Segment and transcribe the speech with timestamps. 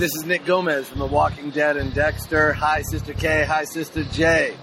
[0.00, 2.54] this is Nick Gomez from The Walking Dead and Dexter.
[2.54, 3.44] Hi, Sistah K.
[3.44, 4.56] Hi, Sistah J.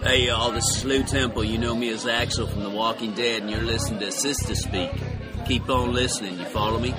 [0.00, 1.44] Hey y'all, this is Lew Temple.
[1.44, 4.90] You know me as Axel from The Walking Dead, and you're listening to Sistah Speak.
[5.46, 6.94] Keep on listening, you follow me?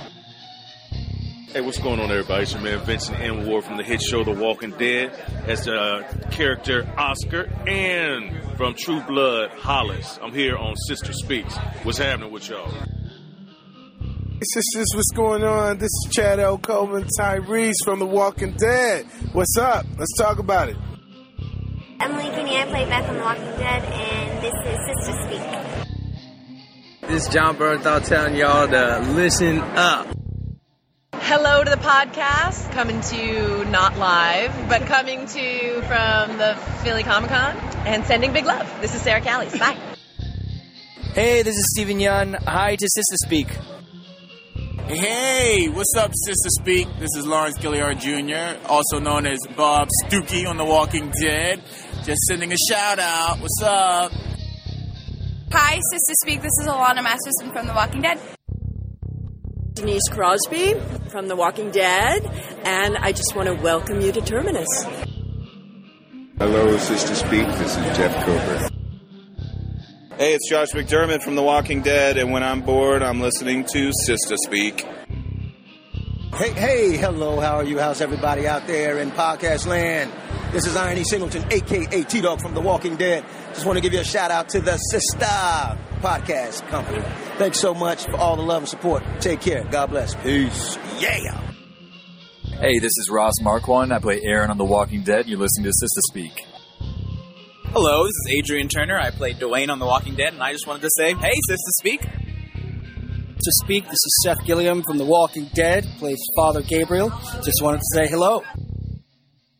[1.50, 2.43] Hey, what's going on, everybody?
[2.43, 3.45] It's your man Vincent M.
[3.45, 5.09] Ward from the hit show The Walking Dead
[5.45, 10.19] as the uh, character Oscar, and from True Blood Hollis.
[10.24, 11.57] I'm here on Sistah Speaks.
[11.83, 12.74] What's happening with y'all?
[14.37, 15.79] Hey, sisters, what's going on?
[15.79, 16.59] This is Chad L.
[16.59, 19.07] Coleman Tyreese from The Walking Dead.
[19.33, 19.83] What's up?
[19.97, 20.77] Let's talk about it.
[22.00, 27.10] Emily Kinney, I play Beth on The Walking Dead, and this is Sistah Speak.
[27.10, 30.05] This is Jon Bernthal telling y'all to listen up.
[31.15, 36.55] Hello to the podcast, coming to you not live, but coming to you from the
[36.83, 38.72] Philly Comic Con and sending big love.
[38.81, 39.58] This is Sarah Callies.
[39.58, 39.80] Bye.
[41.15, 42.35] Hey, this is Steven Yeun.
[42.43, 43.47] Hi to Sistah Speak.
[44.88, 46.88] Hey, what's up, Sistah Speak?
[46.97, 51.61] This is Lawrence Gilliard Jr., also known as Bob Stookey on The Walking Dead.
[52.05, 53.38] Just sending a shout out.
[53.41, 54.13] What's up?
[55.52, 56.41] Hi, Sistah Speak.
[56.41, 58.17] This is Alanna Masterson from The Walking Dead.
[59.73, 60.75] Denise Crosby
[61.09, 62.25] from The Walking Dead,
[62.63, 64.69] and I just want to welcome you to Terminus.
[66.38, 67.45] Hello, Sistah Speak.
[67.58, 68.77] This is Jeff Kober.
[70.17, 73.91] Hey, it's Josh McDermitt from The Walking Dead, and when I'm bored, I'm listening to
[74.07, 74.81] Sistah Speak.
[76.33, 77.77] Hey, hey, hello, how are you?
[77.77, 80.11] How's everybody out there in podcast land?
[80.51, 81.03] This is Iron E.
[81.03, 83.23] Singleton, aka T Dog from The Walking Dead.
[83.53, 87.03] Just want to give you a shout out to the Sister Podcast Company.
[87.37, 89.03] Thanks so much for all the love and support.
[89.19, 89.65] Take care.
[89.65, 90.15] God bless.
[90.15, 90.79] Peace.
[90.99, 91.39] Yeah.
[92.59, 93.93] Hey, this is Ross Marquand.
[93.93, 95.27] I play Aaron on The Walking Dead.
[95.27, 96.43] You're listening to Sistah Speak.
[97.80, 98.97] Hello, this is Adrian Turner.
[98.97, 101.73] I play Duane on The Walking Dead, and I just wanted to say, hey, Sistah
[101.78, 102.02] Speak.
[102.02, 107.11] To speak, this is Seth Gilliam from The Walking Dead, plays Father Gabriel.
[107.43, 108.42] Just wanted to say hello.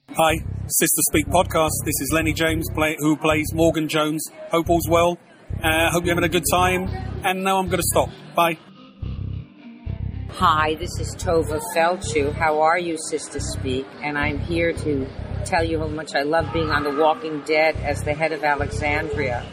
[0.10, 1.70] Hi, Sistah Speak podcast.
[1.86, 4.28] This is Lennie James, play, who plays Morgan Jones.
[4.50, 5.20] Hope all's well.
[5.64, 6.90] Uh, hope you're having a good time.
[7.24, 8.10] And now I'm going to stop.
[8.36, 8.58] Bye.
[10.32, 12.34] Hi, this is Tovah Feldshuh.
[12.34, 13.86] How are you, Sistah Speak?
[14.02, 15.08] And I'm here to
[15.48, 18.44] tell you how much I love being on The Walking Dead as the head of
[18.44, 19.46] Alexandria.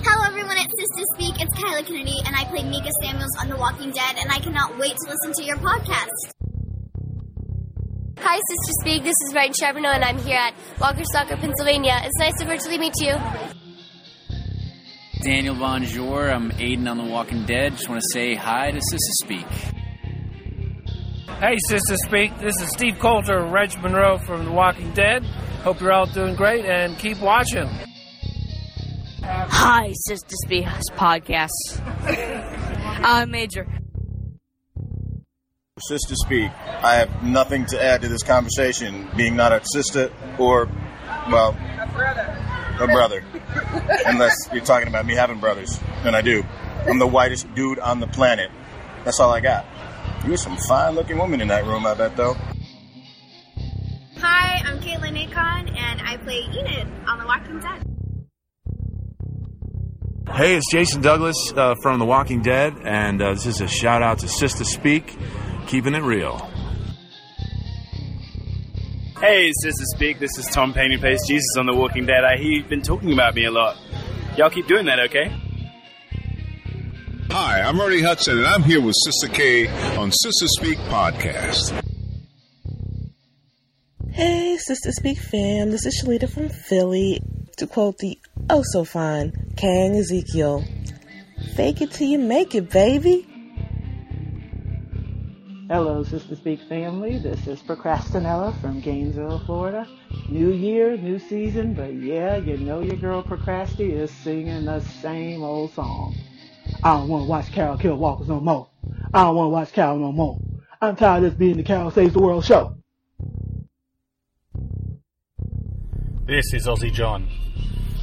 [0.00, 1.42] Hello, everyone at Sistah Speak.
[1.42, 4.78] It's Kyla Kennedy, and I play Mika Samuels on The Walking Dead, and I cannot
[4.78, 6.32] wait to listen to your podcast.
[8.18, 9.02] Hi, Sistah Speak.
[9.02, 12.00] This is Ryan Charbonneau, and I'm here at Walker Stalker, Pennsylvania.
[12.04, 13.14] It's nice to virtually meet you.
[15.20, 16.30] Daniel Bonjour.
[16.30, 17.72] I'm Aiden on The Walking Dead.
[17.72, 19.85] Just want to say hi to Sistah Speak.
[21.38, 22.38] Hey, Sistah Speak.
[22.38, 25.22] This is Steve Coulter, Reg Monroe from The Walking Dead.
[25.64, 27.68] Hope you're all doing great and keep watching.
[29.22, 30.64] Hi, Sistah Speak
[30.94, 31.50] podcast.
[33.04, 33.66] I'm Major.
[35.90, 36.50] Sistah Speak.
[36.82, 40.70] I have nothing to add to this conversation, being not a sister or,
[41.30, 41.50] well,
[42.80, 43.22] a brother.
[44.06, 46.42] Unless you're talking about me having brothers, and I do.
[46.86, 48.50] I'm the whitest dude on the planet.
[49.04, 49.66] That's all I got.
[50.26, 52.34] You're some fine looking woman in that room, I bet, though.
[54.18, 57.84] Hi, I'm Katelyn Nacon, and I play Enid on The Walking Dead.
[60.34, 64.02] Hey, it's Jason Douglas uh, from The Walking Dead, and uh, this is a shout
[64.02, 65.16] out to Sistah Speak,
[65.68, 66.38] keeping it real.
[69.20, 70.18] Hey, Sistah Speak.
[70.18, 72.24] This is Tom Payne, who plays Jesus on The Walking Dead.
[72.24, 73.76] I hear you've been talking about me a lot.
[74.36, 75.32] Y'all keep doing that, okay?
[77.30, 79.66] Hi, I'm Ernie Hudson, and I'm here with Sistah K
[79.98, 81.72] on Sistah Speak podcast.
[84.10, 87.20] Hey, Sistah Speak fam, this is Shalita from Philly.
[87.58, 88.18] To quote the
[88.50, 90.64] oh so fine Kang Ezekiel,
[91.54, 93.26] fake it till you make it, baby.
[95.68, 97.18] Hello, Sistah Speak family.
[97.18, 99.86] This is Procrastinella from Gainesville, Florida.
[100.28, 105.42] New year, new season, but yeah, you know your girl Procrasti is singing the same
[105.42, 106.14] old song.
[106.82, 108.68] I don't want to watch Carol kill walkers no more.
[109.12, 110.38] I don't want to watch Carol no more.
[110.80, 112.76] I'm tired of this being the Carol Saves the World show.
[116.26, 117.28] This is Aussie John,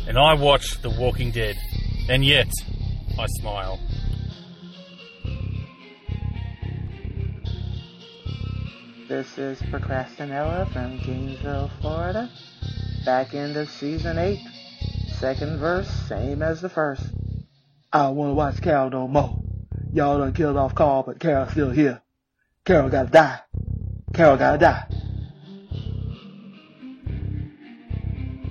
[0.08, 1.56] and I watch The Walking Dead,
[2.10, 2.48] and yet
[3.20, 3.80] I smile.
[9.08, 12.30] This is Procrastinella from Gainesville, Florida.
[13.06, 14.40] Back end of season 8.
[15.20, 17.04] Second verse, same as the first.
[17.96, 19.40] I don't want to watch Carol no more.
[19.94, 22.02] Y'all done killed off Carl, but Carol's still here.
[22.66, 23.40] Carol gotta die.
[24.16, 24.88] Carol gotta die.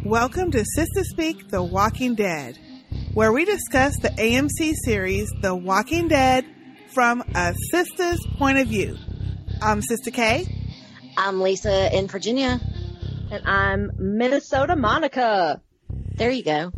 [0.05, 2.56] Welcome to Sistah Speak The Walking Dead,
[3.15, 6.47] where we discuss the AMC series The Walking Dead
[6.94, 8.97] from a sister's point of view.
[9.61, 10.47] I'm Sistah K.
[11.17, 12.61] I'm Lisa in Virginia.
[13.33, 15.61] And I'm Minnesota Monica.
[16.15, 16.71] There you go.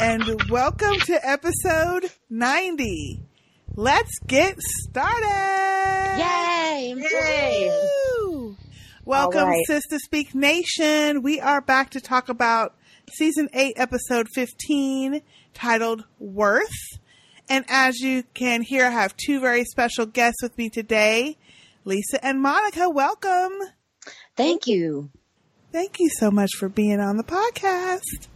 [0.00, 3.22] And welcome to episode 90.
[3.76, 6.16] Let's get started.
[6.16, 6.94] Yay!
[6.96, 7.86] Yay!
[8.22, 8.56] Woo!
[9.04, 9.62] Welcome, right.
[9.68, 11.20] Sistah Speak Nation.
[11.20, 12.76] We are back to talk about
[13.12, 15.20] season 8, episode 15,
[15.52, 16.98] titled Worth.
[17.50, 21.36] And as you can hear, I have two very special guests with me today
[21.84, 22.88] Lisa and Monica.
[22.88, 23.52] Welcome.
[24.34, 25.10] Thank you.
[25.72, 28.28] Thank you so much for being on the podcast.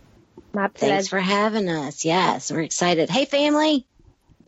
[0.54, 2.04] My Thanks for having us.
[2.04, 3.10] Yes, we're excited.
[3.10, 3.86] Hey, family.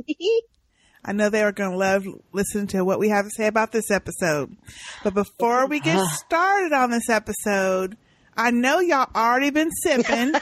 [1.04, 3.72] I know they are going to love listening to what we have to say about
[3.72, 4.56] this episode.
[5.02, 7.96] But before we get started on this episode,
[8.36, 10.34] I know y'all already been sipping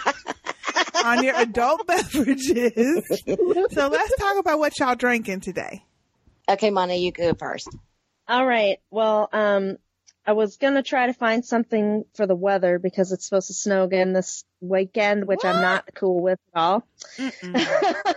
[1.04, 3.02] on your adult beverages.
[3.70, 5.82] So let's talk about what y'all drinking today.
[6.46, 7.68] Okay, Mona, you go first.
[8.28, 8.80] All right.
[8.90, 9.78] Well, um,
[10.26, 13.84] I was gonna try to find something for the weather because it's supposed to snow
[13.84, 16.86] again this weekend, which I'm not cool with at all.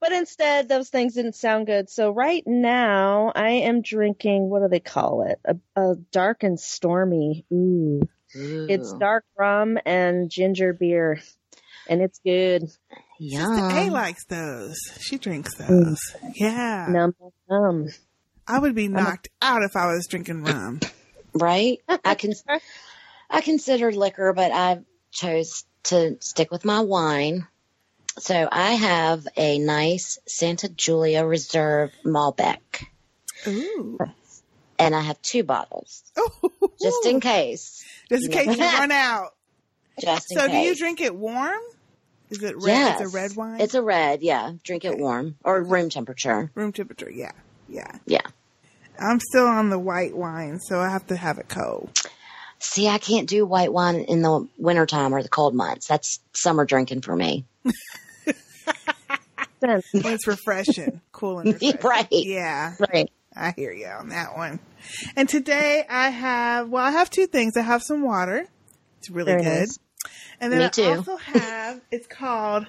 [0.00, 1.90] but instead, those things didn't sound good.
[1.90, 4.48] So right now, I am drinking.
[4.48, 5.40] What do they call it?
[5.44, 7.44] A, a dark and stormy.
[7.52, 8.08] Ooh.
[8.34, 11.20] It's dark rum and ginger beer,
[11.86, 12.70] and it's good.
[13.20, 14.76] Sister A likes those.
[15.00, 15.68] She drinks mm.
[15.68, 15.98] those.
[16.34, 16.86] Yeah.
[16.88, 17.14] Num
[17.48, 17.88] num.
[18.48, 20.80] I would be knocked out if I was drinking rum.
[21.34, 21.80] Right?
[22.04, 22.34] I can.
[23.30, 24.80] I considered liquor, but I
[25.10, 27.46] chose to stick with my wine.
[28.18, 32.86] So I have a nice Santa Julia Reserve Malbec,
[33.46, 33.98] Ooh.
[34.78, 36.70] and I have two bottles, oh.
[36.80, 37.84] just in case.
[38.08, 39.34] Just in case you run out.
[40.00, 41.60] Just So do you drink it warm?
[42.28, 42.66] Is it red?
[42.66, 43.00] Yes.
[43.00, 43.60] It's a red wine?
[43.60, 44.52] It's a red, yeah.
[44.62, 46.50] Drink it warm or room temperature.
[46.54, 47.10] room temperature.
[47.10, 47.32] Yeah.
[47.68, 47.90] Yeah.
[48.04, 48.20] Yeah.
[48.98, 51.90] I'm still on the white wine, so I have to have it cold.
[52.58, 55.88] See, I can't do white wine in the wintertime or the cold months.
[55.88, 57.44] That's summer drinking for me.
[59.60, 61.80] When it's refreshing, cool and refreshing.
[61.82, 62.06] Right.
[62.10, 62.74] Yeah.
[62.78, 63.10] Right.
[63.34, 64.60] I hear you on that one.
[65.16, 67.56] And today I have, well, I have two things.
[67.56, 68.46] I have some water.
[68.98, 69.58] It's really Very good.
[69.60, 69.78] nice.
[70.40, 70.84] And then Me I too.
[70.84, 72.66] also have, it's called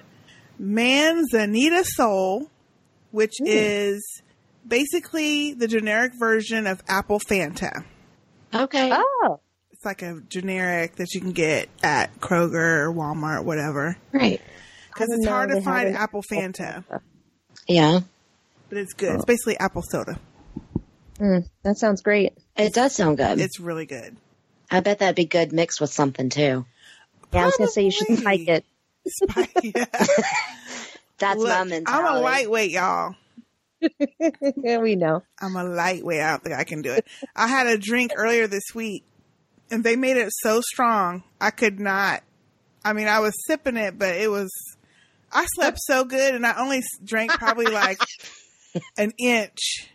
[0.58, 2.48] Manzanita Sol,
[3.10, 4.22] which is
[4.66, 7.84] basically the generic version of Apple Fanta.
[8.52, 8.90] Okay.
[8.92, 9.40] Oh.
[9.72, 13.96] It's like a generic that you can get at Kroger or Walmart, whatever.
[14.12, 14.40] Right.
[14.88, 16.84] Because it's hard to find had apple Fanta,
[17.66, 18.00] Yeah.
[18.68, 19.16] but it's good.
[19.16, 20.20] It's basically apple soda.
[21.18, 22.32] Mm, that sounds great.
[22.56, 23.40] It does sound good.
[23.40, 24.16] It's really good.
[24.70, 26.64] I bet that'd be good mixed with something too.
[27.32, 28.64] Yeah, I was gonna say you should spike it.
[31.18, 33.14] That's Look, my I'm a lightweight, y'all.
[34.56, 35.22] Yeah, we know.
[35.40, 36.20] I'm a lightweight.
[36.20, 37.06] I don't think I can do it.
[37.34, 39.04] I had a drink earlier this week,
[39.70, 42.22] and they made it so strong I could not.
[42.84, 44.50] I mean, I was sipping it, but it was.
[45.32, 48.00] I slept so good, and I only drank probably like
[48.98, 49.90] an inch.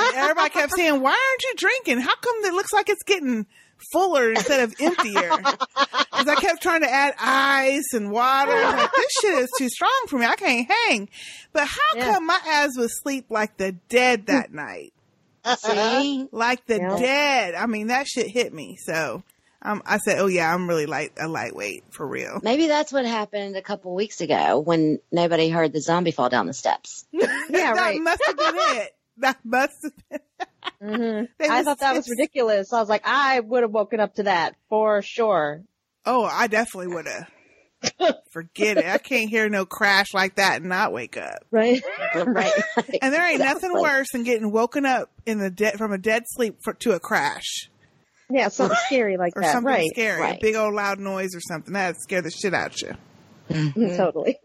[0.00, 2.00] And everybody kept saying, "Why aren't you drinking?
[2.00, 3.46] How come it looks like it's getting
[3.92, 5.30] fuller instead of emptier?"
[6.16, 8.50] Because I kept trying to add ice and water.
[8.50, 10.24] Like, this shit is too strong for me.
[10.24, 11.10] I can't hang.
[11.52, 14.94] But how come my ass was sleep like the dead that night?
[15.58, 16.26] See?
[16.32, 16.96] like the Yeah.
[16.98, 17.54] dead.
[17.54, 18.76] I mean, that shit hit me.
[18.82, 19.22] So
[19.62, 23.04] um, I said, "Oh yeah, I'm really light a lightweight for real." Maybe that's what
[23.04, 27.04] happened a couple weeks ago when nobody heard the zombie fall down the steps.
[27.12, 28.00] Yeah, that right.
[28.00, 28.95] must have been it.
[29.18, 30.20] That must have been.
[31.40, 32.72] hmm I thought that was ridiculous.
[32.72, 35.62] I was like, I would have woken up to that for sure.
[36.04, 37.28] Oh, I definitely would have.
[38.32, 38.86] Forget it.
[38.86, 41.44] I can't hear no crash like that and not wake up.
[41.50, 41.82] Right.
[42.14, 42.52] right.
[43.00, 46.24] And there ain't nothing worse than getting woken up in the dead from a dead
[46.26, 47.68] sleep for, to a crash
[48.30, 49.52] Yeah, something scary like or that.
[49.52, 49.88] something right.
[49.92, 52.96] scary, a big old loud noise or something that scare the shit out of you.
[53.48, 54.38] Mm, Totally.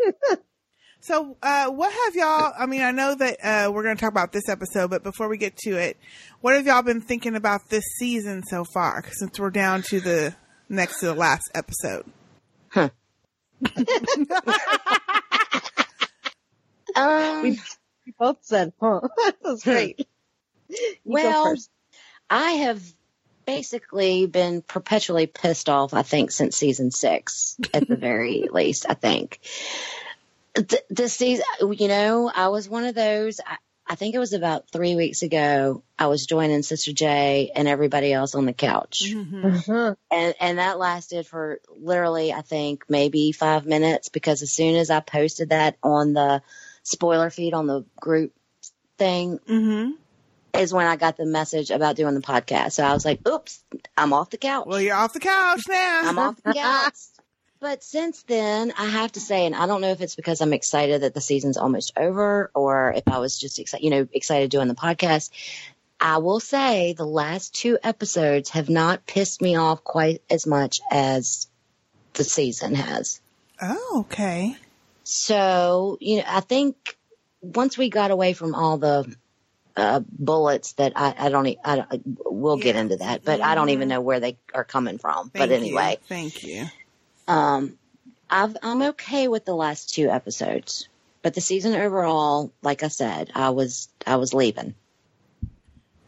[1.02, 2.54] So, uh, what have y'all?
[2.58, 5.28] I mean, I know that uh, we're going to talk about this episode, but before
[5.28, 5.98] we get to it,
[6.42, 9.04] what have y'all been thinking about this season so far?
[9.12, 10.36] Since we're down to the
[10.70, 12.06] next to the last episode.
[16.96, 17.60] Um, we,
[18.06, 19.02] we both said, huh.
[19.18, 20.08] that was great.
[20.68, 21.56] You well.
[22.30, 22.82] I have
[23.46, 28.94] basically been perpetually pissed off, I think, since season six, at the very least, I
[28.94, 29.40] think.
[30.56, 34.34] Th- this season, you know, I was one of those, I, I think it was
[34.34, 39.14] about three weeks ago, I was joining Sistah J and everybody else on the couch.
[39.16, 39.96] Uh-huh.
[40.10, 44.90] And, and that lasted for literally, I think, maybe five minutes because as soon as
[44.90, 46.42] I posted that on the
[46.84, 48.34] spoiler feed on the group
[48.98, 49.92] thing, Mm-hmm.
[50.60, 52.74] is when I got the message about doing the podcast.
[52.74, 53.64] So I was like, oops,
[53.98, 54.66] I'm off the couch.
[54.68, 56.02] Well, you're off the couch now.
[56.06, 56.94] I'm off the couch.
[57.62, 60.52] But since then, I have to say, and I don't know if it's because I'm
[60.52, 64.50] excited that the season's almost over or if I was just excited, you know, excited
[64.50, 65.30] doing the podcast.
[66.00, 70.82] I will say the last two episodes have not pissed me off quite as much
[70.90, 71.48] as
[72.14, 73.22] the season has.
[73.62, 74.58] Oh, okay.
[75.04, 76.98] So, you know, I think
[77.42, 79.16] once we got away from all the
[79.78, 83.70] uh, bullets that I, I don't, I don't, we'll get into that, but I don't
[83.70, 85.30] even know where they are coming from.
[85.30, 86.08] Thank but anyway, you.
[86.08, 86.66] Thank you.
[87.28, 87.78] Um,
[88.30, 90.88] I've, I'm okay with the last two episodes,
[91.22, 94.76] but the season overall, like I said, I was, I was leaving.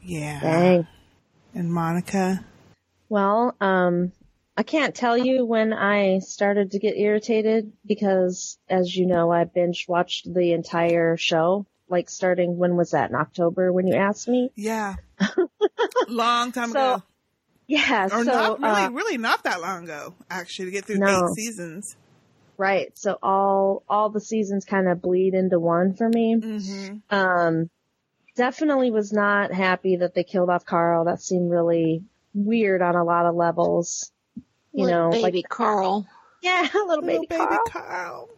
[0.02, 0.40] Yeah.
[0.42, 0.88] Dang.
[1.54, 2.44] And Monica.
[3.10, 4.12] Well, um,
[4.56, 9.44] I can't tell you when I started to get irritated because, as you know, I
[9.46, 11.66] binge watched the entire show.
[11.90, 13.10] Like starting, when was that?
[13.10, 14.52] In October when you asked me?
[14.56, 14.96] Yeah.
[16.08, 17.04] Long time So, ago.
[17.68, 20.98] Yeah, Or so, not really, uh, really not that long ago, actually, to get through
[20.98, 21.28] No.
[21.30, 21.96] eight seasons.
[22.58, 22.96] Right.
[22.98, 26.36] So all all the seasons kind of bleed into one for me.
[26.36, 26.98] Mm-hmm.
[27.10, 27.70] Um,
[28.36, 31.06] definitely was not happy that they killed off Carl.
[31.06, 32.04] That seemed really
[32.34, 34.12] weird on a lot of levels.
[34.72, 36.08] You Little know, baby like Carl.
[36.42, 37.60] yeah, little baby, Carl.
[37.68, 38.30] Carl.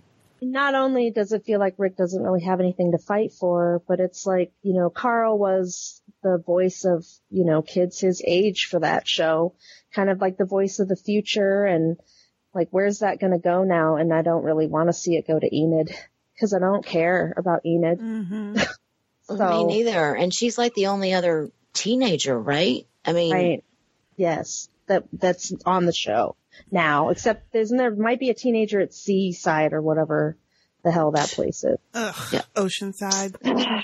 [0.51, 3.99] Not only does it feel like Rick doesn't really have anything to fight for, but
[3.99, 8.79] it's like you know Carl was the voice of you know kids his age for
[8.79, 9.55] that show,
[9.93, 11.97] kind of like the voice of the future and
[12.53, 15.27] like where's that going to go now and i don't really want to see it
[15.27, 15.93] go to enid
[16.33, 18.57] because i don't care about enid Mm-hmm.
[19.23, 20.15] so Me neither.
[20.15, 22.87] And she's like the only other teenager, right?
[23.03, 23.63] I mean, right
[24.17, 26.35] yes that that's on the show
[26.71, 30.37] now except there's there might be a teenager at seaside or whatever
[30.83, 32.43] the hell that place is Ugh.
[32.55, 33.35] Oceanside.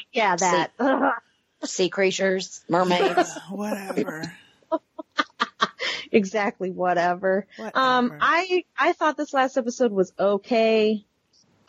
[0.13, 0.71] yeah that
[1.63, 3.37] sea creatures, mermaids.
[3.49, 4.31] Whatever.
[6.11, 7.47] exactly whatever.
[7.73, 11.05] Um, I I thought this last episode was okay.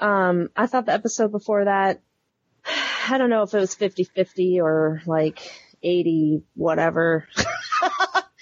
[0.01, 2.01] Um, I thought the episode before that,
[3.09, 5.41] I don't know if it was 50-50 or like
[5.83, 7.29] 80 whatever.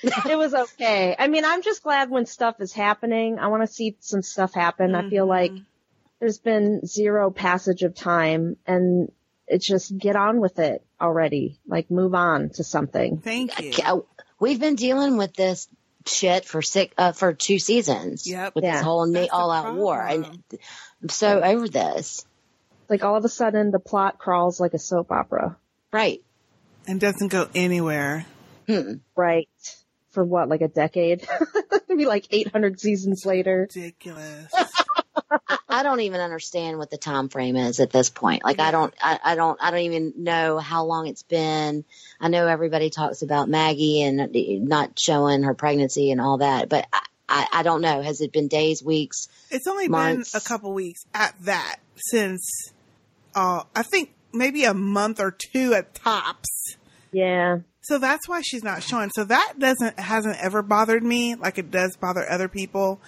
[0.02, 1.14] It was okay.
[1.19, 3.38] I mean, I'm just glad when stuff is happening.
[3.38, 4.95] I want to see some stuff happen.
[4.95, 5.52] I feel like
[6.21, 9.11] there's been zero passage of time and
[9.47, 11.59] it's just get on with it already.
[11.66, 13.19] Like move on to something.
[13.19, 14.07] Thank you.
[14.38, 15.69] We've been dealing with this
[16.07, 18.26] shit for six, uh, for two seasons.
[18.26, 18.54] Yep.
[18.54, 18.73] With Yeah.
[18.76, 20.00] this whole na- all out war.
[20.00, 20.42] And
[21.02, 22.25] I'm so over this.
[22.88, 25.57] Like all of a sudden the plot crawls like a soap opera.
[25.92, 26.23] Right.
[26.87, 28.25] And doesn't go anywhere.
[28.66, 28.95] Hmm.
[29.16, 29.49] Right.
[30.11, 31.26] For what, like a decade?
[31.88, 33.69] Maybe like 800 seasons later.
[33.73, 34.52] Ridiculous.
[35.69, 38.43] I don't even understand what the time frame is at this point.
[38.45, 41.85] Like I don't, I, I don't, I don't even know how long it's been.
[42.21, 44.31] I know everybody talks about Maggie and
[44.69, 48.02] not showing her pregnancy and all that, but I, I, I don't know.
[48.02, 49.29] Has it been days, weeks?
[49.50, 50.33] It's only months?
[50.33, 52.73] been a couple weeks at that since,
[53.37, 56.76] uh, I think maybe a month or two at tops.
[57.12, 57.59] Yeah.
[57.83, 59.11] So that's why she's not showing.
[59.11, 63.01] So that doesn't hasn't ever bothered me like it does bother other people.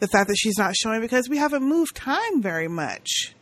[0.00, 3.34] The fact that she's not showing because we haven't moved time very much.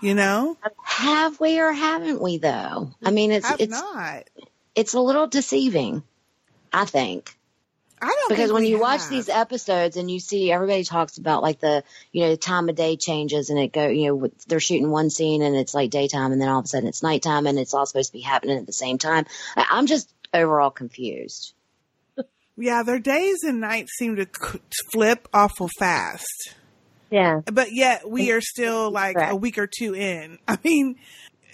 [0.00, 0.56] You know?
[0.84, 2.92] Have we or haven't we though?
[3.04, 4.24] I mean, it's, Have it's, not.
[4.74, 6.02] it's a little deceiving.
[6.72, 7.37] I think.
[8.00, 11.18] I don't because think when we you watch these episodes and you see everybody talks
[11.18, 14.30] about like the you know the time of day changes and it go you know
[14.46, 17.02] they're shooting one scene and it's like daytime and then all of a sudden it's
[17.02, 19.26] nighttime and it's all supposed to be happening at the same time.
[19.56, 21.52] I- I'm just overall confused.
[22.60, 24.26] Yeah, their days and nights seem to
[24.92, 26.54] flip awful fast.
[27.08, 27.42] Yeah.
[27.46, 30.38] But yet we are still like a week or two in.
[30.48, 30.96] I mean,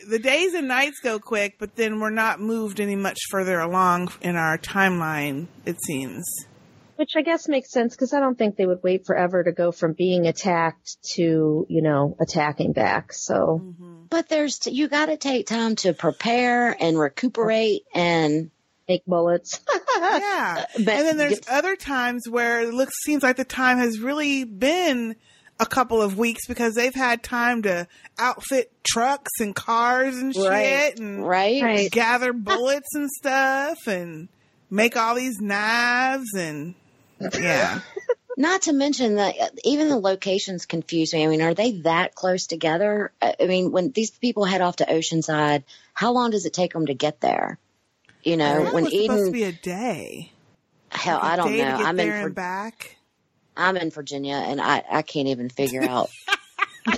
[0.09, 4.13] the days and nights go quick, but then we're not moved any much further along
[4.21, 6.25] in our timeline, it seems.
[6.97, 9.73] Which I guess makes sense because I don't think they would wait forever to go
[9.73, 13.13] from being attacked to, you know, attacking back.
[13.13, 14.05] So, mm-hmm.
[14.11, 18.53] But there's you got to take time to prepare and recuperate and
[18.89, 19.61] make bullets.
[19.99, 20.67] yeah.
[20.77, 24.45] But and then there's other times where it looks seems like the time has really
[24.45, 25.17] been
[25.61, 27.87] a couple of weeks because they've had time to
[28.19, 30.91] outfit trucks and cars and Right.
[30.91, 31.63] shit and Right.
[31.63, 31.91] Right.
[31.91, 34.29] gather bullets and stuff and
[34.71, 36.75] make all these knives and
[37.41, 37.81] yeah.
[38.37, 41.23] Not to mention that uh, even the locations confuse me.
[41.25, 43.13] I mean, are they that close together?
[43.23, 45.63] I I mean, when these people head off to Oceanside,
[45.95, 47.59] how long does it take them to get there?
[48.25, 50.33] You know, that when was supposed Eden, to be a day.
[50.91, 51.77] hell, Like a I don't day to know.
[51.79, 52.94] get I'm there in and for, back.
[53.57, 56.11] I'm in Virginia, and I I can't even figure out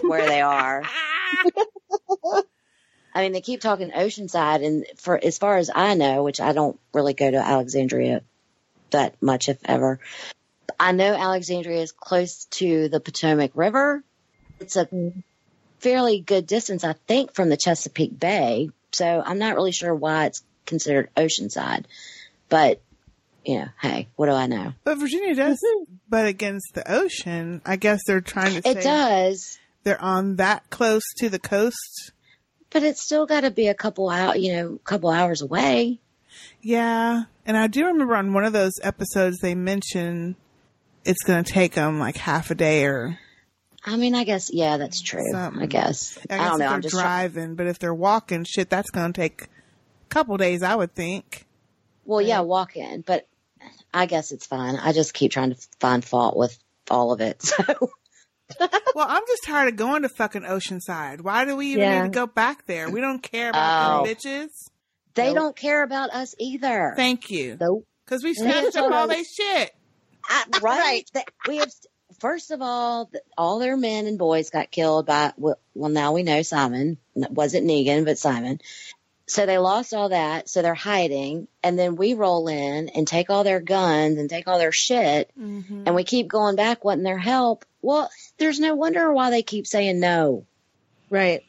[0.03, 0.83] where they are.
[3.15, 6.53] I mean, they keep talking Oceanside, and for as far as I know, which I
[6.53, 8.23] don't really go to Alexandria
[8.91, 10.01] that much, if ever.
[10.79, 14.03] I know Alexandria is close to the Potomac River.
[14.61, 14.89] It's a
[15.79, 18.71] fairly good distance, I think, from the Chesapeake Bay.
[18.93, 21.85] So I'm not really sure why it's considered Oceanside,
[22.49, 22.83] but
[23.55, 24.73] know, hey, what do I know?
[24.85, 25.95] But Virginia does, mm-hmm.
[26.09, 28.69] but against the ocean, I guess they're trying to.
[28.69, 29.59] It does.
[29.85, 32.13] They're on that close to the coast.
[32.71, 36.01] But it's still got to be a couple out, you know, couple hours away.
[36.61, 40.35] Yeah, and I do remember on one of those episodes they mentioned
[41.05, 43.19] it's going to take them like half a day or.
[43.85, 45.23] I mean, I guess yeah, that's true.
[45.31, 45.63] Something.
[45.63, 46.19] I guess.
[46.29, 46.67] I, I, guess don't know.
[46.67, 50.65] I'm just driving, but if they're walking, shit, that's going to take a couple days,
[50.65, 51.47] I would think.
[52.05, 53.29] well, yeah, walk in, but
[53.97, 54.77] I guess it's fine.
[54.77, 56.57] I just keep trying to find fault with
[56.91, 57.43] all of it.
[58.59, 61.21] So well, I'm just tired of going to fucking Oceanside.
[61.21, 62.03] Why do we even Yeah.
[62.05, 62.89] need to go back there?
[62.89, 64.07] We don't care about Oh.
[64.07, 64.51] them bitches.
[65.15, 66.93] they don't care about us either.
[66.97, 67.57] Thank you.
[67.61, 67.85] Nope.
[68.05, 69.75] Because we They snatched up all their shit.
[70.29, 71.11] I- right?
[71.15, 71.73] That- We have
[72.21, 76.23] first of all, all their men and boys got killed by well, well, now we
[76.23, 78.61] know Simon wasn't Negan, but Simon.
[79.29, 83.29] So they lost all that, so they're hiding, and then we roll in and take
[83.29, 85.83] all their guns and take all their shit, mm-hmm.
[85.85, 87.65] and we keep going back wanting their help.
[87.83, 90.47] Well, there's no wonder why they keep saying no.
[91.11, 91.43] Right.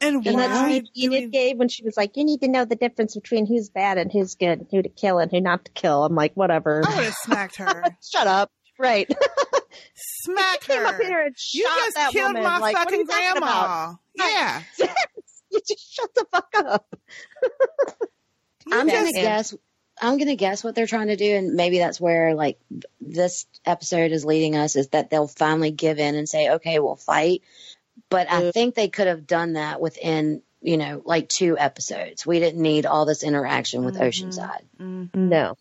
[0.00, 2.64] And And why that's what Enid gave when she was like, "You need to know
[2.64, 5.72] the difference between who's bad and who's good, who to kill and who not to
[5.72, 6.82] kill." I'm like, whatever.
[6.86, 7.84] I would have smacked her.
[8.08, 8.50] Shut up.
[8.78, 9.10] Right.
[9.94, 10.86] Smack came her.
[10.86, 12.42] up here and you just that killed woman.
[12.42, 13.94] my Like, fucking grandma.
[14.14, 14.62] Yeah.
[15.50, 16.96] you just shut the fuck up.
[18.72, 19.54] I'm gonna guess.
[20.00, 22.58] I'm gonna guess what they're trying to do, and maybe that's where like
[23.00, 26.96] this episode is leading us is that they'll finally give in and say, "Okay, we'll
[26.96, 27.42] fight."
[28.10, 32.26] But I think they could have done that within, you know, like two episodes.
[32.26, 34.04] We didn't need all this interaction with mm-hmm.
[34.04, 34.62] Oceanside.
[34.78, 35.28] Mm-hmm.
[35.28, 35.56] No,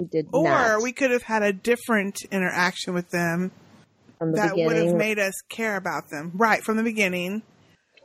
[0.00, 0.82] we did Or not.
[0.82, 3.52] we could have had a different interaction with them
[4.18, 6.32] From the that would have made us care about them.
[6.34, 7.42] Right, from the beginning.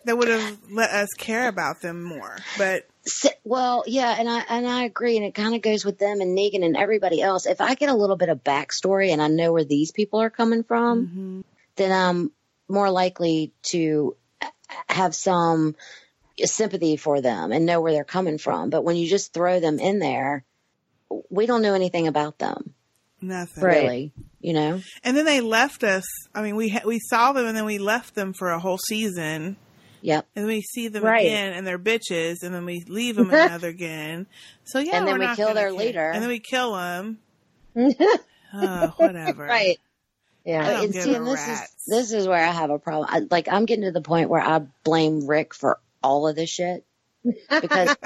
[0.06, 2.38] That would have let us care about them more.
[2.58, 6.00] But S- Well, yeah, and I and I agree, and it kind of goes with
[6.00, 7.46] them and Negan and everybody else.
[7.46, 10.30] If I get a little bit of backstory and I know where these people are
[10.30, 11.42] coming from, mm-hmm.
[11.76, 12.32] then I'm
[12.68, 14.16] more likely to
[14.88, 15.76] have some
[16.44, 18.70] sympathy for them and know where they're coming from.
[18.70, 20.44] But when you just throw them in there,
[21.30, 22.74] we don't know anything about them,
[23.22, 23.64] nothing.
[23.64, 24.12] really.
[24.42, 26.04] You know, And then they left us.
[26.36, 28.78] I mean, we ha- we saw them and then we left them for a whole
[28.78, 29.58] season.
[30.06, 30.28] Yep.
[30.36, 31.26] And we see them Right.
[31.26, 34.28] again and they're bitches and then we leave them another again.
[34.64, 36.12] So yeah, And then we kill their leader.
[36.12, 37.18] And then we kill them.
[37.76, 37.92] oh,
[38.54, 39.46] ah, whatever.
[39.46, 39.80] Right.
[40.46, 40.82] Yeah.
[40.84, 43.10] And see, and this is this is where I have a problem.
[43.12, 46.52] I, like I'm getting to the point where I blame Rick for all of this
[46.52, 46.86] shit
[47.50, 47.96] because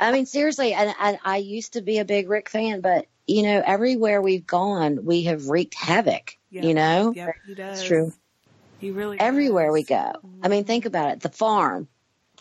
[0.00, 3.42] I mean seriously, and I, I used to be a big Rick fan, but you
[3.44, 6.36] know everywhere we've gone, we have wreaked havoc.
[6.50, 6.62] Yeah.
[6.64, 7.78] You know, Yep, he does.
[7.78, 8.12] it's true.
[8.78, 10.12] He really Everywhere we go,
[10.42, 11.20] I mean, think about it.
[11.20, 11.88] The farm,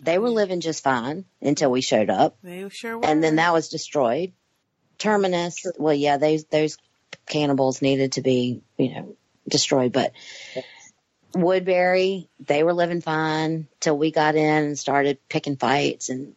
[0.01, 3.05] they were living just fine until we showed up, They sure were.
[3.05, 4.33] and then that was destroyed.
[4.99, 6.77] Terminus, well, yeah, those those
[7.27, 9.15] cannibals needed to be, you know,
[9.47, 10.11] destroyed, but
[11.35, 16.35] Woodbury, they were living fine till we got in and started picking fights, and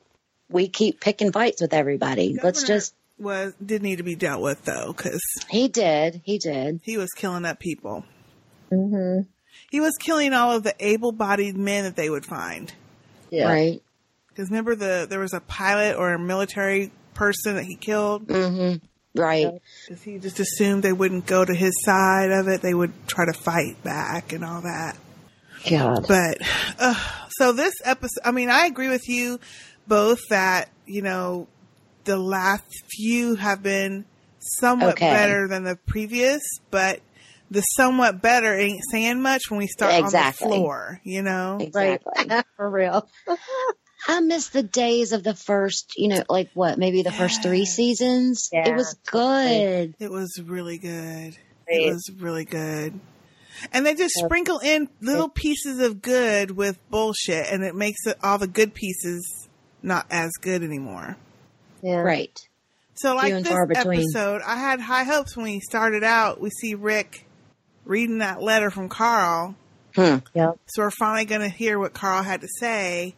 [0.51, 2.39] we keep picking fights with everybody.
[2.43, 2.95] Let's just.
[3.19, 6.21] was did need to be dealt with though, because He did.
[6.25, 6.81] He did.
[6.83, 8.05] he was killing up people.
[8.73, 9.23] Mm-hmm.
[9.71, 12.73] He was killing all of the able-bodied men that they would find.
[13.31, 13.49] Yeah.
[13.49, 13.83] Right.
[14.29, 18.27] Because remember the there was a pilot or a military person that he killed.
[18.27, 18.85] Mm-hmm.
[19.21, 19.61] Right.
[19.87, 22.63] Because he just assumed they wouldn't go to his side of it.
[22.63, 24.97] They would try to fight back and all that.
[25.69, 26.07] God.
[26.09, 26.39] But
[26.79, 26.95] uh,
[27.31, 29.39] so this episode, I mean, I agree with you
[29.87, 31.49] both that you know
[32.05, 32.65] the last
[32.97, 34.05] few have been
[34.39, 35.11] somewhat Okay.
[35.11, 37.01] better than the previous, but
[37.51, 40.45] the somewhat better ain't saying much when we start Exactly.
[40.45, 41.01] on the floor.
[41.05, 42.27] You know, Exactly.
[42.57, 43.09] For real.
[44.09, 47.67] I miss the days of the first, you know, like what, maybe the first three
[47.67, 48.49] seasons.
[48.51, 49.95] It was good.
[49.99, 51.37] It was really good.
[51.69, 51.83] Right.
[51.83, 52.99] It was really good.
[53.73, 58.17] And they just sprinkle in little pieces of good with bullshit, and it makes it,
[58.23, 59.49] all the good pieces
[59.83, 61.17] not as good anymore.
[61.83, 61.97] Yeah.
[61.97, 62.39] Right.
[62.95, 66.41] So, like this episode, I had high hopes when we started out.
[66.41, 67.27] We see Rick
[67.91, 69.55] reading that letter from Carl.
[69.95, 70.19] Hmm.
[70.35, 70.59] Yep.
[70.67, 73.15] So we're finally going to hear what Carl had to say.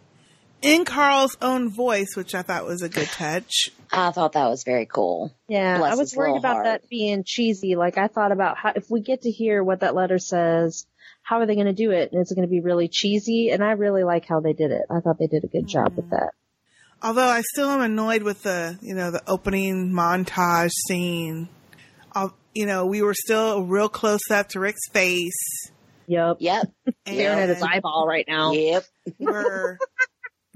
[0.63, 3.69] in Carl's own voice, which I thought was a good touch.
[3.93, 5.35] I thought that was very cool.
[5.49, 6.65] Yeah, Bless I was worried about heart.
[6.65, 7.75] that being cheesy.
[7.77, 10.87] Like I thought about how if we get to hear what that letter says,
[11.23, 12.11] how are they going to do it?
[12.13, 13.51] And is it going to be really cheesy?
[13.51, 14.83] And I really like how they did it.
[14.91, 16.31] I thought they did a good job with that.
[17.03, 21.49] Although I still am annoyed with the, you know, the opening montage scene.
[22.53, 25.71] Of, you know, we were still real close up to Rick's face.
[26.07, 26.37] Yep.
[26.41, 26.73] Yep.
[27.07, 28.53] Staring at his eyeball right now.
[28.53, 28.85] Yep.
[29.19, 29.79] We're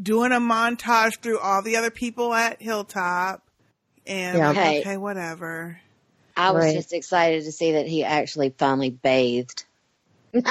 [0.01, 3.43] doing a montage through all the other people at Hilltop.
[4.07, 4.49] And Yeah.
[4.49, 4.81] like, Hey.
[4.81, 5.81] okay, whatever.
[6.37, 6.75] I was Right.
[6.75, 9.65] just excited to see that he actually finally bathed.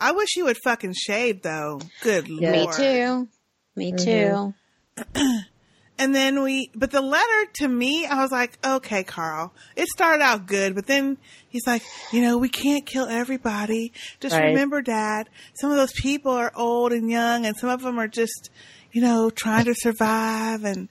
[0.00, 1.80] I wish he would fucking shave though.
[2.02, 2.68] Good Me lord.
[2.68, 3.28] Me too.
[3.76, 5.14] Me mm-hmm.
[5.14, 5.40] too.
[5.98, 10.22] And then we, but the letter to me, I was like, okay, Carl, it started
[10.22, 11.82] out good, but then he's like,
[12.12, 13.92] you know, we can't kill everybody.
[14.20, 14.46] Just Right.
[14.46, 18.06] remember, Dad, some of those people are old and young, and some of them are
[18.08, 18.50] just,
[18.92, 20.64] you know, trying to survive.
[20.64, 20.88] And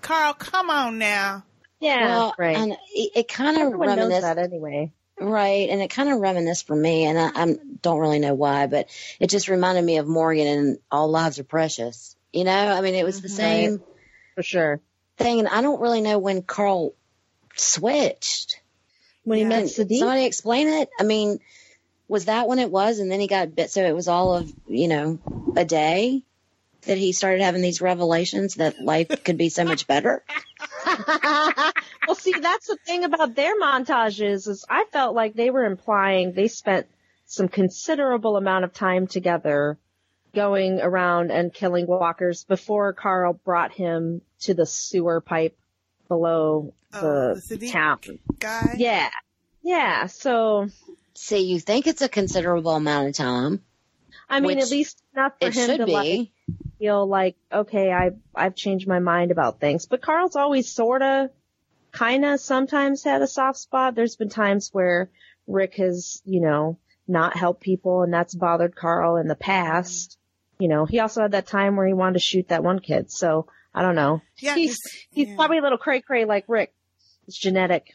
[0.00, 1.44] Carl, come on now.
[1.78, 2.56] Yeah, well, right.
[2.56, 4.92] And it, it kind of Everyone knows reminisced that anyway.
[5.20, 8.66] Right, and it kind of reminisced for me, and I, I don't really know why,
[8.66, 8.88] but
[9.20, 12.16] it just reminded me of Morgan and All Lives Are Precious.
[12.32, 13.82] You know, I mean, it was the same
[14.36, 14.80] for sure
[15.16, 16.94] thing, and I don't really know when Carl
[17.56, 18.60] switched.
[19.24, 19.98] When he met Siddiq?
[19.98, 20.88] Somebody explain it.
[21.00, 21.40] I mean,
[22.06, 23.70] was that when it was, and then he got bit?
[23.70, 25.18] So it was all of you know
[25.56, 26.22] a day
[26.82, 30.22] that he started having these revelations that life could be so much better.
[30.86, 36.32] well, see, that's the thing about their montages is I felt like they were implying
[36.32, 36.86] they spent
[37.24, 39.78] some considerable amount of time together
[40.36, 45.58] going around and killing walkers before Carl brought him to the sewer pipe
[46.06, 47.98] below Oh, the, the town.
[48.38, 48.74] Guy.
[48.76, 49.10] Yeah.
[49.62, 50.06] Yeah.
[50.06, 50.68] So,
[51.14, 53.62] see, you think it's a considerable amount of time.
[54.28, 55.92] I mean, at least enough for it him should to be.
[55.92, 56.30] like
[56.78, 59.86] feel like, okay, I I've changed my mind about things.
[59.86, 61.30] But Carl's always sorta,
[61.92, 63.94] kinda, sometimes had a soft spot.
[63.94, 65.10] There's been times where
[65.46, 70.18] Rick has, you know, not helped people, and that's bothered Carl in the past.
[70.58, 73.10] You know, he also had that time where he wanted to shoot that one kid.
[73.10, 74.22] So I don't know.
[74.38, 74.78] Yeah, he's
[75.10, 76.72] he's probably a little cray cray like Rick.
[77.28, 77.94] It's genetic.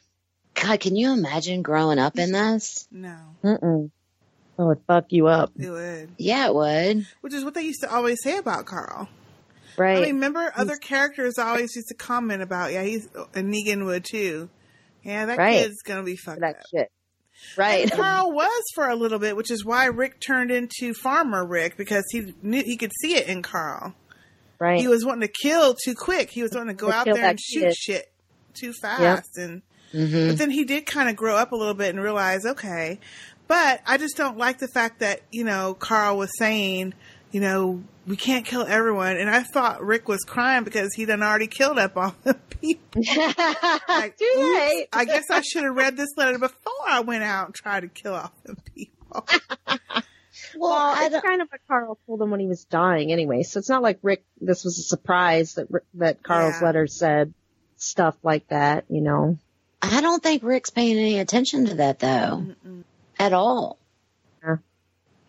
[0.54, 2.88] God, can you imagine growing up in this?
[2.92, 3.18] No.
[3.44, 3.90] Mm-mm.
[4.60, 5.52] It fuck you up.
[5.58, 6.10] It would.
[6.18, 7.08] Yeah, it would.
[7.22, 9.08] Which is what they used to always say about Carl.
[9.78, 9.98] Right.
[9.98, 14.04] I mean, remember other characters always used to comment about, yeah, he's, and Negan would
[14.04, 14.50] too.
[15.04, 15.64] Yeah, that Right.
[15.64, 16.64] kid's gonna be fucked that up.
[16.70, 16.92] shit.
[17.58, 17.84] Right.
[17.84, 21.78] And Carl was for a little bit, which is why Rick turned into Farmer Rick
[21.78, 23.94] because he knew he could see it in Carl.
[24.60, 24.80] Right.
[24.80, 26.30] He was wanting to kill too quick.
[26.30, 27.76] He was wanting to go To out there and shoot kid.
[27.76, 28.12] shit
[28.54, 29.38] too fast.
[29.38, 29.62] And
[29.94, 30.30] Mhm.
[30.30, 33.00] but then he did kind of grow up a little bit and realize, okay.
[33.48, 36.94] But I just don't like the fact that you know Carl was saying,
[37.32, 41.22] you know, we can't kill everyone, and I thought Rick was crying because he done
[41.24, 43.02] already killed up all the people.
[43.88, 44.88] like, Too oops, late.
[44.94, 47.88] I guess I should have read this letter before I went out and tried to
[47.88, 49.28] kill off the people.
[50.58, 53.44] Well, it's kind of what Carl told him when he was dying anyway.
[53.44, 56.66] So it's not like Rick, this was a surprise that, Rick- that Carl's Yeah.
[56.66, 57.34] letter said
[57.78, 59.38] stuff like that, you know.
[59.82, 62.48] I don't think Rick's paying any attention to that though,
[63.18, 63.78] at all.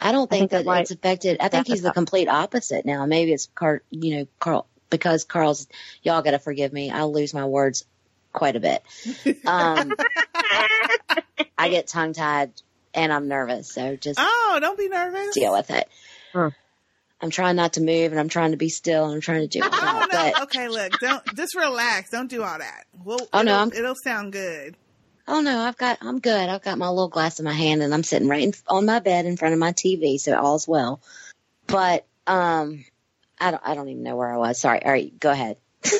[0.03, 1.38] I don't I think, think that it's affected.
[1.41, 3.07] I think he's the complete opposite now.
[3.07, 5.67] Maybe it's Carl, you know, Carl, because Carl's,
[6.03, 6.91] y'all gotta forgive me.
[6.91, 7.85] I lose my words
[8.33, 8.83] quite a bit.
[9.47, 9.93] Um,
[11.59, 12.53] I get tongue tied
[12.95, 13.73] and I'm nervous.
[13.73, 15.35] So just Oh, don't be nervous.
[15.35, 15.88] deal with it.
[16.35, 19.47] I'm trying not to move and I'm trying to be still and I'm trying to
[19.47, 19.81] do all that.
[19.83, 20.33] Oh no!
[20.33, 22.11] But Okay, look, don't just relax.
[22.11, 22.85] Don't do all that.
[23.05, 24.77] Well, Oh, no, I'm- it'll sound good.
[25.29, 26.49] Oh no, I've got, I'm good.
[26.49, 28.99] I've got my little glass in my hand and I'm sitting right in, on my
[28.99, 31.01] bed in front of my TV, so all's well.
[31.67, 32.85] But, um,
[33.41, 34.59] I don't, I don't even know where I was.
[34.59, 34.85] Sorry.
[34.85, 35.57] All right, go ahead.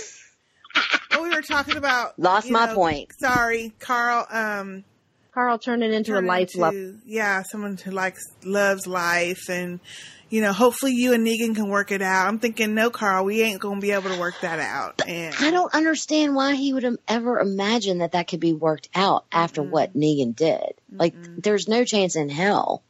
[1.11, 3.13] Well, we were talking about Lost my know, point.
[3.19, 4.27] Sorry, Carl.
[4.31, 4.85] Um,
[5.33, 7.01] Carl turned it into a life into- love.
[7.05, 9.81] Yeah, someone who likes loves life, and
[10.33, 12.27] you know, hopefully you and Negan can work it out.
[12.27, 15.07] I'm thinking, no, Carl, we ain't gonna be able to work that out.
[15.07, 18.89] And I don't understand why he would have ever imagined that that could be worked
[18.95, 20.73] out after what Negan did.
[20.91, 22.83] Like, there's no chance in hell.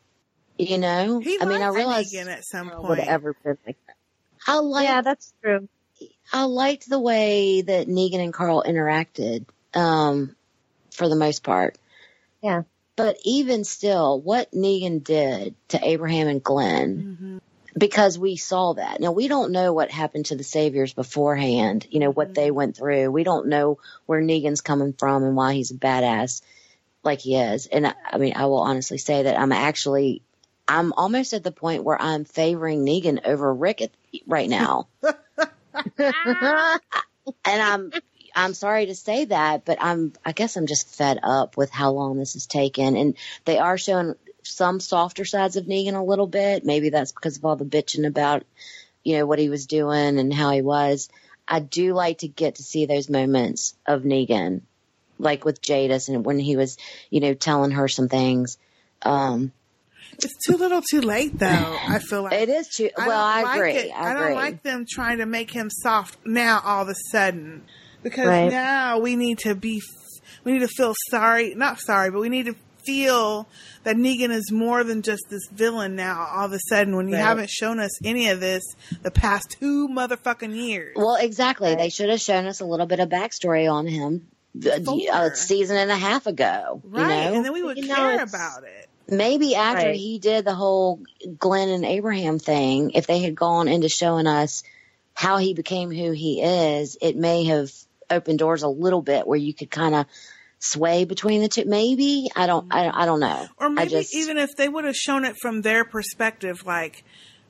[0.56, 1.18] You know?
[1.18, 3.00] he I mean, I realize Negan at some point.
[3.00, 3.96] have ever been like that.
[4.46, 5.68] I like Yeah, that's true.
[6.32, 10.36] I liked the way that Negan and Carl interacted, um,
[10.92, 11.76] for the most part.
[12.40, 12.62] Yeah.
[12.96, 17.38] But even still, what Negan did to Abraham and Glenn, Mm-hmm.
[17.76, 19.00] because we saw that.
[19.00, 22.76] Now, we don't know what happened to the Saviors beforehand, you know, what they went
[22.76, 23.10] through.
[23.10, 26.42] We don't know where Negan's coming from and why he's a badass
[27.02, 27.66] like he is.
[27.66, 30.22] And I, I mean, I will honestly say that I'm actually
[30.68, 33.90] I'm almost at the point where I'm favoring Negan over Rick at,
[34.26, 34.88] right now.
[35.98, 36.80] and
[37.44, 37.92] I'm
[38.34, 41.92] I'm sorry to say that, but I'm I guess I'm just fed up with how
[41.92, 42.96] long this has taken.
[42.96, 43.14] And
[43.44, 46.64] they are showing some softer sides of Negan a little bit.
[46.64, 48.44] Maybe that's because of all the bitching about,
[49.04, 51.08] you know, what he was doing and how he was.
[51.46, 54.62] I do like to get to see those moments of Negan,
[55.18, 56.78] like with Jadis and when he was,
[57.10, 58.58] you know, telling her some things.
[59.02, 59.52] Um,
[60.12, 61.78] It's too little, too late, though.
[61.88, 62.90] I feel like it is too.
[62.96, 63.92] Well, don't I like agree.
[63.92, 64.34] I, I don't agree.
[64.34, 67.62] like them trying to make him soft now all of a sudden
[68.02, 68.50] because Right.
[68.50, 69.80] now we need to be,
[70.44, 73.46] we need to feel sorry, not sorry, but we need to feel
[73.84, 76.26] that Negan is more than just this villain now.
[76.34, 77.22] All of a sudden, when you Right.
[77.22, 78.62] haven't shown us any of this
[79.02, 80.94] the past two motherfucking years.
[80.96, 81.74] Well, exactly.
[81.76, 84.26] They should have shown us a little bit of backstory on him
[84.64, 84.80] a,
[85.12, 86.82] a season and a half ago.
[86.84, 87.36] Right, You know?
[87.36, 88.88] and then we would You care it's- about it.
[89.08, 89.96] Maybe after Right.
[89.96, 91.00] he did the whole
[91.38, 94.62] Glenn and Abraham thing, if they had gone into showing us
[95.14, 97.70] how he became who he is, it may have
[98.12, 100.06] opened doors a little bit where you could kind of
[100.58, 101.64] sway between the two.
[101.66, 102.72] Maybe I don't.
[102.72, 103.46] I, I don't know.
[103.58, 107.04] Or maybe just, even if they would have shown it from their perspective, like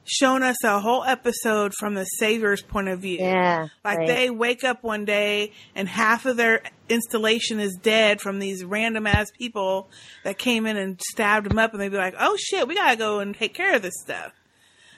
[0.04, 3.18] shown us a whole episode from the Savior's point of view.
[3.20, 4.08] Yeah, Like right.
[4.08, 9.06] they wake up one day and half of their installation is dead from these random
[9.06, 9.88] ass people
[10.24, 12.96] that came in and stabbed them up and they'd be like, oh shit, we gotta
[12.96, 14.32] go and take care of this stuff.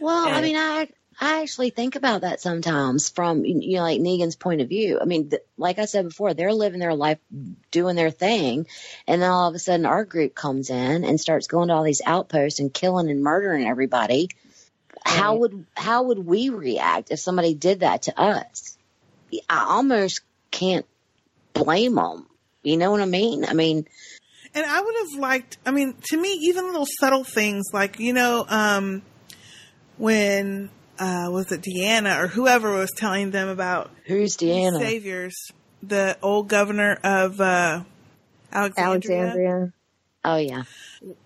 [0.00, 0.88] Well, I mean, I
[1.20, 4.98] I actually think about that sometimes from you know like Negan's point of view.
[5.00, 7.18] I mean, th- like I said before, they're living their life,
[7.70, 8.66] doing their thing,
[9.06, 11.84] and then all of a sudden our group comes in and starts going to all
[11.84, 14.28] these outposts and killing and murdering everybody.
[15.04, 18.76] How would how would we react if somebody did that to us?
[19.48, 20.86] I almost can't
[21.52, 22.26] blame them.
[22.62, 23.44] You know what I mean?
[23.44, 23.86] I mean,
[24.54, 28.12] And I would have liked, I mean, to me, even little subtle things like, you
[28.12, 29.02] know, um,
[29.98, 34.78] when, uh, was it Deanna or whoever was telling them about who's Deanna?
[34.78, 35.50] saviors,
[35.82, 37.82] the old governor of, uh,
[38.52, 39.18] Alexandria.
[39.18, 39.72] Alexandria.
[40.24, 40.62] Oh yeah.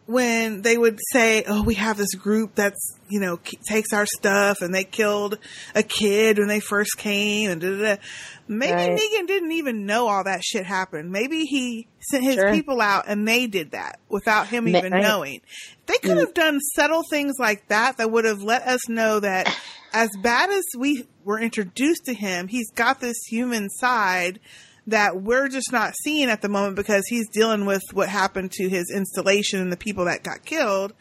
[0.09, 4.07] When they would say, "Oh, we have this group that's you know k- takes our
[4.07, 5.37] stuff and they killed
[5.75, 8.03] a kid when they first came," and da da da.
[8.49, 8.99] Maybe Right.
[8.99, 11.11] Negan didn't even know all that shit happened.
[11.11, 12.51] Maybe he sent his Sure.
[12.55, 15.03] people out and they did that without him even right.
[15.03, 15.42] knowing.
[15.85, 16.21] They could mm.
[16.21, 19.55] have done subtle things like that that would have let us know that
[19.92, 24.40] as bad as we were introduced to him, he's got this human side
[24.88, 28.68] that we're just not seeing at the moment because he's dealing with what happened to
[28.68, 30.92] his installation and the people that got killed.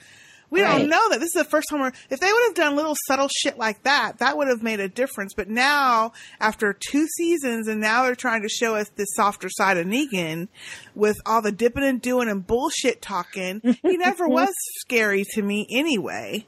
[0.50, 0.78] We Right.
[0.78, 1.20] don't know that.
[1.20, 3.84] This is the first time we're, if they would have done little subtle shit like
[3.84, 5.34] that, that would have made a difference.
[5.36, 9.76] But now, after two seasons, and now they're trying to show us the softer side
[9.78, 10.48] of Negan
[10.96, 14.48] with all the dipping and doing and bullshit talking, he never was
[14.80, 16.46] scary to me anyway.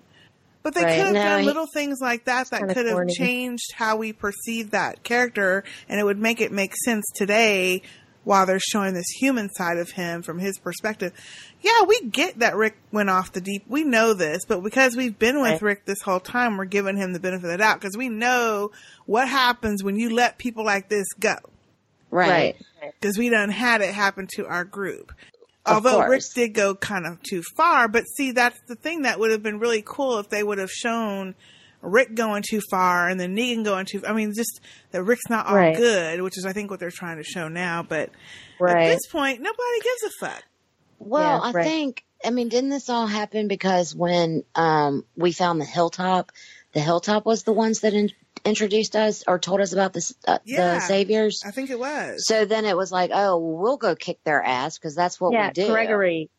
[0.69, 0.97] But they Right.
[0.97, 4.13] could have No, done he- little things like that that could have changed how we
[4.13, 7.81] perceive that character, and it would make it make sense today
[8.23, 11.11] while they're showing this human side of him from his perspective.
[11.61, 13.63] Yeah, we get that Rick went off the deep.
[13.67, 15.61] We know this, but because we've been with Right.
[15.63, 18.69] Rick this whole time, we're giving him the benefit of the doubt because we know
[19.07, 21.37] what happens when you let people like this go.
[22.11, 22.55] Right.
[23.01, 25.13] Because we done had it happen to our group.
[25.65, 29.19] Of Although Rick did go kind of too far, but see, that's the thing that
[29.19, 31.35] would have been really cool if they would have shown
[31.81, 34.01] Rick going too far and then Negan going too.
[34.07, 35.75] I mean, just that Rick's not all Right.
[35.75, 37.83] good, which is I think what they're trying to show now.
[37.83, 38.09] But
[38.59, 38.83] Right.
[38.83, 40.43] at this point, nobody gives a fuck.
[40.97, 41.63] Well, Yeah, I right.
[41.65, 46.31] think I mean, didn't this all happen because when um we found the hilltop,
[46.73, 48.11] the hilltop was the ones that in-
[48.45, 50.75] introduced us or told us about this uh, Yeah.
[50.75, 51.41] the saviors.
[51.45, 52.25] I think it was.
[52.25, 55.33] So then it was like, oh, well, we'll go kick their ass because that's what
[55.33, 55.67] yeah, we do.
[55.67, 56.29] Gregory.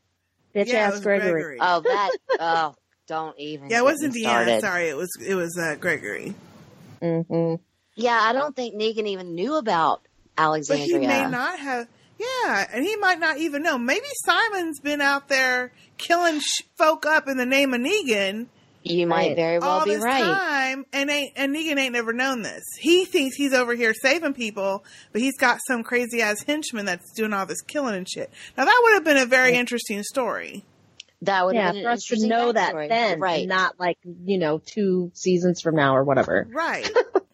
[0.55, 1.31] Bitch Yeah, ass Gregory.
[1.43, 1.59] Gregory.
[1.61, 2.11] Oh, that.
[2.39, 2.75] oh,
[3.07, 3.71] don't even.
[3.71, 4.61] yeah, it wasn't me Deanna.
[4.61, 6.35] Sorry, it was it was uh, Gregory.
[7.03, 7.55] hmm
[7.97, 10.03] Yeah, I don't think Negan even knew about
[10.39, 10.87] Alexandria.
[10.87, 11.89] But he may not have.
[12.19, 13.79] Yeah, and he might not even know.
[13.79, 18.47] Maybe Simon's been out there killing sh- folk up in the name of Negan
[18.83, 19.37] You might Right.
[19.37, 20.23] very well all be this right.
[20.25, 22.65] time, and ain't and Negan ain't never known this.
[22.79, 27.13] He thinks he's over here saving people, but he's got some crazy ass henchman that's
[27.15, 28.31] doing all this killing and shit.
[28.57, 30.65] Now that would have been a very interesting story.
[31.23, 32.89] That would Yeah, have been for an us to know that backstory.
[32.89, 33.47] then, right?
[33.47, 36.49] not like you know two seasons from now or whatever.
[36.51, 36.89] Right.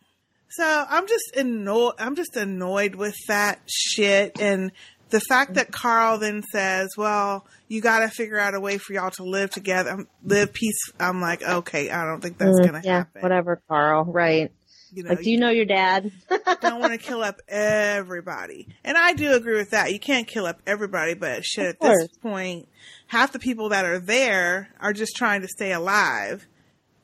[0.51, 1.95] so I'm just annoyed.
[2.01, 4.73] I'm just annoyed with that shit and
[5.11, 8.93] the fact that Carl then says, "Well, you got to figure out a way for
[8.93, 12.81] y'all to live together, live peace." I'm like, okay, I don't think that's Mm, gonna
[12.85, 13.23] yeah, happen.
[13.23, 14.05] whatever, Carl.
[14.05, 14.51] Right.
[14.93, 16.11] You know, Like, do you know your dad?
[16.61, 18.69] don't want to kill up everybody.
[18.85, 19.93] And I do agree with that.
[19.93, 22.69] You can't kill up everybody, but shit, at this point,
[23.09, 26.47] half the people that are there are just trying to stay alive.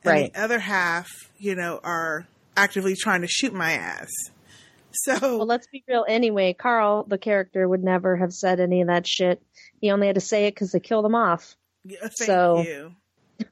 [0.05, 0.33] And Right.
[0.33, 2.25] the other half, you know, are
[2.57, 4.09] actively trying to shoot my ass.
[4.93, 6.05] So, well, let's be real.
[6.07, 9.41] Anyway, Carl, the character, would never have said any of that shit.
[9.81, 11.55] He only had to say it because they killed him off.
[11.83, 12.95] yeah, thank so you.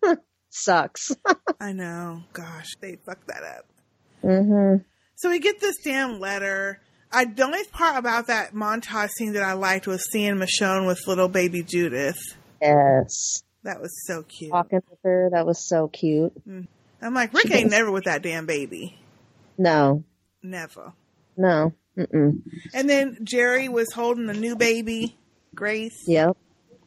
[0.50, 1.16] sucks.
[1.60, 2.24] I know.
[2.34, 3.66] Gosh, they fucked that up.
[4.22, 4.76] hmm
[5.16, 6.80] So we get this damn letter.
[7.12, 11.08] I the only part about that montage scene that I liked was seeing Michonne with
[11.08, 12.20] little baby Judith.
[12.62, 13.44] Yes.
[13.64, 14.52] That was so cute.
[14.52, 16.34] Walking with her, that was so cute.
[17.02, 18.98] I'm like, Rick She ain't never with that damn baby.
[19.58, 20.04] No,
[20.44, 20.94] Never.
[21.42, 21.74] No.
[21.98, 22.42] Mm-mm.
[22.74, 25.18] And then Jerry was holding the new baby,
[25.54, 26.04] Grace.
[26.08, 26.38] Yep.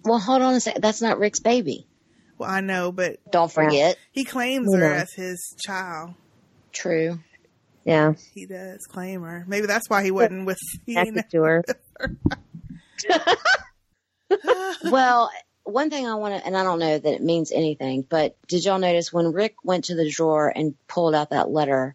[0.05, 0.83] Well, hold on a second.
[0.83, 1.87] That's not Rick's baby.
[2.39, 3.97] Well, I know, but Don't forget.
[4.13, 4.95] he claims You her know.
[4.95, 6.15] as his child.
[6.73, 7.21] True.
[7.85, 8.15] Yeah.
[8.33, 9.45] He does claim her.
[9.47, 10.59] Maybe that's why he wasn't with.
[10.87, 11.65] He ain't to her.
[14.85, 15.31] well,
[15.65, 18.65] one thing I want to, and I don't know that it means anything, but did
[18.65, 21.95] y'all notice when Rick went to the drawer and pulled out that letter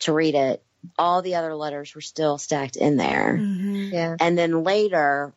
[0.00, 0.62] to read it,
[0.98, 3.36] all the other letters were still stacked in there.
[3.36, 4.16] Yeah.
[4.20, 5.32] And then later,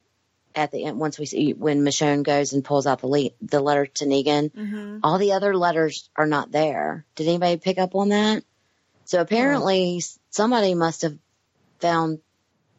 [0.55, 3.59] at the end, once we see when Michonne goes and pulls out the le- the
[3.61, 4.99] letter to Negan, Mhm.
[5.03, 7.05] all the other letters are not there.
[7.15, 8.43] Did anybody pick up on that?
[9.05, 11.17] So apparently, somebody must have
[11.79, 12.19] found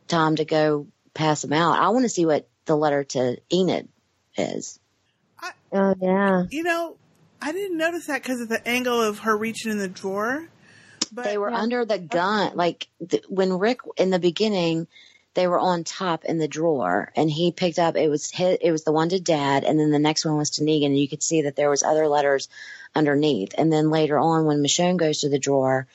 [0.08, 1.78] time to go pass them out.
[1.78, 3.88] I want to see what the letter to Enid
[4.36, 4.78] is.
[5.72, 6.44] Oh yeah.
[6.50, 6.96] You know,
[7.40, 10.48] I didn't notice that because of the angle of her reaching in the drawer.
[11.12, 12.52] But they were under the gun.
[12.54, 14.86] Like th- when Rick in the beginning,
[15.34, 17.96] they were on top in the drawer, and he picked up.
[17.96, 20.50] It was his, it was the one to Dad, and then the next one was
[20.50, 20.86] to Negan.
[20.86, 22.48] And you could see that there was other letters
[22.94, 23.54] underneath.
[23.56, 25.86] And then later on, when Michonne goes to the drawer,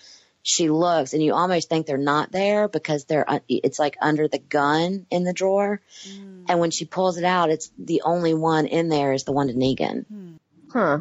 [0.43, 3.29] she looks, and you almost think they're not there because they're.
[3.29, 6.45] Uh, it's like under the gun in the drawer, hmm.
[6.49, 9.47] and when she pulls it out, it's the only one in there is the one
[9.47, 10.05] to Negan.
[10.07, 10.33] Hmm.
[10.71, 10.99] Huh.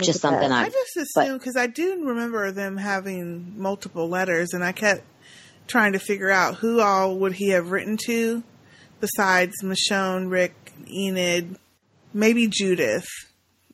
[0.00, 0.64] Just something I.
[0.64, 5.02] I just assumed because I do remember them having multiple letters, and I kept
[5.66, 8.42] trying to figure out who all would he have written to,
[9.00, 10.54] besides Michonne, Rick,
[10.90, 11.56] Enid,
[12.12, 13.06] maybe Judith.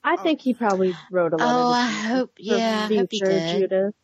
[0.02, 1.50] I think he probably wrote a letter.
[1.50, 3.60] Oh, to I hope- yeah, I hope he did.
[3.60, 3.94] Judith.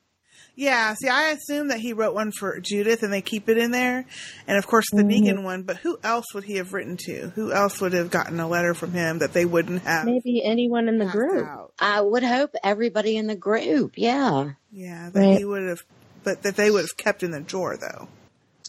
[0.61, 3.71] Yeah, see, I assume that he wrote one for Judith, and they keep it in
[3.71, 4.05] there,
[4.47, 5.25] and of course the Mm-hmm.
[5.27, 5.63] Negan one.
[5.63, 7.33] But who else would he have written to?
[7.35, 10.05] Who else would have gotten a letter from him that they wouldn't have?
[10.05, 11.49] Maybe anyone in the group.
[11.79, 13.95] I would hope everybody in the group.
[13.97, 14.51] Yeah.
[14.71, 15.39] Yeah, that Right.
[15.39, 15.83] he would have,
[16.25, 18.09] but that they would have kept in the drawer though.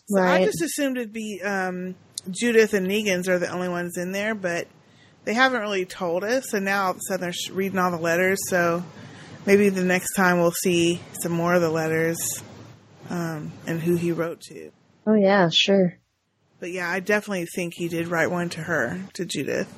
[0.07, 1.95] So I just assumed it'd be um,
[2.29, 4.67] Judith and Negan's are the only ones in there, but
[5.25, 6.53] they haven't really told us.
[6.53, 8.83] And now all of a sudden they're reading all the letters, so
[9.45, 12.17] maybe the next time we'll see some more of the letters
[13.09, 14.71] um, and who he wrote to.
[15.07, 15.97] Oh yeah, sure.
[16.59, 19.73] But yeah, I definitely think he did write one to her, to Judith.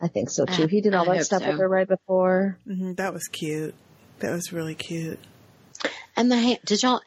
[0.00, 0.66] I think so too.
[0.66, 1.48] He did all I that stuff so.
[1.48, 2.58] with her right before.
[2.66, 3.74] hmm that was cute.
[4.18, 5.18] That was really cute.
[6.16, 7.00] And the ha- did y'all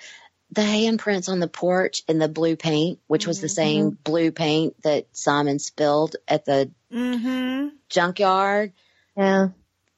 [0.51, 4.75] the handprints on the porch in the blue paint, which was the same blue paint
[4.83, 7.67] that Simon spilled at the Mm-hmm.
[7.89, 8.73] junkyard.
[9.15, 9.49] Yeah.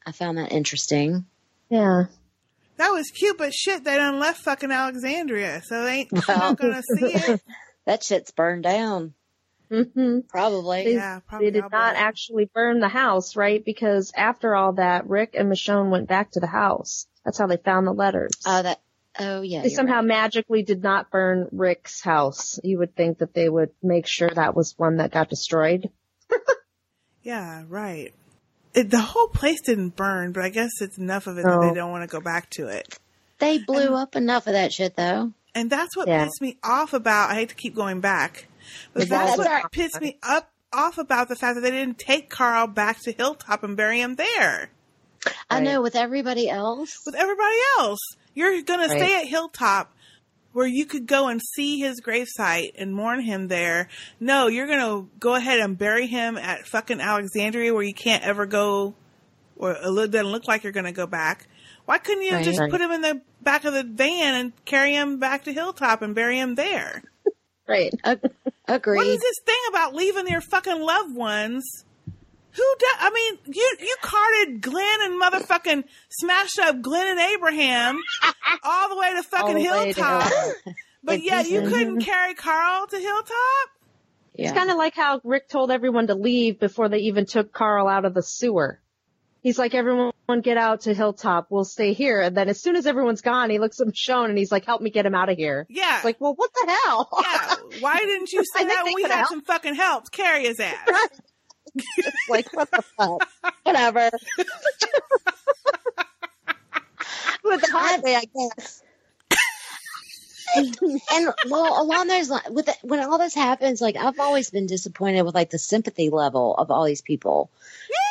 [0.05, 1.25] I found that interesting.
[1.71, 2.03] Yeah.
[2.77, 6.37] That was cute, but shit, they done left fucking Alexandria, so they ain't Well.
[6.37, 7.41] not gonna see it.
[7.87, 9.15] That shit's burned down.
[9.71, 10.19] Mm-hmm.
[10.29, 10.83] Probably.
[10.83, 13.65] They, Yeah, probably they did all not actually burn the house, right?
[13.65, 17.07] Because after all that, Rick and Michonne went back to the house.
[17.25, 18.31] That's how they found the letters.
[18.45, 18.79] Oh, that.
[19.17, 19.63] Oh, yeah.
[19.63, 20.05] they somehow right.
[20.05, 22.59] magically did not burn Rick's house.
[22.63, 25.89] You would think that they would make sure that was one that got destroyed.
[27.23, 28.13] Yeah, right.
[28.73, 31.73] It, the whole place didn't burn, but I guess it's enough of it that they
[31.73, 32.97] don't want to go back to it.
[33.39, 35.33] They blew up enough of that shit, though.
[35.53, 36.23] And that's what Yeah.
[36.25, 37.29] pissed me off about.
[37.31, 38.45] I hate to keep going back,
[38.93, 39.71] but That's that's what all right.
[39.71, 43.63] pissed me up off about the fact that they didn't take Carl back to Hilltop
[43.63, 44.69] and bury him there
[45.49, 46.95] I know with everybody else.
[47.05, 47.99] with everybody else.
[48.33, 48.97] You're gonna Right.
[49.01, 49.93] stay at Hilltop
[50.53, 53.87] where you could go and see his gravesite and mourn him there.
[54.19, 58.45] No, you're gonna go ahead and bury him at fucking Alexandria where you can't ever
[58.45, 58.93] go,
[59.55, 61.47] or it doesn't look like you're gonna go back.
[61.85, 62.45] Why couldn't you Right.
[62.45, 62.69] just Right.
[62.71, 66.13] put him in the back of the van and carry him back to Hilltop and
[66.15, 67.03] bury him there?
[67.67, 67.93] Right.
[68.67, 68.97] Agreed.
[68.97, 71.85] What is this thing about leaving your fucking loved ones?
[72.53, 77.97] Who do, I mean, you you carted Glenn and motherfucking smashed up Glenn and Abraham
[78.63, 80.23] all the way to fucking All the way to Hilltop.
[80.23, 80.75] Hilltop.
[81.03, 83.69] but yet you couldn't carry Carl to Hilltop?
[84.33, 87.87] It's kind of like how Rick told everyone to leave before they even took Carl
[87.87, 88.79] out of the sewer.
[89.43, 91.47] He's like, everyone get out to Hilltop.
[91.49, 92.21] We'll stay here.
[92.21, 94.81] And then as soon as everyone's gone, he looks at Michonne and he's like, help
[94.81, 95.65] me get him out of here.
[95.67, 95.95] Yeah.
[95.95, 97.09] It's like, well, what the hell?
[97.21, 97.55] Yeah.
[97.79, 99.29] Why didn't you I say that when we could've had helped.
[99.31, 100.11] some fucking help?
[100.11, 100.87] Carry his ass.
[101.75, 103.27] It's like, what the fuck?
[103.63, 104.09] Whatever.
[107.43, 108.83] With the hard way, I guess.
[110.55, 114.67] and well, along those lines, with the, when all this happens, like I've always been
[114.67, 117.49] disappointed with like the sympathy level of all these people.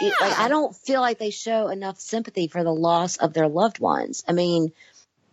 [0.00, 0.12] Yeah.
[0.20, 3.78] Like I don't feel like they show enough sympathy for the loss of their loved
[3.78, 4.24] ones.
[4.26, 4.72] I mean,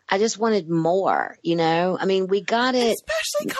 [0.09, 1.37] I just wanted more.
[1.41, 2.95] You know, I mean, we got it.
[2.95, 3.55] Especially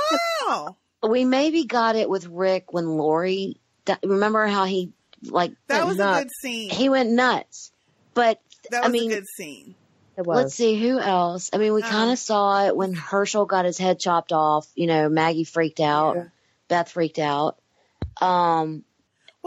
[0.46, 0.78] Carl.
[1.08, 3.58] We maybe got it with Rick when Lori.
[3.88, 4.92] Di- Remember how he
[5.24, 6.20] like That went was a nuts?
[6.26, 6.70] good scene.
[6.70, 7.72] He went nuts,
[8.14, 9.76] but That I was mean, a good scene.
[10.18, 11.52] It Let's see who else.
[11.54, 14.68] I mean, we kind of saw it when Hershel got his head chopped off.
[14.76, 16.18] You know, Maggie freaked out,
[16.68, 17.60] Beth freaked out.
[18.20, 18.84] Um,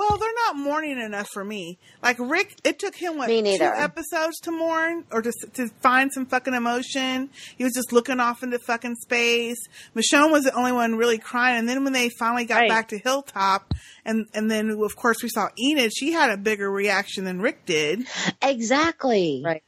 [0.00, 1.78] Well, they're not mourning enough for me.
[2.02, 6.10] Like Rick, it took him what Me two episodes to mourn or to to find
[6.10, 7.28] some fucking emotion.
[7.58, 9.58] He was just looking off into fucking space.
[9.94, 12.70] Michonne was the only one really crying, and then when they finally got Right.
[12.70, 13.74] back to Hilltop,
[14.06, 15.92] and and then of course we saw Enid.
[15.94, 18.06] She had a bigger reaction than Rick did.
[18.40, 19.42] exactly.
[19.44, 19.62] Right.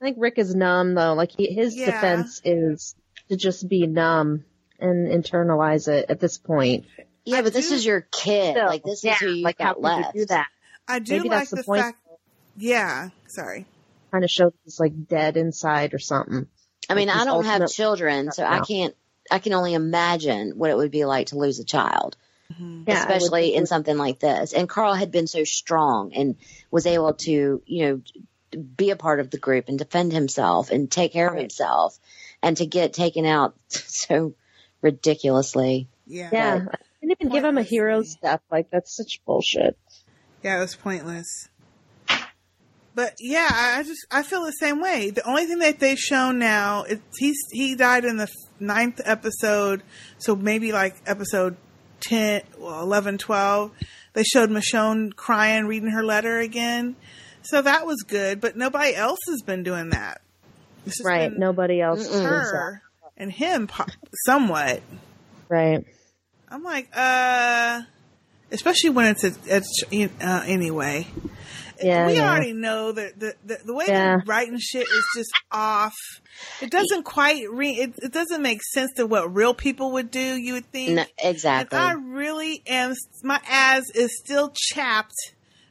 [0.00, 1.14] I think Rick is numb though.
[1.14, 1.86] Like he, his Yeah.
[1.86, 2.94] defense is
[3.30, 4.44] to just be numb
[4.78, 6.84] and internalize it at this point.
[7.24, 8.54] Yeah, but this is your kid.
[8.54, 10.14] Still, like this yeah, is who you like got could you left.
[10.14, 10.46] do that?
[10.88, 11.82] I do Maybe like that's the the, point.
[11.82, 11.98] fact.
[12.56, 13.66] Yeah, sorry.
[14.10, 16.46] Trying to show he's like dead inside or something.
[16.90, 18.94] I mean, Like I don't have children, so I can't.
[19.30, 22.16] I can only imagine what it would be like to lose a child,
[22.52, 22.82] Mm-hmm.
[22.86, 24.52] Yeah, I would- especially in something like this.
[24.52, 26.36] And Carl had been so strong and
[26.70, 30.90] was able to, you know, be a part of the group and defend himself and
[30.90, 31.98] take care of himself,
[32.42, 34.34] and to get taken out so
[34.82, 35.88] ridiculously.
[36.06, 36.28] Yeah.
[36.32, 36.66] Yeah.
[36.70, 38.40] I didn't even give him a hero's death.
[38.50, 39.76] Like that's such bullshit.
[40.42, 41.48] Yeah, it was pointless.
[42.94, 45.10] But yeah, I I just I feel the same way.
[45.10, 48.28] The only thing that they've shown now is he's he died in the
[48.60, 49.82] ninth episode,
[50.18, 51.56] so maybe like episode
[52.00, 53.70] 10, well, 11, 12.
[54.14, 56.96] They showed Michonne crying, reading her letter again.
[57.42, 60.20] So that was good, but nobody else has been doing that.
[61.02, 61.32] Right.
[61.36, 62.12] Nobody else.
[62.12, 62.82] her
[63.16, 63.86] and him po-
[64.26, 64.82] somewhat.
[65.48, 65.84] Right.
[66.52, 67.82] I'm like, uh,
[68.50, 69.84] especially when it's a, it's
[70.20, 71.06] uh, anyway.
[71.82, 72.30] Yeah, we yeah.
[72.30, 73.94] already know that the, the the way Yeah.
[74.18, 75.94] they're writing shit is just off.
[76.60, 77.70] It doesn't quite re.
[77.70, 80.20] It, it doesn't make sense to what real people would do.
[80.36, 81.76] You would think No, exactly.
[81.78, 82.94] And I really am.
[83.24, 85.16] My ass is still chapped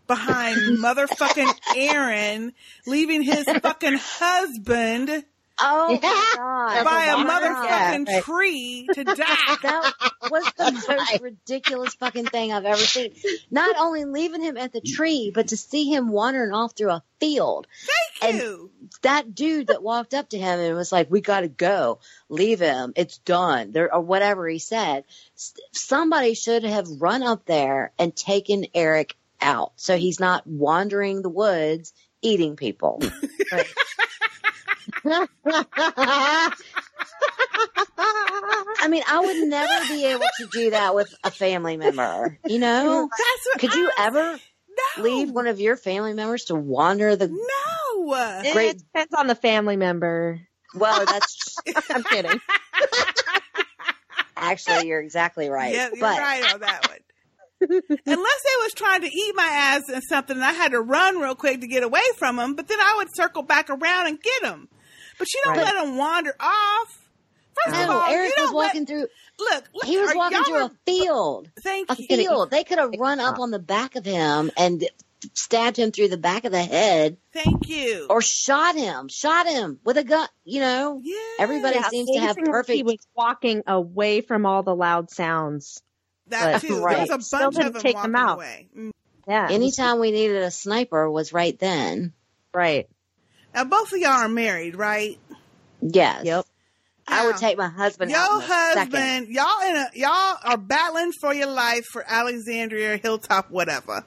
[0.07, 2.53] behind motherfucking Aaron
[2.85, 5.23] leaving his fucking husband
[5.63, 6.83] Oh my god!
[6.83, 8.23] by a my motherfucking God.
[8.23, 9.15] tree to die.
[9.61, 9.93] That
[10.29, 13.13] was the most ridiculous fucking thing I've ever seen.
[13.49, 17.03] Not only leaving him at the tree, but to see him wandering off through a
[17.19, 17.67] field.
[18.21, 18.71] Thank and you.
[19.03, 21.99] That dude that walked up to him and was like, "We got to go.
[22.29, 22.93] Leave him.
[22.95, 25.05] It's done." There or whatever he said.
[25.71, 31.29] Somebody should have run up there and taken Eric out so he's not wandering the
[31.29, 33.01] woods eating people.
[38.83, 42.37] I mean, I would never be able to do that with a family member.
[42.45, 44.39] You know, That's what could you I- ever
[44.97, 45.03] No.
[45.03, 47.27] leave one of your family members to wander the?
[47.27, 47.37] No.
[48.43, 50.41] It depends on the family member.
[50.73, 51.55] Well, that's
[51.89, 52.39] I'm kidding.
[54.37, 55.73] actually you're exactly right.
[55.73, 56.97] Yeah, you're but right on that one.
[57.71, 61.19] Unless they was trying to eat my ass and something, and I had to run
[61.19, 62.55] real quick to get away from them.
[62.55, 64.67] But then I would circle back around and get them.
[65.17, 65.65] But you don't Right.
[65.65, 66.97] let them wander off.
[67.65, 69.07] First of all, Eric you was don't let- walking through.
[69.39, 71.49] Look, look, He was walking through a field.
[71.63, 72.07] Thank A you.
[72.07, 72.49] field.
[72.51, 74.87] They could have run up on the back of him and
[75.33, 78.07] stabbed him through the back of the head, Thank you.
[78.09, 80.27] or shot him, shot him with a gun.
[80.43, 81.15] You know, yeah.
[81.39, 85.11] everybody Yeah, seems to have amazing that He was walking away from all the loud
[85.11, 85.81] sounds.
[86.31, 86.81] That but- too.
[86.83, 87.07] right.
[87.07, 88.35] There was a Still bunch didn't of them take walking them out.
[88.35, 88.67] away.
[88.77, 88.91] Mm.
[89.27, 89.47] Yeah.
[89.51, 92.13] Anytime we needed a sniper was right then.
[92.53, 92.89] Right.
[93.53, 95.17] Now both of y'all are married, right?
[95.81, 96.25] Yes.
[96.25, 96.45] Yep.
[97.07, 98.11] I would take my husband.
[98.13, 98.93] out Your in a second.
[98.93, 104.05] husband, y'all in a y'all are battling for your life for Alexandria Hilltop, whatever.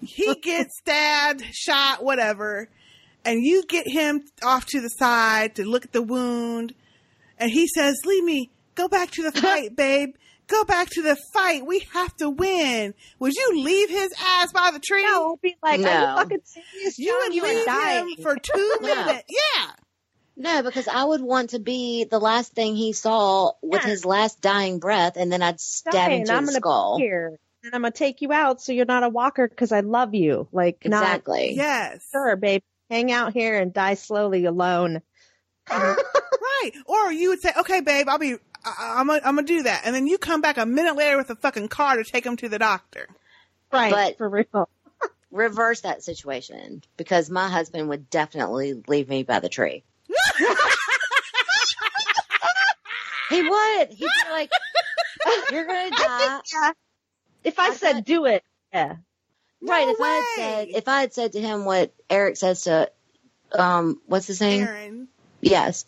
[0.00, 2.68] He gets stabbed, shot, whatever,
[3.24, 6.72] and you get him off to the side to look at the wound,
[7.36, 10.14] and he says, "Leave me, go back to the fight, babe.
[10.50, 11.64] Go back to the fight.
[11.64, 15.04] We have to win." Would you leave his ass by the tree?
[15.04, 16.98] No, be like, are you fucking serious?
[16.98, 17.18] you John?
[17.22, 18.08] would you leave dying.
[18.10, 18.88] him for two No.
[19.06, 19.24] minutes.
[19.28, 19.66] Yeah.
[20.36, 23.88] No, because I would want to be the last thing he saw with Yeah.
[23.90, 26.26] his last dying breath, and then I'd stab him Dying.
[26.26, 26.96] to I'm the skull.
[26.98, 27.38] here.
[27.62, 30.48] And I'm gonna take you out so you're not a walker because I love you.
[30.50, 31.52] Like, Exactly.
[31.54, 32.06] Yes.
[32.10, 32.62] sure, babe.
[32.88, 35.02] hang out here and die slowly alone.
[35.70, 36.72] right.
[36.86, 39.82] Or you would say, okay, babe, I'll be, I, I'm gonna, I'm gonna do that.
[39.84, 42.36] And then you come back a minute later with a fucking car to take him
[42.38, 43.08] to the doctor.
[43.72, 43.92] Right.
[43.92, 44.68] But for real.
[45.30, 49.84] reverse that situation because my husband would definitely leave me by the tree.
[53.30, 53.88] he would.
[53.90, 54.50] He'd be like,
[55.52, 56.72] "You're gonna die." Yeah.
[57.42, 58.96] If I, said do it, yeah.
[59.62, 59.88] Right.
[59.88, 62.90] if I had said, if I had said to him what Eric says to,
[63.52, 64.62] um, what's his name?
[64.62, 65.08] Aaron.
[65.40, 65.86] Yes.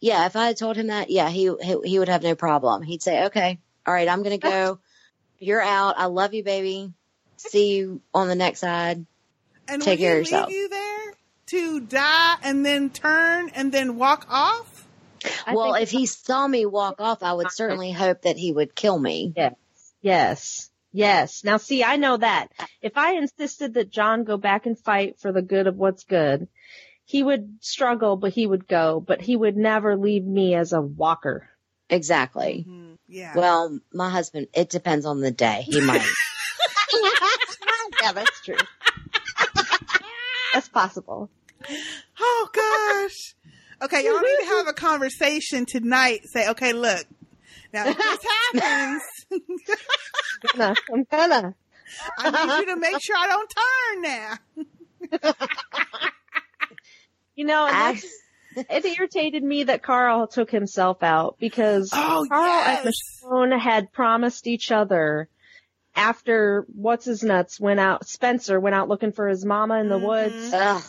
[0.00, 0.26] Yeah.
[0.26, 2.82] If I had told him that, yeah, he, he, he would have no problem.
[2.82, 4.78] He'd say, okay, all right, I'm going to go.
[5.38, 5.94] You're out.
[5.98, 6.92] I love you, baby.
[7.36, 9.06] See you on the next side.
[9.68, 10.48] And Take care of yourself.
[10.48, 11.12] leave you there
[11.46, 14.86] to die and then turn and then walk off?
[15.52, 18.98] well, if he saw me walk off, I would certainly hope that he would kill
[18.98, 19.32] me.
[19.36, 19.54] Yes.
[20.00, 20.70] Yes.
[20.92, 21.44] Yes.
[21.44, 22.48] Now see, I know that.
[22.80, 26.48] If I insisted that John go back and fight for the good of what's good,
[27.08, 30.80] he would struggle, but he would go, but he would never leave me as a
[30.82, 31.48] walker.
[31.88, 32.66] Exactly.
[32.68, 32.94] Mm-hmm.
[33.08, 33.32] Yeah.
[33.34, 35.62] Well, my husband, it depends on the day.
[35.64, 36.02] He might.
[38.02, 38.58] yeah, that's true.
[40.52, 41.30] that's possible.
[42.20, 43.34] Oh gosh.
[43.80, 46.20] Okay, y'all need to have a conversation tonight.
[46.26, 47.06] Say, okay, look.
[47.72, 49.02] Now if this happens,
[49.32, 49.40] I'm
[50.58, 51.54] gonna, I'm gonna.
[52.18, 53.54] I need you to make sure I don't
[55.22, 56.10] turn now.
[57.38, 58.02] You know, and
[58.56, 63.92] that's, it irritated me that Carl took himself out because Oh, Carl and Michonne had
[63.92, 65.28] promised each other
[65.94, 69.98] after what's his nuts went out, Spencer went out looking for his mama in the
[69.98, 70.06] mm-hmm.
[70.06, 70.52] woods.
[70.52, 70.82] Ugh,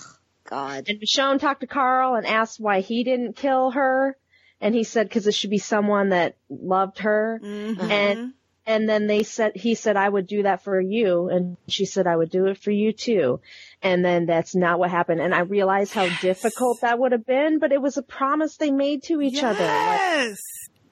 [0.46, 0.90] God.
[0.90, 4.18] And Michonne talked to Carl and asked why he didn't kill her.
[4.60, 7.40] And he said, cause it should be someone that loved her.
[7.44, 7.92] Mm-hmm.
[7.92, 8.34] And,
[8.70, 11.28] and then they said, he said, I would do that for you.
[11.28, 13.42] And she said, I would do it for you too.
[13.82, 15.22] And then that's not what happened.
[15.22, 18.70] And I realized how difficult that would have been, but it was a promise they
[18.70, 19.64] made to each other.
[19.64, 20.38] Like, Yes.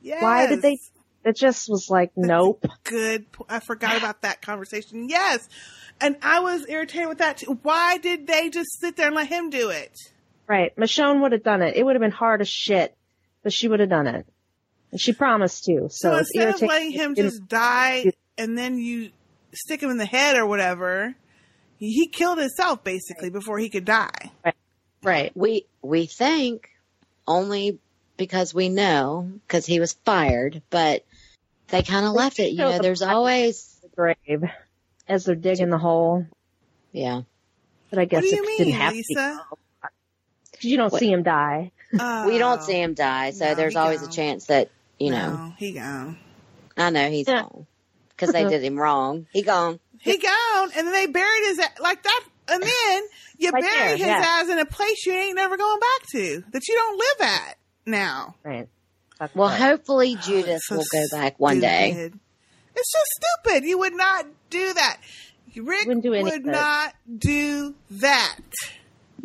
[0.02, 0.24] Yes.
[0.24, 0.80] why did they,
[1.24, 2.66] it just was like, nope.
[2.84, 3.28] Good.
[3.48, 5.08] I forgot about that conversation.
[5.08, 5.48] Yes.
[6.02, 7.60] And I was irritated with that too.
[7.62, 9.96] Why did they just sit there and let him do it?
[10.48, 10.76] Right.
[10.78, 11.76] Michonne would have done it.
[11.76, 12.98] It would have been hard as shit,
[13.44, 14.26] but she would have done it.
[14.92, 15.88] And she promised to.
[15.90, 19.10] So, So it's instead of letting him just die and then you
[19.54, 21.14] stick him in the head or whatever,
[21.78, 24.32] he, he killed himself basically before he could die.
[25.04, 25.32] Right.
[25.36, 26.70] We we think
[27.28, 27.80] only
[28.18, 31.04] because we know because he was fired, but
[31.68, 32.52] they kind of left it.
[32.52, 34.44] You know, the there's always the grave
[35.08, 36.26] as they're digging the hole.
[36.92, 37.22] yeah.
[37.90, 39.14] But I guess do it mean, didn't have Lisa?
[39.14, 39.90] to.
[40.62, 40.68] be.
[40.70, 41.00] You don't What?
[41.00, 41.72] see him die.
[41.98, 42.28] Oh.
[42.28, 44.10] we don't see him die, so No, there's he always gone.
[44.10, 44.70] a chance that
[45.00, 45.36] you know.
[45.36, 46.18] No, he gone.
[46.76, 47.66] I know he's gone
[48.10, 49.28] because they did him wrong.
[49.32, 49.80] He gone.
[50.00, 53.04] He gone, and then they buried his like that, and then
[53.38, 54.24] you Right bury there, his yeah.
[54.24, 57.58] ass in a place you ain't never going back to that you don't live at
[57.86, 58.36] now.
[58.44, 58.68] Right.
[59.34, 62.12] Well, hopefully Oh, so will go back one day.
[62.76, 63.10] It's just
[63.44, 63.64] stupid.
[63.64, 65.00] You would not do that.
[65.56, 68.40] Rick Wouldn't do would of not do that.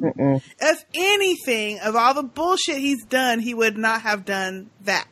[0.00, 0.42] Mm-mm.
[0.58, 5.06] If anything, of all the bullshit he's done, he would not have done that.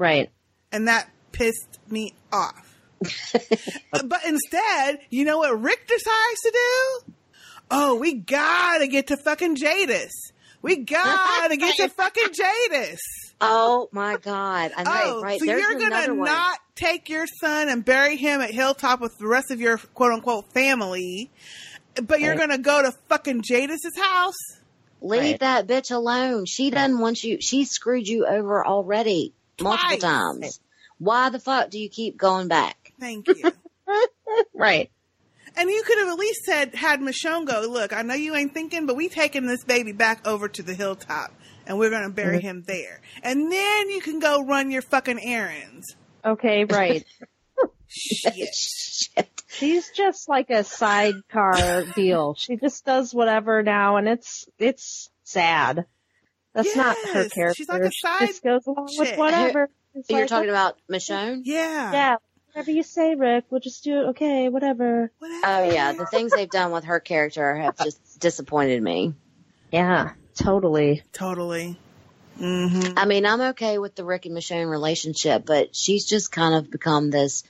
[0.00, 0.30] Right.
[0.72, 2.74] And that pissed me off.
[3.92, 7.12] but instead, you know what Rick decides to do?
[7.70, 10.10] Oh, we gotta get to fucking Jadis.
[10.62, 12.98] We gotta get to fucking Jadis.
[13.42, 14.72] Oh my God!
[14.76, 15.38] I know, Oh, right?
[15.38, 16.26] so There's you're gonna one.
[16.28, 20.12] not take your son and bury him at Hilltop with the rest of your quote
[20.12, 21.30] unquote family,
[22.02, 22.38] but you're Right.
[22.38, 24.34] gonna go to fucking Jadis's house?
[25.02, 25.40] Leave Right.
[25.40, 26.44] that bitch alone.
[26.46, 27.38] She doesn't want you.
[27.40, 30.00] She screwed you over already multiple Twice.
[30.00, 30.60] times.
[30.98, 32.92] Why the fuck do you keep going back?
[33.00, 33.52] Thank you.
[34.54, 34.88] Right.
[35.56, 38.54] And you could have at least said, had Michonne go, look, I know you ain't
[38.54, 41.32] thinking, but we taking this baby back over to the hilltop
[41.66, 42.42] and we're going to bury Mhm.
[42.42, 43.00] him there.
[43.24, 45.96] And then you can go run your fucking errands.
[46.24, 47.04] Okay, right.
[47.88, 49.28] Shit.
[49.48, 52.34] She's just like a sidecar deal.
[52.34, 55.86] She just does whatever now and it's it's sad.
[56.54, 57.54] That's not her character.
[57.54, 59.18] she's like a She side just goes along with chick.
[59.18, 59.68] whatever.
[59.94, 61.42] It's You're like, talking about Michonne?
[61.44, 61.92] Yeah.
[61.92, 62.16] Yeah.
[62.52, 64.04] Whatever you say, Rick, we'll just do it.
[64.10, 65.12] Okay, whatever.
[65.22, 69.14] Oh yeah, the things they've done with her character have just disappointed me.
[69.70, 71.02] Yeah, totally.
[71.12, 71.78] Totally.
[72.40, 72.98] Mm-hmm.
[72.98, 76.70] I mean, I'm okay with the Rick and Michonne relationship, but she's just kind of
[76.70, 77.44] become this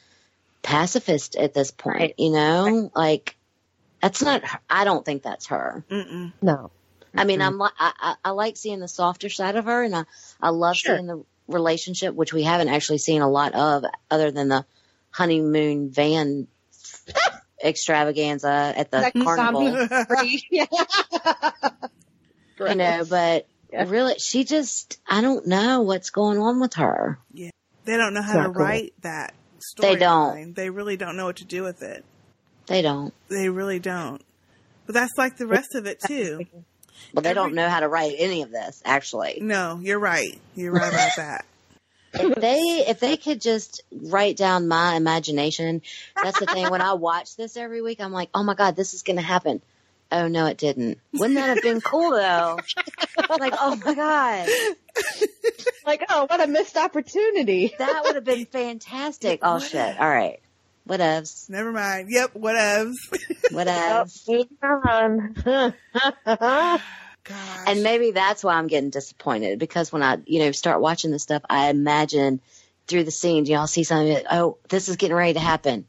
[0.62, 2.14] pacifist at this point, Right.
[2.18, 2.90] you know?
[2.94, 3.36] Like,
[4.02, 4.58] that's not, her.
[4.68, 5.84] I don't think that's her.
[5.90, 6.32] Mm-mm.
[6.42, 6.70] No.
[7.14, 7.48] I mean, mm-hmm.
[7.48, 10.04] I'm li- I, I, like seeing the softer side of her and I,
[10.40, 10.96] I love Sure.
[10.96, 14.64] seeing the relationship, which we haven't actually seen a lot of other than the
[15.10, 16.46] honeymoon van
[17.64, 19.88] extravaganza at the Like carnival.
[20.50, 20.66] Yeah.
[22.60, 23.46] you know, but
[23.86, 27.18] really, she just, I don't know what's going on with her.
[27.32, 27.50] Yeah.
[27.84, 28.62] They don't know how to cool.
[28.62, 29.94] write that story.
[29.94, 30.54] They don't.
[30.54, 32.04] They really don't know what to do with it.
[32.66, 33.12] They don't.
[33.28, 34.22] They really don't.
[34.86, 36.46] But that's like the rest of it too.
[37.12, 39.38] Well, they don't know how to write any of this, actually.
[39.40, 40.38] No, you're right.
[40.54, 41.44] You're right about that.
[42.14, 45.82] if they if they could just write down my imagination,
[46.20, 46.68] that's the thing.
[46.70, 49.22] When I watch this every week, I'm like, oh my god, this is going to
[49.22, 49.62] happen.
[50.10, 50.98] Oh no, it didn't.
[51.12, 52.58] Wouldn't that have been cool though?
[53.38, 54.48] like, oh my god,
[55.86, 57.74] like, oh, what a missed opportunity.
[57.78, 59.40] that would have been fantastic.
[59.42, 60.00] Oh shit.
[60.00, 60.40] All right,
[60.90, 61.48] whatevs.
[61.48, 62.08] Never mind.
[62.10, 62.96] Yep, whatevs.
[63.50, 64.28] Whatevs.
[67.66, 71.22] And maybe that's why I'm getting disappointed because when I, you know, start watching this
[71.22, 72.40] stuff, I imagine
[72.88, 74.14] through the scenes, y'all I'll see something.
[74.14, 75.86] that, Oh, this is getting ready to happen.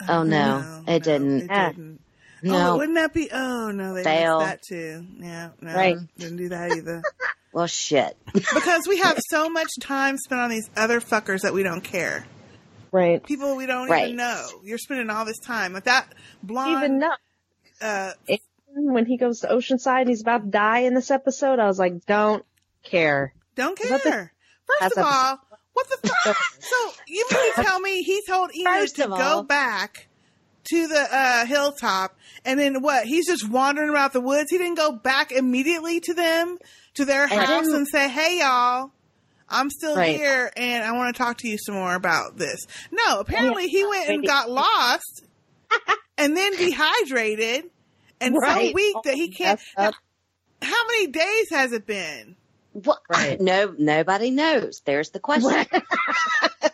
[0.00, 1.42] Uh, oh no, it didn't.
[1.42, 2.00] It didn't.
[2.44, 2.74] Oh, no.
[2.74, 3.28] Oh, wouldn't that be?
[3.30, 4.38] Oh no, they Fail.
[4.38, 5.04] missed that too.
[5.18, 5.98] Yeah, no, Right.
[6.16, 7.02] didn't do that either.
[7.50, 8.14] Well, shit.
[8.54, 12.26] because we have so much time spent on these other fuckers that we don't care.
[12.92, 13.22] Right.
[13.22, 14.04] People we don't Right.
[14.06, 14.46] even know.
[14.64, 16.12] You're spending all this time with that
[16.42, 16.76] blonde.
[16.84, 17.12] Even know.
[17.80, 18.12] Uh,
[18.74, 21.58] when he goes to Oceanside, and he's about to die in this episode.
[21.58, 22.44] I was like, don't
[22.84, 23.32] care.
[23.54, 24.32] Don't care.
[24.80, 25.38] First of all,
[25.72, 26.36] what the fuck?
[26.60, 26.76] so
[27.06, 30.08] you mean to tell me he told Enid to go all- back
[30.70, 33.06] to the uh, hilltop, and then what?
[33.06, 34.50] He's just wandering around the woods.
[34.50, 36.58] He didn't go back immediately to them,
[36.94, 38.90] to their house, and say, "Hey, y'all."
[39.50, 40.16] I'm still Right.
[40.16, 42.66] here and I want to talk to you some more about this.
[42.90, 45.24] No, oh, apparently he went and got lost
[46.18, 47.64] and then dehydrated
[48.20, 49.60] and so weak oh, that he can't.
[49.76, 49.96] That's
[50.62, 52.36] How many days has it been?
[52.72, 53.00] What?
[53.40, 54.82] No, nobody knows.
[54.84, 55.66] There's the question.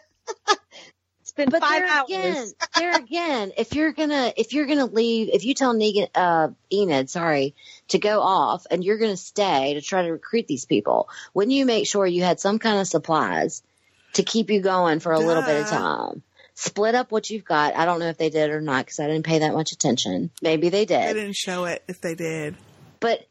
[1.37, 2.05] Been but five there hours.
[2.09, 6.49] again, there again, if you're gonna if you're gonna leave, if you tell Negan, uh,
[6.73, 7.57] Enid, sorry,
[7.89, 11.67] to go off, and you're gonna stay to try to recruit these people, wouldn't you
[11.67, 13.65] make sure you had some kind of supplies
[14.13, 16.23] to keep you going for a little bit of time?
[16.55, 17.75] Split up what you've got.
[17.75, 20.31] I don't know if they did or not because I didn't pay that much attention.
[20.41, 21.03] Maybe they did.
[21.03, 22.55] They did, didn't show it if they did.
[23.01, 23.27] but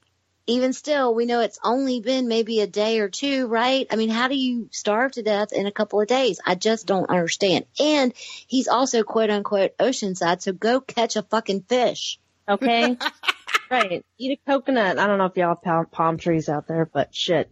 [0.45, 3.87] even still, we know it's only been maybe a day or two, right?
[3.89, 6.39] I mean, how do you starve to death in a couple of days?
[6.45, 7.65] I just don't understand.
[7.79, 12.19] And he's also quote unquote oceanside, so go catch a fucking fish.
[12.47, 12.97] Okay.
[13.71, 14.05] right.
[14.17, 14.99] Eat a coconut.
[14.99, 17.49] I don't know if y'all have palm, palm trees out there, but shit.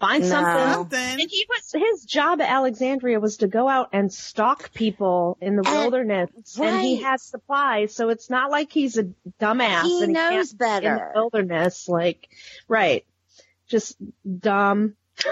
[0.00, 0.28] Find No.
[0.28, 0.72] something.
[0.74, 1.20] Something.
[1.20, 5.56] And he was his job at Alexandria was to go out and stalk people in
[5.56, 6.30] the And- wilderness,
[6.60, 7.94] and he has supplies.
[7.94, 9.04] So it's not like he's a
[9.40, 9.82] dumbass.
[9.82, 11.10] He and knows can't be in better.
[11.14, 12.28] the wilderness, like
[12.68, 13.04] right,
[13.68, 13.96] just
[14.38, 14.94] dumb.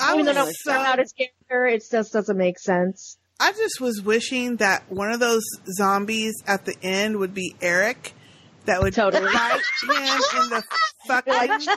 [0.00, 3.18] I Even though was no so- about his character, it just doesn't make sense.
[3.40, 5.44] I just was wishing that one of those
[5.76, 8.12] zombies at the end would be Eric.
[8.68, 9.24] That would Totally.
[9.32, 10.64] bite him in the
[11.06, 11.68] fucking face,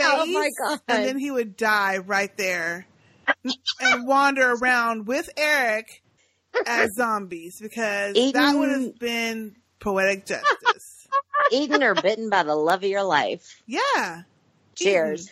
[0.00, 0.80] Oh my God.
[0.88, 2.86] and then he would die right there,
[3.80, 6.02] and wander around with Eric
[6.66, 11.06] as zombies because that would have been poetic justice.
[11.52, 13.60] Eaten or bitten by the love of your life.
[13.66, 14.22] Yeah.
[14.76, 15.30] Cheers.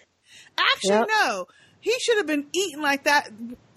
[0.59, 1.09] Actually, Yep.
[1.09, 1.47] no.
[1.80, 3.30] He should have been eaten like that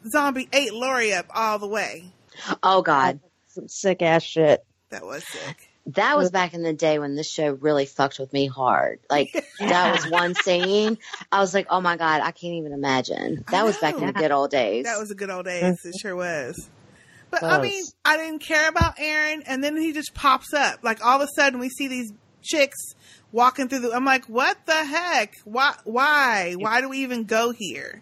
[0.10, 2.12] zombie ate Lori up all the way.
[2.62, 3.22] Oh God.
[3.48, 4.66] Some sick ass shit.
[4.90, 5.70] That was sick.
[5.88, 9.00] That was back in the day when this show really fucked with me hard.
[9.10, 10.98] Like that was one scene.
[11.32, 13.46] I was like, oh my god, I can't even imagine.
[13.52, 14.86] That was back in the good old days.
[14.86, 15.86] That was the good old days.
[15.86, 16.70] It sure was.
[17.30, 20.80] But I mean, I didn't care about Aaron, and then he just pops up.
[20.84, 22.12] Like all of a sudden, we see these
[22.42, 22.78] chicks
[23.32, 23.92] walking through the.
[23.92, 25.34] I'm like, what the heck?
[25.44, 25.76] Why?
[25.84, 26.56] Why?
[26.58, 28.02] Why do we even go here?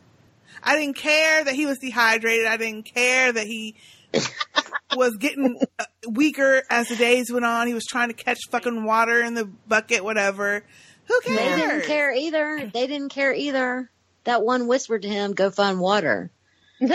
[0.62, 2.46] I didn't care that he was dehydrated.
[2.46, 3.76] I didn't care that he
[4.95, 7.68] was getting uh, weaker as the days went on.
[7.68, 10.64] He was trying to catch fucking water in the bucket, whatever.
[11.05, 11.38] Who cares?
[11.38, 12.72] they didn't care either.
[12.74, 13.89] They didn't care either.
[14.24, 16.32] That one whispered to him, "Go find water."
[16.80, 16.88] you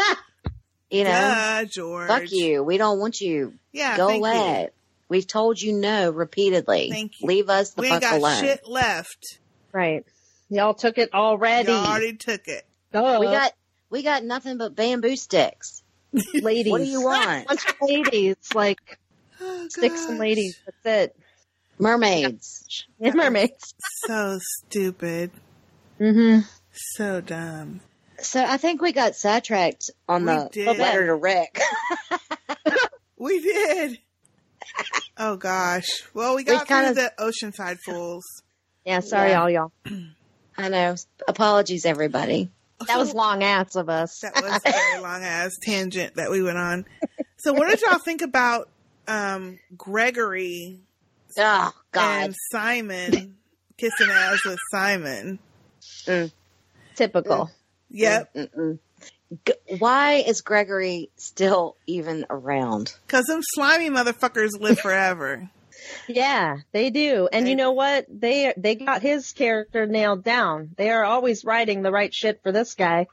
[1.04, 2.08] know, Duh, George.
[2.08, 2.62] fuck you.
[2.62, 3.54] We don't want you.
[3.72, 4.26] Yeah, go thank you.
[4.30, 4.68] away.
[5.10, 6.90] We've told you no repeatedly.
[6.90, 7.28] Thank you.
[7.28, 8.40] Leave us the We ain't fuck got alone.
[8.40, 9.38] shit left.
[9.72, 10.04] Right.
[10.50, 11.70] Y'all took it already.
[11.72, 12.64] Y'all already took it.
[12.92, 13.18] Duh.
[13.20, 13.52] We got
[13.90, 15.82] we got nothing but bamboo sticks.
[16.34, 16.70] Ladies.
[16.72, 17.46] What do you want?
[17.48, 18.98] bunch of ladies, like
[19.40, 20.18] Oh, sticks and gosh.
[20.20, 20.60] ladies.
[20.84, 21.16] That's it.
[21.78, 22.86] Mermaids.
[23.00, 23.74] And mermaids.
[24.06, 25.30] So stupid.
[26.00, 26.40] Mm-hmm.
[26.72, 27.80] So dumb.
[28.20, 30.78] So I think we got sidetracked on We the did.
[30.78, 31.60] letter to Rick.
[33.20, 33.98] We did.
[35.16, 35.86] Oh gosh.
[36.14, 38.24] Well, we We got kinda- through the Oceanside Fools.
[38.84, 39.40] Yeah, sorry, Yeah.
[39.42, 39.72] all y'all.
[40.56, 40.94] I know.
[41.26, 42.48] Apologies, everybody.
[42.86, 44.20] That was long ass of us.
[44.20, 46.84] That was a very long ass tangent that we went on.
[47.38, 48.68] So, what did y'all think about
[49.08, 50.78] um, Gregory
[51.36, 52.24] Oh God.
[52.24, 53.36] and Simon
[53.76, 55.38] kissing ass with Simon.
[56.06, 56.32] Mm.
[56.94, 57.50] Typical.
[57.90, 58.34] Yep.
[58.34, 58.78] Mm-mm.
[59.46, 62.94] G- Why is Gregory still even around?
[63.08, 65.48] Cause them slimy motherfuckers live forever.
[66.08, 67.28] Yeah, they do.
[67.32, 68.06] And you know what?
[68.08, 70.70] They they got his character nailed down.
[70.76, 73.06] They are always writing the right shit for this guy.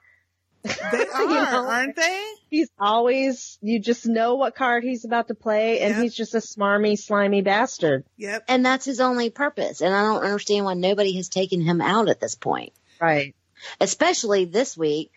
[0.64, 2.24] They are, aren't they?
[2.50, 6.40] He's always you just know what card he's about to play and he's just a
[6.40, 8.04] smarmy, slimy bastard.
[8.18, 8.46] Yep.
[8.48, 9.82] And that's his only purpose.
[9.82, 12.74] And I don't understand why nobody has taken him out at this point.
[13.00, 13.36] Right.
[13.80, 15.12] Especially this week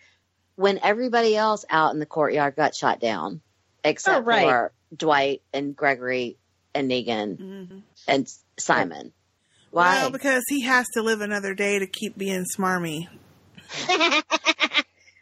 [0.55, 3.41] when everybody else out in the courtyard got shot down,
[3.83, 4.43] except Oh, right.
[4.47, 6.37] for Dwight and Gregory
[6.73, 7.79] and Negan mm-hmm.
[8.07, 9.13] and Simon.
[9.71, 10.01] Why?
[10.01, 13.07] Well, because he has to live another day to keep being smarmy.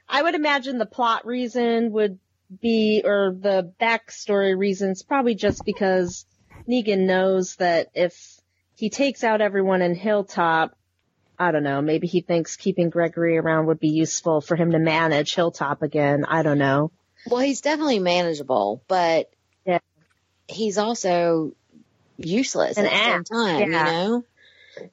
[0.10, 2.20] I would imagine the plot reason would
[2.62, 6.26] be, or the backstory reasons, probably just because
[6.68, 8.40] Negan knows that if
[8.76, 10.78] he takes out everyone in Hilltop,
[11.38, 14.80] I don't know, maybe he thinks keeping Gregory around would be useful for him to
[14.80, 16.26] manage Hilltop again.
[16.26, 16.92] I don't know.
[17.30, 19.37] Well, he's definitely manageable, but yeah.
[20.48, 21.54] He's also
[22.18, 23.86] useless An at the same time, yeah.
[23.86, 24.24] you know?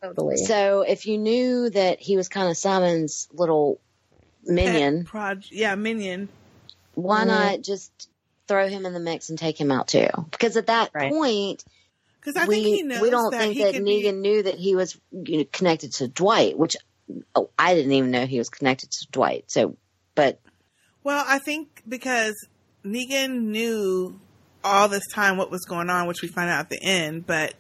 [0.03, 0.37] Totally.
[0.39, 3.81] So if you knew that he was kind of Simon's little
[4.45, 6.29] minion, Pet proj- yeah, minion.
[6.95, 7.27] why Mhm.
[7.27, 7.91] not just
[8.49, 10.09] throw him in the mix and take him out too?
[10.31, 11.65] Because at that point,
[12.21, 14.43] Because I we, think he knows we don't that think he that could Negan knew
[14.43, 16.77] that he was you know, connected to Dwight, which
[17.35, 19.51] oh, I didn't even know he was connected to Dwight.
[19.51, 19.77] So,
[20.15, 20.41] but
[21.03, 22.35] Well, I think because
[22.85, 24.19] Negan knew
[24.65, 27.55] all this time what was going on, which we find out at the end, but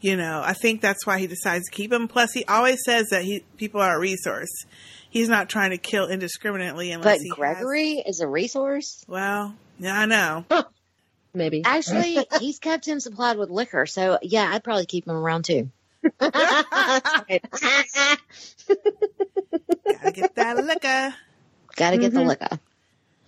[0.00, 2.08] you know, I think that's why he decides to keep him.
[2.08, 4.50] Plus, he always says that he people are a resource.
[5.08, 9.04] He's not trying to kill indiscriminately unless but he Gregory is a resource.
[9.06, 10.44] Well, yeah, I know.
[11.34, 15.44] Maybe Actually, he's kept him supplied with liquor, so yeah, I'd probably keep him around
[15.44, 15.70] too.
[16.18, 17.40] Gotta
[20.12, 21.14] get that liquor.
[21.76, 22.26] Got to get the Mhm.
[22.26, 22.58] liquor.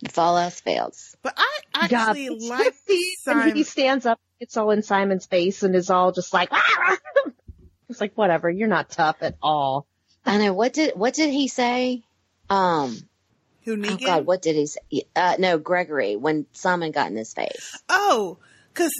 [0.05, 1.15] If all else fails.
[1.23, 3.55] But I actually God, like when Simon.
[3.55, 6.51] he stands up, it's all in Simon's face and is all just like,
[7.89, 8.49] it's like whatever.
[8.49, 9.87] You're not tough at all.
[10.23, 10.53] I know.
[10.53, 12.03] What did what did he say?
[12.49, 12.97] Um.
[13.63, 14.81] Who Oh God, what did he say?
[15.15, 16.15] Uh, no, Gregory.
[16.15, 17.81] When Simon got in his face.
[17.89, 18.37] Oh,
[18.71, 18.91] because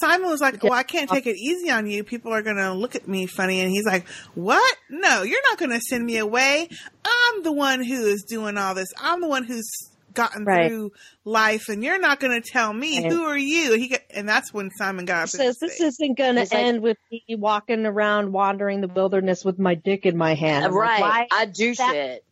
[0.00, 2.04] Simon was like, "Well, I can't take it easy on you.
[2.04, 4.76] People are gonna look at me funny." And he's like, "What?
[4.88, 6.68] No, you're not gonna send me away.
[7.04, 8.88] I'm the one who is doing all this.
[9.00, 9.68] I'm the one who's
[10.14, 10.68] gotten Right.
[10.68, 10.92] through
[11.24, 13.10] life, and you're not gonna tell me Right.
[13.12, 15.22] who are you." He got, and that's when Simon got up.
[15.24, 15.80] in Says this face.
[16.00, 20.06] isn't gonna He's like- end with me walking around wandering the wilderness with my dick
[20.06, 20.64] in my hand.
[20.66, 21.00] I'm like, right.
[21.00, 22.24] why- I do that- shit.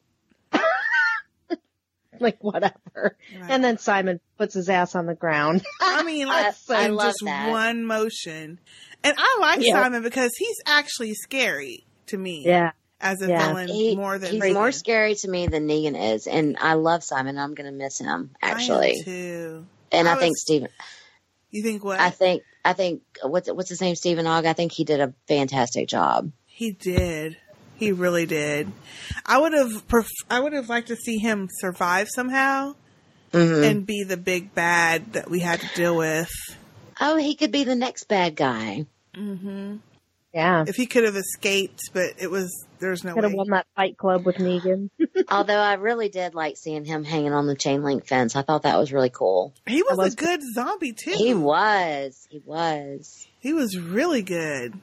[2.20, 3.16] like whatever.
[3.48, 5.62] And then Simon puts his ass on the ground.
[5.80, 7.50] I mean, I- let's I love just that.
[7.50, 8.58] one motion.
[9.02, 9.72] And I like Yeah.
[9.82, 12.42] Simon because he's actually scary to me.
[12.44, 12.72] Yeah.
[13.02, 13.48] As a Yeah.
[13.48, 14.54] villain, He- more than he's Negan.
[14.54, 17.38] more scary to me than Negan is, and I love Simon.
[17.38, 19.64] I'm going to miss him I am actually, too.
[19.90, 20.68] and I, I think was- Steven.
[21.50, 21.98] You think what?
[21.98, 23.96] I think I think what's what's his name?
[23.96, 24.44] Steven Ogg.
[24.46, 26.30] I think he did a fantastic job.
[26.46, 27.36] He did.
[27.76, 28.70] He really did.
[29.24, 29.88] I would have.
[29.88, 32.74] Pref- I would have liked to see him survive somehow
[33.32, 33.64] Mhm.
[33.68, 36.30] and be the big bad that we had to deal with.
[37.00, 38.84] Oh, he could be the next bad guy.
[39.14, 39.76] hmm
[40.34, 40.64] Yeah.
[40.68, 43.96] If he could have escaped, but it was there's no Could have won that fight
[43.96, 44.90] club with Negan.
[45.28, 48.34] Although I really did like seeing him hanging on the chain link fence.
[48.36, 49.54] I thought that was really cool.
[49.66, 51.12] He was, was- a good zombie too.
[51.12, 52.26] He was.
[52.30, 53.26] He was.
[53.38, 54.74] He was really good.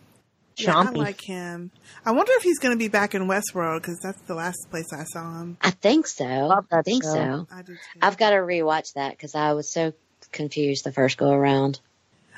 [0.55, 1.69] Yeah, I like him.
[2.03, 4.87] I wonder if he's going to be back in Westworld because that's the last place
[4.91, 5.57] I saw him.
[5.61, 6.25] I think so.
[6.25, 7.13] Love I think show.
[7.13, 7.47] so.
[7.51, 7.99] I do too.
[8.01, 9.93] I've got to rewatch that because I was so
[10.31, 11.79] confused the first go around.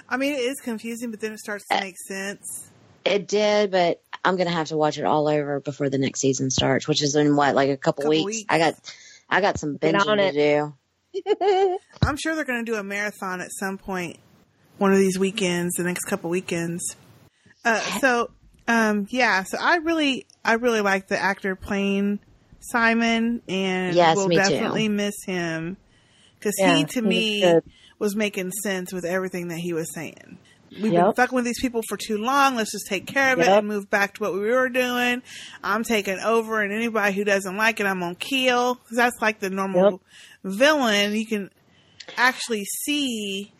[0.09, 2.69] I mean, it is confusing, but then it starts to uh, make sense.
[3.05, 6.49] It did, but I'm gonna have to watch it all over before the next season
[6.49, 8.25] starts, which is in what, like a couple, Couple weeks?
[8.25, 8.45] weeks.
[8.49, 8.75] I got,
[9.29, 10.33] I got some binging on to it.
[10.33, 11.79] do.
[12.01, 14.17] I'm sure they're going to do a marathon at some point,
[14.77, 16.95] one of these weekends, the next couple weekends.
[17.65, 18.29] Uh, so,
[18.67, 22.19] um, yeah, so I really, I really like the actor playing
[22.59, 24.49] Simon, and Yes, will me too.
[24.49, 25.77] definitely miss him
[26.37, 27.59] because Yeah, he, to he me,
[27.97, 30.37] was making sense with everything that he was saying.
[30.71, 32.55] We've been fucking with these people for too long.
[32.55, 35.21] Let's just take care of it and move back to what we were doing.
[35.63, 38.75] I'm taking over, and anybody who doesn't like it, I'm gonna kill.
[38.75, 40.01] 'Cause that's like the normal
[40.43, 41.15] villain.
[41.15, 41.49] You can
[42.17, 43.53] actually see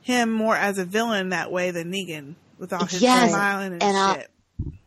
[0.00, 3.82] him more as a villain that way than Negan with all his Yes, smiling and,
[3.82, 4.28] and I- shit.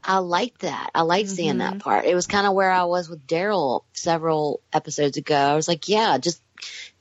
[0.08, 0.92] I liked that.
[0.94, 1.78] I liked seeing Mm-hmm.
[1.78, 2.06] that part.
[2.06, 5.36] It was kind of where I was with Daryl several episodes ago.
[5.36, 6.42] I was like, yeah, just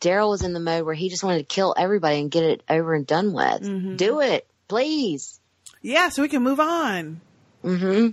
[0.01, 2.63] Daryl was in the mode where he just wanted to kill everybody and get it
[2.69, 3.63] over and done with.
[3.63, 3.97] Mhm.
[3.99, 5.41] Do it, please.
[5.83, 7.21] yeah, so we can move on.
[7.65, 8.11] Mm-hmm.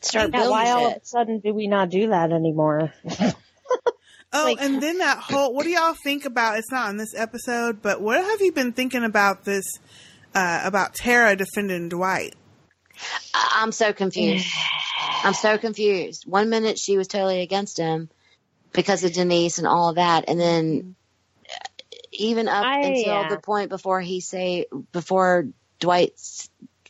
[0.00, 2.92] Start Yeah, building why all of a sudden do we not do that anymore?
[4.32, 7.80] Oh, and then that whole what do y'all think about it's not on this episode,
[7.80, 9.64] but what have you been thinking about this
[10.34, 12.34] uh about Tara defending Dwight?
[13.32, 14.46] I- I'm so confused.
[15.24, 16.24] I'm so confused.
[16.26, 18.10] One minute she was totally against him
[18.72, 20.96] because of Denise and all of that, and then
[22.16, 25.48] even up I, until uh, the point before he say before
[25.78, 26.12] Dwight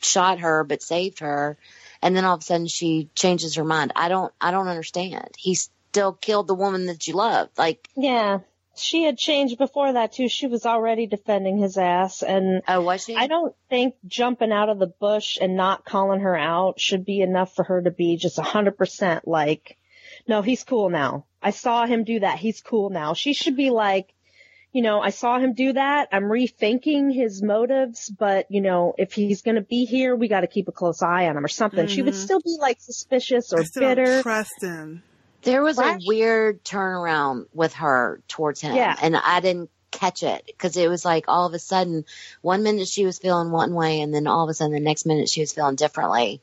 [0.01, 1.59] shot her but saved her,
[2.03, 3.93] and then all of a sudden she changes her mind.
[3.97, 4.33] I don't.
[4.41, 5.31] I don't understand.
[5.39, 5.57] He
[5.97, 7.57] still killed the woman that you loved.
[7.59, 8.41] Like, Yeah.
[8.79, 10.29] She had changed before that too.
[10.29, 13.16] She was already defending his ass and oh, was she?
[13.16, 17.22] I don't think jumping out of the bush and not calling her out should be
[17.22, 19.79] enough for her to be just a hundred percent like,
[20.29, 21.24] no, he's cool now.
[21.41, 22.39] I saw him do that.
[22.39, 23.14] He's cool now.
[23.14, 24.12] She should be like,
[24.77, 26.09] you know, I saw him do that.
[26.12, 30.43] I'm rethinking his motives, but you know, if he's going to be here, we got
[30.43, 31.87] to keep a close eye on him or something.
[31.87, 32.16] She would Mhm.
[32.24, 34.05] still be like suspicious or I still bitter.
[34.05, 35.03] don't trust him.
[35.43, 35.97] There was Right.
[35.97, 38.95] a weird turnaround with her towards him, Yeah.
[39.01, 42.05] and I didn't catch it because it was like all of a sudden,
[42.43, 45.07] one minute she was feeling one way, and then all of a sudden the next
[45.07, 46.43] minute she was feeling differently,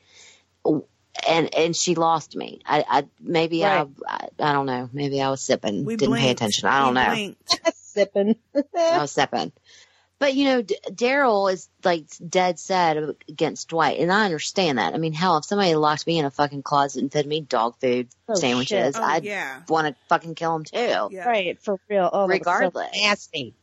[1.28, 2.60] and and she lost me.
[2.66, 3.86] I, I maybe Right.
[4.08, 4.90] I, I I don't know.
[4.92, 6.66] Maybe I was sipping, We didn't pay attention.
[6.66, 7.34] I don't We know.
[7.94, 8.40] blinked.
[8.54, 8.66] Sipping.
[8.76, 9.52] I oh, was sipping.
[10.20, 12.96] But you know, D- Daryl is like dead set
[13.28, 14.94] against Dwight, and I understand that.
[14.94, 17.74] I mean, hell, if somebody locked me in a fucking closet and fed me dog
[17.80, 18.96] food Oh, sandwiches.
[18.96, 19.62] Oh, I'd yeah.
[19.68, 20.76] want to fucking kill him too.
[21.10, 21.26] Yeah.
[21.26, 22.08] Right, for real.
[22.12, 22.90] Oh, that was so Regardless.
[22.94, 23.54] nasty.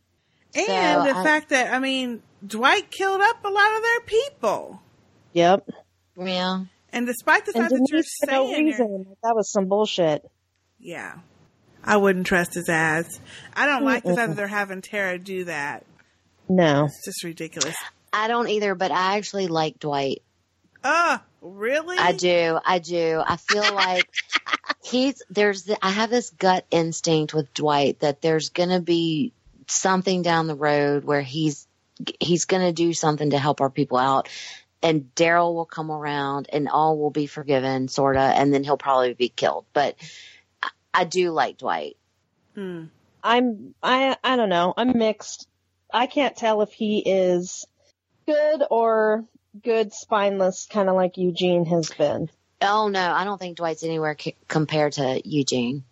[0.53, 0.73] And So,
[1.13, 4.81] the I- fact that I mean, Dwight killed up a lot of their people.
[5.33, 5.69] Yep.
[6.17, 6.65] Yeah.
[6.93, 9.15] And despite the And fact that you're Denise for no saying you're- reason.
[9.23, 10.29] That was some bullshit.
[10.77, 11.19] Yeah.
[11.83, 13.19] I wouldn't trust his ass.
[13.55, 15.85] I don't like the fact that they're having Tara do that.
[16.47, 16.85] No.
[16.85, 17.75] It's just ridiculous.
[18.13, 20.21] I don't either, but I actually like Dwight.
[20.83, 21.97] Oh, really?
[21.97, 22.59] I do.
[22.63, 23.21] I do.
[23.25, 24.09] I feel like
[24.83, 29.33] he's there's the, I have this gut instinct with Dwight that there's going to be
[29.67, 31.67] something down the road where he's
[32.19, 34.27] he's going to do something to help our people out
[34.81, 39.13] and Daryl will come around and all will be forgiven sorta and then he'll probably
[39.13, 39.65] be killed.
[39.73, 39.95] But
[40.93, 41.97] I, I do like Dwight.
[42.55, 42.85] Hmm.
[43.23, 44.73] I'm I I don't know.
[44.75, 45.47] I'm mixed.
[45.93, 47.65] I can't tell if he is
[48.25, 49.25] good or
[49.63, 52.29] good spineless, kind of like Eugene has been.
[52.61, 55.83] Oh no, I don't think Dwight's anywhere c- compared to Eugene.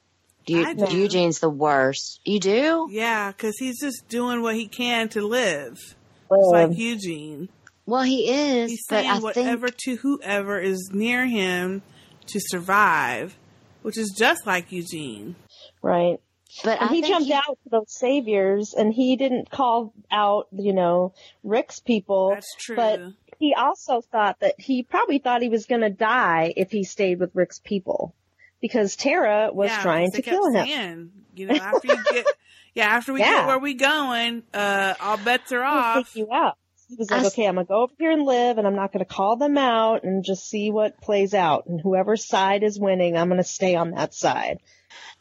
[0.47, 0.85] Eu- I do.
[0.97, 2.21] Eugene's the worst.
[2.25, 2.87] You do?
[2.91, 5.73] Yeah, because he's just doing what he can to live.
[5.73, 5.95] It's
[6.31, 7.49] Um, like Eugene.
[7.85, 11.81] Well, he is, He's but saying I think whatever to whoever is near him
[12.27, 13.35] to survive,
[13.81, 15.35] which is just like Eugene.
[15.81, 16.19] Right.
[16.63, 20.73] But and he jumped he- out to those saviors and he didn't call out, you
[20.73, 21.13] know,
[21.43, 22.31] Rick's people.
[22.31, 22.75] That's true.
[22.75, 22.99] But
[23.37, 27.19] he also thought that he probably thought he was going to die if he stayed
[27.19, 28.15] with Rick's people
[28.61, 30.65] because Tara was Yeah, trying 'cause to they kept kill him.
[30.65, 32.25] saying, you know, after you get,
[32.75, 33.31] yeah, after we Yeah.
[33.35, 35.95] get where we going, uh, all bets are He was off.
[36.07, 36.57] take you out.
[36.89, 38.91] He was like, I okay, I'm gonna go over here and live, and I'm not
[38.91, 41.67] gonna call them out, and just see what plays out.
[41.67, 44.59] And whoever's side is winning, I'm gonna stay on that side.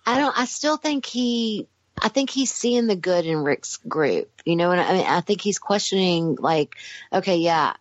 [0.06, 0.38] I don't.
[0.38, 1.68] I still think he.
[2.00, 4.30] I think he's seeing the good in Rick's group.
[4.46, 6.76] You know, and I mean, I think he's questioning, like,
[7.12, 7.74] okay, yeah,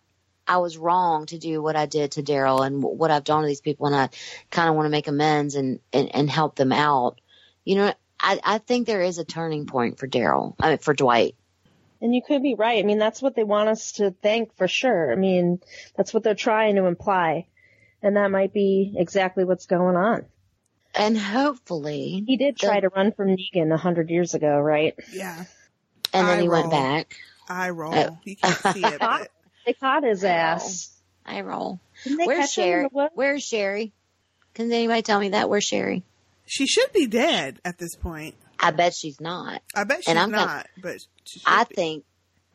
[0.46, 3.48] I was wrong to do what I did to Daryl and what I've done to
[3.48, 4.10] these people, and I
[4.50, 7.22] kind of want to make amends and, and and help them out.
[7.64, 10.56] You know, I I think there is a turning point for Daryl.
[10.60, 11.36] I mean, for Dwight.
[12.00, 12.82] And you could be right.
[12.82, 15.10] I mean, that's what they want us to think for sure.
[15.12, 15.60] I mean,
[15.96, 17.48] that's what they're trying to imply,
[18.02, 20.26] and that might be exactly what's going on.
[20.94, 24.94] And hopefully, He did try to run from Negan a hundred years ago, right?
[25.12, 25.44] Yeah,
[26.12, 27.16] and then I he went back.
[27.48, 27.94] I roll.
[27.94, 29.28] Uh, you can't see it, but
[29.66, 30.90] They caught his ass.
[31.26, 31.80] I roll.
[32.06, 33.08] They Where's catch him in Sherry?
[33.14, 33.92] Where's Sherry?
[34.54, 35.48] Can anybody tell me that?
[35.50, 36.04] Where's Sherry?
[36.46, 38.34] she should be dead at this point.
[38.58, 39.62] I bet she's not.
[39.74, 41.74] I bet she's And I'm not, gonna- but she should I be.
[41.74, 42.04] think,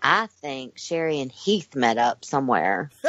[0.01, 2.89] I think Sherry and Heath met up somewhere.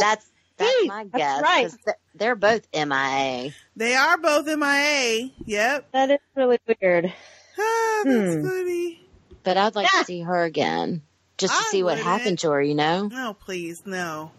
[0.00, 1.42] That's that's my guess.
[1.42, 1.64] right.
[1.64, 3.52] 'cause th- They're both MIA.
[3.76, 5.30] They are both MIA.
[5.44, 5.90] Yep.
[5.92, 7.12] That is really weird.
[7.56, 8.48] Ah, that's Hmm.
[8.48, 9.00] funny.
[9.44, 11.02] But I'd like to see her again,
[11.38, 12.04] just to I see what wouldn't.
[12.06, 12.60] happened to her.
[12.60, 13.06] You know?
[13.06, 14.32] No, please, no.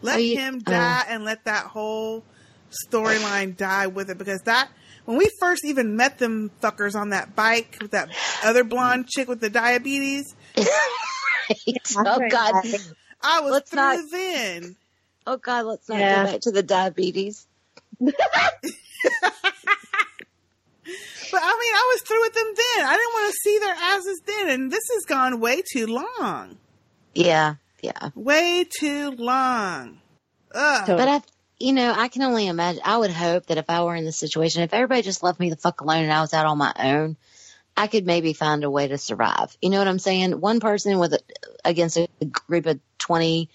[0.00, 0.70] Let you- him oh.
[0.70, 2.24] die and let that whole
[2.90, 4.70] storyline die with it because that
[5.04, 8.08] when we first even met them fuckers on that bike with that
[8.44, 12.54] other blonde chick with the diabetes, oh God!
[13.22, 14.76] I was Let's through not- then.
[15.26, 15.64] Oh God!
[15.66, 16.24] Let's not Yeah.
[16.24, 17.46] go back to the diabetes.
[21.32, 22.86] But I mean, I was through with them then.
[22.86, 26.58] I didn't want to see their asses then, and this has gone way too long.
[27.14, 28.10] Yeah, yeah.
[28.14, 29.98] Way too long.
[30.54, 30.84] Ugh.
[30.86, 31.22] But I,
[31.58, 32.82] you know, I can only imagine.
[32.84, 35.50] I would hope that if I were in this situation, if everybody just left me
[35.50, 37.16] the fuck alone and I was out on my own,
[37.76, 39.56] I could maybe find a way to survive.
[39.60, 40.40] You know what I'm saying?
[40.40, 41.20] One person with a,
[41.64, 42.08] against a
[42.48, 43.50] group of 20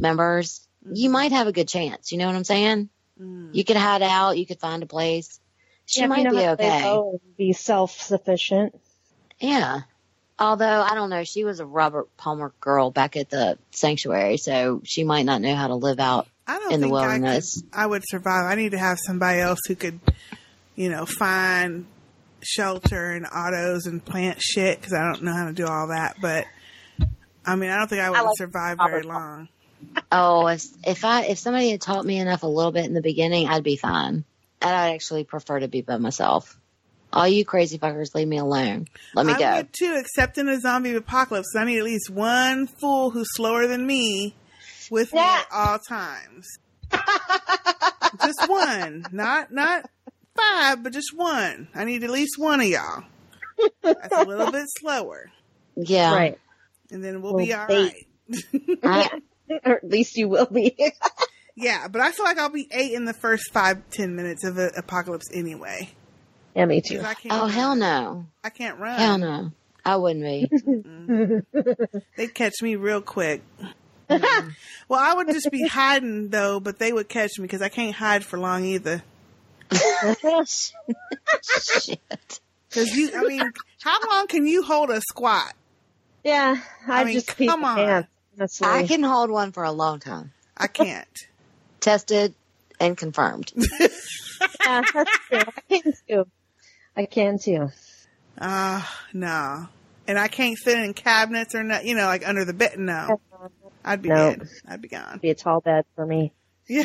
[0.00, 2.12] members, you might have a good chance.
[2.12, 2.88] You know what I'm saying?
[3.20, 3.54] Mm.
[3.54, 4.38] You could hide out.
[4.38, 5.40] You could find a place.
[5.86, 6.96] She Yeah, if you might know be how to lay okay.
[6.96, 8.78] and Be self-sufficient.
[9.38, 9.80] Yeah.
[10.38, 14.82] Although I don't know, she was a Robert Palmer girl back at the sanctuary, so
[14.84, 17.44] she might not know how to live out I don't in the think I, could.
[17.74, 18.46] I would survive.
[18.46, 20.00] I need to have somebody else who could,
[20.74, 21.86] you know, find
[22.42, 26.16] shelter and autos and plant shit because I don't know how to do all that.
[26.22, 26.46] But
[27.44, 29.48] I mean, I don't think I would like survive very long.
[30.10, 33.02] Oh, if if I if somebody had taught me enough a little bit in the
[33.02, 34.24] beginning, I'd be fine.
[34.60, 36.58] And I'd actually prefer to be by myself.
[37.12, 38.88] All you crazy fuckers, leave me alone.
[39.14, 39.56] Let me I go.
[39.56, 41.54] would too, except in a zombie apocalypse.
[41.56, 44.34] I need at least one fool who's slower than me
[44.90, 46.46] with me at all times.
[48.24, 49.88] just one, not not
[50.36, 51.68] five, but just one.
[51.74, 53.04] I need at least one of y'all.
[53.82, 55.30] That's a little bit slower,
[55.76, 56.14] Yeah.
[56.14, 56.38] Right.
[56.90, 58.06] and then we'll be Well, all bait.
[58.82, 59.10] right.
[59.64, 60.76] or at least you will be.
[61.60, 64.58] Yeah, but I feel like I'll be ate in the first five ten minutes of
[64.58, 65.90] an apocalypse anyway.
[66.54, 67.00] yeah, me too.
[67.00, 67.34] I can't.
[67.34, 68.26] Oh hell no.
[68.44, 68.96] I can't run.
[68.96, 69.50] Hell no.
[69.84, 71.42] I wouldn't be.
[72.16, 73.42] They'd catch me real quick.
[74.88, 77.94] Well, I would just be hiding though, but they would catch me because I can't
[77.94, 79.02] hide for long either.
[80.46, 82.00] Shit.
[82.70, 83.52] Because you, I mean,
[83.82, 85.52] how long can you hold a squat?
[86.24, 86.56] Yeah,
[86.86, 87.76] I, I mean, just pee come on.
[87.76, 88.62] pants.
[88.62, 90.32] I can hold one for a long time.
[90.56, 91.06] I can't.
[91.80, 92.34] Tested
[92.80, 93.52] and confirmed.
[94.64, 95.40] Yeah, that's true.
[95.40, 96.26] I can too.
[96.96, 97.70] I can too.
[98.40, 99.66] Ah, no.
[100.06, 102.78] And I can't fit in cabinets or not, you know, like under the bed.
[102.78, 103.20] No,
[103.88, 104.34] I'd be No.
[104.34, 104.48] dead.
[104.68, 105.18] I'd be gone.
[105.22, 106.32] Be a tall bed for me.
[106.68, 106.84] Yeah.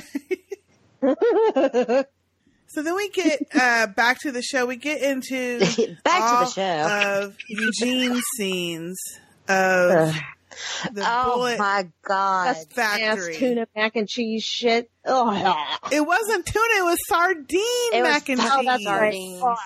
[2.75, 4.65] So then we get uh, back to the show.
[4.65, 5.59] We get into
[6.03, 7.21] Back to the show.
[7.27, 8.97] of Eugene's scenes
[9.47, 10.15] of
[10.91, 12.47] the oh bullet my god.
[12.47, 13.35] Ass factory.
[13.35, 14.89] tuna mac and cheese shit.
[15.05, 15.29] Oh,
[15.91, 18.65] It wasn't tuna; it was sardine It was mac and fucking cheese.
[18.65, 19.13] that's right.
[19.39, 19.59] sardines.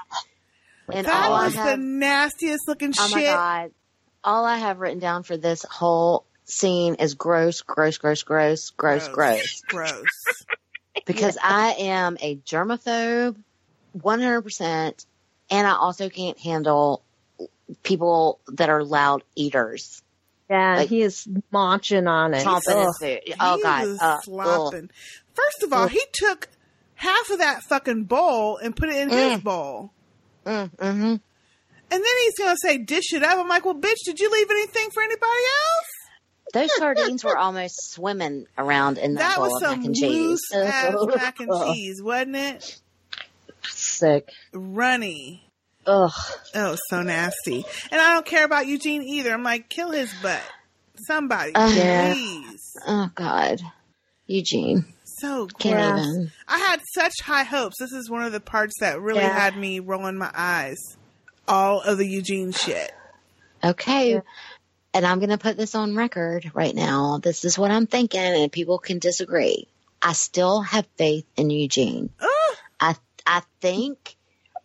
[0.91, 3.33] And That all I was the nastiest looking oh my shit.
[3.33, 3.71] god.
[4.21, 9.07] All I have written down for this whole scene is gross, gross, gross, gross, gross,
[9.09, 9.61] gross.
[9.67, 10.45] Gross.
[11.05, 13.35] Because I am a germaphobe,
[13.97, 15.05] 100%,
[15.51, 17.03] and I also can't handle
[17.83, 20.01] people that are loud eaters.
[20.49, 22.43] Yeah, Like- he is munching on it.
[22.45, 22.87] Chomping Ugh.
[22.87, 23.35] his food.
[23.39, 23.87] Oh he god.
[23.87, 24.19] was Uh, ugh.
[24.23, 24.89] slopping.
[25.33, 26.47] First of all, he took
[26.95, 29.91] half of that fucking bowl and put it in his bowl.
[30.45, 31.19] Mm, hmm And
[31.91, 33.37] then he's gonna say dish it up.
[33.37, 35.87] I'm like, well, bitch, did you leave anything for anybody else?
[36.53, 39.95] Those sardines were almost swimming around in that, That bowl was of some mac and
[39.95, 40.41] cheese.
[40.51, 42.79] loose mac and cheese, wasn't it?
[43.63, 44.29] Sick.
[44.53, 45.43] Runny.
[45.85, 46.11] Ugh.
[46.55, 47.65] Oh, so nasty.
[47.91, 49.31] And I don't care about Eugene either.
[49.33, 50.41] I'm like, kill his butt.
[51.05, 52.13] Somebody, Uh, Yeah.
[52.13, 52.61] please.
[52.87, 53.61] Oh God,
[54.25, 54.93] Eugene.
[55.19, 56.27] So gross.
[56.47, 57.75] I had such high hopes.
[57.79, 59.37] This is one of the parts that really Yeah.
[59.37, 60.77] had me rolling my eyes.
[61.47, 62.91] All of the Eugene shit.
[63.63, 64.21] Okay.
[64.93, 67.19] And I'm going to put this on record right now.
[67.21, 69.67] This is what I'm thinking, and people can disagree.
[70.01, 72.09] I still have faith in Eugene.
[72.79, 74.15] I I think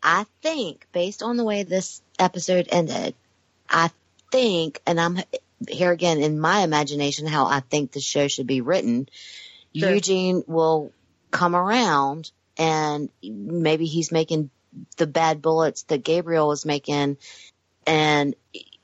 [0.02, 3.14] I think based on the way this episode ended,
[3.68, 3.90] I
[4.30, 5.18] think, and I'm
[5.68, 9.08] here again in my imagination how I think the show should be written.
[9.74, 9.94] Sure.
[9.94, 10.92] Eugene will
[11.30, 14.50] come around, and maybe he's making
[14.96, 17.16] the bad bullets that Gabriel was making,
[17.86, 18.34] and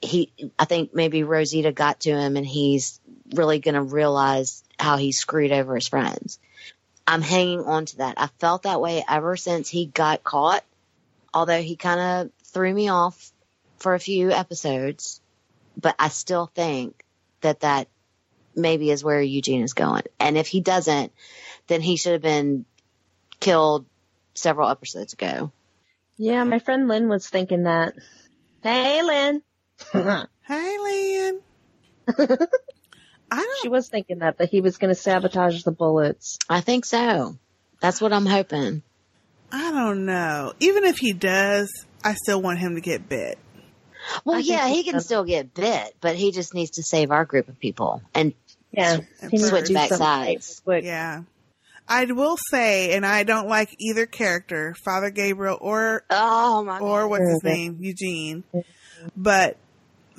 [0.00, 3.00] he I think maybe Rosita got to him and he's
[3.34, 6.38] really going to realize how he screwed over his friends.
[7.06, 8.20] I'm hanging on to that.
[8.20, 10.62] I felt that way ever since he got caught,
[11.32, 13.32] although he kind of threw me off
[13.78, 15.20] for a few episodes,
[15.80, 17.04] but I still think
[17.40, 17.88] that that
[18.54, 20.02] maybe is where Eugene is going.
[20.20, 21.12] And if he doesn't,
[21.68, 22.64] then he should have been
[23.40, 23.86] killed
[24.34, 25.52] several episodes ago.
[26.16, 27.94] Yeah, my friend Lynn was thinking that.
[28.62, 29.42] Hey, Lynn.
[30.48, 31.40] Hey, Lynn.
[33.60, 36.38] She was thinking that, that he was going to sabotage the bullets.
[36.48, 37.36] I think so.
[37.80, 38.82] That's what I'm hoping.
[39.52, 40.54] I don't know.
[40.60, 41.70] Even if he does,
[42.02, 43.38] I still want him to get bit.
[44.24, 45.04] Well, I yeah, he he can does.
[45.04, 48.32] still get bit, but he just needs to save our group of people and
[48.72, 50.62] Yeah, And he switch back sides.
[50.66, 51.22] Yeah.
[51.86, 57.08] I will say, and I don't like either character, Father Gabriel or oh my or
[57.08, 58.44] what's his name, Eugene.
[59.16, 59.56] But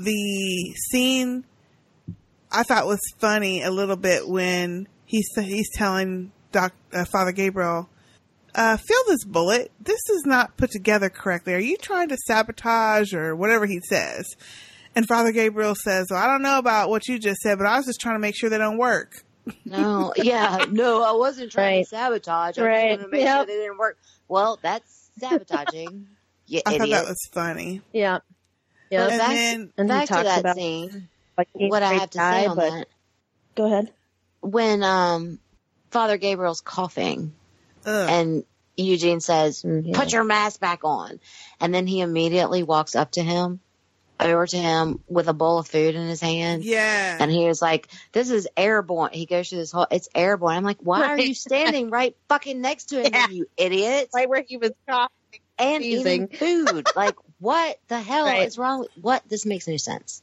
[0.03, 1.43] the scene
[2.51, 7.89] I thought was funny a little bit when he's he's telling Doc uh, Father Gabriel,
[8.55, 9.71] uh, "Feel this bullet.
[9.79, 11.53] This is not put together correctly.
[11.53, 14.25] Are you trying to sabotage or whatever he says?"
[14.95, 17.77] And Father Gabriel says, "Well, I don't know about what you just said, but I
[17.77, 19.23] was just trying to make sure they don't work."
[19.65, 21.83] No, yeah, no, I wasn't trying Right.
[21.83, 22.57] to sabotage.
[22.57, 22.77] I Right.
[22.77, 23.35] just wanted to make Yep.
[23.37, 23.97] sure they didn't work.
[24.27, 26.07] Well, that's sabotaging.
[26.47, 26.81] you I idiot.
[26.89, 27.81] thought that was funny.
[27.93, 28.19] Yeah.
[28.89, 29.07] Yeah.
[29.07, 31.07] And back, then- And back to that about scene.
[31.37, 32.87] like What I have to guy, say on but that.
[33.55, 33.91] go ahead.
[34.41, 35.39] when um
[35.91, 37.33] Father Gabriel's coughing
[37.85, 38.09] Ugh.
[38.09, 38.43] and
[38.77, 39.93] Eugene says, Mhm.
[39.93, 41.19] "Put your mask back on,"
[41.59, 43.59] and then he immediately walks up to him,
[44.21, 46.63] over to him with a bowl of food in his hand.
[46.63, 47.17] Yeah.
[47.19, 50.63] And he was like, "This is airborne." He goes through this whole, "It's airborne." I'm
[50.63, 53.27] like, "Why are you standing right fucking next to him, Yeah.
[53.29, 55.09] you idiot?" Right where he was coughing.
[55.57, 56.87] and eating food.
[56.95, 58.47] like, what the hell Right.
[58.47, 58.79] is wrong?
[58.81, 59.23] With, what?
[59.27, 60.21] This makes no sense.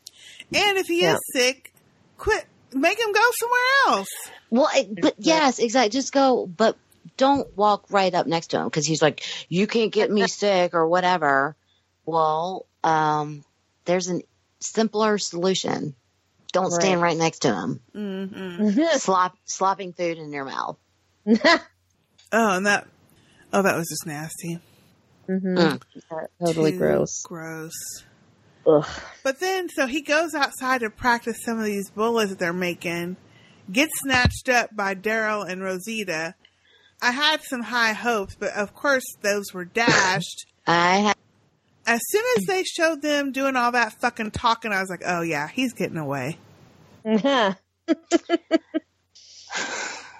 [0.54, 1.14] And if he Yeah.
[1.14, 1.72] is sick,
[2.18, 2.46] quit.
[2.72, 3.60] Make him go somewhere
[3.98, 4.08] else.
[4.50, 5.90] Well, it, but yes, exactly.
[5.90, 6.76] Just go, but
[7.16, 10.74] don't walk right up next to him because he's like, you can't get me sick
[10.74, 11.56] or whatever.
[12.04, 13.44] Well, um,
[13.84, 14.20] there's a
[14.60, 15.94] simpler solution.
[16.52, 17.80] Don't stand right next to him.
[17.94, 18.80] Mm-hmm.
[18.98, 20.76] Slop, slopping food in your mouth.
[22.32, 22.86] Oh, and that.
[23.52, 24.58] Oh, that was just nasty.
[25.26, 25.80] Hmm Mm.
[26.44, 27.22] Totally Too gross.
[27.22, 27.72] Gross.
[28.66, 28.86] Ugh.
[29.22, 33.16] But then, so he goes outside to practice some of these bullets that they're making,
[33.70, 36.34] gets snatched up by Daryl and Rosita.
[37.02, 40.46] I had some high hopes, but of course those were dashed.
[40.66, 41.14] I ha-
[41.86, 45.22] As soon as they showed them doing all that fucking talking, I was like, oh
[45.22, 46.38] yeah, he's getting away.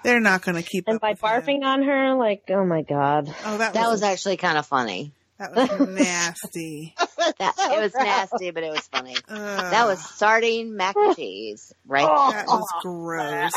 [0.03, 1.29] They're not going to keep and up by with him.
[1.29, 3.33] barfing on her, like, oh my god.
[3.45, 5.11] Oh, that, that was, was actually kind of funny.
[5.39, 6.95] that was nasty.
[7.39, 9.15] That it was nasty, but it was funny.
[9.27, 12.07] Ugh, That was sardine mac and cheese, right?
[12.09, 12.31] Oh.
[12.31, 13.51] that was gross.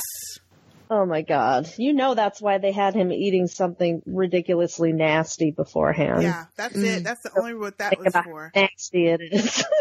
[0.93, 1.73] Oh my god.
[1.79, 6.23] You know that's why they had him eating something ridiculously nasty beforehand.
[6.25, 7.03] Yeah, that's it.
[7.03, 7.05] Mm.
[7.05, 8.51] That's the only what that Think was about for.
[8.53, 9.65] how nasty it is.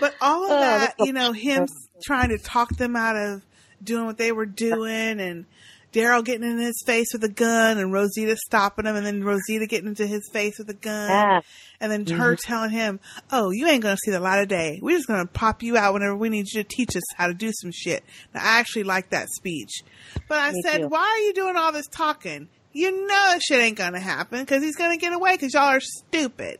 [0.00, 1.68] But all of Oh, that, that's so you know, him
[2.04, 3.42] trying to talk them out of
[3.82, 5.46] doing what they were doing, and
[5.92, 9.66] Daryl getting in his face with a gun, and Rosita stopping him, and then Rosita
[9.66, 11.40] getting into his face with a gun, Yeah.
[11.80, 12.50] and then her mm-hmm.
[12.50, 12.98] telling him,
[13.30, 14.78] "Oh, you ain't gonna see the light of day.
[14.80, 17.34] We're just gonna pop you out whenever we need you to teach us how to
[17.34, 18.02] do some shit."
[18.34, 19.82] Now, I actually like that speech,
[20.28, 20.88] but I Me said, too.
[20.88, 22.48] "Why are you doing all this talking?
[22.72, 25.80] You know that shit ain't gonna happen because he's gonna get away because y'all are
[25.80, 26.58] stupid."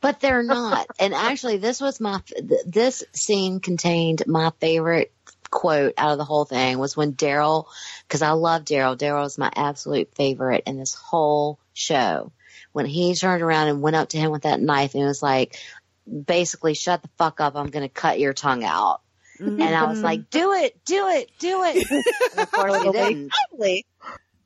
[0.00, 0.86] but they're not.
[0.98, 5.12] and actually, this was my th- this scene contained my favorite
[5.50, 7.66] quote out of the whole thing was when Daryl,
[8.06, 8.96] because I love Daryl.
[8.96, 12.32] Daryl is my absolute favorite in this whole show.
[12.72, 15.58] When he turned around and went up to him with that knife and was like,
[16.06, 17.56] basically, shut the fuck up.
[17.56, 19.00] I'm going to cut your tongue out.
[19.40, 19.60] Mm-hmm.
[19.60, 21.86] And I was like, do it, do it, do it.
[22.32, 23.32] And of course, he didn't.
[23.50, 23.86] Totally.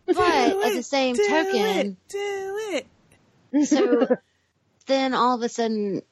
[0.07, 2.85] But at the same do token, it, do
[3.53, 3.67] it.
[3.67, 4.17] so
[4.87, 6.03] then all of a sudden,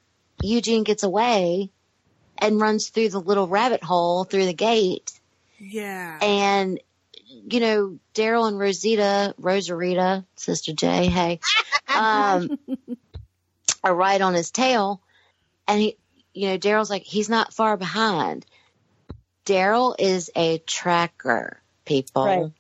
[0.43, 1.71] Eugene gets away
[2.41, 5.13] and runs through the little rabbit hole through the gate.
[5.59, 6.19] Yeah.
[6.23, 6.81] And,
[7.27, 11.41] you know, Daryl and Rosita, Rosarita, Sistah J, hey,
[11.95, 12.59] um,
[13.85, 15.03] are right on his tail.
[15.69, 15.97] And he,
[16.33, 18.47] you know, Daryl's like, he's not far behind.
[19.47, 22.25] Daryl is a tracker, people.
[22.25, 22.53] Right.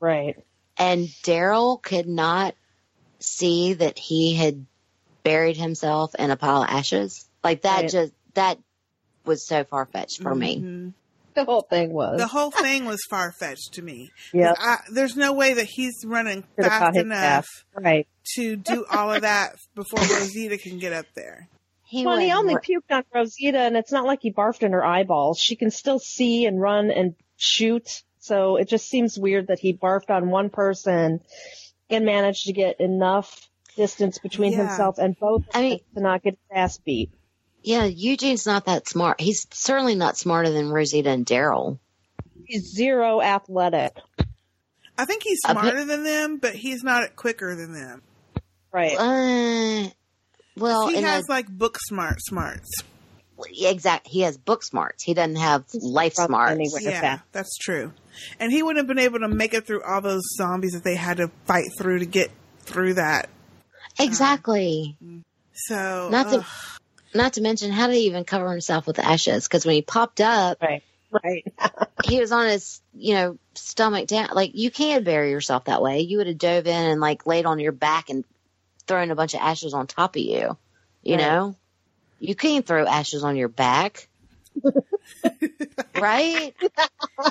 [0.00, 0.44] Right.
[0.76, 2.54] And Daryl could not
[3.18, 4.64] see that he had
[5.24, 7.28] buried himself in a pile of ashes.
[7.42, 7.90] Like that Right.
[7.90, 8.58] just, that
[9.28, 10.60] was so far fetched for me.
[10.60, 10.92] Mhm.
[11.34, 12.18] The whole thing was.
[12.18, 14.10] The whole thing was far fetched to me.
[14.32, 14.56] Yep.
[14.58, 17.46] I, there's no way that he's running Could've fast enough ass.
[17.74, 18.08] Right.
[18.34, 21.46] to do all of that before Rosita can get up there.
[21.84, 24.72] He well, he only more- puked on Rosita, and it's not like he barfed in
[24.72, 25.38] her eyeballs.
[25.38, 29.72] She can still see and run and shoot, so it just seems weird that he
[29.72, 31.20] barfed on one person
[31.88, 34.66] and managed to get enough distance between Yeah.
[34.66, 37.10] himself and both I mean- to not get his ass beat.
[37.68, 39.20] Yeah, Eugene's not that smart.
[39.20, 41.78] He's certainly not smarter than Rosita and Daryl.
[42.46, 43.94] He's zero athletic.
[44.96, 48.02] I think he's A bit- smarter than them, but he's not quicker than them.
[48.72, 48.96] Right.
[48.98, 49.90] Uh,
[50.56, 52.82] well, he has a, like book smart smarts.
[53.46, 55.04] exact, he has book smarts.
[55.04, 56.82] He doesn't have life smarts.
[56.82, 57.22] Yeah, that.
[57.32, 57.92] that's true.
[58.40, 60.96] And he wouldn't have been able to make it through all those zombies that they
[60.96, 62.30] had to fight through to get
[62.60, 63.28] through that.
[64.00, 64.96] Exactly.
[65.52, 66.77] So Not to, ugh.
[67.14, 69.46] Not to mention, how did he even cover himself with ashes?
[69.46, 70.82] Because when he popped up, Right.
[71.10, 71.44] Right.
[72.04, 74.28] he was on his, you know, stomach down.
[74.32, 76.00] Like you can't bury yourself that way.
[76.00, 78.24] You would have dove in and like laid on your back and
[78.86, 80.56] thrown a bunch of ashes on top of you.
[81.02, 81.22] You Right.
[81.22, 81.56] know,
[82.18, 84.08] you can't throw ashes on your back.
[85.94, 86.54] right?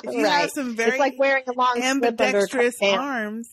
[0.02, 3.50] If you have some very it's like wearing a long slip ambidextrous arms.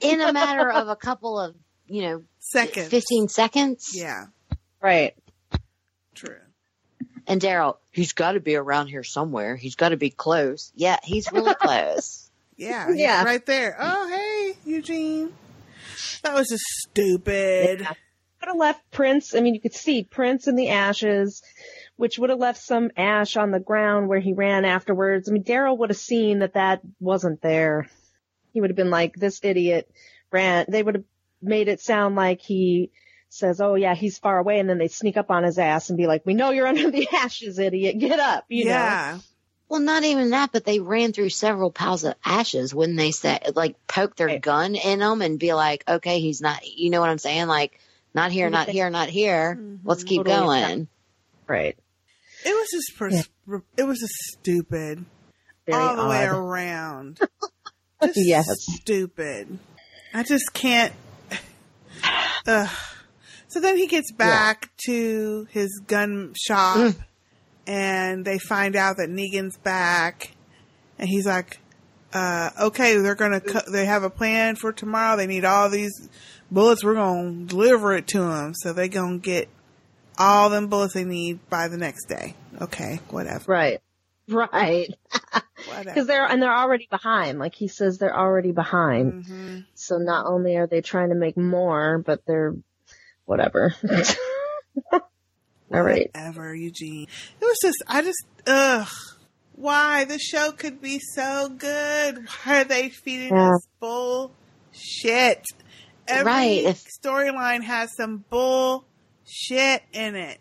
[0.00, 1.54] In a matter of a couple of,
[1.86, 2.88] you know, Seconds.
[2.88, 3.92] 15 seconds.
[3.94, 4.26] Yeah.
[4.80, 5.14] Right.
[6.16, 6.36] True.
[7.28, 9.54] And Daryl, he's got to be around here somewhere.
[9.56, 10.72] He's got to be close.
[10.74, 12.28] Yeah, he's really close.
[12.56, 13.22] Yeah, he's Yeah.
[13.24, 13.76] right there.
[13.78, 15.32] Oh, hey, Eugene.
[16.22, 17.78] That was just stupid.
[17.80, 19.34] Would have left Prince.
[19.34, 21.42] I mean, you could see Prince in the ashes,
[21.96, 25.28] which would have left some ash on the ground where he ran afterwards.
[25.28, 27.88] I mean, Daryl would have seen that that wasn't there.
[28.52, 29.90] He would have been like, "This idiot
[30.30, 31.04] ran." They would have
[31.42, 32.90] made it sound like he
[33.38, 35.96] says, "Oh yeah, he's far away," and then they sneak up on his ass and
[35.96, 37.98] be like, "We know you're under the ashes, idiot.
[37.98, 38.70] Get up!" You know.
[38.70, 39.18] yeah.
[39.68, 43.56] Well, not even that, but they ran through several piles of ashes when they said,
[43.56, 47.10] like, poke their gun in them and be like, okay, he's not, you know what
[47.10, 47.48] I'm saying?
[47.48, 47.80] Like,
[48.14, 49.56] not here, not here, not here.
[49.60, 49.88] Mm-hmm.
[49.88, 50.60] Let's keep Totally.
[50.60, 50.88] going.
[51.48, 51.76] Right.
[52.44, 53.28] It was just pers-
[53.76, 55.04] it was just stupid
[55.66, 57.18] Very all the way around.
[58.04, 58.46] Just Yes.
[58.58, 59.58] stupid.
[60.14, 60.92] I just can't.
[62.46, 62.68] Ugh.
[63.56, 66.96] So then he gets back to his gun shop, Mm.
[67.66, 70.32] and they find out that Negan's back,
[70.98, 71.58] and he's like,
[72.12, 73.40] uh, "Okay, they're gonna.
[73.40, 75.16] Co- they have a plan for tomorrow.
[75.16, 76.10] They need all these
[76.50, 76.84] bullets.
[76.84, 78.52] We're gonna deliver it to them.
[78.56, 79.48] So they gonna get
[80.18, 82.34] all them bullets they need by the next day.
[82.60, 83.50] Okay, whatever.
[83.50, 83.80] Right.
[84.28, 84.94] Right.
[85.84, 87.38] Because they're and they're already behind.
[87.38, 89.24] Like he says, they're already behind.
[89.24, 89.58] Mm-hmm.
[89.74, 92.54] So not only are they trying to make more, but they're
[93.26, 93.74] whatever.
[94.92, 95.00] All
[95.82, 96.10] right.
[96.14, 97.06] Whatever, Eugene.
[97.40, 98.88] It was just, I just, ugh.
[99.56, 100.04] Why?
[100.04, 102.26] The show could be so good.
[102.44, 103.54] Why are they feeding Yeah.
[103.54, 105.44] us bullshit?
[106.08, 110.38] Every Right, storyline has some bullshit in it.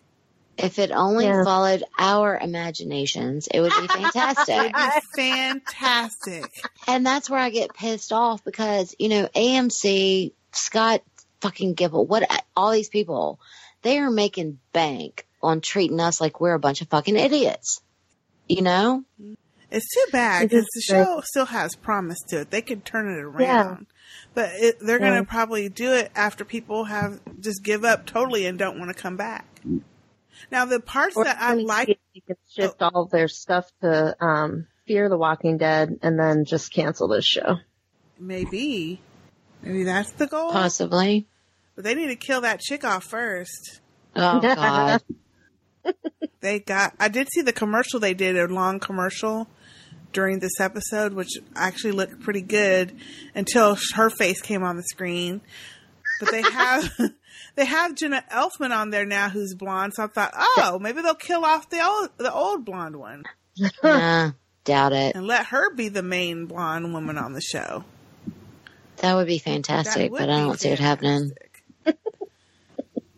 [0.57, 1.43] If it only Yeah.
[1.43, 4.55] followed our imaginations, it would be fantastic.
[4.55, 6.45] It'd be fantastic.
[6.87, 11.01] and that's where I get pissed off because, you know, AMC, Scott
[11.45, 12.23] fucking Gimple, what,
[12.55, 13.39] all these people,
[13.83, 17.81] they are making bank on treating us like we're a bunch of fucking idiots.
[18.47, 19.03] You know?
[19.71, 22.51] It's too bad because the show still has promise to it.
[22.51, 23.39] They could turn it around.
[23.41, 23.77] Yeah.
[24.33, 25.09] But it, they're Yeah.
[25.09, 28.95] going to probably do it after people have just give up totally and don't want
[28.95, 29.45] to come back.
[30.51, 33.11] Now, the parts Or that I let like see if they could shift all of
[33.11, 37.57] their stuff to um, Fear the Walking Dead and then just cancel this show.
[38.19, 38.99] Maybe.
[39.63, 40.51] Maybe that's the goal.
[40.51, 41.27] Possibly.
[41.75, 43.81] But they need to kill that chick off first.
[44.15, 45.01] Oh, God.
[46.39, 46.93] They got.
[46.99, 49.47] I did see the commercial they did, a long commercial
[50.13, 52.95] during this episode, which actually looked pretty good
[53.35, 55.41] until her face came on the screen.
[56.19, 56.91] But they have.
[57.55, 59.93] They have Jenna Elfman on there now, who's blonde.
[59.93, 63.23] So I thought, oh, maybe they'll kill off the old, the old blonde one,
[63.83, 64.31] nah,
[64.65, 65.15] doubt it.
[65.15, 67.85] and let her be the main blonde woman on the show.
[68.97, 71.31] That would be fantastic, would but I don't see it happening.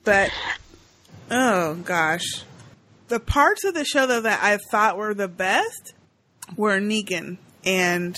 [0.03, 0.31] But
[1.30, 2.44] oh gosh,
[3.10, 5.94] the parts of the show though that I thought were the best
[6.56, 8.15] were Negan and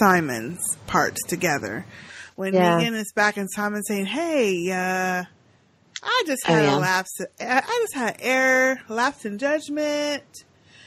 [0.00, 1.86] Simon's parts together.
[2.34, 2.80] When Yeah.
[2.80, 5.24] Negan is back and Simon saying, "Hey, uh,
[6.02, 6.76] I just Oh, had yeah.
[6.76, 7.20] a lapse.
[7.40, 10.24] I just had error, lapse in judgment."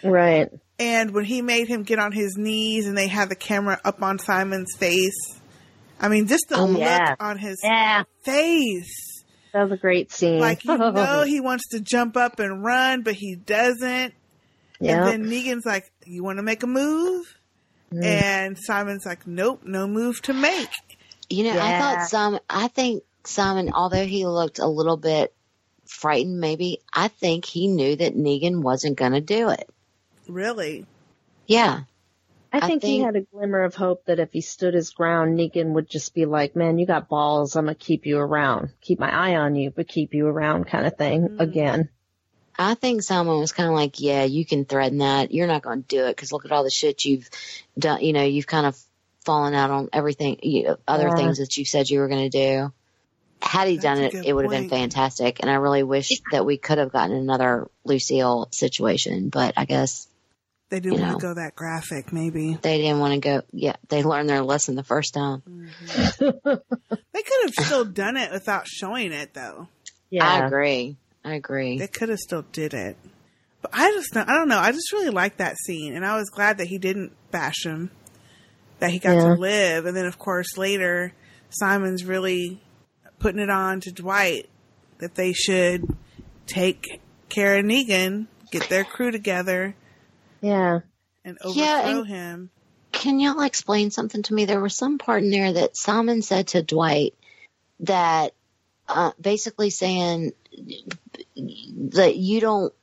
[0.03, 0.49] Right.
[0.77, 4.01] And when he made him get on his knees and they had the camera up
[4.01, 5.39] on Simon's face,
[5.99, 7.15] I mean, just the Oh, look yeah.
[7.19, 8.03] on his Yeah.
[8.23, 9.23] face.
[9.53, 10.39] That was a great scene.
[10.39, 14.13] Like you know he wants to jump up and run, but he doesn't.
[14.80, 15.07] Yeah.
[15.09, 17.26] And then Negan's like, "You want to make a move?"
[17.91, 18.03] Mm.
[18.03, 20.69] And Simon's like, "Nope, no move to make."
[21.30, 25.34] You know, I thought Simon, I think Simon, although he looked a little bit
[25.85, 29.67] frightened, maybe, I think he knew that Negan wasn't going to do it.
[30.27, 30.85] Really?
[31.47, 31.81] Yeah.
[32.51, 35.38] I I think, he had a glimmer of hope that if he stood his ground,
[35.38, 37.55] Negan would just be like, "Man, you got balls.
[37.55, 40.88] I'm gonna keep you around, keep my eye on you, but keep you around," kind
[40.88, 41.21] of thing.
[41.21, 41.41] Mm-hmm.
[41.41, 41.89] Again,
[42.57, 45.31] I think Simon was kind of like, yeah, you can threaten that.
[45.31, 47.30] You're not going to do it because look at all the shit you've
[47.77, 48.01] done.
[48.03, 48.77] You know, you've kind of
[49.23, 51.15] fallen out on everything, you know, other Yeah.
[51.15, 52.73] things that you said you were going to do.
[53.41, 55.39] Had he done it, it would have been fantastic.
[55.39, 60.09] And I really wish that we could have gotten another Lucille situation, but I guess
[60.69, 61.19] They didn't You want know.
[61.19, 62.13] to go that graphic.
[62.13, 63.41] Maybe they didn't want to go.
[63.51, 65.41] Yeah, they learned their lesson the first time.
[65.49, 66.49] Mm-hmm.
[67.13, 69.67] they could have still done it without showing it, though.
[70.09, 70.95] yeah, I agree.
[71.25, 71.77] I agree.
[71.79, 72.97] They could have still did it.
[73.61, 74.59] But I just, don't, I don't know.
[74.59, 77.91] I just really liked that scene, and I was glad that he didn't bash him.
[78.79, 79.23] That he got Yeah.
[79.25, 81.11] to live, and then of course later,
[81.49, 82.61] Simon's really
[83.19, 84.47] putting it on to Dwight
[84.99, 85.83] that they should
[86.47, 89.75] take care of Negan, get their crew together,
[90.41, 90.80] Yeah.
[91.26, 92.49] and overthrow Yeah, and- him.
[92.91, 94.45] Can y'all explain something to me?
[94.45, 97.14] There was some part in there that Simon said to Dwight
[97.82, 98.34] that
[98.90, 100.34] uh, basically saying
[101.91, 102.74] that you don't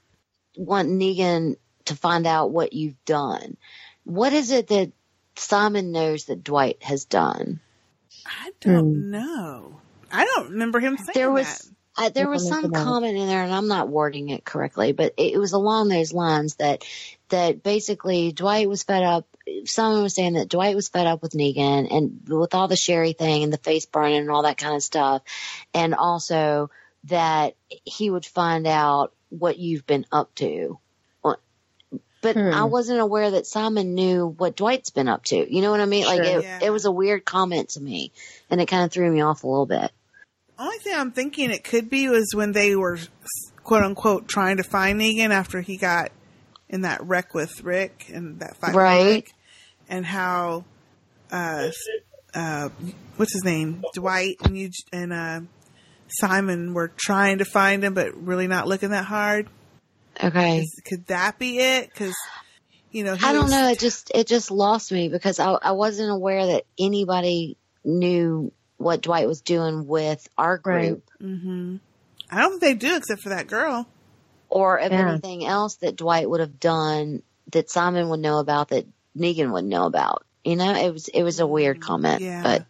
[0.56, 1.56] want Negan
[1.86, 3.56] to find out what you've done.
[4.04, 4.92] What is it that
[5.34, 7.60] Simon knows that Dwight has done?
[8.24, 9.80] I don't know.
[10.10, 12.06] I don't remember him saying There was that.
[12.06, 15.34] uh, there was some comment in there, and I'm not wording it correctly, but it,
[15.34, 16.84] it was along those lines that
[17.28, 19.26] that basically Dwight was fed up.
[19.64, 23.12] Someone was saying that Dwight was fed up with Negan and with all the Sherry
[23.12, 25.22] thing and the face burning and all that kind of stuff,
[25.74, 26.70] and also
[27.04, 27.54] that
[27.84, 30.78] he would find out what you've been up to.
[32.22, 32.52] But hmm.
[32.52, 35.36] I wasn't aware that Simon knew what Dwight's been up to.
[35.54, 36.06] You know what I mean?
[36.06, 36.58] Like it, Yeah.
[36.62, 38.10] it was a weird comment to me,
[38.50, 39.92] and it kind of threw me off a little bit.
[40.58, 42.98] Only thing I'm thinking it could be was when they were
[43.62, 46.10] quote unquote trying to find Negan after he got
[46.68, 49.14] in that wreck with Rick and that fight with Right.
[49.16, 49.32] Rick,
[49.88, 50.64] and how
[51.30, 51.70] uh
[52.34, 52.68] uh
[53.16, 55.40] what's his name Dwight and you and uh
[56.08, 59.48] Simon were trying to find him but really not looking that hard.
[60.22, 60.58] Okay.
[60.60, 61.88] Is- could that be it?
[61.92, 62.14] Because
[62.90, 63.68] you know I don't know.
[63.68, 69.00] It just it just lost me because I I wasn't aware that anybody knew what
[69.02, 71.76] Dwight was doing with our group, hmm
[72.30, 73.86] I don't think they do except for that girl.
[74.48, 75.10] Or if Yeah.
[75.10, 78.86] anything else that Dwight would have done that Simon would know about that
[79.16, 80.24] Negan would know about.
[80.44, 81.86] You know, it was it was a weird mm-hmm.
[81.86, 82.42] comment, Yeah.
[82.42, 82.64] but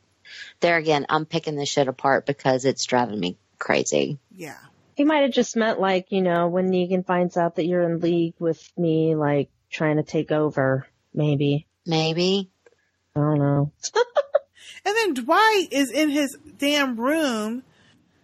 [0.60, 4.18] there again, I'm picking this shit apart because it's driving me crazy.
[4.34, 4.58] Yeah.
[4.94, 8.00] He might have just meant like, you know, when Negan finds out that you're in
[8.00, 11.66] league with me, like trying to take over, maybe.
[11.84, 12.50] Maybe.
[13.14, 13.72] I don't know.
[14.86, 17.64] And then Dwight is in his damn room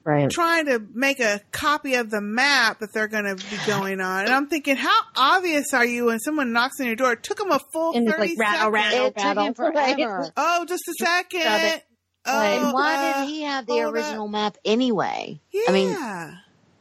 [0.04, 0.30] Right.
[0.30, 4.24] trying to make a copy of the map that they're going to be going on.
[4.24, 7.12] And I'm thinking, how obvious are you when someone knocks on your door?
[7.12, 8.72] It took them a full And 30 like rattle, seconds.
[8.74, 9.44] rattle, It took rattle.
[9.44, 10.32] him forever.
[10.36, 11.82] Oh, just a second.
[12.24, 13.94] Oh, and why uh, did he have the hold up.
[13.94, 15.40] original map anyway?
[15.68, 16.34] I mean, Yeah.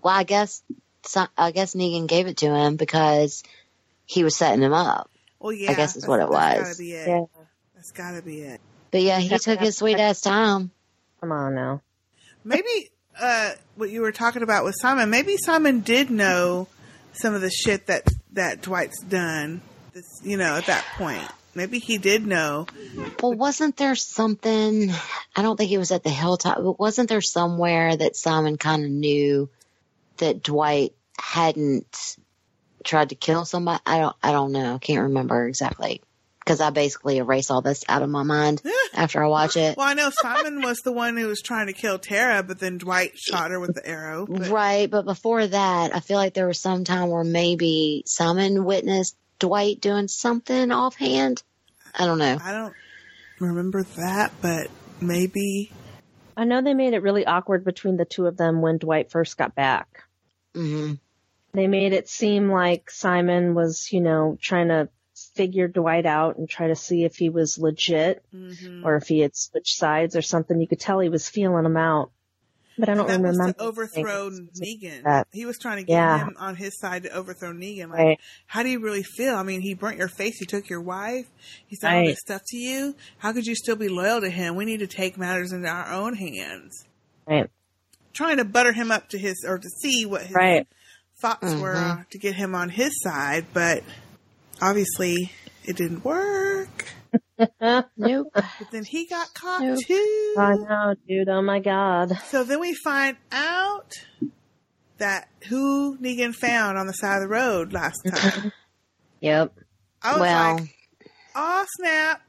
[0.03, 0.61] well, I guess
[1.03, 3.43] so- I guess Negan gave it to him because
[4.05, 5.09] he was setting him up.
[5.39, 5.71] Well, yeah.
[5.71, 6.63] I guess is that's- what it was.
[6.67, 7.07] gotta be it.
[7.07, 7.23] Yeah.
[7.75, 8.61] That's gotta be it.
[8.91, 10.69] But yeah, he took his sweet ass time.
[11.21, 11.81] Come on now.
[12.43, 12.89] Maybe,
[13.21, 16.67] uh, what you were talking about with Simon, maybe Simon did know
[17.13, 19.61] some of the shit that, that Dwight's done,
[19.93, 21.23] this, you know, at that point.
[21.53, 22.65] Maybe he did know.
[23.21, 24.89] Well, wasn't there something?
[25.35, 28.85] I don't think it was at the hilltop, but wasn't there somewhere that Simon kind
[28.85, 29.49] of knew
[30.17, 32.15] that Dwight hadn't
[32.85, 33.81] tried to kill somebody?
[33.85, 34.15] I don't.
[34.23, 34.79] I don't know.
[34.79, 36.01] Can't remember exactly
[36.43, 38.61] because I basically erase all this out of my mind
[38.93, 39.77] after I watch it.
[39.77, 42.77] Well, I know Simon was the one who was trying to kill Tara, but then
[42.77, 44.25] Dwight shot her with the arrow.
[44.27, 48.65] But Right, but before that, I feel like there was some time where maybe Simon
[48.65, 51.43] witnessed Dwight doing something offhand.
[51.97, 52.37] I don't know.
[52.41, 52.73] I don't
[53.39, 54.67] remember that, but
[54.99, 55.71] maybe.
[56.35, 59.37] I know they made it really awkward between the two of them when Dwight first
[59.37, 60.03] got back.
[60.55, 60.93] hmm
[61.53, 64.89] They made it seem like Simon was, you know, trying to
[65.35, 68.83] figure Dwight out and try to see if he was legit Mhm.
[68.85, 70.59] or if he had switched sides or something.
[70.59, 72.11] You could tell he was feeling him out.
[72.77, 73.53] But I don't that was remember.
[73.53, 75.25] to overthrow Negan.
[75.33, 76.19] He was trying to get Yeah.
[76.25, 77.89] him on his side to overthrow Negan.
[77.89, 78.19] Like, Right.
[78.47, 79.35] how do you really feel?
[79.35, 80.37] I mean, he burnt your face.
[80.39, 81.27] He took your wife.
[81.67, 82.95] He's done all this stuff to you.
[83.19, 84.55] How could you still be loyal to him?
[84.55, 86.85] We need to take matters into our own hands.
[87.27, 87.49] Right.
[88.13, 90.65] Trying to butter him up to his, or to see what his Right.
[91.21, 91.99] thoughts were Mhm.
[91.99, 93.83] uh, to get him on his side, but
[94.61, 95.31] obviously
[95.65, 96.85] it didn't work.
[97.97, 98.27] nope.
[98.33, 100.35] But then he got caught too.
[100.37, 101.29] I know, dude.
[101.29, 102.17] Oh my god.
[102.27, 103.93] So then we find out
[104.97, 108.39] that who Negan found on the side of the road last mm-hmm.
[108.39, 108.51] time.
[109.19, 109.53] Yep.
[110.01, 110.55] I was Well.
[110.55, 110.75] like,
[111.35, 112.21] "Oh snap!"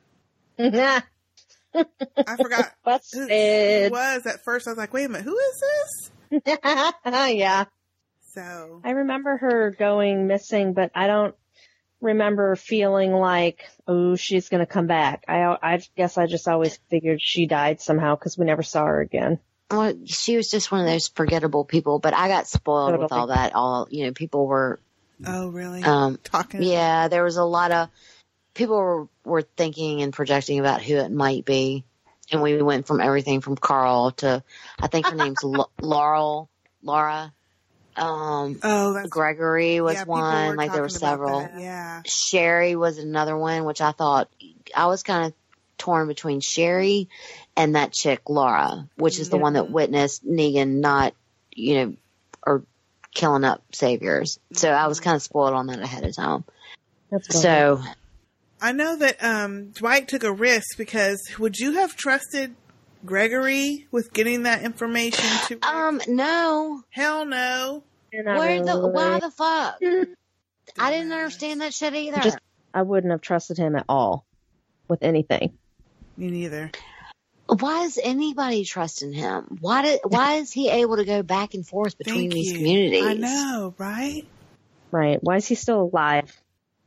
[0.59, 4.67] I forgot who who it was at first.
[4.67, 5.63] I was like, "Wait a minute, who is
[6.41, 6.57] this?"
[7.35, 7.65] yeah.
[8.35, 11.35] So I remember her going missing, but I don't
[12.03, 15.25] remember feeling like, oh, she's going to come back.
[15.29, 19.01] I, I guess I just always figured she died somehow because we never saw her
[19.01, 19.39] again.
[19.71, 23.29] Well, she was just one of those forgettable people, but I got spoiled with all
[23.29, 23.55] that.
[23.55, 24.79] All you know, people were
[25.27, 25.83] Oh, really?
[25.83, 26.63] um Talking.
[26.63, 27.89] Yeah, there was a lot of
[28.55, 31.85] people were were thinking and projecting about who it might be,
[32.31, 34.43] and we went from everything from Carl to
[34.79, 36.51] I think her name's L- Laurel,
[36.83, 37.33] Laura.
[37.97, 40.49] Um, oh, Gregory was yeah, one.
[40.49, 41.49] were like there were several.
[41.59, 42.03] Yeah.
[42.07, 44.29] Sherry was another one, which I thought
[44.75, 45.33] I was kind of
[45.79, 47.09] torn between Sherry
[47.57, 51.15] and that chick Laura, which is the one that witnessed Negan not,
[51.55, 51.95] you know,
[52.47, 52.65] or
[53.15, 54.39] killing up saviors.
[54.53, 56.45] So I was kind of spoiled on that ahead of time.
[57.29, 57.83] So
[58.61, 62.55] I know that um, Dwight took a risk because would you have trusted
[63.05, 65.59] Gregory with getting that information to?
[65.67, 66.83] Um, no.
[66.91, 67.83] Hell no.
[68.13, 69.79] not where the why the fuck?
[70.79, 72.21] I didn't understand that shit either.
[72.21, 72.39] Just
[72.73, 74.25] I wouldn't have trusted him at all
[74.89, 75.59] with anything.
[76.17, 76.71] Me neither.
[77.47, 79.59] why is anybody trusting him?
[79.61, 82.59] Why did why is he able to go back and forth between Thank these you.
[82.59, 83.05] communities?
[83.05, 84.27] I know, right?
[84.91, 85.19] Right.
[85.23, 86.39] Why is he still alive?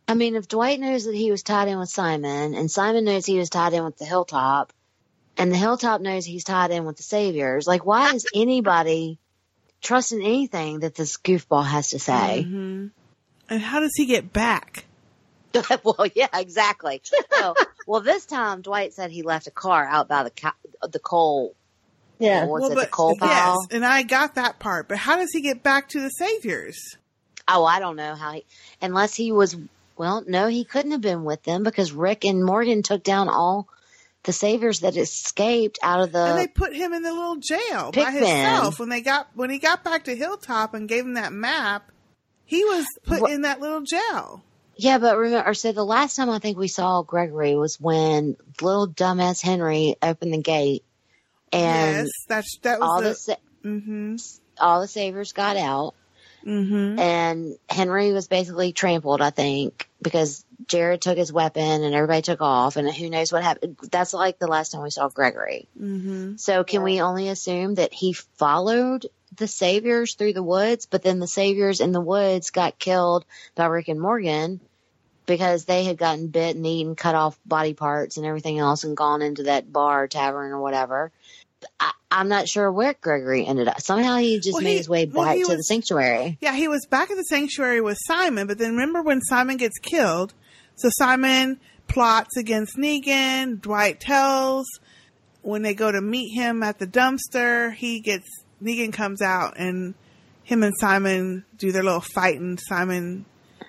[0.07, 3.25] I mean, if Dwight knows that he was tied in with Simon, and Simon knows
[3.25, 4.71] he was tied in with the Hilltop,
[5.37, 9.19] and the Hilltop knows he's tied in with the Saviors, like, why is anybody
[9.81, 12.43] trusting anything that this goofball has to say?
[12.43, 12.87] hmm
[13.49, 14.85] And how does he get back?
[15.83, 17.01] well, yeah, exactly.
[17.31, 17.55] So,
[17.87, 21.55] well, this time Dwight said he left a car out by the co- the coal.
[22.19, 22.45] Yeah.
[22.45, 23.29] what's well, it, the coal pile.
[23.29, 23.67] yes, pile?
[23.71, 26.97] and I got that part, but how does he get back to the Saviors?
[27.47, 28.45] Oh, I don't know how he,
[28.81, 29.55] unless he was,
[29.97, 33.67] well, no, he couldn't have been with them because Rick and Morgan took down all
[34.25, 36.19] the saviors that escaped out of the.
[36.19, 39.59] and they put him in the little jail by himself when they got when he
[39.59, 41.91] got back to Hilltop and gave him that map.
[42.45, 44.43] He was put What- in that little jail.
[44.75, 48.87] yeah, but remember, so the last time I think we saw Gregory was when little
[48.87, 50.83] dumbass Henry opened the gate
[51.51, 53.37] and yes, that's that was all the.
[53.63, 54.15] the, mm-hmm.
[54.59, 55.95] all the saviors got out
[56.45, 56.99] Mm-hmm.
[56.99, 62.41] and Henry was basically trampled, I think, because Jared took his weapon and everybody took
[62.41, 63.77] off and who knows what happened.
[63.91, 65.67] That's like the last time we saw Gregory.
[65.79, 66.35] Mm-hmm.
[66.37, 71.19] So can we only assume that he followed the saviors through the woods, but then
[71.19, 74.59] the saviors in the woods got killed by Rick and Morgan
[75.25, 78.95] because they had gotten bit and eaten, cut off body parts and everything else and
[78.95, 81.11] gone into that bar tavern or whatever.
[81.79, 83.81] I, I'm not sure where Gregory ended up.
[83.81, 86.37] Somehow he just Well, made he- his way well, back to the sanctuary.
[86.41, 89.77] Yeah, he was back at the sanctuary with Simon, but then remember when Simon gets
[89.79, 90.33] killed?
[90.75, 93.61] So Simon plots against Negan.
[93.61, 94.65] Dwight tells
[95.41, 98.27] when they go to meet him at the dumpster, he gets
[98.61, 99.93] Negan comes out and
[100.43, 103.25] him and Simon do their little fight and Simon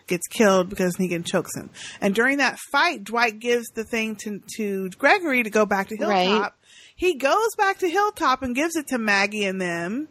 [0.07, 1.71] gets killed because Negan chokes him.
[2.01, 5.97] And during that fight, Dwight gives the thing to to Gregory to go back to
[5.97, 6.15] Hilltop.
[6.43, 6.53] Right.
[6.97, 10.09] He goes back to Hilltop and gives it to Maggie and them,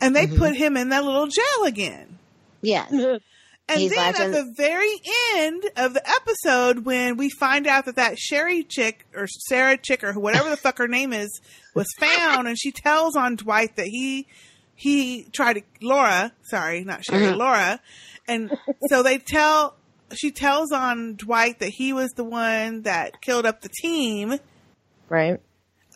[0.00, 2.18] and they put him in that little jail again.
[2.62, 2.92] Yes.
[3.68, 5.00] And He's then watching- at the very
[5.36, 10.02] end of the episode, when we find out that that Sherry chick or Sarah chick
[10.02, 11.40] or whatever the fuck her name is
[11.72, 14.26] was found, and she tells on Dwight that he
[14.74, 17.36] he tried to Laura, sorry, not Sherry, Mhm.
[17.36, 17.80] Laura,
[18.26, 18.50] and
[18.88, 19.76] so they tell
[20.12, 24.34] she tells on Dwight that he was the one that killed up the team.
[25.08, 25.40] Right.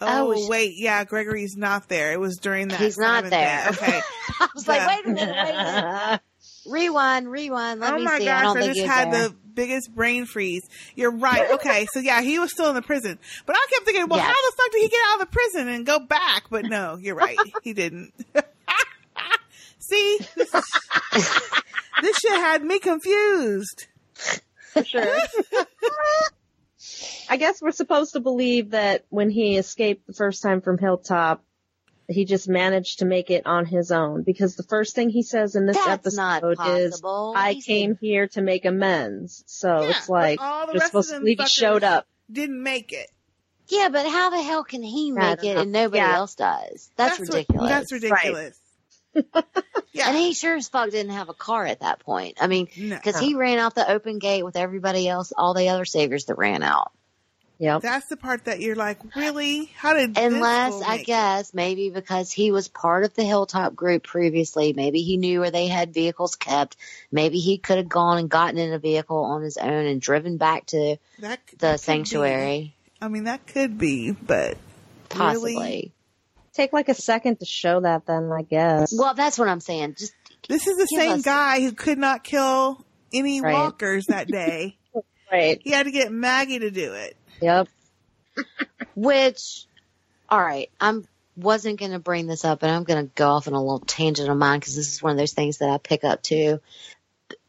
[0.01, 2.13] Oh, Oh, sh- wait, yeah, Gregory's not there.
[2.13, 2.81] It was during that.
[2.81, 3.73] He's not there.
[3.73, 3.89] thing.
[3.89, 4.01] Okay.
[4.41, 4.87] I was like, Yeah.
[4.89, 6.21] wait a minute, wait a minute.
[6.69, 7.81] Rewind, rewind.
[7.81, 8.25] Let oh me my see.
[8.25, 9.29] gosh, I don't I, just had there.
[9.29, 10.63] the biggest brain freeze.
[10.97, 11.53] You're right.
[11.53, 13.19] Okay, so yeah, he was still in the prison.
[13.47, 14.27] But I kept thinking, well, Yes.
[14.27, 16.45] how the fuck did he get out of the prison and go back?
[16.51, 17.37] But no, you're right.
[17.63, 18.13] He didn't.
[19.79, 20.19] See?
[20.35, 20.51] This,
[22.03, 23.87] this shit had me confused.
[24.73, 25.17] For sure.
[27.29, 31.43] I guess we're supposed to believe that when he escaped the first time from Hilltop,
[32.09, 35.57] he just managed to make it on his own because the first thing he says
[35.57, 39.81] in this That's not episode is, "I He said- came here to make amends." So
[39.83, 42.07] Yeah, it's like all the you're supposed to them believe he showed up.
[42.31, 43.11] Didn't make it.
[43.69, 45.63] Yeah, but how the hell can he make it know.
[45.63, 46.17] and nobody Yeah.
[46.17, 46.91] else does?
[46.95, 47.69] That's, what- ridiculous.
[47.69, 48.61] that's ridiculous.
[49.93, 50.09] Yeah.
[50.09, 52.37] And he sure as fuck didn't have a car at that point.
[52.39, 52.97] I mean, No.
[52.97, 56.37] because he ran out the open gate with everybody else, all the other saviors that
[56.37, 56.93] ran out.
[57.59, 57.81] Yep.
[57.81, 59.71] That's the part that you're like, really?
[59.75, 63.75] How did this Unless, fool I guess, maybe because he was part of the Hilltop
[63.75, 64.75] group previously.
[64.75, 66.77] Maybe he knew where they had vehicles kept.
[67.11, 70.37] Maybe he could have gone and gotten in a vehicle on his own and driven
[70.37, 72.75] back to That, the that sanctuary.
[72.75, 72.75] be.
[73.01, 74.59] I mean, that could be, but
[75.09, 75.55] Possibly.
[75.55, 75.93] really,
[76.57, 78.95] Take like a second to show that, then I guess.
[78.97, 79.97] Well, that's what I'm saying.
[79.99, 80.15] Just
[80.49, 83.53] this is the same us- guy who could not kill any Right.
[83.53, 84.79] walkers that day.
[85.33, 85.61] right.
[85.63, 87.17] he had to get Maggie to do it.
[87.43, 87.69] Yep.
[88.95, 89.67] Which,
[90.29, 91.07] all right, I'm
[91.37, 93.81] wasn't going to bring this up, and I'm going to go off on a little
[93.81, 96.61] tangent of mine because this is one of those things that I pick up too.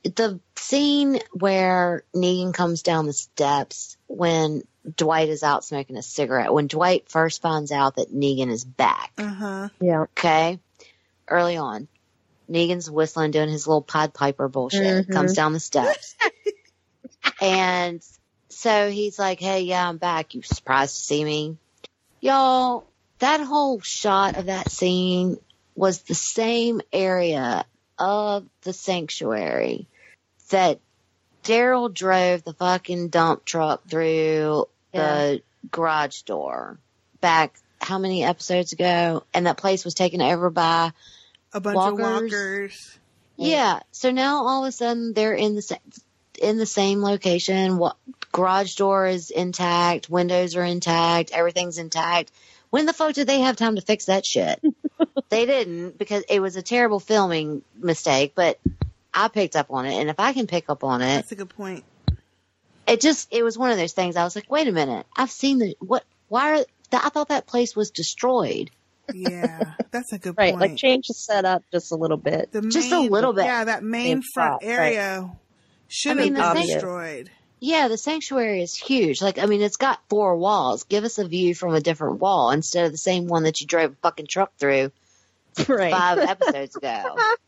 [0.03, 4.63] The scene where Negan comes down the steps when
[4.95, 9.11] Dwight is out smoking a cigarette, when Dwight first finds out that Negan is back,
[9.17, 9.69] Uh huh.
[9.81, 10.01] Yeah.
[10.03, 10.59] okay,
[11.27, 11.87] early on,
[12.49, 15.11] Negan's whistling, doing his little Pied Piper bullshit, Mhm.
[15.11, 16.15] comes down the steps.
[17.41, 18.01] and
[18.49, 20.33] so he's like, Hey, yeah, I'm back.
[20.35, 21.57] You surprised to see me?
[22.21, 22.85] Y'all,
[23.19, 25.37] that whole shot of that scene
[25.75, 27.65] was the same area
[27.99, 29.87] of the sanctuary
[30.49, 30.79] that
[31.43, 35.15] Daryl drove the fucking dump truck through Yeah.
[35.17, 35.41] the
[35.71, 36.79] garage door
[37.21, 39.23] back how many episodes ago?
[39.33, 40.91] And that place was taken over by
[41.53, 41.99] A bunch walkers.
[41.99, 42.99] of walkers.
[43.37, 43.79] Yeah.
[43.91, 45.79] So now all of a sudden they're in the same
[46.41, 47.77] in the same location.
[47.77, 47.97] What
[48.31, 52.31] garage door is intact, windows are intact, everything's intact.
[52.69, 54.61] When the fuck did they have time to fix that shit?
[55.29, 58.59] they didn't because it was a terrible filming mistake, but
[59.13, 61.35] I picked up on it and if I can pick up on it, That's a
[61.35, 61.83] good point.
[62.87, 65.05] It just it was one of those things I was like, wait a minute.
[65.15, 68.71] I've seen the what why are I thought that place was destroyed.
[69.13, 70.71] Yeah, that's a good Right, point.
[70.71, 72.51] like change the setup just a little bit.
[72.51, 73.45] The Just a little bit.
[73.45, 74.93] Yeah, that main Main front spot, right.
[74.95, 75.31] area
[75.87, 77.29] should I mean, have been destroyed.
[77.59, 79.19] Yeah, the sanctuary is huge.
[79.21, 80.83] Like, I mean, it's got four walls.
[80.83, 83.67] Give us a view from a different wall instead of the same one that you
[83.67, 84.91] drove a fucking truck through
[85.67, 85.91] Right.
[85.91, 87.15] five episodes ago.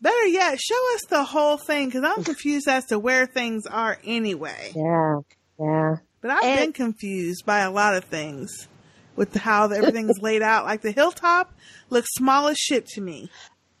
[0.00, 3.98] Better yet, show us the whole thing because I'm confused as to where things are
[4.04, 4.72] anyway.
[4.74, 5.20] Yeah,
[5.58, 5.96] yeah.
[6.20, 8.68] But I've been confused by a lot of things
[9.16, 10.64] with how everything's laid out.
[10.64, 11.52] Like the hilltop
[11.90, 13.30] looks small as shit to me.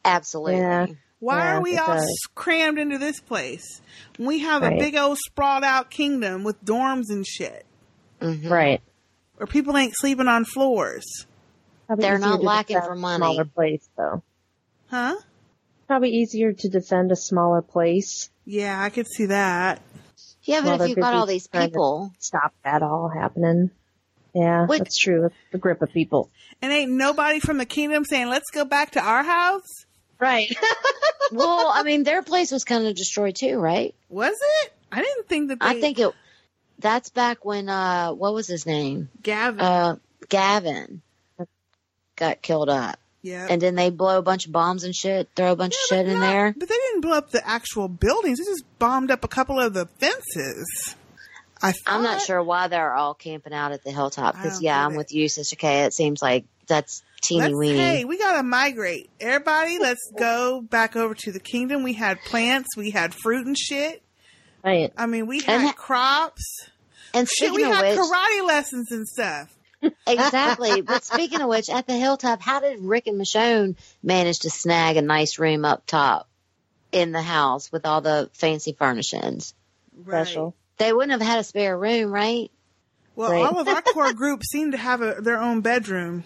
[0.04, 0.56] Absolutely.
[0.58, 0.86] Yeah.
[1.20, 2.28] Why Yeah, are we all does.
[2.34, 3.80] crammed into this place?
[4.18, 7.66] We have a big old sprawled out kingdom with dorms and shit,
[8.20, 8.48] Mhm.
[8.48, 8.80] Right.
[9.36, 11.26] where people ain't sleeping on floors.
[11.96, 13.18] They're not lacking for money.
[13.18, 14.22] Smaller place though.
[14.90, 15.16] Huh?
[15.88, 18.30] Probably easier to defend a smaller place.
[18.44, 19.80] Yeah, I could see that.
[20.44, 23.70] Yeah, but if you've got all these people, Stop that all happening.
[24.34, 25.26] Yeah, Which- that's true.
[25.26, 26.30] It's the grip of people.
[26.62, 29.86] And ain't nobody from the kingdom saying, let's go back to our house?
[30.18, 30.54] Right.
[31.32, 33.94] well, I mean, their place was kind of destroyed too, right?
[34.08, 34.72] Was it?
[34.90, 35.66] I didn't think that they.
[35.66, 36.12] I think it.
[36.80, 39.08] That's back when uh, what was his name?
[39.22, 39.60] Gavin.
[39.60, 39.96] Uh,
[40.28, 41.02] Gavin
[42.16, 42.98] got killed up.
[43.22, 43.46] Yeah.
[43.50, 46.06] And then they blow a bunch of bombs and shit, throw a bunch of shit
[46.06, 46.54] in there.
[46.56, 48.38] But they didn't blow up the actual buildings.
[48.38, 50.94] They just bombed up a couple of the fences.
[51.60, 54.36] I I'm not sure why they're all camping out at the hilltop.
[54.36, 54.96] Because yeah, I'm it.
[54.96, 55.84] with you, Sistah K.
[55.84, 57.78] It seems like that's teeny Let's, weeny.
[57.78, 59.10] hey, we gotta migrate.
[59.20, 61.82] Everybody, let's go back over to the kingdom.
[61.82, 64.02] We had plants, we had fruit and shit.
[64.64, 64.92] Right.
[64.96, 66.44] I mean, we had ha- crops.
[67.14, 69.56] And Shit, we had which, karate lessons and stuff.
[70.06, 70.80] Exactly.
[70.80, 74.96] But speaking of which, at the hilltop, how did Rick and Michonne manage to snag
[74.96, 76.28] a nice room up top
[76.92, 79.54] in the house with all the fancy furnishings?
[80.06, 80.54] Special.
[80.78, 82.50] They wouldn't have had a spare room, right?
[83.16, 83.44] Well, Right.
[83.46, 86.24] all of our core group seem to have a, their own bedroom.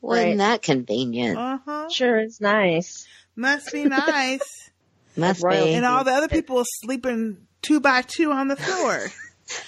[0.00, 0.36] Wasn't Right.
[0.38, 1.36] that convenient?
[1.38, 1.88] Uh huh.
[1.88, 3.06] Sure, it's nice.
[3.36, 4.70] Must be nice.
[5.16, 5.74] Must be.
[5.74, 9.08] and all the other people sleeping two by two on the floor.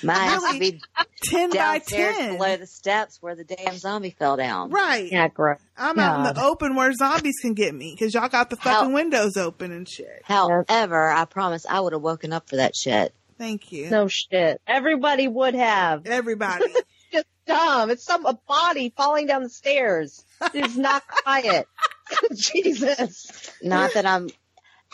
[0.02, 0.80] Mine really- to be
[1.24, 2.36] Ten by ten.
[2.36, 4.70] below the steps where the damn zombie fell down.
[4.70, 5.10] Right.
[5.10, 5.60] Yeah, gross.
[5.76, 8.80] I'm out in the open where zombies can get me because y'all got the How-
[8.80, 10.22] fucking windows open and shit.
[10.24, 13.14] However, I promise I would have woken up for that shit.
[13.38, 13.90] Thank you.
[13.90, 14.60] No shit.
[14.66, 16.06] Everybody would have.
[16.06, 16.66] Everybody.
[17.12, 17.90] Just dumb.
[17.90, 20.24] It's some a body falling down the stairs.
[20.54, 21.66] It's not quiet.
[22.34, 23.50] Jesus.
[23.62, 24.28] Not that I'm.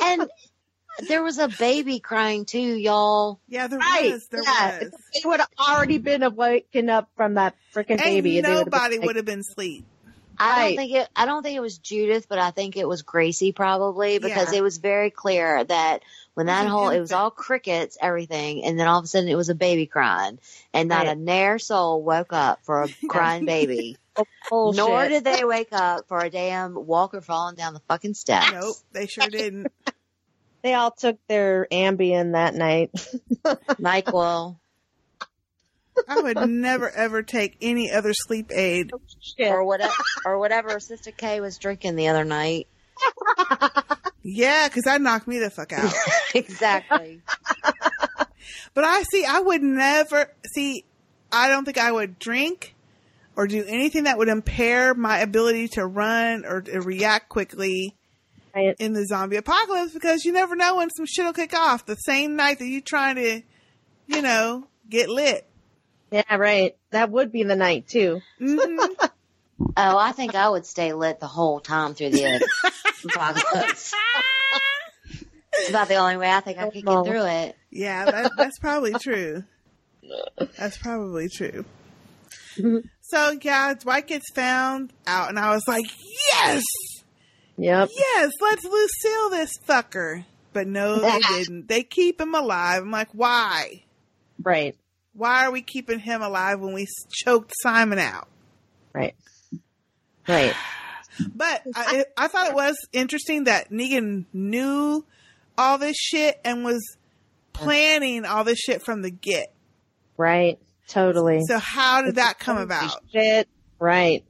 [0.01, 0.29] And
[1.07, 3.39] there was a baby crying too, y'all.
[3.49, 4.13] Yeah, there Right.
[4.13, 4.27] was.
[4.29, 4.79] There yeah.
[4.81, 4.91] was.
[5.15, 8.39] They would have already been awakened up from that freaking baby.
[8.39, 9.85] and they would've been nobody like, would have been asleep.
[10.41, 11.09] I don't think it.
[11.17, 14.59] I don't think it was Judith, but I think it was Gracie probably because Yeah.
[14.61, 16.05] it was very clear that
[16.35, 19.29] when that an whole it was all crickets, everything, and then all of a sudden
[19.29, 20.39] it was a baby crying,
[20.73, 21.17] and not Right.
[21.17, 23.97] a nair soul woke up for a crying baby.
[24.17, 24.77] Oh, bullshit.
[24.79, 28.53] Nor did they wake up for a damn walker falling down the fucking steps.
[28.53, 29.73] Nope, they sure didn't.
[30.63, 32.91] They all took their Ambien that night.
[33.45, 34.57] Nyquil.
[36.09, 38.91] I would never ever take any other sleep aid.
[38.95, 39.51] Oh, shit.
[39.51, 39.93] or whatever,
[40.25, 42.69] or whatever Sistah K was drinking the other night.
[44.31, 45.91] Yeah, because that knocked me the fuck out.
[46.35, 47.23] exactly.
[48.75, 50.85] But I see, I would never see.
[51.33, 52.75] I don't think I would drink
[53.37, 57.97] or do anything that would impair my ability to run or to react quickly
[58.55, 58.75] Right.
[58.79, 61.95] in the zombie apocalypse because you never know when some shit will kick off the
[61.97, 63.43] same night that you're trying to,
[64.07, 65.47] you know, get lit.
[66.11, 66.77] Yeah, right.
[66.91, 68.21] That would be the night too.
[68.39, 68.77] hmm
[69.77, 72.47] Oh, I think I would stay lit the whole time through the
[73.05, 73.93] apocalypse.
[75.53, 77.57] it's about the only way I think I could get through it.
[77.71, 79.43] Yeah, that, that's probably true.
[80.57, 81.65] That's probably true.
[83.11, 85.87] So yeah, Dwight gets found out, and I was like,
[86.35, 86.63] yes,
[87.59, 87.91] Yep.
[87.95, 90.25] yes, let's Lucille this fucker.
[90.53, 91.69] But no, they didn't.
[91.69, 92.83] They keep him alive.
[92.83, 93.85] I'm like, why?
[94.43, 94.77] Right.
[95.13, 98.29] Why are we keeping him alive when we choked Simon out?
[98.93, 99.15] Right.
[100.27, 100.55] Right.
[101.35, 105.05] But I, I thought it was interesting that Negan knew
[105.57, 106.97] all this shit and was
[107.53, 109.53] planning all this shit from the get.
[110.17, 110.59] Right.
[110.87, 111.43] Totally.
[111.47, 113.01] So how did It's that come about?
[113.13, 113.49] Shit.
[113.81, 114.25] Right.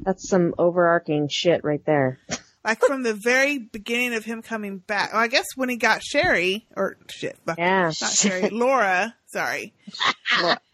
[0.00, 2.18] That's some overarching shit right there.
[2.64, 5.12] Like from the very beginning of him coming back.
[5.12, 7.84] Well, I guess when he got Sherry or shit, Yeah.
[7.84, 9.14] not Sherry, Laura.
[9.26, 9.72] Sorry,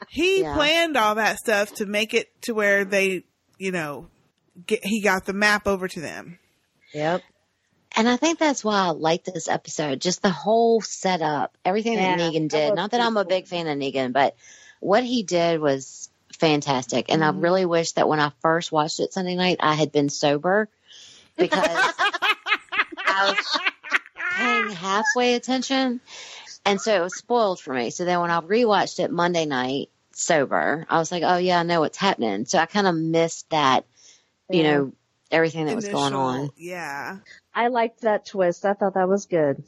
[0.08, 0.54] he Yeah.
[0.54, 3.24] planned all that stuff to make it to where they,
[3.58, 4.08] you know,
[4.66, 6.38] get he got the map over to them.
[6.92, 7.22] Yep.
[7.96, 10.00] And I think that's why I like this episode.
[10.00, 12.70] Just the whole setup, everything that Negan did.
[12.70, 14.34] was Not that I'm a big fan of Negan, but
[14.80, 16.08] what he did was
[16.38, 17.06] fantastic.
[17.12, 17.38] And Mm-hmm.
[17.38, 20.68] I really wish that when I first watched it Sunday night, I had been sober
[21.36, 21.68] because
[23.06, 23.58] I was
[24.36, 26.00] paying halfway attention.
[26.66, 27.90] And so it was spoiled for me.
[27.90, 31.62] So then when I rewatched it Monday night sober, I was like, oh yeah, I
[31.62, 32.46] know what's happening.
[32.46, 33.84] So I kind of missed that,
[34.50, 34.72] you Yeah.
[34.78, 34.92] know,
[35.30, 36.50] everything that was going on.
[36.56, 37.18] Yeah,
[37.54, 38.64] I liked that twist.
[38.64, 39.62] I thought that was good.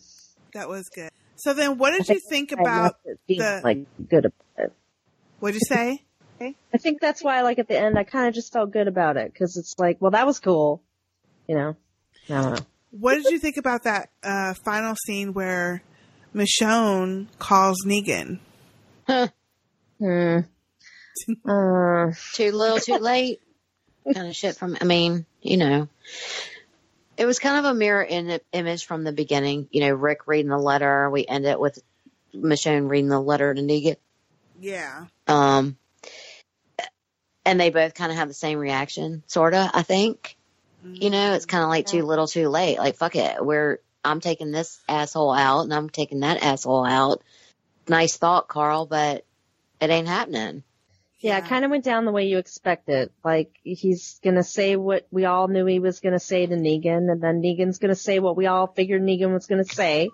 [0.54, 1.10] that was good.
[1.36, 3.60] So then, what I did you think think I about being, the?
[3.62, 4.72] like good about it.
[5.40, 6.02] What'd you say?
[6.40, 9.16] I think that's why, like at the end, I kind of just felt good about
[9.16, 10.82] it because it's like, well, that was cool,
[11.48, 11.76] you know.
[12.28, 12.66] I don't know.
[12.90, 15.82] What did you think about that uh, final scene where
[16.34, 18.38] Michonne calls Negan?
[19.06, 20.38] Hmm.
[21.48, 23.40] Uh, too little, too late,
[24.12, 24.76] kind of shit from.
[24.80, 25.88] I mean, you know,
[27.16, 29.66] it was kind of a mirror in, image from the beginning.
[29.70, 31.08] You know, Rick reading the letter.
[31.08, 31.82] We end it with
[32.34, 33.96] Michonne reading the letter to Negan.
[34.60, 35.06] Yeah.
[35.26, 35.78] Um,
[37.46, 39.70] and they both kind of have the same reaction, sort of.
[39.72, 40.35] I think.
[40.94, 42.78] You know, it's kind of like too little, too late.
[42.78, 47.22] Like fuck it, we're I'm taking this asshole out, and I'm taking that asshole out.
[47.88, 49.24] Nice thought, Carl, but
[49.80, 50.62] it ain't happening.
[51.20, 53.10] yeah, it kind of went down the way you expected.
[53.24, 57.20] Like he's gonna say what we all knew he was gonna say to Negan, and
[57.20, 60.10] then Negan's gonna say what we all figured Negan was gonna say.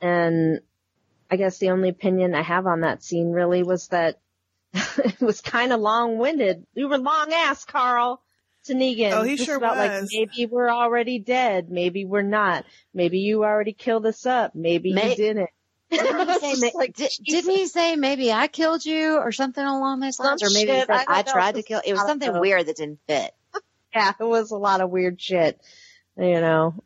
[0.00, 0.60] And
[1.30, 4.20] I guess the only opinion I have on that scene really was that
[4.72, 6.66] it was kind of long-winded.
[6.74, 8.22] You were long ass, Carl.
[8.66, 9.12] To Negan.
[9.12, 11.70] Oh, he Just sure about, Like, maybe we're already dead.
[11.70, 12.64] Maybe we're not.
[12.92, 14.54] Maybe you already killed us up.
[14.54, 15.50] Maybe May- you didn't.
[15.88, 20.00] Didn't he say, Like, did, didn't he say maybe I killed you or something along
[20.00, 20.42] those lines?
[20.42, 21.80] Or maybe he shit, said I I, tried to kill.
[21.84, 22.40] It was something know.
[22.40, 23.32] weird that didn't fit.
[23.94, 25.60] yeah, it was a lot of weird shit,
[26.18, 26.82] you know.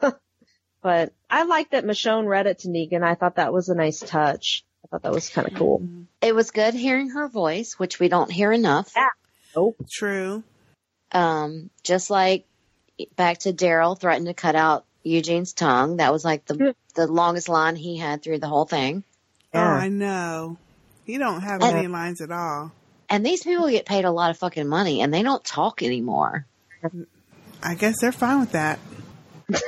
[0.82, 3.02] but I like that Michonne read it to Negan.
[3.02, 4.64] I thought that was a nice touch.
[4.84, 5.88] I thought that was kind of cool.
[6.20, 8.92] It was good hearing her voice, which we don't hear enough.
[8.94, 9.08] Yeah.
[9.56, 10.42] Oh, True.
[11.12, 12.46] Um, just like
[13.16, 15.98] back to Daryl threatened to cut out Eugene's tongue.
[15.98, 19.04] That was like the the longest line he had through the whole thing.
[19.54, 20.56] Oh, I know.
[21.04, 22.72] He don't have And- any lines at all.
[23.10, 26.46] And these people get paid a lot of fucking money, and they don't talk anymore.
[27.62, 28.78] I guess they're fine with that.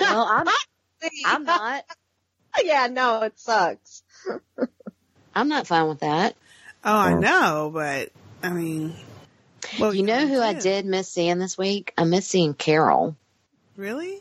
[0.00, 0.46] Well, I'm
[1.26, 1.84] I'm not.
[2.62, 4.02] yeah, no, it sucks.
[5.34, 6.36] I'm not fine with that.
[6.84, 8.10] Oh, I know, but
[8.42, 8.94] I mean,
[9.78, 11.92] well, you know who I did miss seeing this week?
[11.96, 13.16] I miss seeing Carol.
[13.76, 14.20] Really?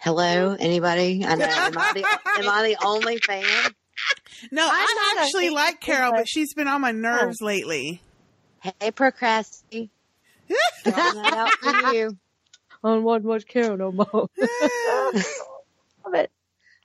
[0.00, 1.24] Hello, anybody?
[1.24, 1.44] I know.
[1.44, 2.04] Am I the,
[2.42, 3.44] am I the only fan?
[4.50, 6.20] No, I'm I actually big like Carol, fan.
[6.20, 8.02] but she's been on my nerves lately.
[8.80, 9.90] Hey, procrastinate.
[10.84, 12.16] Throwing out for you.
[12.84, 14.06] I don't want much care no more.
[16.04, 16.30] Love it.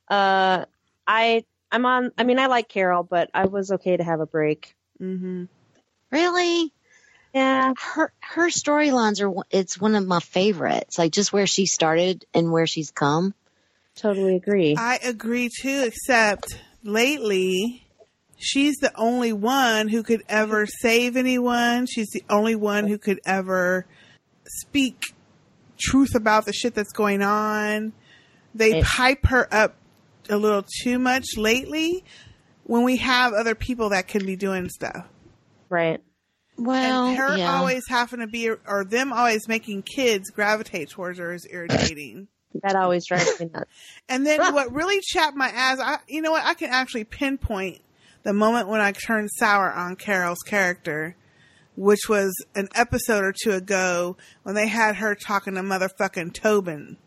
[0.07, 0.65] Uh,
[1.07, 4.27] I, I'm on, I mean, I like Carol, but I was okay to have a
[4.27, 4.75] break.
[5.01, 5.45] Mm-hmm.
[6.11, 6.73] Really?
[7.37, 7.73] Yeah.
[7.77, 10.97] Her her storylines are it's one of my favorites.
[10.97, 13.33] Like just where she started and where she's come.
[13.95, 14.75] Totally agree.
[14.77, 17.83] I agree too, except lately,
[18.37, 21.85] she's the only one who could ever save anyone.
[21.85, 23.85] She's the only one who could ever
[24.45, 25.13] speak
[25.79, 27.93] truth about the shit that's going on.
[28.55, 29.75] They It- hype her up
[30.29, 32.03] a little too much lately
[32.63, 35.05] when we have other people that can be doing stuff.
[35.69, 36.01] Right.
[36.57, 37.55] Well, and her yeah.
[37.55, 42.27] always having to be, or them always making kids gravitate towards her is irritating.
[42.63, 43.69] That always drives me nuts.
[44.09, 46.45] And then what really chapped my ass, I, you know what?
[46.45, 47.81] I can actually pinpoint
[48.23, 51.15] the moment when I turned sour on Carol's character,
[51.75, 56.97] which was an episode or two ago when they had her talking to motherfucking Tobin.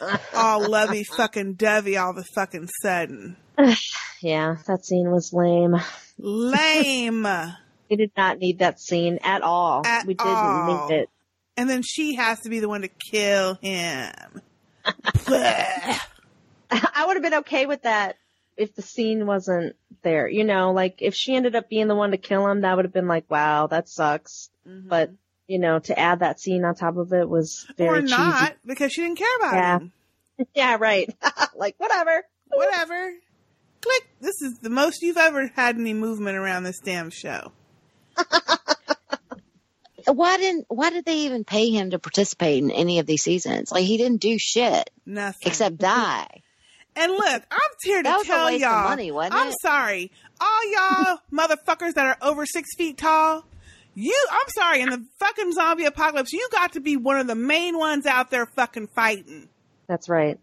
[0.34, 3.36] all lovey fucking dovey all the fucking sudden.
[4.22, 5.76] yeah, that scene was lame.
[6.18, 7.26] Lame.
[7.90, 9.82] We did not need that scene at all.
[9.86, 10.88] At we didn't all.
[10.88, 11.10] need it.
[11.56, 14.10] And then she has to be the one to kill him.
[14.84, 15.98] I
[17.06, 18.16] would have been okay with that
[18.56, 20.26] if the scene wasn't there.
[20.28, 22.84] You know, like if she ended up being the one to kill him, that would
[22.84, 24.50] have been like, wow, that sucks.
[24.66, 24.88] Mm-hmm.
[24.88, 25.10] But
[25.46, 28.16] you know, to add that scene on top of it was very or cheesy.
[28.16, 29.78] not, because she didn't care about Yeah.
[29.78, 29.92] him.
[30.54, 31.14] Yeah, right.
[31.56, 32.24] like whatever.
[32.48, 33.12] Whatever.
[33.80, 34.08] click.
[34.20, 37.52] This is the most you've ever had any movement around this damn show.
[40.06, 43.70] Why didn't why did they even pay him to participate in any of these seasons?
[43.70, 45.48] Like he didn't do shit Nothing.
[45.48, 46.26] except die.
[46.94, 48.82] And look, I'm here to That was a tell waste of y'all.
[48.82, 49.56] money, wasn't I'm it?
[49.62, 53.46] sorry, all y'all motherfuckers that are over six feet tall.
[53.94, 57.34] You, I'm sorry, in the fucking zombie apocalypse, you got to be one of the
[57.34, 59.48] main ones out there fucking fighting.
[59.88, 60.38] That's right.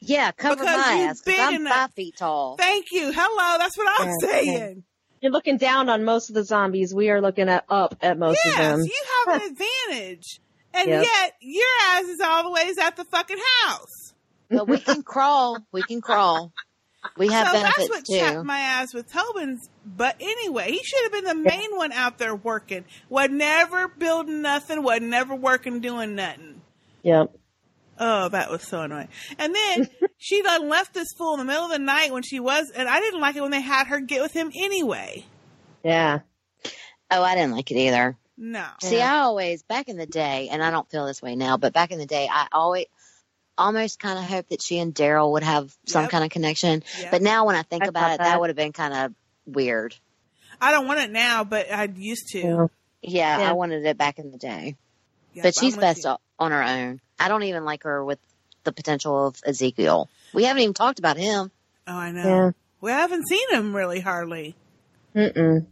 [0.00, 1.22] Yeah, cover Because my you ass.
[1.22, 1.74] 'cause big I'm enough.
[1.74, 2.56] five feet tall.
[2.58, 3.10] Thank you.
[3.14, 4.84] Hello, that's what I'm Yeah, saying.
[5.24, 6.94] You're looking down on most of the zombies.
[6.94, 8.80] We are looking at up at most Yes, of them.
[8.80, 9.50] Yes, you have an
[9.88, 10.38] advantage,
[10.74, 11.02] and Yep.
[11.02, 14.12] yet your ass is all the ways at the fucking house.
[14.50, 15.66] But we can crawl.
[15.72, 16.52] We can crawl.
[17.16, 18.18] We have so benefits that's what too.
[18.18, 19.70] chapped my ass with Tobin's.
[19.86, 22.84] But anyway, he should have been the main one out there working.
[23.08, 24.82] Was never building nothing.
[24.82, 26.60] Was never working doing nothing.
[27.02, 27.34] Yep.
[27.98, 29.08] Oh, that was so annoying.
[29.38, 29.88] And then
[30.18, 32.88] she done left this fool in the middle of the night when she was, and
[32.88, 35.24] I didn't like it when they had her get with him anyway.
[35.84, 36.20] Yeah.
[37.10, 38.16] Oh, I didn't like it either.
[38.36, 38.66] No.
[38.82, 41.72] See, I always back in the day, and I don't feel this way now, but
[41.72, 42.86] back in the day, I always
[43.56, 46.10] almost kind of hoped that she and Daryl would have some Yep.
[46.10, 46.82] kind of connection.
[46.98, 47.10] Yep.
[47.12, 48.40] But now, when I think I about it, that, that.
[48.40, 49.12] would have been kind of
[49.46, 49.94] weird.
[50.60, 52.68] I don't want it now, but I used to.
[53.02, 53.50] Yeah, Yeah.
[53.50, 54.76] I wanted it back in the day.
[55.34, 57.00] Yep, but she's best o- on her own.
[57.18, 58.18] I don't even like her with
[58.64, 60.08] the potential of Ezekiel.
[60.32, 61.50] We haven't even talked about him.
[61.86, 62.22] Oh, I know.
[62.24, 62.50] Yeah.
[62.80, 64.54] We haven't seen him really hardly.
[65.14, 65.66] Mm-mm.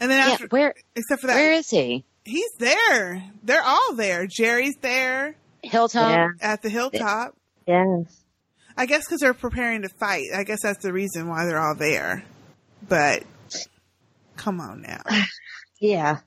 [0.00, 2.04] And then Yeah, after, where except for that, where is he?
[2.24, 3.22] He's there.
[3.42, 4.26] They're all there.
[4.26, 6.10] Jerry's there Hilltop.
[6.10, 6.28] Yeah.
[6.40, 7.34] at the hilltop.
[7.66, 8.22] Yes.
[8.76, 10.26] I guess because they're preparing to fight.
[10.34, 12.24] I guess that's the reason why they're all there.
[12.88, 13.24] But
[14.36, 15.02] come on now.
[15.82, 16.18] Yeah.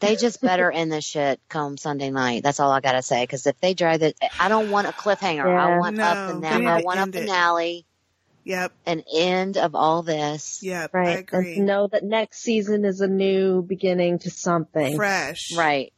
[0.00, 2.42] They just better end this shit come Sunday night.
[2.44, 3.22] That's all I gotta say.
[3.24, 5.44] Because if they drag it, I don't want a cliffhanger.
[5.44, 6.60] I want No, a they finale.
[6.60, 7.84] need I want a end it.
[8.44, 8.72] Yep.
[8.86, 10.60] An end of all this.
[10.62, 10.94] Yep.
[10.94, 11.08] Right.
[11.08, 11.60] I And agree.
[11.60, 14.96] know that next season is a new beginning to something.
[14.96, 15.54] Fresh.
[15.56, 15.92] Right.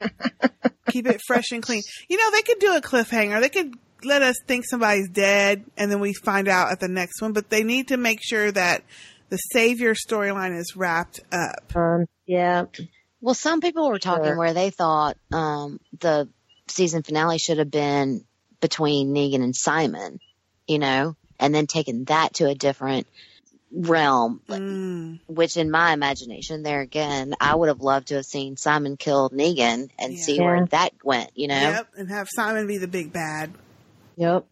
[0.90, 1.82] Keep it fresh and clean.
[2.08, 3.40] You know, they could do a cliffhanger.
[3.40, 3.74] They could
[4.04, 7.50] let us think somebody's dead and then we find out at the next one, but
[7.50, 8.82] they need to make sure that
[9.28, 11.74] the savior storyline is wrapped up.
[11.76, 12.64] Um, yeah.
[13.22, 14.36] Well, some people were talking Sure.
[14.36, 16.28] where they thought um, the
[16.66, 18.24] season finale should have been
[18.60, 20.20] between Negan and Simon,
[20.66, 23.06] you know, and then taking that to a different
[23.72, 24.40] realm.
[24.48, 25.20] Mm.
[25.28, 29.30] Which, in my imagination, there again, I would have loved to have seen Simon kill
[29.30, 30.42] Negan and see Yeah.
[30.42, 31.30] where that went.
[31.36, 31.88] You know, Yep.
[31.96, 33.52] And have Simon be the big bad.
[34.16, 34.46] Yep.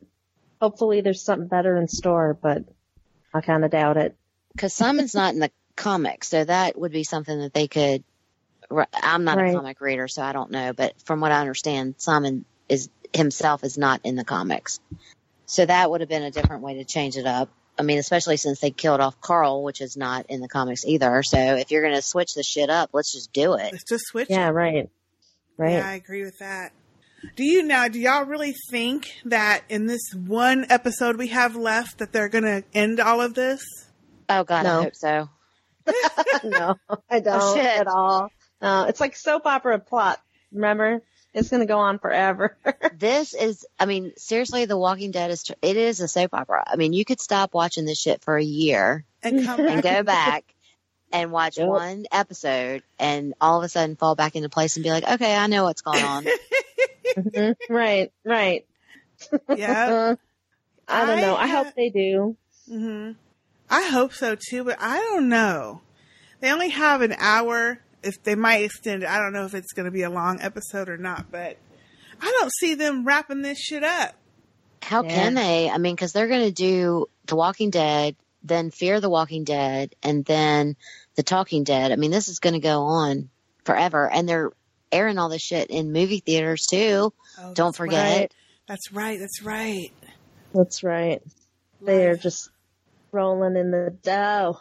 [0.60, 2.64] Hopefully there's something better in store, but
[3.34, 4.16] I kind of doubt it.
[4.52, 8.02] because Simon's not in the comics, so that would be something that they could.
[8.70, 9.52] Ri- I'm not Right.
[9.52, 13.64] a comic reader, so I don't know, but from what I understand, Simon is himself
[13.64, 14.80] is not in the comics,
[15.46, 17.48] so that would have been a different way to change it up.
[17.78, 21.22] I mean, especially since they killed off Carl, which is not in the comics either.
[21.22, 23.72] So if you're going to switch the shit up, let's just do it.
[23.72, 24.52] Let's just switch Yeah, it.
[24.52, 24.90] right.
[25.56, 25.72] Right.
[25.72, 26.72] Yeah, I agree with that.
[27.36, 31.98] Do you now, do y'all really think that in this one episode we have left
[31.98, 33.60] that they're going to end all of this?
[34.28, 34.80] Oh God, No.
[34.80, 35.28] I hope so.
[36.44, 36.74] no,
[37.10, 37.64] I don't shit.
[37.80, 38.30] at all.
[38.62, 40.20] No, it's like soap opera plot.
[40.52, 41.02] Remember?
[41.32, 42.56] It's going to go on forever.
[42.98, 46.64] this is, I mean, seriously, The Walking Dead is, it is a soap opera.
[46.66, 49.82] I mean, you could stop watching this shit for a year And come and back.
[49.82, 50.44] go back
[51.12, 51.68] and watch Yep.
[51.68, 55.34] one episode and all of a sudden fall back into place and be like, okay,
[55.36, 56.26] I know what's going on.
[57.16, 57.56] Mhm.
[57.68, 58.64] Right, right.
[59.56, 60.14] Yeah.
[60.88, 61.34] I don't I know.
[61.36, 62.36] I ha- hope they do.
[62.68, 63.12] hmm
[63.68, 65.80] I hope so too, but I don't know.
[66.40, 67.80] They only have an hour.
[68.02, 70.40] If they might extend it, I don't know if it's going to be a long
[70.40, 71.30] episode or not.
[71.30, 71.58] But
[72.20, 74.14] I don't see them wrapping this shit up.
[74.82, 75.10] How Yeah.
[75.10, 75.68] can they?
[75.70, 79.94] I mean, because they're going to do The Walking Dead, then Fear the Walking Dead,
[80.02, 80.76] and then
[81.16, 81.92] The Talking Dead.
[81.92, 83.28] I mean, this is going to go on
[83.64, 84.10] forever.
[84.10, 84.50] And they're
[84.90, 87.12] airing all this shit in movie theaters too.
[87.38, 88.20] Oh, Don't forget.
[88.20, 88.34] right.
[88.66, 89.18] That's right.
[89.18, 89.92] That's right.
[90.54, 91.22] That's right.
[91.82, 92.48] They are just
[93.12, 94.58] rolling in the dough.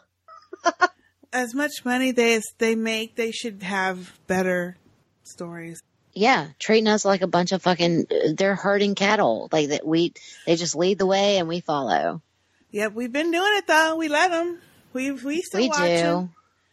[1.31, 4.77] As much money they as they make, they should have better
[5.23, 5.81] stories.
[6.13, 9.47] Yeah, treating us like a bunch of fucking, they're herding cattle.
[9.51, 10.13] Like that we,
[10.45, 12.21] they just lead the way and we follow.
[12.71, 13.95] Yep, we've been doing it though.
[13.95, 14.59] We let them.
[14.91, 15.95] We we still we watching.
[15.95, 16.29] do.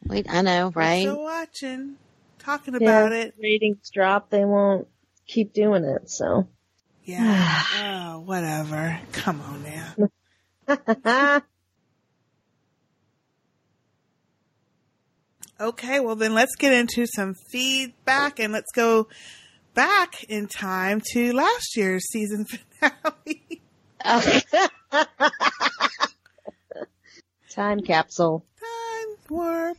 [0.06, 1.00] We, I know, We're right?
[1.02, 1.96] still watching.
[2.38, 3.34] Talking Yeah, about it.
[3.42, 4.30] Ratings drop.
[4.30, 4.88] They won't
[5.26, 6.08] keep doing it.
[6.10, 6.48] So.
[7.04, 7.62] Yeah.
[8.14, 8.98] oh, whatever.
[9.12, 10.10] Come on
[10.66, 11.40] now.
[15.60, 19.08] Okay, well then let's get into some feedback and let's go
[19.74, 22.44] back in time to last year's season
[22.80, 23.62] finale.
[27.50, 28.44] Time capsule.
[28.60, 29.78] Time warp.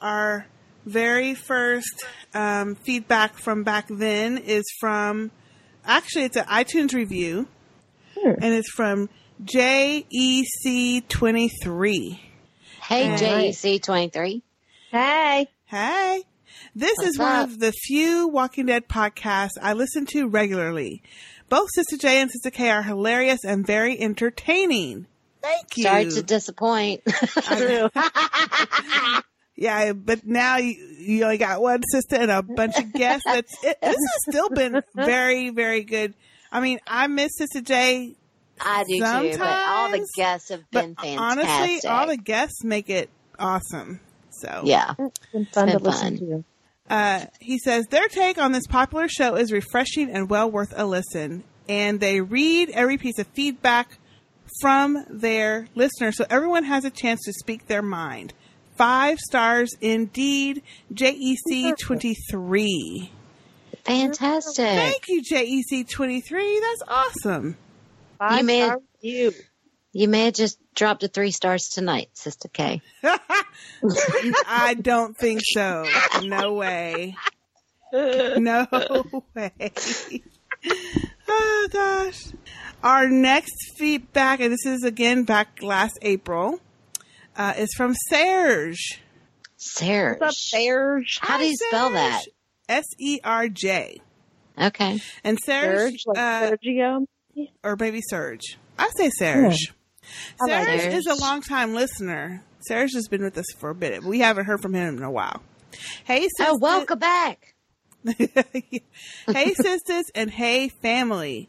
[0.00, 0.46] Our
[0.84, 2.04] very first
[2.34, 5.30] um, feedback from back then is from,
[5.84, 7.46] actually, it's an iTunes review,
[8.24, 9.08] and it's from
[9.44, 12.18] JEC23.
[12.82, 14.42] Hey, And- JEC23.
[14.94, 15.48] Hey.
[15.64, 16.22] Hey.
[16.76, 17.48] This What's is one up?
[17.48, 21.02] of the few Walking Dead podcasts I listen to regularly.
[21.48, 25.08] Both Sistah J and Sistah K are hilarious and very entertaining.
[25.42, 25.82] Thank you.
[25.82, 27.02] Sorry to disappoint.
[29.56, 33.22] Yeah, but now you, you only got one sister and a bunch of guests.
[33.24, 36.14] That's it, this has still been very, very good.
[36.50, 38.16] I mean, I miss Sistah J.
[38.60, 41.20] I do too, but all the guests have been fantastic.
[41.20, 44.00] Honestly, all the guests make it awesome.
[44.40, 46.28] So yeah, It's been fun been to listen fun.
[46.28, 46.44] to.
[46.94, 50.84] Uh, he says their take on this popular show is refreshing and well worth a
[50.86, 51.44] listen.
[51.68, 53.98] And they read every piece of feedback
[54.60, 58.34] from their listeners so everyone has a chance to speak their mind.
[58.76, 60.62] Five stars indeed.
[60.92, 63.08] JEC23.
[63.84, 64.64] Fantastic.
[64.64, 66.60] Thank you, JEC23.
[66.60, 67.56] That's awesome.
[68.36, 69.32] you may have, you.
[69.94, 72.82] may have just dropped to three stars tonight, Sistah K.
[74.46, 75.86] I don't think so.
[76.22, 77.16] No way.
[77.92, 78.66] No
[79.36, 80.22] way.
[81.28, 82.26] Oh gosh.
[82.82, 86.60] Our next feedback, and this is again back last April,
[87.36, 89.00] uh, is from Serge.
[89.56, 90.20] Serge.
[90.20, 91.18] What's up, Serge?
[91.20, 92.22] How do you spell that?
[92.68, 94.00] S E R J.
[94.60, 95.00] Okay.
[95.22, 97.06] And Serge, Serge, like uh, Sergio?
[97.62, 98.58] or maybe Serge.
[98.78, 99.72] I say Serge.
[99.72, 99.83] I
[100.40, 100.94] like Serge Serge.
[100.94, 102.42] is a longtime listener.
[102.66, 104.02] Serge has been with us for a bit.
[104.02, 105.42] We haven't heard from him in a while.
[106.04, 106.46] Hey, sisters.
[106.48, 107.54] Oh, welcome back.
[108.06, 111.48] hey, sisters, and hey, family.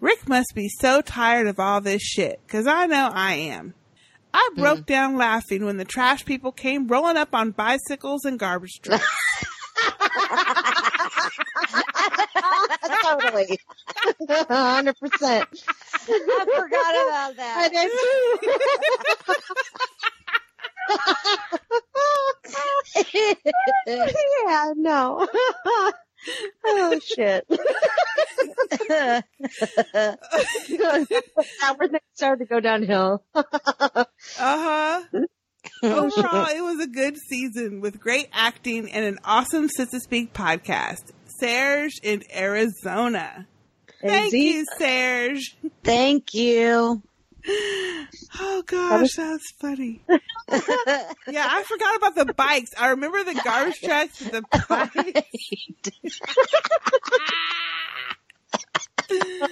[0.00, 3.74] Rick must be so tired of all this shit, because I know I am.
[4.32, 4.60] I hmm.
[4.60, 9.06] broke down laughing when the trash people came rolling up on bicycles and garbage trucks.
[13.02, 13.58] totally.
[14.22, 14.46] 100%.
[16.02, 17.56] I forgot about that.
[17.58, 18.50] I did too.
[24.46, 25.26] yeah, no.
[26.66, 27.46] oh, shit.
[31.62, 33.24] Everything started to go downhill.
[33.34, 34.04] Uh
[34.38, 35.02] huh.
[35.82, 41.12] Overall, it was a good season with great acting and an awesome Sistah Speak podcast.
[41.40, 43.46] Serge in Arizona.
[44.00, 44.54] Thank Zeke.
[44.54, 45.56] you, Serge.
[45.82, 47.02] Thank you.
[48.42, 50.02] Oh gosh, that's funny.
[50.08, 50.18] yeah,
[51.48, 52.70] I forgot about the bikes.
[52.78, 56.20] I remember the garbage trucks with the bikes.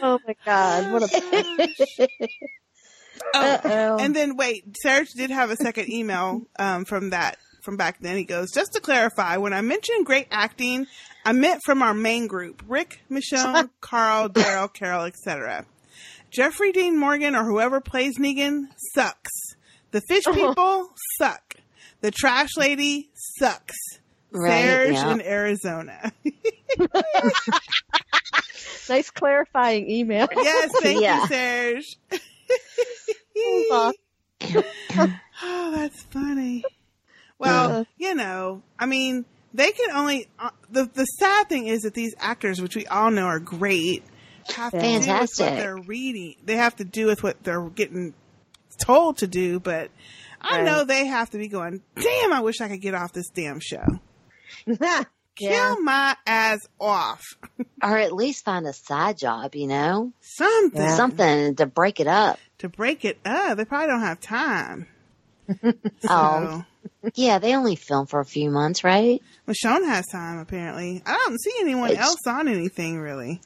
[0.00, 2.08] oh my god, what a
[3.34, 7.98] Oh, and then wait, Serge did have a second email um, from that from back
[8.00, 8.16] then.
[8.16, 10.86] He goes, just to clarify, when I mentioned great acting,
[11.28, 15.66] I meant from our main group: Rick, Michelle, Carl, Daryl, Carol, etc.
[16.30, 19.30] Jeffrey Dean Morgan or whoever plays Negan sucks.
[19.90, 20.32] The fish oh.
[20.32, 20.88] people
[21.18, 21.56] suck.
[22.00, 23.76] The trash lady sucks.
[24.30, 25.12] Right, Serge yeah.
[25.12, 26.12] in Arizona.
[28.88, 30.28] nice clarifying email.
[30.34, 31.20] yes, thank Yeah.
[31.20, 31.84] you, Serge.
[35.40, 36.64] Oh, that's funny.
[37.38, 40.28] Well, you know, I mean, they can only.
[40.38, 44.02] Uh, the the sad thing is that these actors, which we all know are great,
[44.54, 44.84] have to do
[45.20, 46.36] with what they're reading.
[46.44, 48.14] They have to do with what they're getting
[48.80, 49.60] told to do.
[49.60, 49.90] But
[50.40, 50.64] I Right.
[50.64, 51.82] know they have to be going.
[52.00, 52.32] Damn!
[52.32, 54.00] I wish I could get off this damn show.
[55.36, 57.24] Kill my ass off.
[57.80, 60.12] Or at least find a side job, you know?
[60.20, 60.88] Something.
[60.96, 62.40] Something to break it up.
[62.58, 64.88] To break it up, they probably don't have time.
[66.08, 66.64] Oh,
[67.14, 69.22] yeah, they only film for a few months, right?
[69.46, 71.02] Well, Sean has time apparently.
[71.06, 73.40] I don't see anyone It's- else on anything really.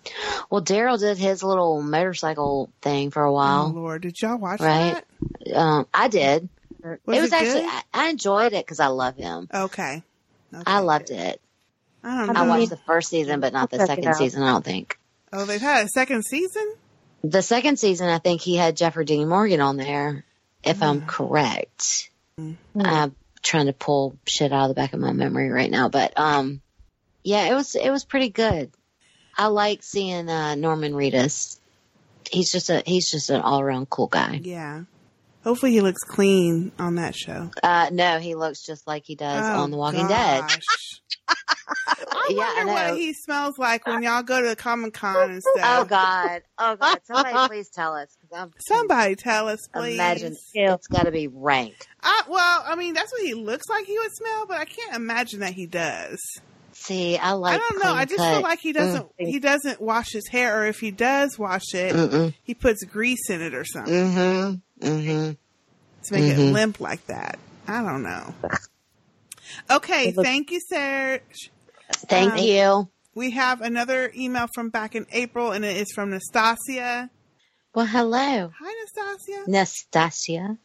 [0.50, 4.60] Well, Daryl did his little motorcycle thing for a Oh while, Lord, did y'all watch
[4.60, 5.02] right?
[5.44, 5.54] that?
[5.56, 6.48] Um, I did.
[6.82, 7.70] Was it was it actually, good?
[7.70, 9.48] I, I enjoyed it because I love him.
[9.52, 10.02] Okay.
[10.66, 11.40] I loved it.
[12.04, 12.40] I don't Know.
[12.42, 14.98] I watched the first season, but not the I'll second season, I don't think.
[15.32, 16.74] Oh, they've had a second season?
[17.24, 20.24] The second season, I think he had Jeffrey Dean Morgan on there,
[20.64, 22.10] if I'm correct.
[22.78, 26.18] I'm trying to pull shit out of the back of my memory right now, but
[26.18, 26.62] um,
[27.22, 28.72] yeah, it was it was pretty good.
[29.36, 31.58] I like seeing uh, Norman Reedus.
[32.30, 34.40] He's just a he's just an all around cool guy.
[34.42, 34.84] Yeah.
[35.44, 37.50] Hopefully he looks clean on that show.
[37.62, 40.44] Uh, no, he looks just like he does Oh, on The Walking Dead.
[41.86, 45.30] I Yeah, I wonder what he smells like when y'all go to the Comic Con
[45.30, 45.82] and stuff.
[45.82, 46.42] Oh God!
[46.58, 47.00] Oh God!
[47.04, 48.16] Somebody please tell us.
[48.34, 49.94] I'm Somebody tell us, please.
[49.94, 51.86] imagine it's got to be rank.
[52.02, 54.94] I, well, I mean, that's what he looks like he would smell, but I can't
[54.96, 56.18] imagine that he does.
[56.72, 57.54] See, I like.
[57.54, 57.92] I don't know.
[57.92, 59.06] I just feel like he doesn't.
[59.18, 62.34] He doesn't wash his hair, or if he does wash it, Mm-mm.
[62.42, 64.86] he puts grease in it or something Mm-hmm.
[64.86, 65.32] Mm-hmm.
[66.04, 66.52] to make it Mhm.
[66.52, 67.38] limp like that.
[67.68, 68.34] I don't know.
[69.70, 71.20] Okay, looks- thank you, Sarah.
[72.08, 72.88] Thank Um, you.
[73.14, 77.10] We have another email from back in April, and it is from Nastasia.
[77.74, 79.44] Well, hello, Hi, Nastasia.
[79.46, 80.58] Nastasia.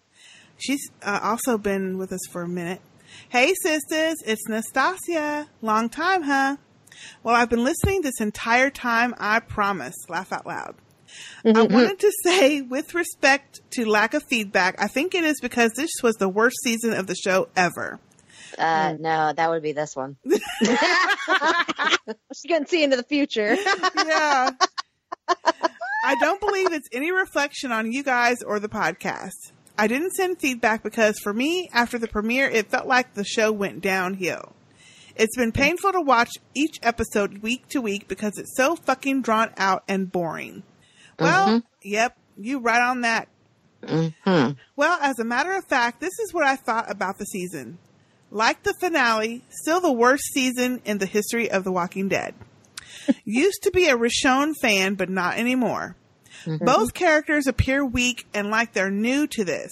[0.57, 2.81] She's uh, also been with us for a minute.
[3.29, 5.47] Hey, sisters, it's Nastasia.
[5.61, 6.57] Long time, huh?
[7.23, 9.95] Well, I've been listening this entire time, I promise.
[10.09, 10.75] Laugh out loud.
[11.45, 15.71] I wanted to say, with respect to lack of feedback, I think it is because
[15.77, 18.01] this was the worst season of the show ever.
[18.57, 20.17] Uh, no, that would be this one.
[22.35, 23.55] She couldn't see into the future.
[23.95, 24.51] yeah.
[26.07, 29.51] I don't believe it's any reflection on you guys or the podcast.
[29.77, 33.51] I didn't send feedback because for me, after the premiere, it felt like the show
[33.51, 34.53] went downhill.
[35.17, 39.49] It's been painful to watch each episode week to week because it's so fucking drawn
[39.57, 40.63] out and boring.
[41.19, 43.27] Well, yep, you right on that.
[43.81, 44.51] Mm-hmm.
[44.77, 47.79] Well, as a matter of fact, this is what I thought about the season.
[48.31, 52.33] Like the finale, still the worst season in the history of The Walking Dead.
[53.25, 55.95] Used to be a Richonne fan, but not anymore.
[56.45, 56.65] Mm-hmm.
[56.65, 59.71] Both characters appear weak and like they're new to this.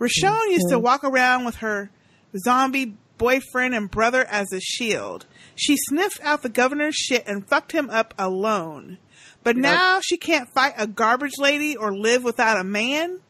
[0.00, 0.84] Richonne used to mm-hmm.
[0.84, 1.90] walk around with her
[2.36, 5.26] zombie boyfriend and brother as a shield.
[5.54, 8.98] She sniffed out the governor's shit and fucked him up alone.
[9.44, 13.20] But now she can't fight a garbage lady or live without a man?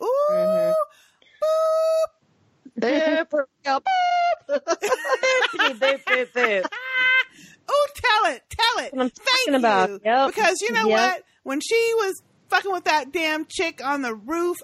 [0.00, 0.70] Mm-hmm.
[0.70, 0.74] Ooh.
[2.80, 3.82] Boop, boop, boop.
[4.48, 6.64] Boopity, boop, boop, boop.
[7.68, 8.92] Oh, tell it, tell it.
[8.94, 9.14] I'm Thank
[9.46, 9.90] talking about.
[9.90, 10.00] you.
[10.04, 10.34] Yep.
[10.34, 10.98] Because you know Yep.
[11.12, 11.24] what?
[11.42, 14.56] When she was fucking with that damn chick on the roof,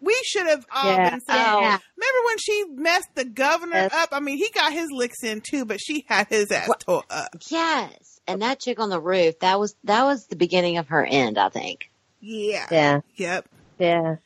[0.00, 1.10] we should have all Yeah.
[1.10, 1.44] been saying.
[1.44, 1.58] Oh.
[1.60, 3.92] Remember when she messed the governor Yes.
[3.94, 4.08] up?
[4.12, 7.34] I mean, he got his licks in too, but she had his ass tore up.
[7.48, 9.38] Yes, and that chick on the roof.
[9.40, 11.38] That was that was the beginning of her end.
[11.38, 11.90] I think.
[12.20, 12.66] Yeah.
[12.70, 13.00] Yeah.
[13.16, 13.48] Yep.
[13.78, 14.16] Yeah.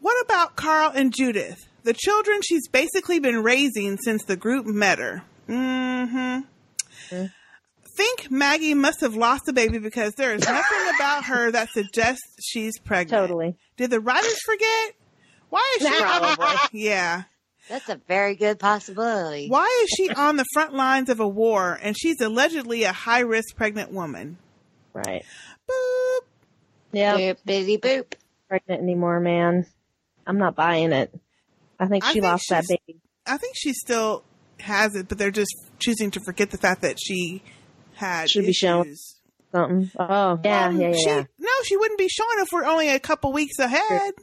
[0.00, 1.66] What about Carl and Judith?
[1.84, 5.22] The children she's basically been raising since the group met her.
[5.48, 7.26] Mm-hmm.
[7.98, 12.22] Think Maggie must have lost the baby because there is nothing about her that suggests
[12.40, 13.10] she's pregnant.
[13.10, 13.56] Totally.
[13.76, 14.94] Did the writers forget?
[15.50, 16.00] Why is she?
[16.00, 16.80] Probably.
[16.80, 17.24] Yeah.
[17.68, 19.48] That's a very good possibility.
[19.48, 23.22] Why is she on the front lines of a war and she's allegedly a high
[23.22, 24.38] risk pregnant woman?
[24.94, 25.24] Right.
[25.68, 26.20] Boop.
[26.92, 27.16] Yeah.
[27.16, 28.12] Boop, bitty boop.
[28.48, 29.66] Pregnant anymore, man.
[30.24, 31.12] I'm not buying it.
[31.80, 33.00] I think I she think lost that baby.
[33.26, 34.22] I think she still
[34.60, 37.42] has it, but they're just choosing to forget the fact that she
[37.98, 38.86] had Should be shown.
[38.86, 39.16] issues.
[39.52, 39.90] Something.
[39.98, 41.24] Oh, yeah, yeah, yeah, she, yeah.
[41.38, 44.12] No, she wouldn't be showing if we're only a couple weeks ahead.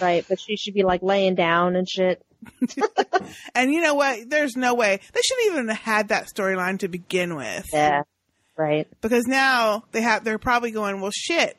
[0.00, 2.24] Right, but she should be like laying down and shit.
[3.54, 4.30] And you know what?
[4.30, 7.66] There's no way they shouldn't even have had that storyline to begin with.
[7.72, 8.02] Yeah.
[8.56, 8.88] Right.
[9.02, 11.58] Because now they have they're probably going, well, shit.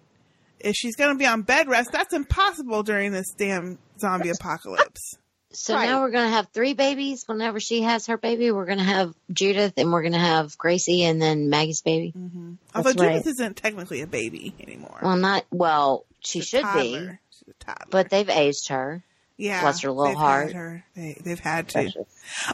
[0.59, 5.13] If she's going to be on bed rest, that's impossible during this damn zombie apocalypse.
[5.51, 7.23] So now we're gonna have three babies.
[7.27, 11.21] Whenever she has her baby, we're gonna have Judith, and we're gonna have Gracie, and
[11.21, 12.13] then Maggie's baby.
[12.15, 12.53] Mm-hmm.
[12.75, 13.11] Although That's right.
[13.13, 14.99] Judith isn't technically a baby anymore.
[15.01, 16.05] Well, not well.
[16.19, 17.19] She She's a should be, toddler.
[17.31, 19.03] She's a but they've aged her.
[19.37, 20.53] Yeah, bless her little they've heart.
[20.53, 20.83] Her.
[20.95, 21.93] They, they've had to.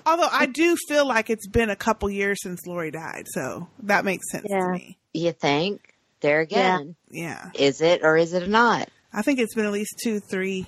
[0.06, 4.06] Although I do feel like it's been a couple years since Lori died, so that
[4.06, 4.98] makes sense to me.
[5.14, 5.96] You think?
[6.22, 8.90] There again, Yeah, is it or is it not?
[9.14, 10.66] I think it's been at least two, three,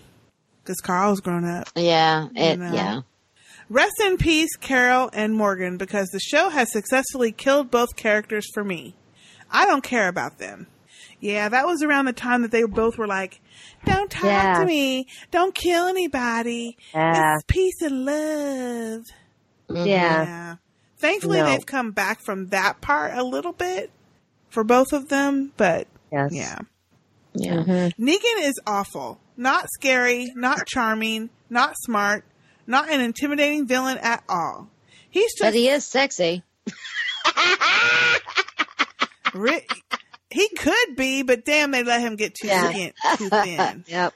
[0.68, 1.70] because Carl's grown up.
[1.76, 2.74] Yeah, You know.
[2.74, 3.02] Yeah.
[3.70, 8.64] Rest in peace, Carol and Morgan, because the show has successfully killed both characters for
[8.64, 8.96] me.
[9.50, 10.68] I don't care about them.
[11.22, 13.40] Yeah, that was around the time that they both were like,
[13.86, 14.60] "Don't talk Yeah.
[14.60, 17.36] to me, don't kill anybody, Yeah.
[17.36, 19.04] it's peace and love."
[19.70, 20.56] Yeah.
[21.00, 21.46] Thankfully, No.
[21.46, 23.90] they've come back from that part a little bit
[24.50, 26.30] for both of them, but Yes.
[26.32, 26.60] yeah.
[27.34, 27.54] Yeah.
[27.56, 28.04] Mm-hmm.
[28.04, 29.20] Negan is awful.
[29.38, 32.26] Not scary, not charming, not smart,
[32.66, 34.70] not an intimidating villain at all.
[35.10, 36.44] He's just But he is sexy.
[40.30, 42.72] he could be, but damn, they let him get too Yeah.
[42.72, 42.94] thin.
[43.18, 43.86] Too thin.
[43.88, 44.14] Yep.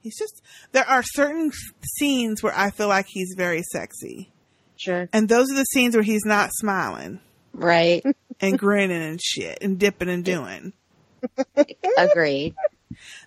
[0.00, 0.42] He's just
[0.72, 1.50] there are certain
[1.98, 4.30] scenes where I feel like he's very sexy,
[4.76, 5.08] Sure.
[5.14, 7.20] and those are the scenes where he's not smiling
[7.54, 8.04] Right.
[8.40, 10.74] and grinning and shit and dipping and doing.
[11.96, 12.54] Agreed.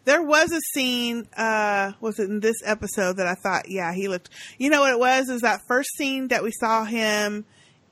[0.07, 4.07] There was a scene, uh, was it in this episode that I thought, yeah, he
[4.07, 5.27] looked, you know what it was?
[5.27, 7.43] Is that first scene that we saw him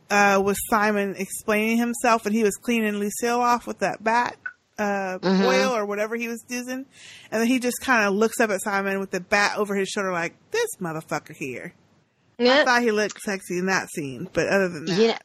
[0.10, 4.38] uh, was Simon explaining himself, and he was cleaning Lucille off with that bat
[4.78, 5.46] uh, Mhm.
[5.46, 6.86] oil or whatever he was using,
[7.32, 9.90] and then he just kind of looks up at Simon with the bat over his
[9.90, 11.74] shoulder, like this motherfucker here.
[12.40, 15.18] I thought he looked sexy in that scene, but other than that, know,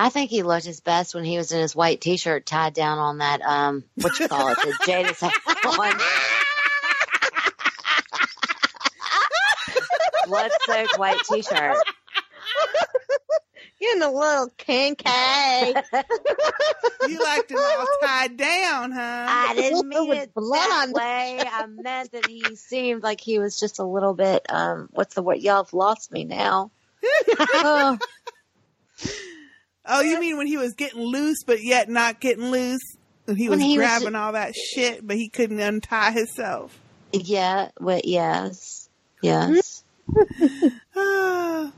[0.00, 2.98] I think he looked his best when he was in his white t-shirt tied down
[2.98, 5.32] on that, um, what you call it, the Jada's on.
[10.28, 11.76] Blood-soaked white t-shirt.
[13.80, 15.04] Getting a little kinky.
[17.08, 19.26] you liked it all tied down, huh?
[19.28, 21.40] I didn't mean With it blood that on- way.
[21.44, 25.22] I meant that he seemed like he was just a little bit, um, what's the
[25.22, 25.38] word?
[25.38, 26.70] Y'all have lost me now.
[27.38, 27.98] oh,
[29.88, 32.82] Oh, you mean when he was getting loose, but yet not getting loose?
[33.24, 36.78] When he When was he grabbing ju- all that shit, but he couldn't untie himself.
[37.12, 38.88] yeah, well, yes,
[39.22, 39.82] yes.
[40.96, 41.72] Ah.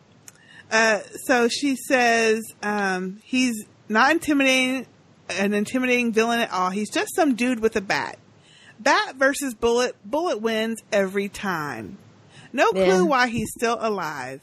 [0.71, 4.87] uh, so she says um, he's not intimidating,
[5.29, 6.71] an intimidating villain at all.
[6.71, 8.19] He's just some dude with a bat.
[8.79, 9.95] Bat versus bullet.
[10.05, 11.99] Bullet wins every time.
[12.53, 13.03] No clue Yeah.
[13.03, 14.41] why he's still alive.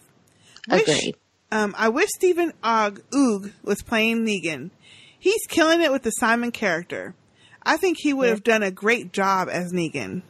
[0.69, 1.15] Wish, Agreed.
[1.51, 4.71] Um, I wish Steven Ogg Oog was playing Negan.
[5.17, 7.15] He's killing it with the Simon character.
[7.63, 10.21] I think he would have done a great job as Negan.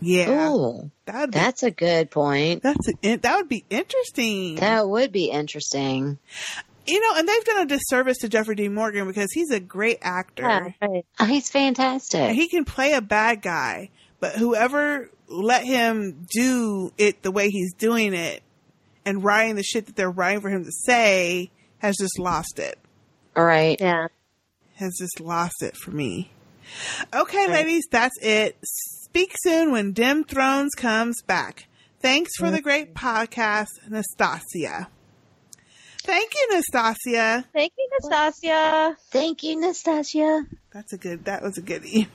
[0.00, 2.62] Yeah, Ooh, that'd be, that's a good point.
[2.62, 4.56] that's a, that would be interesting.
[4.56, 6.18] That would be interesting.
[6.86, 9.98] You know, and they've done a disservice to Jeffrey Dean Morgan because he's a great
[10.02, 10.74] actor.
[11.18, 12.20] Oh, he's fantastic.
[12.20, 17.48] And he can play a bad guy, but whoever let him do it the way
[17.48, 18.42] he's doing it
[19.06, 22.78] and writing the shit that they're writing for him to say has just lost it.
[23.34, 23.80] All right.
[23.80, 24.08] Yeah.
[24.74, 26.30] Has just lost it for me.
[27.14, 28.58] Okay, ladies, that's it.
[28.64, 31.68] Speak soon when Dim Thrones comes back.
[32.00, 33.06] Thanks for the great mm-hmm.
[33.06, 34.88] podcast, Nastasia.
[36.02, 37.44] Thank you, Nastasia.
[37.52, 38.96] Thank you, Nastasia.
[39.10, 40.44] Thank you, Nastasia.
[40.72, 41.24] That's a good.
[41.24, 42.08] That was a good email.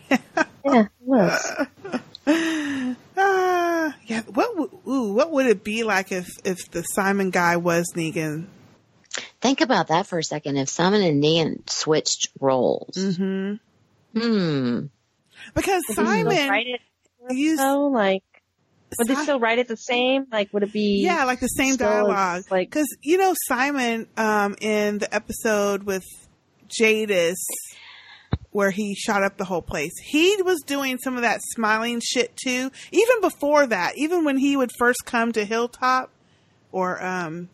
[0.63, 1.68] Yeah, it was.
[3.18, 4.22] Ah, yeah.
[4.22, 8.48] What would ooh, what would it be like if if the Simon guy was Negan?
[9.41, 10.57] Think about that for a second.
[10.57, 14.19] If Simon and Negan switched roles, Mm-hmm.
[14.19, 14.85] hmm,
[15.53, 16.81] Because Would Simon write it
[17.30, 18.23] used so like
[18.98, 20.26] would they still write it the same?
[20.31, 22.43] Like would it be yeah, like the same still as, dialogue.
[22.49, 26.03] Like Because you know Simon, um, in the episode with
[26.68, 27.38] Jadis,
[28.52, 32.36] where he shot up the whole place, he was doing some of that smiling shit
[32.36, 32.69] too.
[32.91, 36.10] Even before that, even when he would first come to Hilltop
[36.72, 37.49] or um,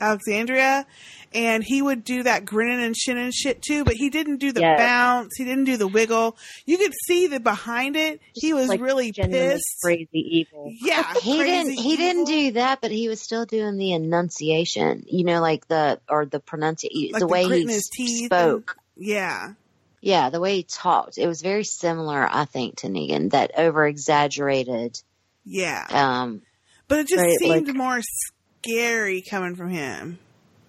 [0.00, 0.86] Alexandria,
[1.34, 3.84] and he would do that grinning and shinning shit too.
[3.84, 4.78] But he didn't do the Yes.
[4.78, 5.36] bounce.
[5.36, 6.36] He didn't do the wiggle.
[6.64, 9.80] You could see that behind it, he was like really pissed.
[9.82, 10.72] crazy evil.
[10.82, 11.72] Yeah, he didn't.
[11.74, 15.04] He didn't do that, but he was still doing the enunciation.
[15.06, 18.76] You know, like the or the pronunciation, Like the the way he his teeth spoke.
[18.96, 19.52] Yeah.
[20.00, 21.18] Yeah, the way he talked.
[21.18, 23.30] It was very similar, I think, to Negan.
[23.32, 24.96] That over exaggerated.
[25.44, 25.86] Yeah.
[25.90, 26.42] Um,
[26.86, 28.00] But it just Right, seemed like- more
[28.62, 30.18] scary coming from him.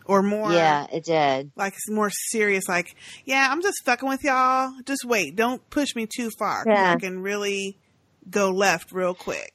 [0.05, 1.51] Or more yeah, it did.
[1.55, 2.95] like more serious, like,
[3.25, 4.71] yeah, I'm just fucking with y'all.
[4.83, 5.35] Just wait.
[5.35, 6.63] Don't push me too far.
[6.65, 6.93] Yeah.
[6.93, 7.77] I can really
[8.27, 9.53] go left real quick.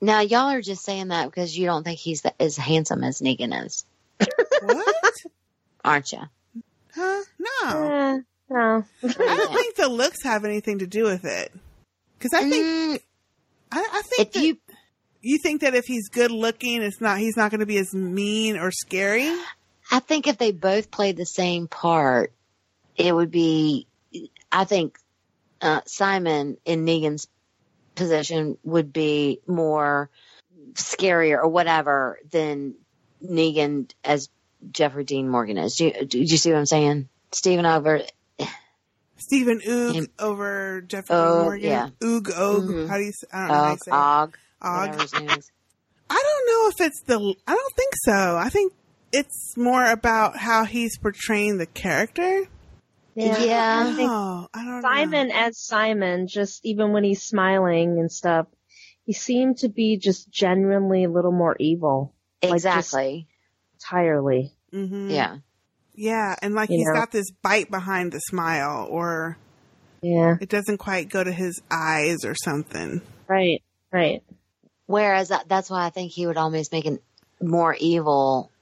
[0.00, 3.20] Now y'all are just saying that because you don't think he's th- as handsome as
[3.20, 3.84] Negan is,
[4.62, 4.94] What?
[5.84, 6.20] aren't you?
[6.94, 7.22] huh?
[7.64, 8.22] No.
[8.50, 8.84] No.
[9.02, 11.52] I don't think the looks have anything to do with it.
[12.18, 13.00] Because I think, Mm,
[13.72, 14.58] I, I think if that you
[15.20, 17.92] you think that if he's good looking, it's not, he's not going to be as
[17.92, 19.28] mean or scary.
[19.90, 22.32] I think if they both played the same part,
[22.96, 23.86] it would be.
[24.50, 24.98] I think
[25.60, 27.26] uh, Simon in Negan's
[27.94, 30.08] position would be more
[30.74, 32.74] scarier or whatever than
[33.22, 34.28] Negan as
[34.70, 35.76] Jeffrey Dean Morgan is.
[35.76, 37.08] Do you, do you see what I'm saying?
[37.32, 38.02] Steven over.
[39.18, 41.68] Steven Oog Him- over Jeffrey Oh, Morgan.
[41.70, 41.88] yeah.
[42.02, 42.62] Oog, Og.
[42.64, 42.88] Mhm.
[42.88, 43.94] How do you say, I don't know how you say it.
[43.94, 44.78] Og, Og.
[44.80, 45.50] whatever his name is.
[46.10, 47.34] I don't know if it's the.
[47.46, 48.36] I don't think so.
[48.36, 48.72] I think
[49.12, 52.44] it's more about how he's portraying the character.
[53.14, 53.84] Yeah.
[53.86, 54.80] I think Oh, I don't know.
[54.88, 58.46] Simon as Simon, just even when he's smiling and stuff,
[59.04, 62.14] he seemed to be just genuinely a little more evil.
[62.42, 63.26] Like, Exactly.
[63.74, 64.52] entirely.
[64.72, 64.86] know.
[64.86, 65.36] hmm Yeah.
[65.98, 66.94] Yeah, and like You he's know.
[66.94, 69.36] got this bite behind the smile, or
[70.00, 70.36] Yeah.
[70.40, 73.00] it doesn't quite go to his eyes or something.
[73.26, 73.62] Right.
[73.92, 74.22] Right.
[74.86, 76.98] Whereas that, that's why I think he would almost make a
[77.42, 78.52] more evil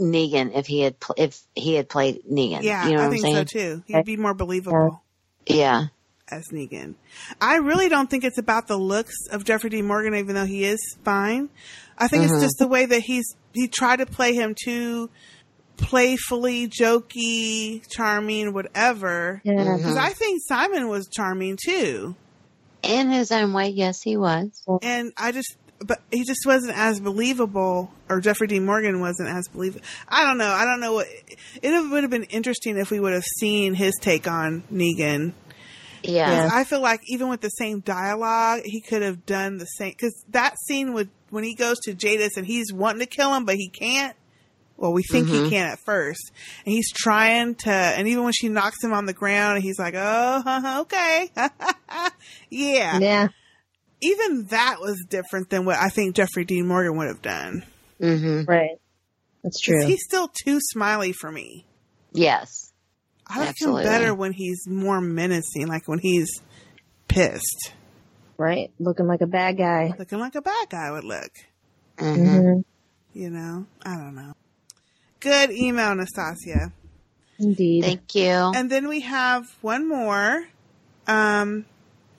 [0.00, 2.62] Negan if he had pl- if he had played Negan.
[2.62, 3.82] Yeah, you know I what think I'm so too.
[3.86, 5.02] He'd be more believable
[5.46, 5.88] Yeah.
[6.28, 6.94] as Negan.
[7.42, 9.82] I really don't think it's about the looks of Jeffrey D.
[9.82, 11.50] Morgan, even though he is fine.
[11.98, 12.42] I think it's mm-hmm.
[12.42, 15.10] just the way that he's he tried to play him too
[15.76, 19.40] playfully jokey, charming, whatever.
[19.44, 19.96] Because.
[19.96, 22.16] I think Simon was charming too.
[22.82, 24.62] In his own way, yes, he was.
[24.82, 28.60] And I just, but he just wasn't as believable, or Jeffrey D.
[28.60, 29.84] Morgan wasn't as believable.
[30.08, 30.50] I don't know.
[30.50, 31.08] I don't know what.
[31.62, 35.32] It would have been interesting if we would have seen his take on Negan.
[36.02, 36.48] Yeah.
[36.52, 39.90] I feel like even with the same dialogue, he could have done the same.
[39.90, 43.44] Because that scene with when he goes to Jadis and he's wanting to kill him,
[43.44, 44.16] but he can't.
[44.78, 45.48] Well, we think he Mhm.
[45.50, 46.32] can at first,
[46.64, 47.70] and he's trying to.
[47.70, 51.30] And even when she knocks him on the ground, he's like, "Oh, uh-huh, okay,
[52.50, 53.28] yeah, Yeah.
[54.02, 57.64] Even that was different than what I think Jeffrey Dean Morgan would have done.
[58.00, 58.44] Mm-hmm.
[58.50, 58.78] Right.
[59.42, 59.86] that's true.
[59.86, 61.64] He's still too smiley for me.
[62.12, 62.72] Yes.
[63.26, 63.82] I like Absolutely.
[63.84, 66.28] him better when he's more menacing, like when he's
[67.08, 67.72] pissed,
[68.38, 68.70] Right.
[68.78, 69.94] Looking like a bad guy.
[69.98, 71.30] looking like a bad guy would look.
[71.96, 72.64] Mhm.
[73.14, 74.34] You know, I don't know.
[75.20, 76.72] Good email, Nastasia.
[77.38, 77.84] Indeed.
[77.84, 78.52] Thank you.
[78.54, 80.46] And then we have one more
[81.06, 81.66] um,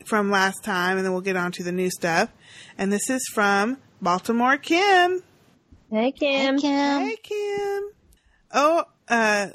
[0.06, 2.30] from last time, and then we'll get on to the new stuff.
[2.78, 5.24] And this is from Baltimore Kim.
[5.90, 6.56] Hey, Kim.
[6.56, 7.02] Hey, Kim.
[7.02, 7.84] Hey, Kim.
[8.53, 9.48] Oh, uh,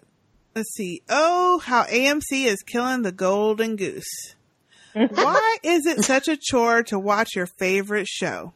[0.55, 1.03] let's see.
[1.09, 4.35] Oh, how AMC is killing the golden goose.
[4.93, 8.53] Why is it such a chore to watch your favorite show?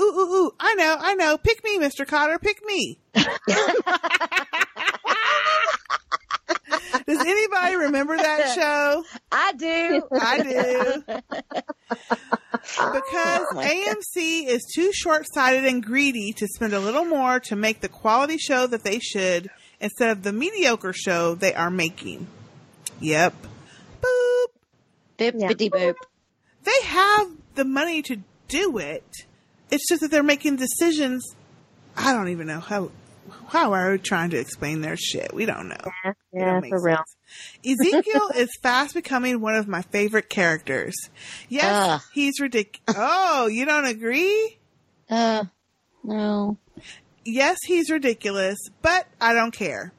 [0.00, 0.52] Ooh, ooh, ooh.
[0.60, 1.38] I know, I know.
[1.38, 2.06] Pick me, Mr.
[2.06, 2.40] Kotter.
[2.40, 2.98] Pick me.
[7.06, 9.04] Does anybody remember that show?
[9.30, 10.02] I do.
[10.12, 11.02] I do.
[12.92, 17.56] Because oh AMC is too short sighted and greedy to spend a little more to
[17.56, 19.48] make the quality show that they should
[19.80, 22.26] instead of the mediocre show they are making.
[23.00, 23.34] Yep.
[24.00, 24.46] Boop.
[25.18, 25.94] Boop, bitty boop.
[26.64, 28.16] They have the money to
[28.48, 29.25] do it.
[29.70, 31.24] It's just that they're making decisions.
[31.96, 32.90] I don't even know how.
[33.48, 35.34] How are we trying to explain their shit?
[35.34, 35.92] We don't know.
[36.32, 37.02] Yeah, don't for real.
[37.64, 40.94] Ezekiel is fast becoming one of my favorite characters.
[41.48, 42.00] Yes, Ugh.
[42.12, 42.96] he's ridiculous.
[42.96, 44.58] Oh, you don't agree?
[45.10, 45.44] Uh,
[46.04, 46.56] no.
[47.24, 49.92] Yes, he's ridiculous, but I don't care.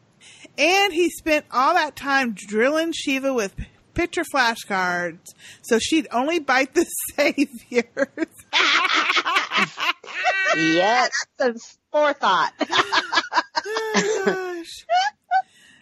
[0.58, 3.54] And he spent all that time drilling Shiva with
[3.94, 5.34] picture flashcards
[5.64, 6.86] so she'd only bite the
[7.16, 8.37] saviors.
[10.58, 11.12] Yep.
[11.40, 11.56] Some
[11.92, 12.54] forethought.
[12.70, 14.86] oh, gosh.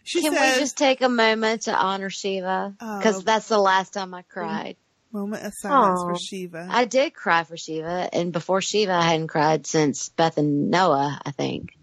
[0.03, 2.75] She Can says, we just take a moment to honor Shiva?
[2.77, 3.21] Because Oh.
[3.21, 4.75] that's the last time I cried.
[5.11, 6.67] moment of silence for Shiva.
[6.69, 11.19] I did cry for Shiva, and before Shiva, I hadn't cried since Beth and Noah,
[11.25, 11.77] I think.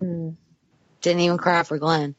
[0.00, 0.30] Hmm.
[1.00, 2.14] Didn't even cry for Glenn.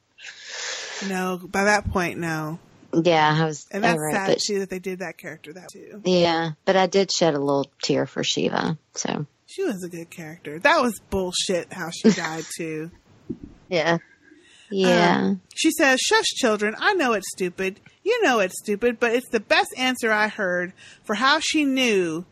[1.07, 2.59] no, by that point, no.
[3.03, 5.69] Yeah, I was And that's it, sad but too that they did that character that
[5.71, 6.01] too.
[6.05, 8.77] yeah, but I did shed a little tear for Shiva.
[8.93, 10.59] So She was a good character.
[10.59, 12.91] That was bullshit how she died too.
[13.69, 13.97] Yeah.
[14.69, 16.75] yeah, Um, she says, Shush, children.
[16.77, 17.79] I know it's stupid.
[18.03, 20.73] You know it's stupid, but it's the best answer I heard
[21.03, 22.25] for how she knew.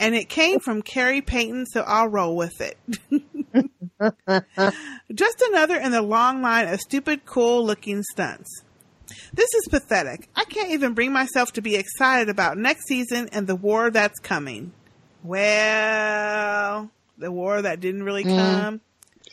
[0.00, 2.78] And it came from Carrie Payton, so I'll roll with it.
[5.14, 8.48] Just another in the long line of stupid, cool looking stunts.
[9.32, 10.28] This is pathetic.
[10.36, 14.18] I can't even bring myself to be excited about next season and the war that's
[14.20, 14.72] coming.
[15.22, 18.36] Well, the war that didn't really Mm.
[18.36, 18.80] come.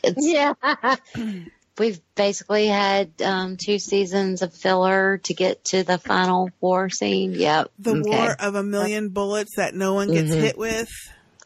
[0.02, 0.54] it's Yeah.
[1.78, 7.32] we've basically had um, two seasons of filler to get to the final war scene.
[7.32, 8.08] Yep, The okay.
[8.10, 10.40] war of a million bullets that no one gets Mhm.
[10.40, 10.88] hit with.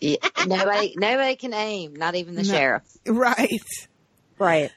[0.00, 2.48] Yeah, nobody, nobody can aim, not even the No.
[2.52, 2.82] sheriff.
[3.06, 3.60] Right.
[4.38, 4.70] Right.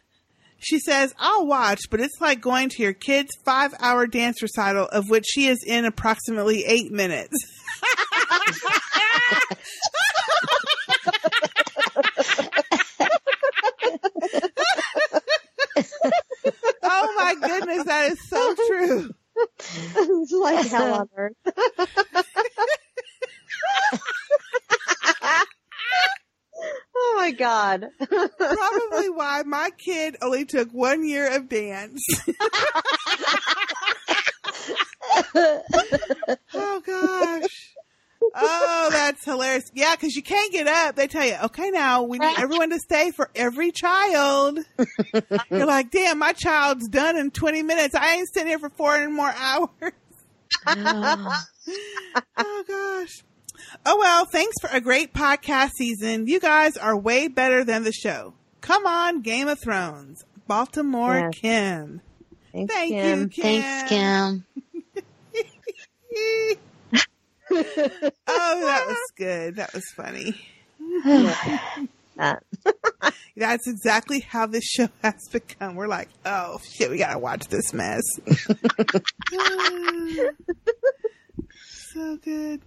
[0.64, 4.88] She says, I'll watch, but it's like going to your kid's five hour dance recital
[4.88, 7.36] of which she is in approximately eight minutes.
[16.84, 19.10] oh my goodness, that is so true.
[19.96, 21.34] it's like hell on earth.
[27.14, 27.90] oh my god.
[28.10, 32.04] Probably why my kid only took one year of dance.
[36.54, 37.70] oh gosh.
[38.36, 39.66] Oh, that's hilarious.
[39.74, 40.96] Yeah, because you can't get up.
[40.96, 44.60] They tell you, okay, now we need everyone to stay for every child.
[45.52, 47.96] You're like, damn, my child's done in 20 minutes.
[47.96, 49.70] I ain't sitting here for four and more hours.
[50.68, 52.83] oh gosh.
[53.86, 56.28] Oh well, thanks for a great podcast season.
[56.28, 58.34] You guys are way better than the show.
[58.62, 60.24] Come on, Game of Thrones.
[60.48, 61.34] Baltimore Yes.
[61.36, 62.02] Kim.
[62.54, 63.20] Thanks, Thank Kim.
[63.22, 63.62] you, Kim.
[63.62, 64.46] Thanks, Kim.
[67.52, 69.56] oh, that was good.
[69.58, 70.34] That was funny.
[73.36, 75.76] That's exactly how this show has become.
[75.76, 78.04] We're like, oh shit, we gotta watch this mess.
[81.94, 82.62] so good.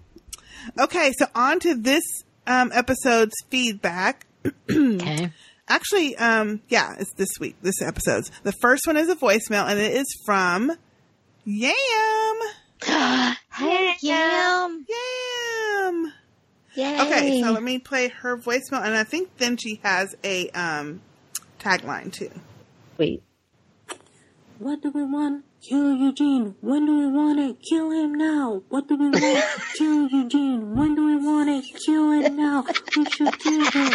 [0.78, 2.02] Okay, so on to this
[2.46, 4.26] um, episode's feedback.
[4.70, 5.32] okay.
[5.68, 8.30] Actually, um, yeah, it's this week, this episode's.
[8.44, 10.70] The first one is a voicemail, and it is from
[11.44, 11.74] Yam.
[12.82, 14.86] hey, Yam.
[14.88, 16.12] Yam.
[16.74, 17.00] Yay.
[17.00, 21.00] Okay, so let me play her voicemail, and I think then she has a um,
[21.58, 22.30] tagline too.
[22.98, 23.22] Wait.
[24.58, 25.44] What do we want?
[25.68, 26.54] Kill Eugene.
[26.60, 27.56] When do we want it?
[27.60, 28.62] Kill him now.
[28.68, 29.44] What do we want?
[29.76, 30.76] Kill Eugene.
[30.76, 31.64] When do we want it?
[31.84, 32.64] Kill him now.
[32.96, 33.92] We should kill him.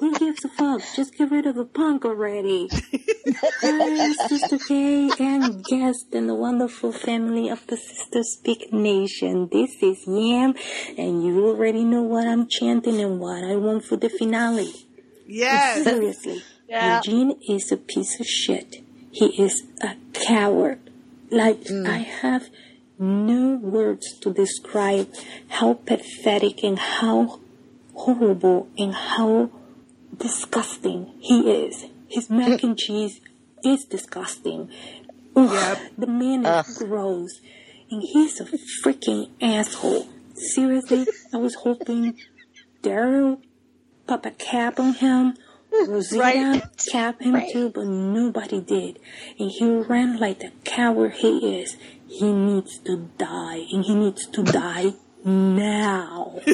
[0.00, 0.82] Who gives a fuck?
[0.96, 2.68] Just get rid of the punk already.
[2.72, 9.48] Hi, Sistah K and guest and the wonderful family of the Sistah Speak Nation.
[9.52, 10.56] This is Yam,
[10.98, 14.72] and you already know what I'm chanting and what I want for the finale.
[15.28, 15.84] Yes.
[15.84, 16.42] Seriously.
[16.68, 16.96] Yeah.
[16.96, 18.81] Eugene is a piece of shit.
[19.12, 20.80] He is a coward.
[21.30, 21.86] Like, hmm.
[21.86, 22.48] I have
[22.98, 25.12] no words to describe
[25.48, 27.40] how pathetic and how
[27.94, 29.50] horrible and how
[30.16, 31.86] disgusting he is.
[32.08, 32.68] His mac hmm.
[32.68, 33.20] and cheese
[33.64, 34.70] is disgusting.
[35.36, 37.40] Ugh, The man is gross.
[37.90, 38.46] And he's a
[38.82, 40.08] freaking asshole.
[40.34, 42.16] Seriously, I was hoping
[42.82, 43.42] Daryl
[44.06, 45.34] pop a cap on him.
[45.88, 46.62] Rosita Right.
[46.90, 48.98] cap him too, but nobody did.
[49.38, 51.76] And he ran like the coward he is.
[52.06, 54.92] He needs to die, and he needs to die
[55.24, 56.40] now.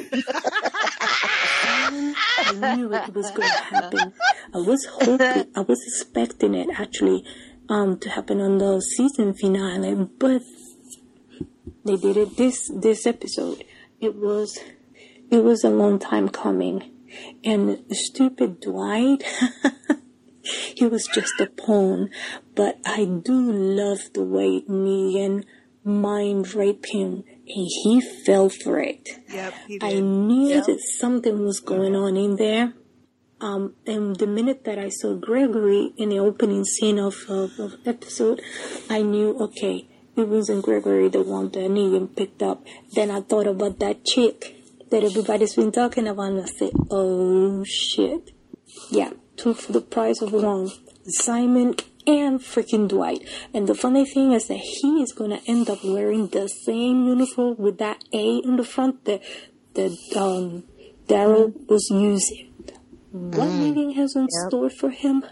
[1.30, 4.12] I knew it was going to happen.
[4.54, 7.24] I was hoping, I was expecting it actually,
[7.68, 10.42] um, to happen on the season finale, but
[11.84, 13.64] they did it this this episode.
[14.00, 14.58] It was
[15.30, 16.90] it was a long time coming,
[17.44, 19.22] and stupid Dwight.
[20.76, 22.10] he was just a pawn,
[22.54, 25.44] but I do love the way Negan
[25.84, 29.08] mind raped him, and he fell for it.
[29.32, 30.66] Yep, I knew Yep.
[30.66, 32.74] that something was going on in there.
[33.40, 37.76] Um, and the minute that I saw Gregory in the opening scene of, of, of
[37.86, 38.42] episode,
[38.90, 42.66] I knew, okay, it wasn't Gregory the one that Negan picked up.
[42.94, 44.56] Then I thought about that chick
[44.90, 48.30] that everybody's been talking about, and I said, oh shit.
[48.90, 50.70] Yeah, two for the price of one.
[51.04, 51.74] Simon
[52.06, 53.26] and freaking Dwight.
[53.52, 57.56] And the funny thing is that he is gonna end up wearing the same uniform
[57.58, 59.22] with that A in the front that
[59.74, 60.64] that um
[61.06, 62.52] Daryl was using.
[63.10, 65.24] What Negan has in store for him,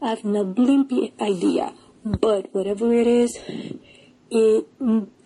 [0.00, 1.74] I have no blimpy idea.
[2.04, 3.36] But whatever it is,
[4.30, 4.66] it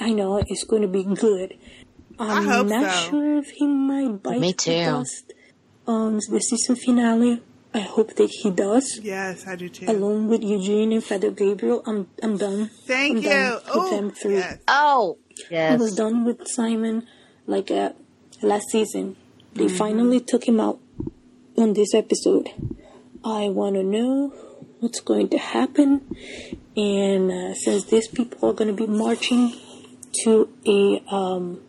[0.01, 1.59] I know it's going to be good.
[2.31, 3.11] I'm hope not so.
[3.11, 4.85] sure if he might bite Me the too.
[4.85, 5.33] dust
[5.87, 7.43] on the season finale.
[7.75, 9.01] I hope that he does.
[9.03, 9.87] Yes, I do too.
[9.91, 12.69] Along with Eugene and Father Gabriel, I'm I'm done.
[12.87, 13.31] Thank I'm you.
[13.31, 14.35] Done with Oh, them three.
[14.37, 14.59] yes.
[14.69, 15.17] Oh,
[15.51, 17.07] I was done with Simon
[17.47, 17.93] like uh,
[18.43, 19.17] last season.
[19.55, 19.77] They Mm-hmm.
[19.77, 20.81] finally took him out
[21.57, 22.49] on this episode.
[23.25, 24.33] I want to know
[24.81, 26.01] what's going to happen.
[26.77, 29.53] And uh, since these people are going to be marching
[30.25, 31.61] to a, um,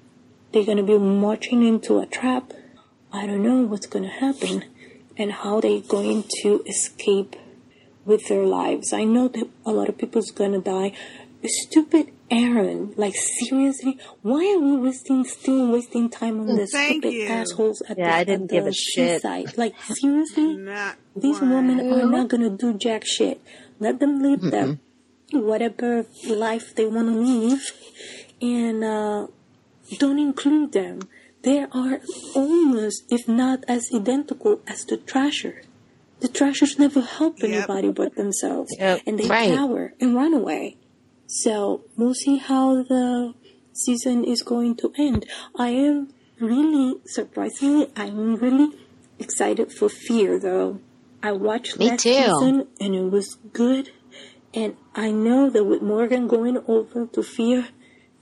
[0.53, 2.53] they're going to be marching into a trap,
[3.11, 4.63] I don't know what's going to happen
[5.17, 7.35] and how they're going to escape
[8.05, 8.91] with their lives.
[8.93, 10.91] I know that a lot of people's gonna die.
[11.45, 17.13] Stupid Aaron, like seriously, why are we wasting still wasting time on the Thank stupid
[17.13, 17.27] you.
[17.27, 19.21] assholes at Yeah, the, I didn't at the give a shit.
[19.21, 19.57] seaside?
[19.57, 20.55] Like seriously,
[21.15, 21.49] these one.
[21.53, 23.39] women are not gonna do jack shit.
[23.79, 24.79] Let them live their
[25.31, 27.71] whatever life they want to live,
[28.41, 29.27] and uh,
[29.99, 30.99] don't include them.
[31.43, 31.99] They are
[32.35, 35.65] almost, if not as identical as the Trashers.
[36.21, 37.49] The Trashers never help Yep.
[37.49, 39.01] anybody but themselves, Yep.
[39.05, 39.53] and they Right.
[39.57, 40.77] cower and run away.
[41.27, 43.33] So we'll see how the
[43.73, 45.25] season is going to end.
[45.55, 48.69] I am really surprisingly, I'm really
[49.19, 50.79] excited for Fear though.
[51.21, 52.09] I watched Me that too.
[52.11, 53.89] season and it was good,
[54.53, 57.67] and I know that with Morgan going over to Fear,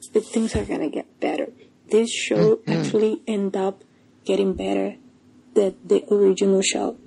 [0.10, 1.48] that things are gonna get better.
[1.90, 2.72] This show Mm-hmm.
[2.72, 3.84] actually end up
[4.26, 4.96] getting better
[5.54, 6.98] than the original show.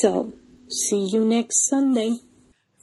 [0.00, 0.32] So,
[0.68, 2.16] see you next Sunday.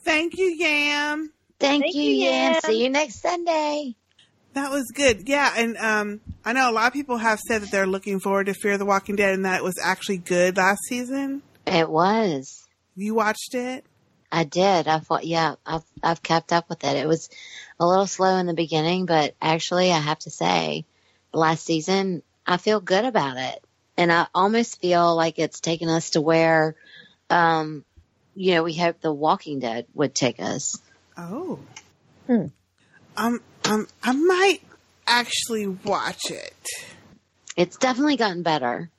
[0.04, 1.32] Thank you, Yam.
[1.60, 2.52] Thank, Thank you, you, Yam.
[2.54, 2.62] Yam.
[2.62, 3.96] See you next Sunday.
[4.54, 5.28] That was good.
[5.30, 8.48] Yeah, and um, I know a lot of people have said that they're looking forward
[8.48, 11.42] to Fear the Walking Dead and that it was actually good last season.
[11.68, 12.68] It was.
[12.96, 13.86] You watched it?
[14.32, 14.88] I did.
[14.88, 16.96] I thought, yeah, I've I've kept up with it.
[16.96, 17.30] It was
[17.80, 20.86] a little slow in the beginning, but actually, I have to say,
[21.34, 23.64] last season, I feel good about it,
[23.98, 26.76] and I almost feel like it's taken us to where
[27.30, 27.86] um,
[28.36, 30.78] you know, we hope The Walking Dead would take us.
[31.18, 31.60] Oh.
[32.26, 32.46] Hmm.
[33.18, 34.62] Um, um, I might
[35.06, 36.54] actually watch it,
[37.58, 38.90] It's definitely gotten better.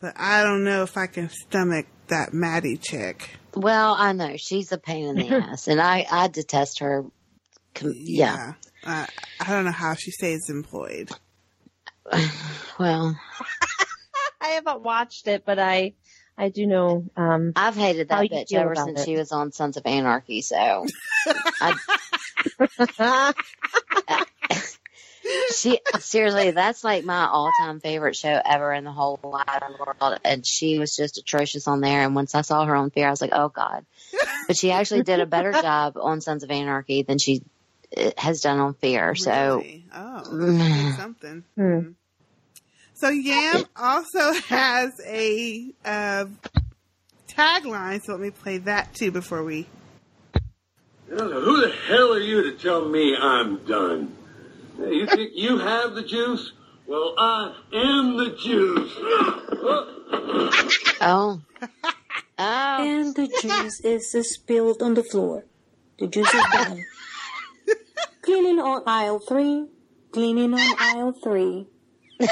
[0.00, 3.30] but I don't know if I can stomach that Maddie chick.
[3.54, 7.04] Well, I know she's a pain in the ass, and I I detest her.
[7.78, 8.54] Com- yeah.
[8.84, 9.06] Uh,
[9.40, 11.10] I don't know how she stays employed.
[12.78, 13.18] Well,
[14.40, 15.94] I haven't watched it, but I
[16.38, 17.04] I do know.
[17.16, 19.04] Um, I've hated that bitch ever since it.
[19.04, 20.40] she was on Sons of Anarchy.
[20.40, 20.86] So,
[21.60, 21.74] I,
[25.52, 30.20] she seriously, that's like my all-time favorite show ever in the whole wide world.
[30.24, 32.02] And she was just atrocious on there.
[32.04, 33.84] And once I saw her on Fear, I was like, oh god.
[34.46, 37.42] But she actually did a better job on Sons of Anarchy than she
[38.16, 39.14] has done on Fear.
[39.14, 40.96] So, Oh, Mm.
[40.96, 41.44] something.
[41.56, 41.80] Hmm.
[42.94, 46.24] So Yam also has a uh,
[47.28, 48.02] tagline.
[48.02, 49.66] So let me play that too before we.
[51.08, 54.14] Who the hell are you to tell me I'm done?
[54.78, 56.52] You think you have the juice?
[56.86, 58.92] Well, I am the juice.
[61.00, 61.40] oh.
[62.38, 65.44] And the juice is spilled on the floor.
[65.98, 66.84] The juice is done.
[68.28, 69.64] Cleaning on aisle three.
[70.12, 71.66] Cleaning on aisle three.
[72.20, 72.30] That's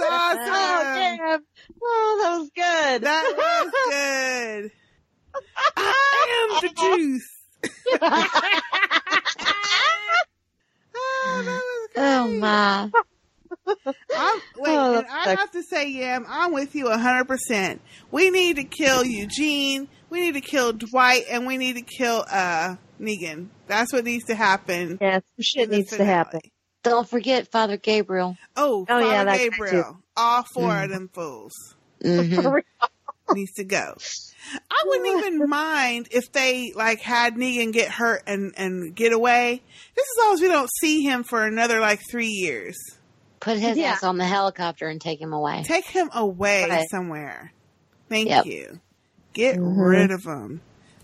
[0.00, 0.42] oh, awesome.
[0.44, 1.40] Oh, damn.
[1.82, 3.02] Oh, that was good.
[3.04, 4.70] That was good.
[5.78, 7.30] I am the juice.
[7.64, 8.08] oh,
[11.42, 12.04] that was oh, great.
[12.04, 12.90] oh my.
[13.66, 17.78] I'm, wait, Oh, and I have to say, Yam, I'm with you 100%.
[18.10, 19.88] We need to kill Eugene.
[20.10, 23.48] We need to kill Dwight, and we need to kill uh Negan.
[23.66, 24.98] That's what needs to happen.
[25.00, 26.40] Yeah, some shit in the needs to happen.
[26.82, 28.36] Don't forget Father Gabriel.
[28.56, 29.98] Oh, Oh, Father yeah, that guy, Gabriel.
[30.16, 30.84] All 4 Mm.
[30.84, 31.52] of them fools
[32.04, 32.62] Mhm.
[33.34, 33.96] needs to go.
[34.70, 39.62] I wouldn't even mind if they like had Negan get hurt and and get away.
[39.96, 42.76] Just as long as we don't see him for another like three years.
[43.40, 43.92] Put his Yeah.
[43.92, 45.62] ass on the helicopter and take him away.
[45.64, 46.88] Take him away Right.
[46.90, 47.52] somewhere.
[48.08, 48.46] Thank Yep.
[48.46, 48.80] you.
[49.32, 49.74] Get Mhm.
[49.76, 50.60] rid of him.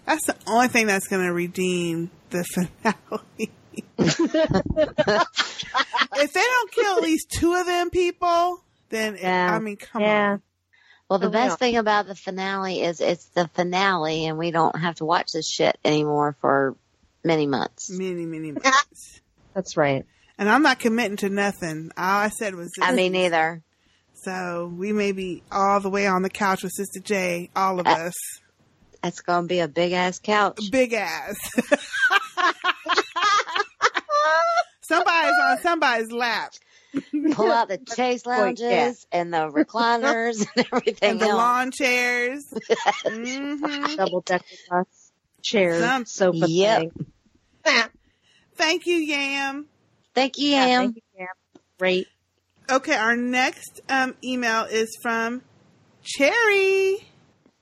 [0.07, 3.51] That's the only thing that's going to redeem the finale.
[6.17, 10.03] if they don't kill at least two of them people, then it- I mean, come
[10.03, 10.31] Yeah.
[10.33, 10.43] on.
[11.09, 11.57] Well, the For best real.
[11.57, 15.47] thing about the finale is it's the finale, and we don't have to watch this
[15.47, 16.75] shit anymore for
[17.23, 17.91] many months.
[17.91, 19.21] Many, many months.
[19.55, 20.07] That's right.
[20.39, 21.91] And I'm not committing to nothing.
[21.97, 22.85] All I said was this.
[22.85, 23.63] I mean, neither.
[24.25, 27.87] So we may be all the way on the couch with Sistah J, all of
[27.87, 28.13] Uh, us.
[29.03, 30.71] That's gonna be a big ass couch.
[30.71, 31.37] Big ass.
[34.83, 36.53] Somebody's on somebody's lap.
[37.33, 41.37] Pull out the chase lounges and the recliners and everything and the else.
[41.37, 42.45] lawn chairs.
[43.07, 44.87] hmm Double decker bus,
[45.41, 46.79] chairs, Some- sofa Yep.
[46.79, 46.93] thing.
[48.57, 49.67] Thank you, Yam.
[50.15, 50.81] Thank you, Yeah, Yam.
[50.83, 51.29] thank you, Yam.
[51.79, 52.07] Great.
[52.71, 55.43] Okay, our next um, email is from
[56.03, 56.99] Cherry.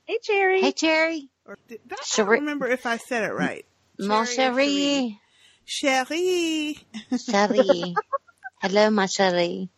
[0.05, 0.61] Hey, Cherry.
[0.61, 1.29] Hey, Cherry.
[1.45, 3.65] Or did, I don't remember if I said it right.
[3.99, 5.17] Mon chéri.
[5.65, 6.79] Cherie.
[7.13, 7.95] Chérie.
[8.61, 9.69] Hello, my chérie.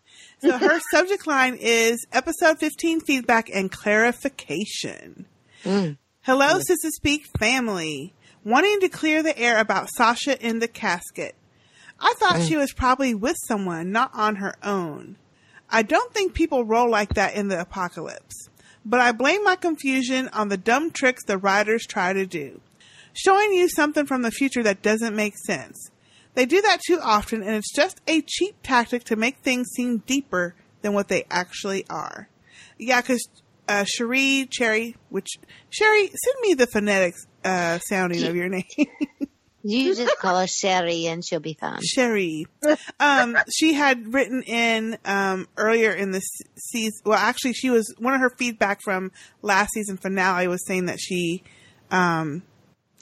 [0.41, 5.25] So her subject line is episode 15 feedback and clarification.
[5.63, 5.97] Mm.
[6.21, 8.13] Hello, Sistah Speak family.
[8.43, 11.35] Wanting to clear the air about Sasha in the casket.
[12.03, 15.15] I thought she was probably with someone, not on her own.
[15.69, 18.49] I don't think people roll like that in the apocalypse,
[18.85, 22.59] but I blame my confusion on the dumb tricks the writers try to do.
[23.13, 25.89] Showing you something from the future that doesn't make sense.
[26.35, 29.99] They do that too often, and it's just a cheap tactic to make things seem
[29.99, 32.27] deeper than what they actually are.
[32.77, 33.25] Yeah, because
[33.67, 35.29] uh, Cherie, Cherry, which
[35.69, 38.63] Sherry, send me the phonetics uh, sounding of your name.
[39.63, 41.79] You just call her Sherry and she'll be fine.
[41.83, 42.45] Sherry.
[42.99, 46.21] Um, she had written in um, earlier in the
[46.55, 46.99] season.
[47.05, 49.11] Well, actually, she was one of her feedback from
[49.41, 51.43] last season finale was saying that she
[51.91, 52.43] um,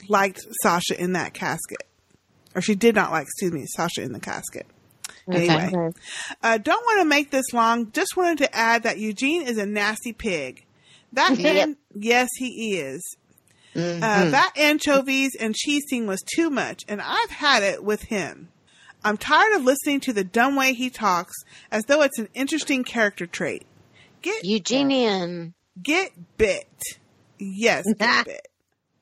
[0.08, 1.82] liked Sasha in that casket,
[2.54, 3.24] or she did not like.
[3.24, 4.66] Excuse me, Sasha in the casket.
[5.28, 5.48] Okay.
[5.48, 5.92] Anyway,
[6.42, 7.90] uh, don't want to make this long.
[7.92, 10.64] Just wanted to add that Eugene is a nasty pig.
[11.12, 11.68] That Yep.
[11.68, 13.16] an- yes, he is.
[13.74, 13.96] Mhm.
[14.02, 18.48] Uh, that anchovies and cheese scene was too much, and I've had it with him.
[19.04, 21.34] I'm tired of listening to the dumb way he talks
[21.70, 23.64] as though it's an interesting character trait.
[24.20, 25.54] Get Eugenian.
[25.82, 26.68] Get bit.
[27.38, 28.48] Yes, get bit.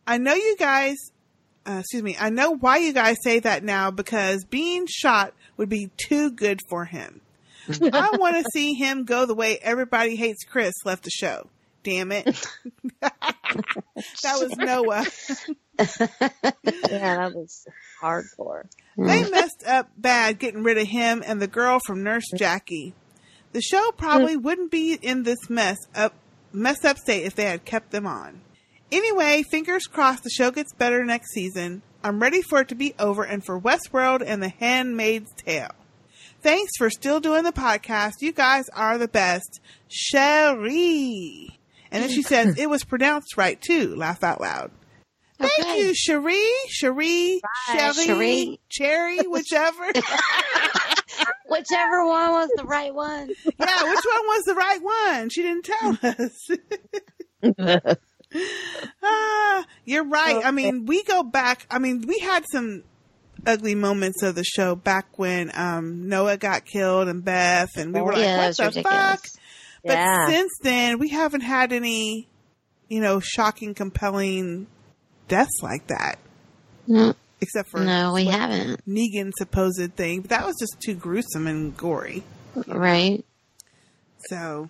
[0.06, 0.97] I know you guys,
[1.66, 5.68] uh, excuse me, I know why you guys say that now because being shot would
[5.68, 7.20] be too good for him.
[7.92, 11.48] I want to see him go the way everybody hates Chris left the show.
[11.82, 12.24] Damn it.
[13.01, 13.16] that
[14.24, 15.07] was Noah.
[16.90, 17.66] yeah, that was
[18.02, 18.65] hardcore.
[18.98, 19.31] They hmm.
[19.31, 22.36] messed up bad getting rid of him and the girl from Nurse hmm.
[22.36, 22.94] Jackie.
[23.52, 24.43] The show probably hmm.
[24.43, 26.15] wouldn't be in this mess up
[26.52, 28.40] messed up state if they had kept them on.
[28.93, 31.82] Anyway, fingers crossed the show gets better next season.
[32.02, 35.70] I'm ready for it to be over and for Westworld and The Handmaid's Tale.
[36.43, 38.15] Thanks for still doing the podcast.
[38.20, 39.61] You guys are the best.
[39.89, 41.60] Cherie.
[41.90, 43.94] And then she says it was pronounced right too.
[43.96, 44.70] Laugh out loud.
[45.38, 46.38] Thank you, Cherie,
[46.68, 48.60] Cherie, Bye, Cherie, Cherie.
[48.68, 49.90] Cherry, whichever.
[51.48, 53.28] Whichever one was the right one.
[53.28, 55.28] yeah, which one was the right one?
[55.30, 57.96] She didn't tell us.
[59.02, 60.42] ah, you're right.
[60.44, 61.66] I mean, we go back.
[61.70, 62.84] I mean, we had some
[63.46, 68.00] ugly moments of the show back when um, Noah got killed and Beth, and we
[68.00, 69.20] were like, Yeah, that "What the ridiculous.
[69.20, 69.24] fuck?"
[69.85, 70.27] But Yeah.
[70.28, 72.28] since then, we haven't had any,
[72.89, 74.66] you know, shocking, compelling
[75.28, 76.19] deaths like that.
[76.86, 78.86] No, Except for no, we what haven't.
[78.86, 82.23] Negan's supposed thing, but that was just too gruesome and gory.
[82.66, 83.24] Right?
[84.28, 84.69] So,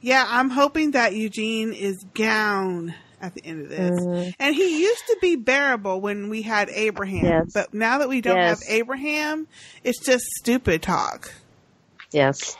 [0.00, 4.00] yeah, I'm hoping that Eugene is gown at the end of this.
[4.00, 4.34] Mhm.
[4.40, 7.50] And he used to be bearable when we had Abraham, Yes.
[7.52, 8.62] but now that we don't Yes.
[8.66, 9.46] have Abraham,
[9.84, 11.32] it's just stupid talk.
[12.10, 12.56] Yes.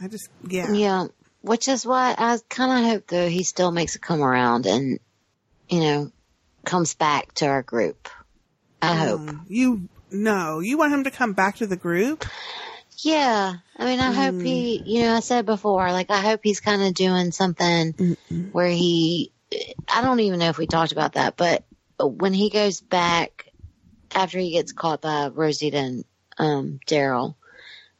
[0.00, 0.72] I just, yeah.
[0.72, 1.06] Yeah.
[1.40, 4.98] Which is why I kind of hope though he still makes it come around and,
[5.68, 6.12] you know,
[6.64, 8.08] comes back to our group.
[8.82, 9.20] I hope.
[9.20, 12.24] Um, you, no, you want him to come back to the group?
[12.98, 13.54] Yeah.
[13.76, 16.82] I mean, I hope he, you know, I said before, like, I hope he's kind
[16.82, 18.16] of doing something
[18.52, 19.32] where he,
[19.88, 21.64] I don't even know if we talked about that, but
[22.00, 23.46] when he goes back
[24.14, 26.04] after he gets caught by Rosita and,
[26.38, 27.36] um, Daryl,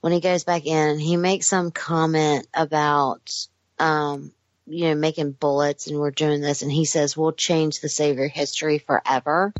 [0.00, 3.46] when he goes back in, he makes some comment about,
[3.78, 4.32] um,
[4.66, 6.62] you know, making bullets and we're doing this.
[6.62, 9.52] And he says, we'll change the Savior history forever.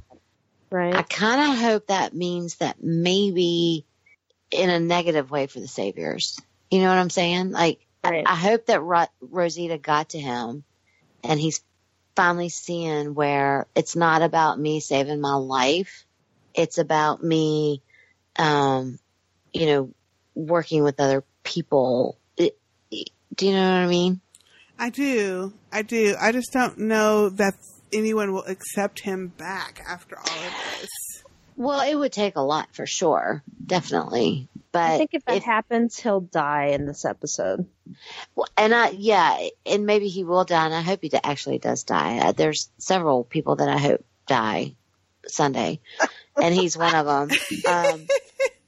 [0.71, 0.95] Right.
[0.95, 3.85] I kind of hope that means that maybe
[4.51, 6.39] in a negative way for the saviors.
[6.71, 7.51] You know what I'm saying?
[7.51, 10.65] Like, I, I hope that Ro- Rosita got to him
[11.25, 11.63] and he's
[12.15, 16.05] finally seeing where it's not about me saving my life.
[16.55, 17.83] It's about me,
[18.37, 18.99] um,
[19.53, 19.91] you know,
[20.39, 22.17] working with other people.
[22.37, 22.57] It,
[23.35, 24.21] do you know what I mean?
[24.79, 25.53] I do.
[25.73, 26.15] I do.
[26.19, 27.55] I just don't know that
[27.93, 31.25] anyone will accept him back after all of this.
[31.57, 33.43] Well, it would take a lot for sure.
[33.67, 34.49] Definitely.
[34.71, 37.67] But I think if that happens, he'll die in this episode.
[38.37, 41.83] Well, and I, yeah, and maybe he will die, and I hope he actually does
[41.83, 42.19] die.
[42.19, 44.77] Uh, There's several people that I hope die
[45.27, 45.81] Sunday,
[46.41, 47.37] and he's one of them.
[47.69, 48.07] Um,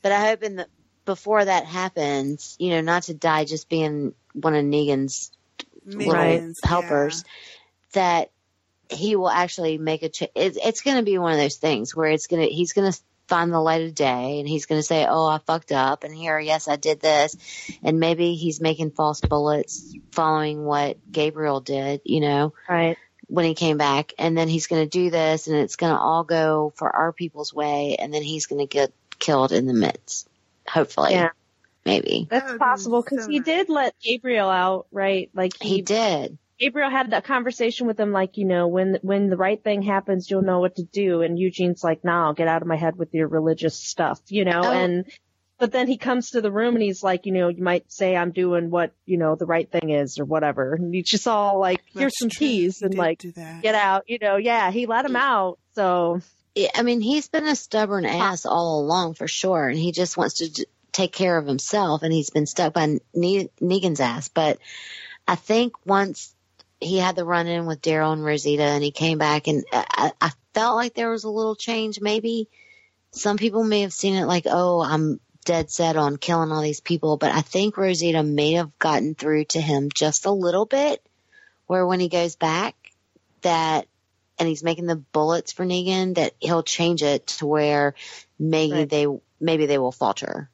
[0.02, 0.66] but I hope in the
[1.10, 5.32] before that happens, you know, not to die just being one of Negan's
[5.84, 7.24] little Minions, helpers,
[7.94, 8.30] that
[8.88, 10.30] he will actually make a change.
[10.36, 12.92] It's, it's going to be one of those things where it's going to, he's going
[12.92, 16.04] to find the light of day and he's going to say, Oh, I fucked up.
[16.04, 17.36] And here, yes, I did this.
[17.82, 22.96] And maybe he's making false bullets following what Gabriel did, you know, right.
[23.26, 24.12] when he came back.
[24.16, 27.12] And then he's going to do this and it's going to all go for our
[27.12, 27.96] people's way.
[27.98, 30.29] And then he's going to get killed in the midst.
[30.72, 31.12] Hopefully.
[31.12, 31.30] Yeah.
[31.84, 32.26] Maybe.
[32.28, 35.30] That's possible because he did let Gabriel out, right?
[35.34, 36.38] Like He did.
[36.58, 40.30] Gabriel had that conversation with him, like you know, when when the right thing happens,
[40.30, 41.22] you'll know what to do.
[41.22, 44.60] And Eugene's like, "Nah, get out of my head with your religious stuff," you know.
[44.62, 44.70] Oh.
[44.70, 45.06] And
[45.58, 48.14] but then he comes to the room and he's like, you know, you might say
[48.14, 50.74] I'm doing what you know the right thing is or whatever.
[50.74, 52.46] And he's just all like, "Here's That's some true.
[52.46, 53.22] keys," He and like,
[53.62, 54.36] "Get out," you know.
[54.36, 55.58] Yeah, he let him out.
[55.74, 56.20] So Yeah,
[56.74, 60.34] I mean, he's been a stubborn ass all along for sure, and he just wants
[60.34, 64.28] to take care of himself, and he's been stuck by ne- Negan's ass.
[64.28, 64.58] But
[65.26, 66.34] I think once
[66.80, 69.84] he had the run in with Daryl and Rosita, and he came back, and uh,
[69.88, 72.00] I, I felt like there was a little change.
[72.00, 72.48] Maybe
[73.12, 76.80] some people may have seen it like, oh, I'm dead set on killing all these
[76.80, 81.04] people, but I think Rosita may have gotten through to him just a little bit,
[81.66, 82.74] where when he goes back,
[83.42, 83.86] that
[84.40, 87.94] and he's making the bullets for Negan, that he'll change it to where
[88.38, 89.06] maybe they
[89.38, 90.50] maybe they will falter.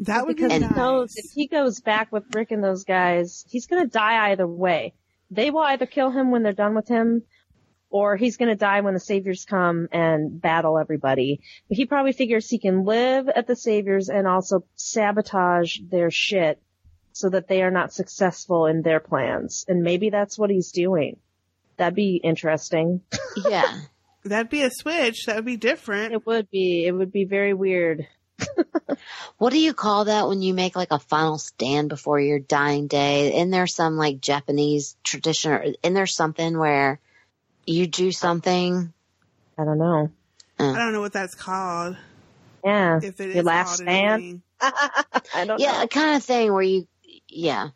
[0.00, 0.70] That would be because nice.
[0.70, 4.46] he knows if he goes back with Rick and those guys, he's gonna die either
[4.46, 4.94] way.
[5.30, 7.24] They will either kill him when they're done with him,
[7.90, 11.40] or he's gonna die when the saviors come and battle everybody.
[11.68, 16.62] But he probably figures he can live at the saviors and also sabotage their shit
[17.12, 19.64] so that they are not successful in their plans.
[19.66, 21.16] And maybe that's what he's doing.
[21.76, 23.02] That'd be interesting.
[23.36, 23.80] Yeah.
[24.24, 25.26] That'd be a switch.
[25.26, 26.12] That would be different.
[26.12, 26.84] It would be.
[26.86, 28.06] It would be very weird.
[29.38, 32.86] What do you call that when you make like a final stand before your dying
[32.86, 33.36] day?
[33.36, 37.00] Isn't there some like Japanese tradition or isn't there something where
[37.66, 38.92] you do something?
[39.58, 40.10] I don't know.
[40.58, 41.96] I don't know what that's called.
[42.64, 43.00] Yeah.
[43.02, 44.40] If it Your is last stand?
[44.60, 45.86] I don't yeah, know.
[45.88, 46.88] kind of thing where you,
[47.28, 47.68] yeah.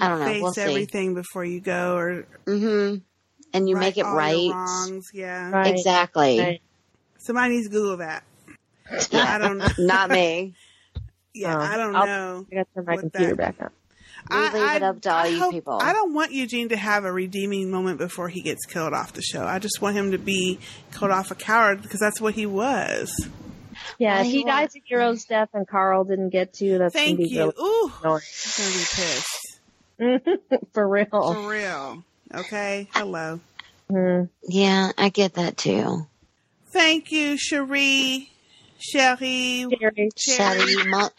[0.00, 0.26] I don't know.
[0.26, 0.60] Face we'll see.
[0.62, 2.98] everything before you go, or Mm-hmm.
[3.52, 4.50] And you make it right.
[4.52, 5.50] wrongs, yeah.
[5.50, 5.74] Right.
[5.74, 6.38] Exactly.
[6.40, 6.62] Right.
[7.18, 8.22] Somebody needs to Google that.
[9.12, 9.68] I don't know.
[9.78, 10.54] Not me.
[11.38, 12.46] Yeah, Oh, I don't I'll- know.
[12.50, 13.70] I got to turn my computer that- back
[14.30, 14.40] on.
[14.54, 15.78] We leave it up to all I you hope- people.
[15.82, 19.20] I don't want Eugene to have a redeeming moment before he gets killed off the
[19.20, 19.44] show.
[19.44, 20.58] I just want him to be
[20.92, 23.12] killed off a coward because that's what he was.
[23.98, 26.94] Yeah, Well, if he he dies a hero's death and Carl didn't get to, that's
[26.94, 27.40] Thank gonna be you.
[27.40, 28.22] really Ooh, annoying.
[28.22, 31.06] he's gonna be pissed for real.
[31.10, 32.02] for real.
[32.34, 33.40] Okay, hello.
[33.90, 34.28] Mm.
[34.48, 36.06] Yeah, I get that too.
[36.70, 38.30] Thank you, Cherie,
[38.78, 40.10] Cherie, Jerry.
[40.16, 41.10] Shelly, mon,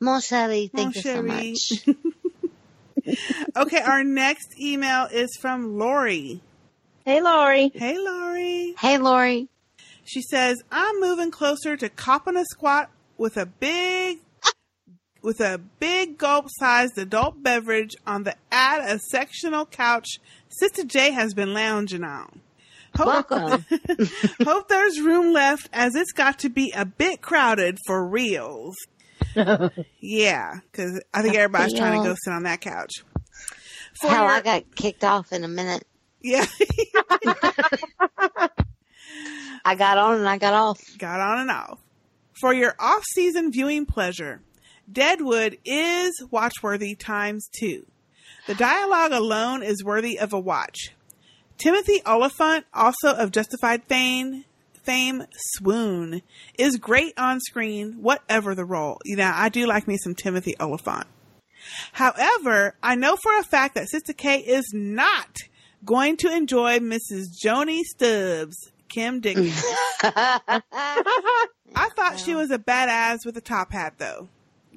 [0.00, 1.96] mon Shelly, thank Mon you so much.
[3.56, 6.40] Okay, our next email is from Lori.
[7.04, 7.70] Hey, Lori.
[7.74, 8.74] Hey, Lori.
[8.78, 9.48] Hey, Lori.
[10.04, 14.20] She says, "I'm moving closer to copping a squat with a big,
[15.22, 20.18] with a big gulp-sized adult beverage on the add a sectional couch
[20.62, 22.40] Sistah J has been lounging on.
[22.96, 23.64] Hope, Welcome.
[24.44, 28.76] hope there's room left, as it's got to be a bit crowded for reals.
[30.00, 32.92] yeah, because I think everybody's trying to go sit on that couch.
[34.00, 35.84] For Hell, your- I got kicked off in a minute.
[36.22, 36.44] yeah,
[39.64, 40.80] I got on and I got off.
[40.98, 41.78] got on and off.
[42.40, 44.40] For your off-season viewing pleasure,
[44.90, 47.86] Deadwood is watchworthy times two.
[48.46, 50.94] The dialogue alone is worthy of a watch.
[51.56, 54.44] Timothy Olyphant, also of Justified fame,
[54.82, 56.20] fame swoon,
[56.58, 58.98] is great on screen, whatever the role.
[59.04, 61.06] You know, I do like me some Timothy Olyphant.
[61.92, 65.38] However, I know for a fact that Sistah K is not
[65.84, 67.26] going to enjoy Mrs.
[67.40, 68.56] Joanie Stubbs,
[68.88, 69.62] Kim Dickens.
[70.02, 70.60] I
[71.96, 74.28] thought she was a badass with a top hat, though.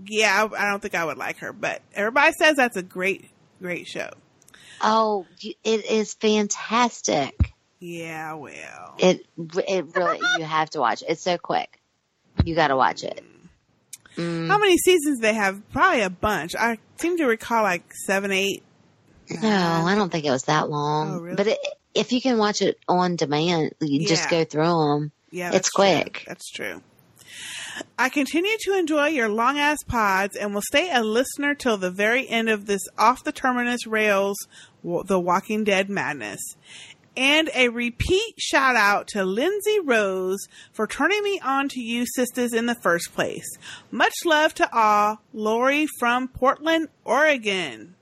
[0.06, 3.30] Yeah, I, I don't think I would like her, but everybody says that's a great,
[3.62, 4.10] great show.
[4.82, 7.54] Oh, it is fantastic.
[7.80, 11.02] Yeah, well, It it really you have to watch.
[11.04, 11.10] it.
[11.10, 11.80] It's so quick.
[12.44, 13.24] You got to watch it.
[14.16, 14.48] Mm.
[14.48, 15.62] how many seasons they have?
[15.72, 16.56] Probably a bunch.
[16.56, 18.64] I seem to recall like seven, eight.
[19.30, 19.50] No,
[19.86, 21.12] I don't think it was that long.
[21.16, 21.36] Oh, really?
[21.36, 21.60] But it,
[21.94, 25.12] if you can watch it on demand, you just go through them.
[25.30, 26.14] Yeah, it's quick.
[26.14, 26.24] True.
[26.28, 26.82] That's true.
[27.98, 31.92] I continue to enjoy your long ass pods and will stay a listener till the
[31.92, 34.38] very end of this off the terminus rails,
[34.84, 36.40] The Walking Dead madness.
[37.16, 42.54] And a repeat shout out to Lindsay Rose for turning me on to you sisters
[42.54, 43.48] in the first place.
[43.90, 45.20] Much love to all.
[45.34, 47.96] Lori from Portland, Oregon.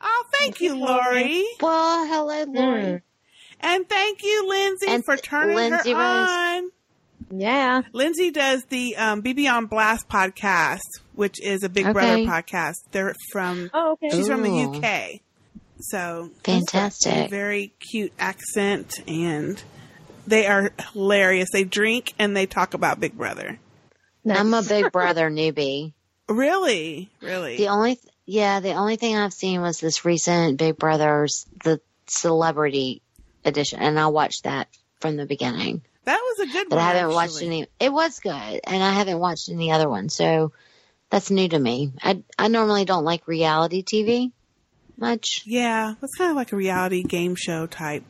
[0.00, 1.44] Oh, thank you, Lori.
[1.60, 3.02] Well, hello, Lori.
[3.60, 6.28] And thank you, Lindsay, And for turning Lindsay her Rose.
[6.30, 6.70] on.
[7.34, 7.80] Yeah.
[7.92, 10.80] Lindsay does the um, BB on Blast podcast,
[11.14, 11.92] which is a Big Okay.
[11.92, 12.74] Brother podcast.
[12.90, 14.10] They're from Oh, okay.
[14.10, 15.20] she's from the UK,
[15.80, 17.30] so Fantastic.
[17.30, 19.62] very cute accent, and
[20.26, 21.48] they are hilarious.
[21.52, 23.58] They drink and they talk about Big Brother.
[24.28, 25.94] I'm a Big Brother newbie.
[26.28, 27.56] Really, really.
[27.58, 31.80] The only, th- yeah, the only thing I've seen was this recent Big Brothers, the
[32.06, 33.02] celebrity
[33.44, 34.68] edition, and I watched that
[35.00, 35.82] from the beginning.
[36.04, 36.84] That was a good But one.
[36.84, 37.66] I haven't watched any.
[37.80, 40.52] It was good, and I haven't watched any other one, so
[41.10, 41.92] that's new to me.
[42.02, 44.32] I I normally don't like reality TV
[44.96, 45.42] much.
[45.46, 48.04] Yeah, it's kind of like a reality game show type.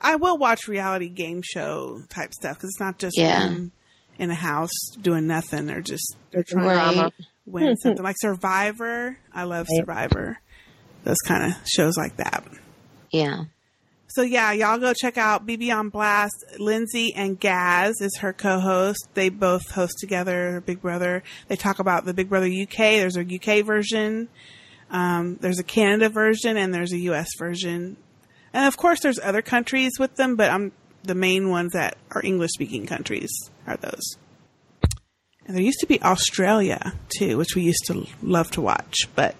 [0.00, 3.40] I will watch reality game show type stuff because it's not just Yeah.
[3.48, 3.72] them
[4.18, 6.94] in a house doing nothing or just they're trying Right.
[6.94, 9.18] to win something like Survivor.
[9.32, 9.76] I love Right.
[9.80, 10.38] Survivor.
[11.04, 12.44] Those kind of shows like that.
[13.10, 13.44] Yeah.
[14.12, 16.34] So yeah, y'all go check out BB on Blast.
[16.58, 19.08] Lindsay and Gaz is her co-host.
[19.14, 21.22] They both host together Big Brother.
[21.46, 22.76] They talk about the Big Brother UK.
[22.76, 24.28] There's a UK version.
[24.90, 27.96] Um, there's a Canada version and there's a US version.
[28.52, 30.72] And of course there's other countries with them, but I'm
[31.04, 33.30] the main ones that are English speaking countries
[33.66, 34.16] are those.
[35.46, 39.36] And there used to be Australia too, which we used to love to watch, but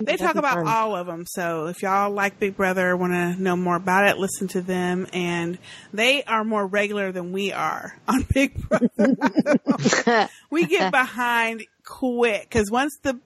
[0.00, 0.68] they talk about fun.
[0.68, 1.24] all of them.
[1.26, 5.06] So if y'all like Big Brother, want to know more about it, listen to them.
[5.12, 5.58] And
[5.92, 10.28] they are more regular than we are on Big Brother.
[10.50, 13.18] we get behind quick because once the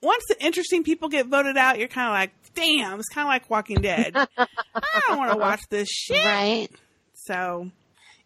[0.00, 3.30] once the interesting people get voted out, you're kind of like, damn, it's kind of
[3.30, 4.14] like Walking Dead.
[4.16, 4.46] I
[5.08, 6.24] don't want to watch this shit.
[6.24, 6.68] Right.
[7.14, 7.70] So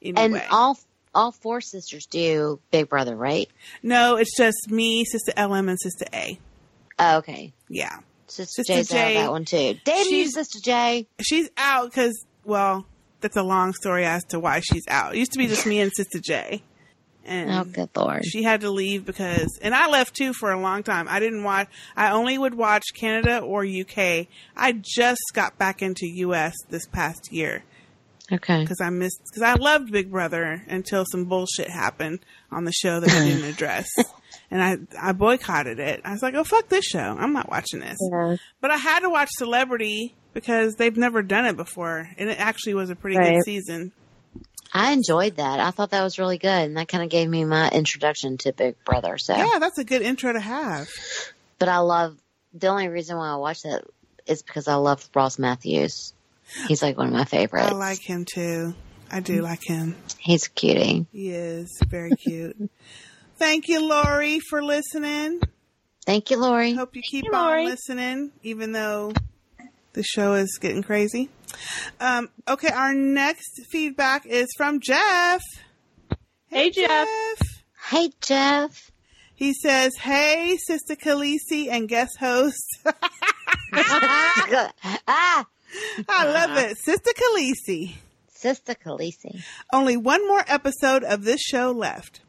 [0.02, 0.40] anyway.
[0.40, 0.78] And all
[1.14, 3.48] all four sisters do Big Brother, right?
[3.82, 6.38] No, it's just me, Sistah LM, and Sistah A.
[7.02, 7.52] Oh, okay.
[7.68, 7.98] Yeah.
[8.28, 9.78] Sister, Sistah J's out J- that one too.
[9.84, 11.06] Damn you, Sistah J.
[11.20, 12.86] She's out because, well,
[13.20, 15.14] that's a long story as to why she's out.
[15.14, 16.62] It used to be just me and Sistah J.
[17.24, 18.24] And Oh, good lord.
[18.24, 21.06] she had to leave because, and I left too for a long time.
[21.08, 24.26] I didn't watch, I only would watch Canada or UK.
[24.56, 27.62] I just got back into US this past year
[28.32, 28.62] Okay.
[28.62, 32.98] because I missed, because I loved Big Brother until some bullshit happened on the show
[32.98, 33.88] that I didn't address.
[34.52, 36.02] And I, I boycotted it.
[36.04, 36.98] I was like, oh, fuck this show.
[36.98, 37.96] I'm not watching this.
[38.60, 42.06] But I had to watch Celebrity because they've never done it before.
[42.18, 43.92] And it actually was a pretty good season.
[44.74, 45.58] I enjoyed that.
[45.58, 48.52] I thought that was really good, and that kind of gave me my introduction to
[48.52, 49.16] Big Brother.
[49.16, 50.86] So, Yeah, that's a good intro to have.
[51.58, 52.18] but I love
[52.52, 53.84] the only reason why I watch that
[54.26, 56.12] is because I love Ross Mathews.
[56.68, 57.68] He's like one of my favorites.
[57.70, 58.74] I like him too.
[59.10, 59.96] I do like him.
[60.18, 61.06] He's a cutie.
[61.12, 62.56] He is very cute.
[63.42, 65.40] Thank you, Lori, for listening.
[66.06, 66.74] Thank you, Lori.
[66.74, 69.12] Hope you keep on listening, even though
[69.94, 71.28] the show is getting crazy.
[71.98, 75.42] Um, okay, our next feedback is from Jeff.
[76.46, 77.08] Hey, Jeff.
[77.88, 78.92] Hey, Jeff.
[79.34, 82.78] He says, Hey, Sistah Khaleesi and guest host.
[83.74, 85.46] ah,
[86.08, 86.78] I love it.
[86.78, 87.94] Sistah Khaleesi.
[88.32, 89.42] Sistah Khaleesi.
[89.72, 92.20] Only one more episode of this show left.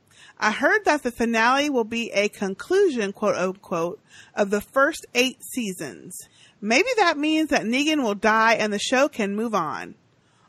[0.43, 3.99] I heard that the finale will be a conclusion, quote unquote,
[4.35, 6.17] of the first eight seasons.
[6.61, 9.95] Maybe that means that Negan will die and the show can move on.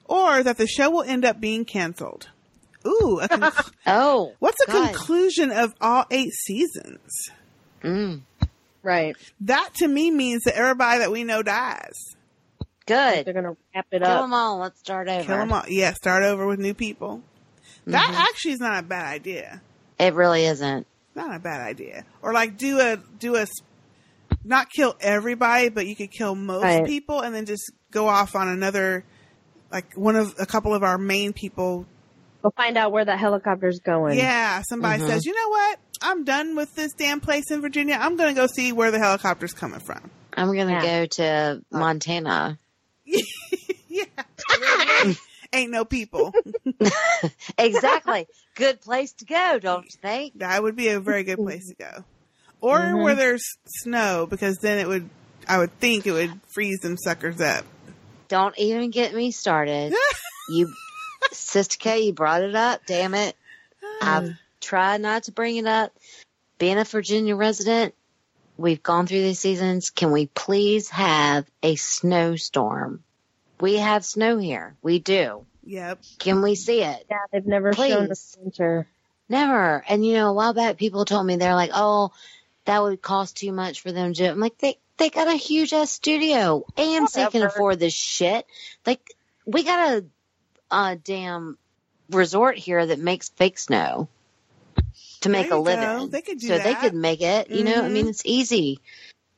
[0.04, 2.28] Or that the show will end up being canceled.
[2.86, 4.32] Ooh, a conc- oh.
[4.38, 4.88] what's a God.
[4.94, 7.30] conclusion of all eight seasons?
[7.82, 8.20] Mm.
[8.82, 9.16] Right.
[9.40, 11.94] That to me means that everybody that we know dies.
[12.86, 13.24] Good.
[13.24, 14.22] They're gonna wrap it Kill up.
[14.24, 14.58] them all.
[14.58, 15.24] Let's start over.
[15.24, 15.64] Kill them all.
[15.68, 17.22] Yeah, start over with new people.
[17.86, 18.20] That Mhm.
[18.28, 19.62] actually is not a bad idea.
[19.98, 20.86] It really isn't.
[21.14, 22.04] not a bad idea.
[22.22, 23.46] Or like do a do a
[24.44, 26.84] not kill everybody, but you could kill most Right.
[26.84, 29.04] people and then just go off on another
[29.70, 31.86] like one of a couple of our main people.
[32.42, 34.18] We'll find out where that helicopter's going.
[34.18, 35.06] Yeah, somebody Mhm.
[35.06, 35.78] says, "You know what?
[36.02, 37.96] I'm done with this damn place in Virginia.
[37.98, 42.58] I'm going to go see where the helicopter's coming from." I'm gonna go to Montana.
[45.54, 46.34] Ain't no people.
[47.58, 48.26] exactly.
[48.56, 50.38] Good place to go, don't you think?
[50.38, 52.04] That would be a very good place to go.
[52.60, 53.04] Or Mhm.
[53.04, 53.44] where there's
[53.82, 55.08] snow because then it would
[55.46, 57.64] I would think it would freeze them suckers up.
[58.28, 59.94] Don't even get me started.
[60.48, 60.72] you,
[61.32, 62.80] Sistah K, you brought it up.
[62.86, 63.36] Damn it.
[64.02, 65.92] I've tried not to bring it up.
[66.58, 67.94] Being a Virginia resident,
[68.56, 69.90] we've gone through these seasons.
[69.90, 73.03] Can we please have a snowstorm?
[73.60, 74.76] We have snow here.
[74.82, 75.46] We do.
[75.64, 76.00] Yep.
[76.18, 77.06] Can we see it?
[77.10, 78.36] Yeah, they've never shown the Please.
[78.40, 78.86] winter.
[79.28, 79.82] Never.
[79.88, 82.12] And you know, a while back, people told me they're like, "Oh,
[82.66, 85.72] that would cost too much for them to." I'm like, they they got a huge
[85.72, 88.46] ass studio, and they can afford this shit.
[88.86, 89.14] Like,
[89.46, 90.04] we got a,
[90.70, 91.56] a damn
[92.10, 94.08] resort here that makes fake snow
[95.22, 95.88] to make a living.
[95.88, 96.06] go.
[96.06, 97.50] They could do so they could make it.
[97.50, 98.10] You know, I mean, Mhm.
[98.10, 98.80] it's easy.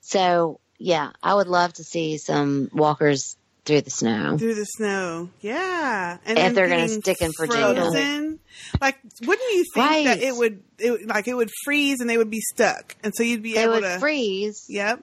[0.01, 3.37] So yeah, I would love to see some walkers
[3.67, 4.39] through the snow.
[4.39, 5.29] through the snow.
[5.41, 7.75] Yeah, and If they're gonna stick in Virginia.
[7.75, 8.39] frozen.
[8.81, 10.05] Like, wouldn't you think Right.
[10.07, 13.13] that it would, it, would- like, it would freeze and they would be stuck, and
[13.15, 14.65] so you'd be They able would to freeze.
[14.69, 15.03] Yep.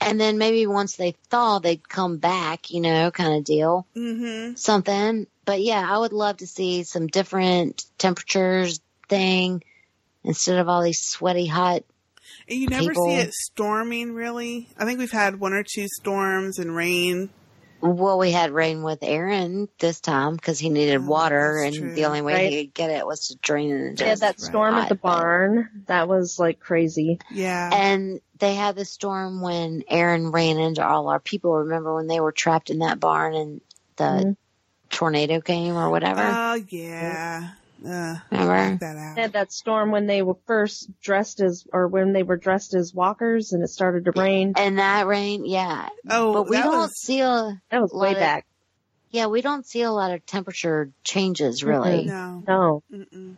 [0.00, 3.84] And then maybe once they thaw, they'd come back, you know, kind of deal.
[3.96, 4.54] Mm-hmm.
[4.54, 5.26] Something.
[5.44, 8.78] But yeah, I would love to see some different temperatures
[9.08, 9.64] thing
[10.22, 11.82] instead of all these sweaty, hot.
[12.46, 14.68] You never People- see it storming, really.
[14.78, 17.30] I think we've had one or two storms and rain.
[17.80, 21.92] Well, we had rain with Aaron this time because he needed water, and true.
[21.94, 22.52] the only way Right.
[22.52, 25.84] he could get it was to drain it into Yeah, that storm at the barn.
[25.86, 27.20] That was like crazy.
[27.30, 27.70] Yeah.
[27.72, 31.54] And they had the storm when Aaron ran into all our people.
[31.54, 33.60] Remember when they were trapped in that barn and
[33.96, 34.30] the Mm-hmm.
[34.90, 36.22] tornado came or whatever?
[36.22, 37.50] Oh yeah.
[37.84, 38.78] Uh, Remember?
[38.80, 39.18] that out.
[39.18, 42.92] Had that storm when they were first dressed as, or when they were dressed as
[42.92, 44.54] walkers, and it started to rain.
[44.56, 45.88] And that rain, yeah.
[46.10, 48.46] Oh, but we don't was- see a That was way lot of- back.
[49.10, 52.04] Yeah, we don't see a lot of temperature changes really.
[52.04, 52.42] No.
[52.46, 52.82] No.
[52.92, 53.36] Mm-mm.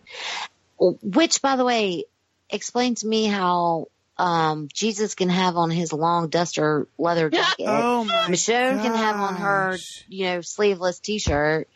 [0.79, 2.05] Which, by the way,
[2.49, 3.87] explain to me how
[4.19, 7.67] um, Jesus can have on his long duster leather jacket.
[7.69, 9.79] Oh my Michonne can have on her,
[10.09, 11.69] you know, sleeveless t-shirt.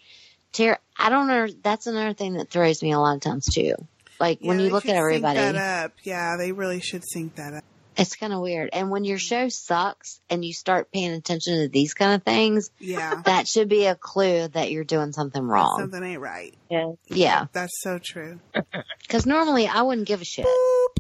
[0.55, 1.47] Ter- I don't know.
[1.63, 3.75] That's another thing that throws me a lot of times too.
[4.19, 5.39] Like when you look should at sync everybody.
[5.39, 5.93] that up.
[6.05, 7.65] Yeah, they really should sync that up.
[7.97, 8.71] It's kind of weird.
[8.73, 12.71] And when your show sucks and you start paying attention to these kind of things,
[12.81, 13.23] Yeah.
[13.25, 15.79] that should be a clue that you're doing something wrong.
[15.79, 16.55] Something ain't right.
[16.71, 16.93] Yeah.
[17.07, 17.47] Yeah.
[17.53, 18.41] That's so true.
[19.03, 20.47] Because normally I wouldn't give a shit.
[20.47, 20.97] Boop.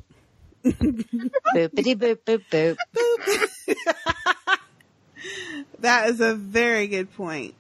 [1.55, 2.77] Boopity boop boop boop.
[5.81, 7.55] That is a very good point.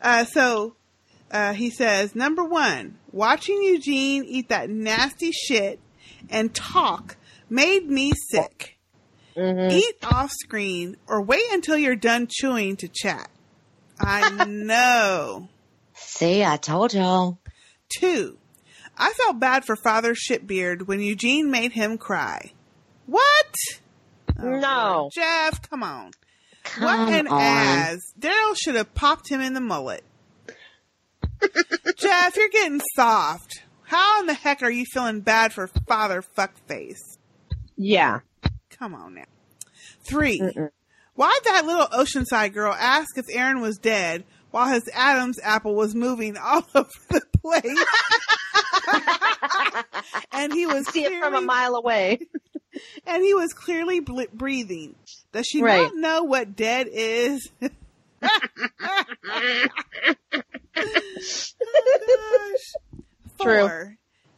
[0.00, 0.76] Uh, so
[1.30, 5.80] uh, he says, number one, watching Eugene eat that nasty shit
[6.30, 7.16] and talk
[7.50, 8.76] made me sick.
[9.70, 13.30] Eat off screen or wait until you're done chewing to chat.
[14.00, 15.48] I know.
[15.94, 17.38] See, I told y'all.
[17.88, 18.36] Two,
[18.96, 22.52] I felt bad for Father Shitbeard when Eugene made him cry.
[23.06, 23.54] What?
[24.36, 25.08] no.
[25.14, 26.10] Jeff, come on.
[26.64, 27.40] Come what an on.
[27.40, 28.12] ass.
[28.18, 30.04] Daryl should have popped him in the mullet.
[31.96, 33.62] Jeff, you're getting soft.
[33.84, 36.98] How in the heck are you feeling bad for Father Fuckface?
[37.76, 38.20] Yeah.
[38.70, 39.24] Come on now.
[40.08, 40.40] 3
[41.14, 45.94] Why'd that little Oceanside girl ask if Aaron was dead while his Adam's apple was
[45.94, 47.84] moving all over the place?
[50.32, 52.20] and he was See it from a mile away.
[53.06, 54.94] and he was clearly ble- breathing.
[55.32, 55.82] Does she Right.
[55.82, 57.50] not know what dead is?
[60.78, 62.56] Oh.
[63.40, 63.68] True.
[63.68, 63.94] Four.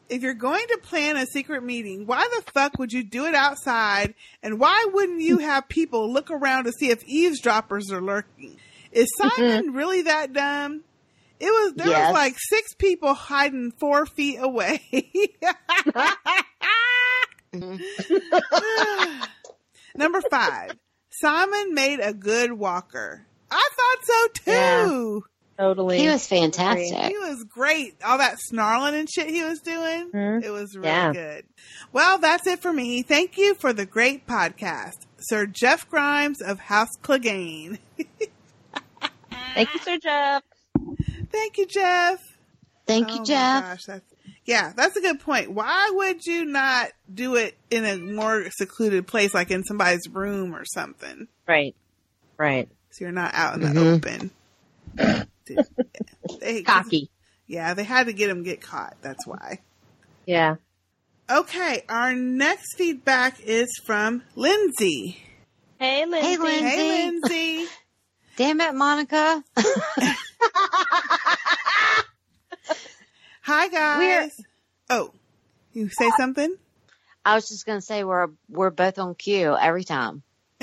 [0.09, 3.35] If you're going to plan a secret meeting, why the fuck would you do it
[3.35, 4.15] outside?
[4.43, 8.57] And why wouldn't you have people look around to see if eavesdroppers are lurking?
[8.91, 9.41] Is mm-hmm.
[9.41, 10.83] Simon really that dumb?
[11.39, 12.09] It was there Yes.
[12.09, 14.83] was like six people hiding four feet away.
[19.94, 20.77] Number five,
[21.10, 23.27] Simon made a good walker.
[23.51, 25.25] I thought so too.
[25.60, 25.98] Totally.
[25.98, 26.97] He was fantastic.
[27.10, 27.94] He was great.
[28.02, 30.10] All that snarling and shit he was doing.
[30.10, 30.42] Mhm.
[30.42, 31.12] It was really Yeah.
[31.12, 31.44] good.
[31.92, 33.02] Well, that's it for me.
[33.02, 34.94] Thank you for the great podcast.
[35.18, 37.78] Sir Jeff Grimes of House Clegane.
[39.55, 40.42] Thank you, Sir Jeff.
[41.30, 42.20] Thank you, Jeff.
[42.86, 43.62] Thank Oh you, my Jeff.
[43.64, 44.14] gosh, that's,
[44.47, 45.52] yeah, that's a good point.
[45.52, 50.55] Why would you not do it in a more secluded place, like in somebody's room
[50.55, 51.28] or something?
[51.47, 51.74] Right.
[52.39, 52.68] Right.
[52.90, 53.97] So you're not out in the Mhm.
[53.97, 55.26] open.
[55.47, 57.10] They- Cocky.
[57.47, 58.97] Yeah, they had to get him get caught.
[59.02, 59.59] That's why.
[60.27, 60.57] Yeah.
[61.28, 65.20] Okay, our next feedback is from Lindsay.
[65.78, 66.28] Hey, Lindsay.
[66.28, 66.67] Hey, Lindsay.
[66.69, 67.67] Hey, Lindsay.
[68.36, 69.43] Damn it, Monica.
[73.43, 73.99] Hi, guys.
[73.99, 74.31] We're-
[74.93, 75.12] Oh,
[75.73, 76.55] you say something?
[77.25, 80.23] I was just gonna say we're we're both on cue every time.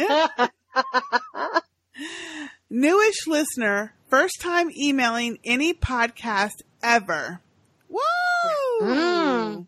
[2.69, 7.41] Newish listener, first time emailing any podcast ever.
[7.89, 8.01] Woo!
[8.81, 9.67] Mm.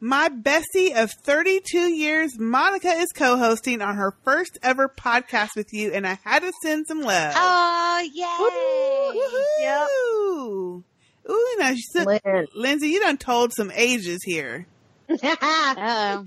[0.00, 5.92] My Bessie of 32 years, Monica, is co-hosting on her first ever podcast with you,
[5.92, 7.32] and I had to send some love.
[7.36, 9.64] Oh yay!
[9.64, 9.88] Yep.
[10.12, 10.84] Ooh,
[11.30, 14.66] Ooh, now she said, Lin- Lindsay, you done told some ages here.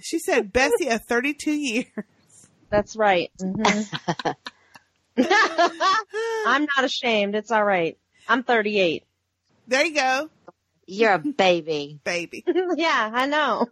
[0.02, 1.86] She said Bessie of 32 years.
[2.70, 3.32] That's right.
[3.40, 4.36] Mhm.
[6.46, 7.36] I'm not ashamed.
[7.36, 7.98] It's all right.
[8.28, 9.04] I'm 38.
[9.68, 10.30] There you go,
[10.86, 12.00] You're a baby.
[12.06, 12.44] baby.
[12.76, 13.68] yeah, I know.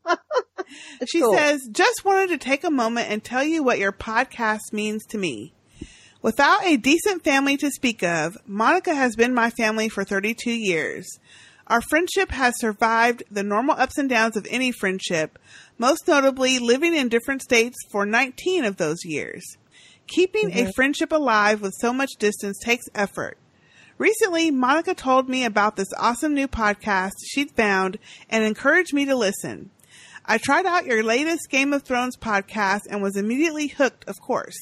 [1.08, 1.34] She cool.
[1.34, 5.18] says, just wanted to take a moment and tell you what your podcast means to
[5.18, 5.54] me.
[6.22, 11.06] Without a decent family to speak of, Monica has been my family for 32 years.
[11.68, 15.38] Our friendship has survived the normal ups and downs of any friendship,
[15.78, 19.44] most notably living in different states for 19 of those years.
[20.08, 23.38] Keeping a friendship alive with so much distance takes effort.
[23.98, 27.98] Recently, Monica told me about this awesome new podcast she'd found
[28.30, 29.72] and encouraged me to listen.
[30.26, 34.58] I tried out your latest Game of Thrones podcast and was immediately hooked, of course.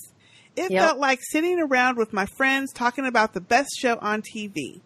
[0.56, 0.82] It Yep.
[0.82, 4.82] felt like sitting around with my friends talking about the best show on TV.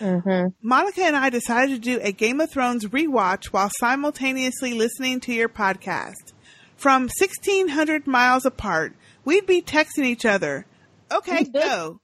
[0.00, 0.48] Mm-hmm.
[0.60, 5.32] Monica and I decided to do a Game of Thrones rewatch while simultaneously listening to
[5.32, 6.32] your podcast.
[6.76, 8.94] From 1600 miles apart,
[9.24, 10.66] we'd be texting each other,
[11.12, 12.00] okay, go,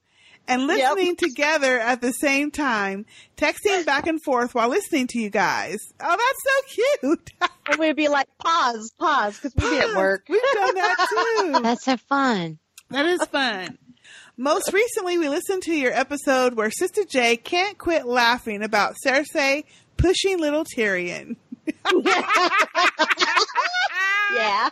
[0.47, 3.05] and listening together at the same time,
[3.37, 5.77] texting back and forth while listening to you guys.
[5.99, 6.43] Oh, that's
[6.77, 7.29] so cute.
[7.69, 10.25] And we'd be like, pause, pause, because we'd be at work.
[10.27, 11.61] We've done that too.
[11.61, 12.57] That's so fun.
[12.89, 13.77] That is fun.
[14.35, 19.63] Most recently, we listened to your episode where Sistah J can't quit laughing about Cersei
[19.95, 21.35] pushing little Tyrion.
[24.33, 24.69] yeah.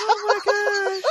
[0.00, 1.02] Oh my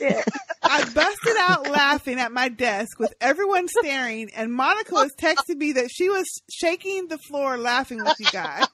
[0.00, 0.24] gosh.
[0.62, 5.72] I busted out laughing at my desk with everyone staring, and Monica was texting me
[5.72, 8.66] that she was shaking the floor laughing with you guys.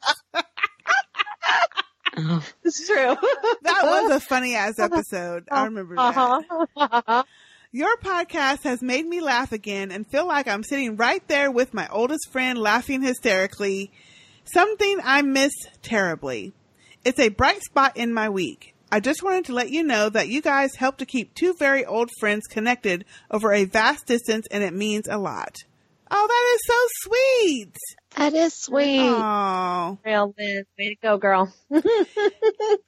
[2.63, 3.17] It's true.
[3.63, 5.49] That was a funny ass episode.
[5.51, 6.17] I remember that.
[6.77, 7.23] Uh-huh.
[7.73, 11.75] Your podcast has made me laugh again and feel like I'm sitting right there with
[11.75, 13.91] my oldest friend laughing hysterically.
[14.45, 16.53] Something I miss terribly.
[17.05, 18.74] It's a bright spot in my week.
[18.95, 21.85] I just wanted to let you know that you guys help to keep two very
[21.85, 25.57] old friends connected over a vast distance and it means a lot.
[26.13, 27.77] Oh, that is so sweet.
[28.15, 29.01] That is sweet.
[29.01, 29.99] Oh.
[30.07, 30.67] Real Liz.
[30.79, 31.53] Way to go, girl.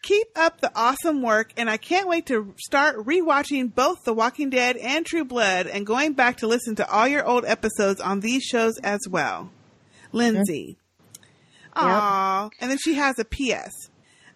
[0.05, 4.51] Keep up the awesome work, and I can't wait to start rewatching both The Walking
[4.51, 8.21] Dead and True Blood and going back to listen to all your old episodes on
[8.21, 9.51] these shows as well.
[10.13, 10.79] Lindsay.
[11.75, 12.49] Aw.
[12.61, 13.73] And then she has a P.S.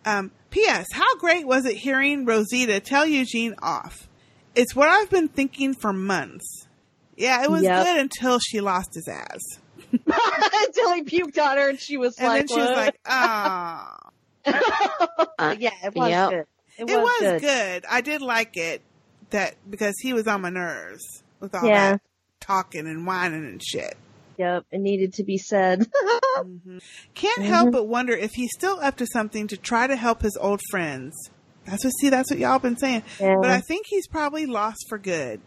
[0.05, 0.87] Um, P.S.
[0.93, 4.09] How great was it hearing Rosita tell Eugene off?
[4.55, 6.67] It's what I've been thinking for months.
[7.17, 7.85] Yeah, it was Yep.
[7.85, 9.41] good until she lost his ass.
[9.93, 13.01] Until he puked on her and she was And like, then she was "What?" like,
[13.07, 13.99] ah.
[14.47, 16.31] yeah, it was Yep.
[16.31, 16.47] good.
[16.79, 17.85] It, was, good.
[17.91, 18.83] I did like it
[19.31, 21.93] that because he was on my nerves with all Yeah.
[21.93, 22.01] that
[22.41, 23.97] talking and whining and shit.
[24.41, 25.87] Yep, it needed to be said.
[27.15, 30.39] Can't help but wonder if he's still up to something to try to help his
[30.41, 31.15] old friends.
[31.67, 33.03] That's what see, that's what y'all been saying.
[33.21, 33.37] Yeah.
[33.39, 35.43] But I think he's probably lost for good.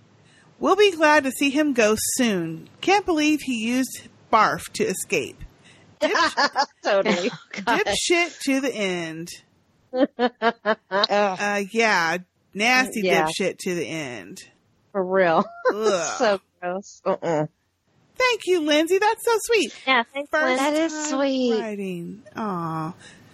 [0.59, 2.69] We'll be glad to see him go soon.
[2.81, 5.43] Can't believe he used barf to escape.
[6.83, 7.31] totally.
[7.51, 9.29] Dipshit to the end.
[9.91, 12.17] uh, yeah,
[12.53, 13.25] nasty Yeah.
[13.25, 14.37] dipshit to the end.
[14.91, 15.45] For real.
[15.71, 17.01] So gross.
[17.03, 17.47] Uh-uh.
[18.15, 18.97] Thank you, Lindsay.
[18.99, 19.73] That's so sweet.
[19.87, 20.57] Yeah, thanks, First Lynn.
[20.57, 21.59] That is sweet.
[21.59, 22.23] Writing.
[22.35, 22.93] Aw.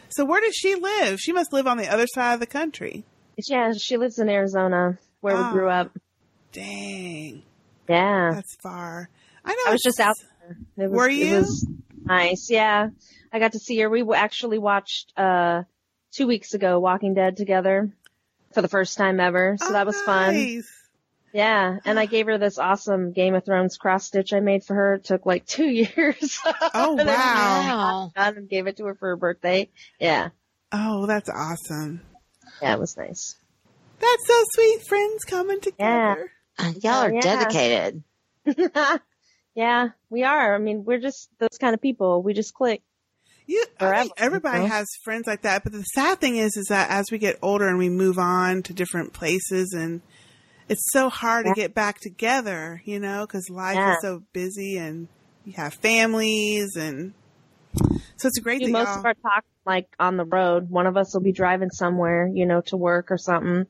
[0.09, 1.19] So where does she live?
[1.19, 3.03] She must live on the other side of the country.
[3.48, 5.48] Yeah, she lives in Arizona, where Oh.
[5.48, 5.91] we grew up.
[6.51, 7.43] Dang.
[7.88, 8.32] Yeah.
[8.33, 9.09] That's far.
[9.45, 9.61] I know.
[9.67, 10.58] I was just out there.
[10.85, 11.35] It was, Were It you?
[11.38, 11.67] was
[12.03, 12.48] nice.
[12.49, 12.90] Yeah.
[13.32, 13.90] I got to see her.
[13.90, 15.64] We actually watched, uh,
[16.16, 17.91] two weeks ago, Walking Dead together
[18.53, 19.58] for the first time ever.
[19.59, 20.64] So that was fun.
[21.33, 21.43] Oh, Nice.
[21.43, 21.77] Yeah.
[21.85, 24.93] And I gave her this awesome Game of Thrones cross stitch I made for her.
[24.95, 26.40] It took like two years.
[26.74, 28.11] Oh, And then wow.
[28.16, 29.69] I and gave it to her for her birthday.
[29.99, 30.30] Yeah.
[30.72, 32.01] Oh, that's awesome.
[32.61, 33.35] Yeah, it was nice.
[33.99, 34.88] That's so sweet.
[34.88, 36.32] Friends coming together.
[36.58, 37.22] Uh, Y'all are Yeah.
[37.22, 38.03] dedicated.
[39.56, 40.56] yeah, we are.
[40.56, 42.22] I mean, we're just those kind of people.
[42.22, 42.82] We just click.
[43.45, 45.64] You, I Forever, think everybody has friends like that.
[45.64, 48.61] But the sad thing is, is that as we get older and we move on
[48.64, 50.01] to different places, and
[50.69, 51.53] it's so hard Yeah.
[51.53, 53.95] to get back together, you know, because life Yeah.
[53.95, 55.07] is so busy and
[55.43, 57.14] you have families, and
[58.17, 58.99] so it's a great do that most y'all.
[58.99, 60.69] of our talk like on the road.
[60.69, 63.65] One of us will be driving somewhere, you know, to work or something.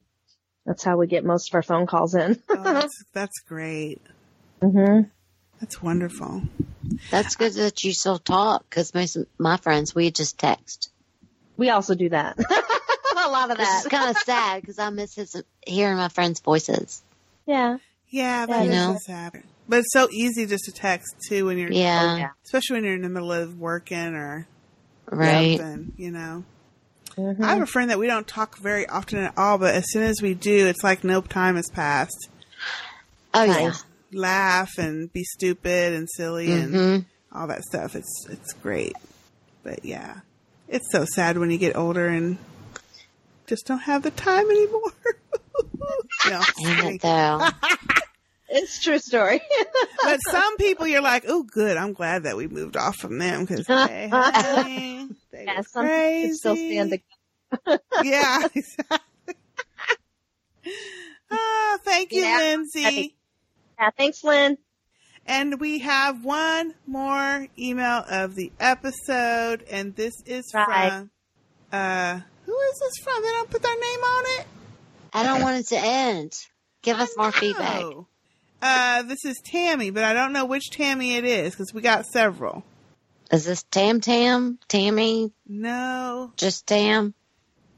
[0.65, 2.41] That's how we get most of our phone calls in.
[2.49, 4.01] oh, that's, that's great.
[4.61, 5.01] hmm
[5.59, 6.43] That's wonderful.
[7.09, 10.91] That's good that you still talk because most of my friends, we just text.
[11.57, 12.37] We also do that.
[13.29, 17.01] a lot of It's kind of sad because I miss his, hearing my friends' voices.
[17.45, 17.77] Yeah.
[18.09, 18.97] Yeah, that You is know?
[19.05, 19.43] sad.
[19.67, 22.17] But it's so easy just to text too when you're, Yeah.
[22.17, 22.29] Yeah.
[22.45, 24.47] especially when you're in the middle of working or
[25.05, 25.57] Right.
[25.59, 26.43] something, you know.
[27.17, 27.43] Mhm.
[27.43, 30.03] I have a friend that we don't talk very often at all, but as soon
[30.03, 32.29] as we do, it's like no time has passed.
[33.33, 33.53] Oh, yeah.
[33.67, 33.83] Nice.
[34.11, 37.37] Laugh and be stupid and silly and Mm-hmm.
[37.37, 37.95] all that stuff.
[37.95, 38.95] It's it's great.
[39.63, 40.21] But yeah,
[40.67, 42.37] it's so sad when you get older and
[43.49, 44.93] just don't have the time anymore.
[46.29, 47.45] no, Ain't it though?
[48.51, 49.41] It's a true story.
[50.03, 51.77] but some people you're like, oh, good.
[51.77, 54.07] I'm glad that we moved off from them because hey,
[55.31, 57.03] they yeah, were some people can still stand crazy.
[57.67, 58.47] the yeah.
[58.55, 59.35] exactly.
[61.31, 62.37] Ah, thank you, Yeah.
[62.39, 63.15] Lindsay.
[63.79, 64.57] Yeah, thanks, Lynn.
[65.27, 70.89] And we have one more email of the episode, and this is Right.
[70.91, 71.11] from
[71.71, 73.21] uh who is this from?
[73.21, 74.47] They don't put their name on it.
[75.13, 76.33] I don't want it to end.
[76.81, 77.81] Give us more feedback.
[77.83, 78.07] Oh.
[78.61, 82.05] Uh, this is Tammy, but I don't know which Tammy it is because we got
[82.07, 82.63] several.
[83.31, 84.57] Is this Tam Tam?
[84.67, 85.31] Tammy?
[85.47, 87.13] No, Just Tam?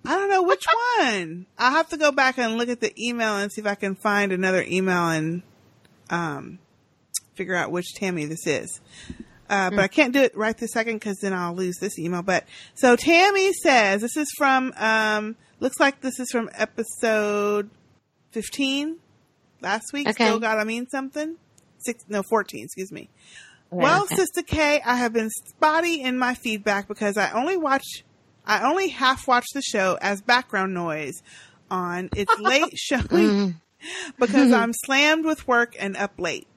[0.05, 0.63] I don't know which
[0.97, 1.45] one.
[1.57, 3.95] I'll have to go back and look at the email and see if I can
[3.95, 5.43] find another email and
[6.09, 6.59] um
[7.35, 8.79] figure out which Tammy this is.
[9.51, 12.21] Uh, but I can't do it right this second because then I'll lose this email.
[12.21, 17.69] But so Tammy says this is from um looks like this is from episode
[18.31, 18.97] fifteen
[19.61, 20.07] last week.
[20.07, 20.25] Okay.
[20.25, 21.35] Still gotta mean something.
[21.79, 22.63] Six no fourteen.
[22.63, 23.09] Excuse me.
[23.73, 23.81] Okay.
[23.83, 24.15] Well, Okay.
[24.15, 28.03] Sistah K, I have been spotty in my feedback because I only watch,
[28.45, 31.21] I only half watch the show as background noise
[31.69, 33.55] on its late showing Mm,
[34.19, 36.47] because I'm slammed with work and up late.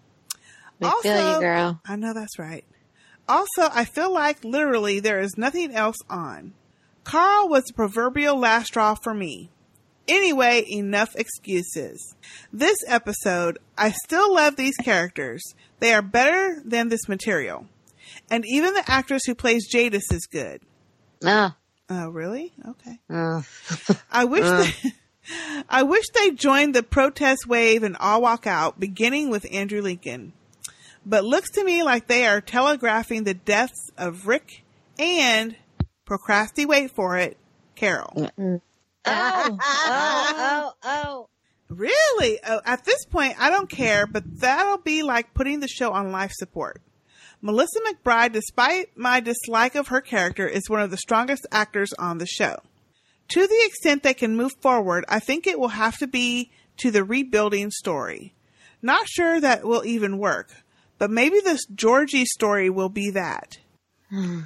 [0.81, 1.81] we you, girl.
[1.87, 2.65] I know that's right.
[3.29, 6.53] Also, I feel like literally there is nothing else on.
[7.05, 9.51] Carl was the proverbial last straw for me.
[10.07, 12.15] Anyway, enough excuses.
[12.53, 15.43] This episode, I still love these characters.
[15.81, 17.67] They are better than this material.
[18.31, 20.61] And even the actress who plays Jadis is good.
[21.25, 21.57] Ah.
[21.89, 22.53] Oh, really?
[22.69, 22.99] Okay.
[23.11, 23.43] Uh,
[24.11, 24.63] I wish Uh.
[24.65, 24.93] they,
[25.71, 30.33] I wish they joined the protest wave and all walk out, beginning with Andrew Lincoln.
[31.07, 34.65] But looks to me like they are telegraphing the deaths of Rick
[34.99, 35.57] and
[36.05, 37.37] procrastinate wait for it,
[37.75, 38.31] Carol.
[38.39, 38.61] oh,
[39.07, 41.29] oh, oh, oh.
[41.69, 42.39] Really?
[42.47, 46.13] Oh, at this point, I don't care, but that'll be like putting the show on
[46.13, 46.81] life support.
[47.43, 52.19] Melissa McBride, despite my dislike of her character, is one of the strongest actors on
[52.19, 52.57] the show.
[53.29, 56.91] To the extent they can move forward, I think it will have to be to
[56.91, 58.35] the rebuilding story.
[58.81, 60.64] Not sure that will even work,
[61.05, 63.59] but maybe this Georgie story will be that.
[64.09, 64.41] Hmm.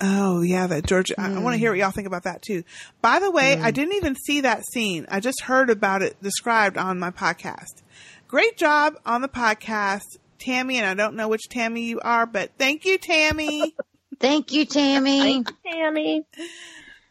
[0.00, 1.12] Oh yeah, that George.
[1.18, 1.58] I, I want to hmm.
[1.58, 2.64] hear what y'all think about that too.
[3.02, 3.74] By the way, I hmm.
[3.74, 5.04] didn't even see that scene.
[5.10, 7.82] I just heard about it described on my podcast.
[8.26, 10.78] Great job on the podcast, Tammy.
[10.78, 13.74] And I don't know which Tammy you are, but thank you, Tammy.
[14.18, 15.44] Thank you, Tammy.
[15.70, 16.26] Tammy.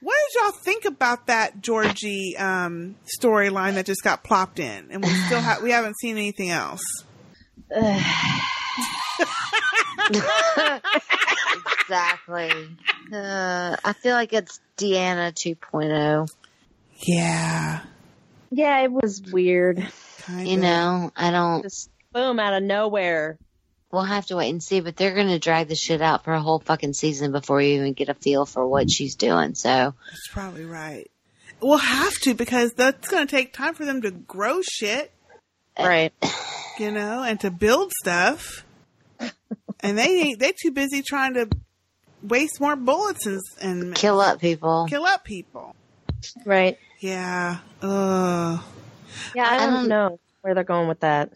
[0.02, 5.06] What did y'all think about that Georgie um, storyline that just got plopped in, and
[5.06, 6.84] we still have we haven't seen anything else?
[11.82, 12.52] exactly.
[13.12, 15.78] Uh, I feel like it's Deanna oh.
[15.78, 16.30] 2.0.
[17.08, 17.82] Yeah.
[18.52, 19.86] Yeah, it was weird.
[20.38, 21.64] You know, I don't.
[21.64, 23.38] Just boom out of nowhere.
[23.92, 26.34] We'll have to wait and see, but they're going to drag the shit out for
[26.34, 29.56] a whole fucking season before you even get a feel for what she's doing.
[29.56, 29.70] So
[30.10, 31.10] That's probably right.
[31.62, 35.12] We'll have to because that's going to take time for them to grow shit,
[35.80, 36.12] Right.
[36.80, 38.66] you know, and to build stuff.
[39.82, 41.50] and they ain't they too busy trying to
[42.24, 44.88] waste more bullets and, and kill up people.
[44.90, 45.76] kill up people.
[46.46, 46.78] Right.
[47.00, 47.60] Yeah.
[47.82, 48.60] Ugh.
[49.36, 51.32] Yeah, I, I don't, don't- know where they're going with that.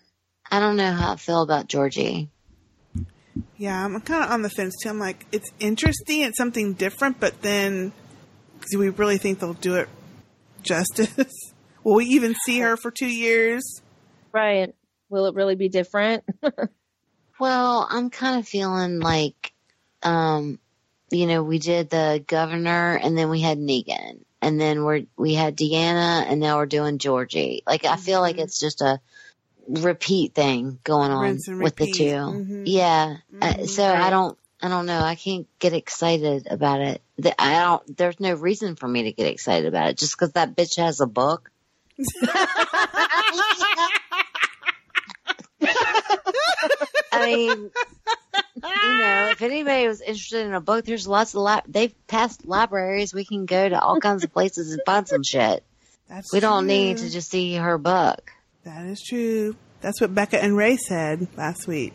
[0.50, 2.30] I don't know how I feel about Georgie.
[3.58, 4.90] Yeah, I'm kind of on the fence too.
[4.90, 7.94] I'm like, it's interesting, it's something different, but then
[8.72, 9.88] do we really think they'll do it
[10.62, 11.32] justice?
[11.84, 13.82] Will we even see her for two years?
[14.34, 14.76] Right.
[15.10, 16.24] Will it really be different?
[17.42, 19.52] Well, I'm kind of feeling like,
[20.04, 20.60] um,
[21.10, 25.34] you know, we did the governor and then we had Negan and then we're, we
[25.34, 27.64] had Deanna and now we're doing Georgie.
[27.66, 29.00] Like, I feel like it's just a
[29.68, 31.96] repeat thing going on with the repeat.
[31.96, 32.64] 2 Mhm.
[32.68, 33.18] Yeah.
[33.42, 33.68] Uh, Mhm.
[33.70, 35.02] so I don't, I don't know.
[35.02, 37.02] I can't get excited about it.
[37.40, 40.56] I don't, there's no reason for me to get excited about it just because that
[40.56, 41.50] bitch has a book.
[47.22, 47.72] I mean,
[48.56, 52.46] you know, if anybody was interested in a book, there's lots of li- they've passed
[52.46, 53.14] libraries.
[53.14, 55.64] We can go to all kinds of places and find some shit.
[56.08, 58.32] That's We don't need to just see her book.
[58.64, 59.56] That is true.
[59.82, 61.94] That's what Becca and Ray said last week.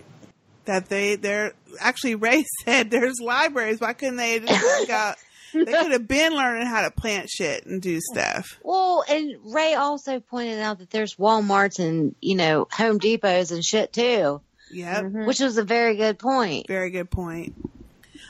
[0.65, 3.81] That they, they're actually Ray said there's libraries.
[3.81, 5.19] Why couldn't they just got?
[5.53, 8.59] They could have been learning how to plant shit and do stuff.
[8.63, 13.65] Well, and Ray also pointed out that there's Walmarts and you know Home Depots and
[13.65, 15.05] shit too, Yep.
[15.27, 16.67] which was a very good point.
[16.69, 17.55] Very good point.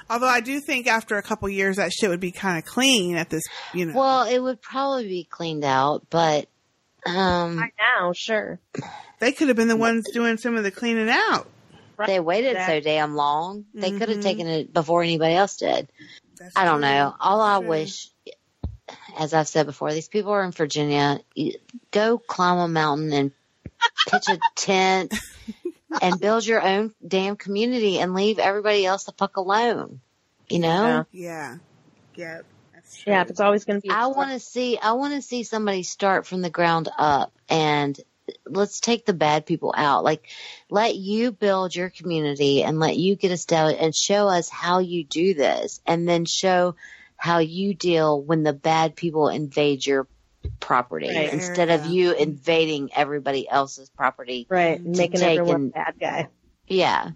[0.08, 3.16] Although I do think after a couple years that shit would be kind of clean
[3.16, 3.42] at this,
[3.74, 3.94] you know.
[3.98, 6.48] Well, it would probably be cleaned out, but
[7.06, 8.60] um, Right now, sure.
[9.18, 11.48] they could have been the ones doing some of the cleaning out.
[12.06, 13.64] they waited so damn long.
[13.74, 15.88] They could have taken it before anybody else did.
[16.38, 16.88] That's I don't true.
[16.90, 17.14] know.
[17.18, 17.68] All I True.
[17.68, 18.08] wish,
[19.18, 21.18] as I've said before, these people are in Virginia.
[21.34, 21.58] You-
[21.90, 23.32] Go climb a mountain and
[24.08, 25.14] pitch a tent
[26.02, 30.00] and build your own damn community and leave everybody else the fuck alone.
[30.48, 31.06] You know?
[31.12, 31.56] Yeah.
[32.14, 32.40] Yeah.
[32.74, 33.12] That's true.
[33.12, 33.90] Yeah, it's always going to be.
[33.90, 37.98] I want to see, I want to see somebody start from the ground up and
[38.46, 40.04] let's take the bad people out.
[40.04, 40.28] Like,
[40.70, 45.04] let you build your community and let you get established and show us how you
[45.04, 46.76] do this and then show
[47.16, 50.06] how you deal when the bad people invade your
[50.60, 51.32] property Right.
[51.32, 54.46] instead of you invading everybody else's property.
[54.48, 56.28] right, making take everyone and- bad guy.
[56.66, 57.10] Yeah.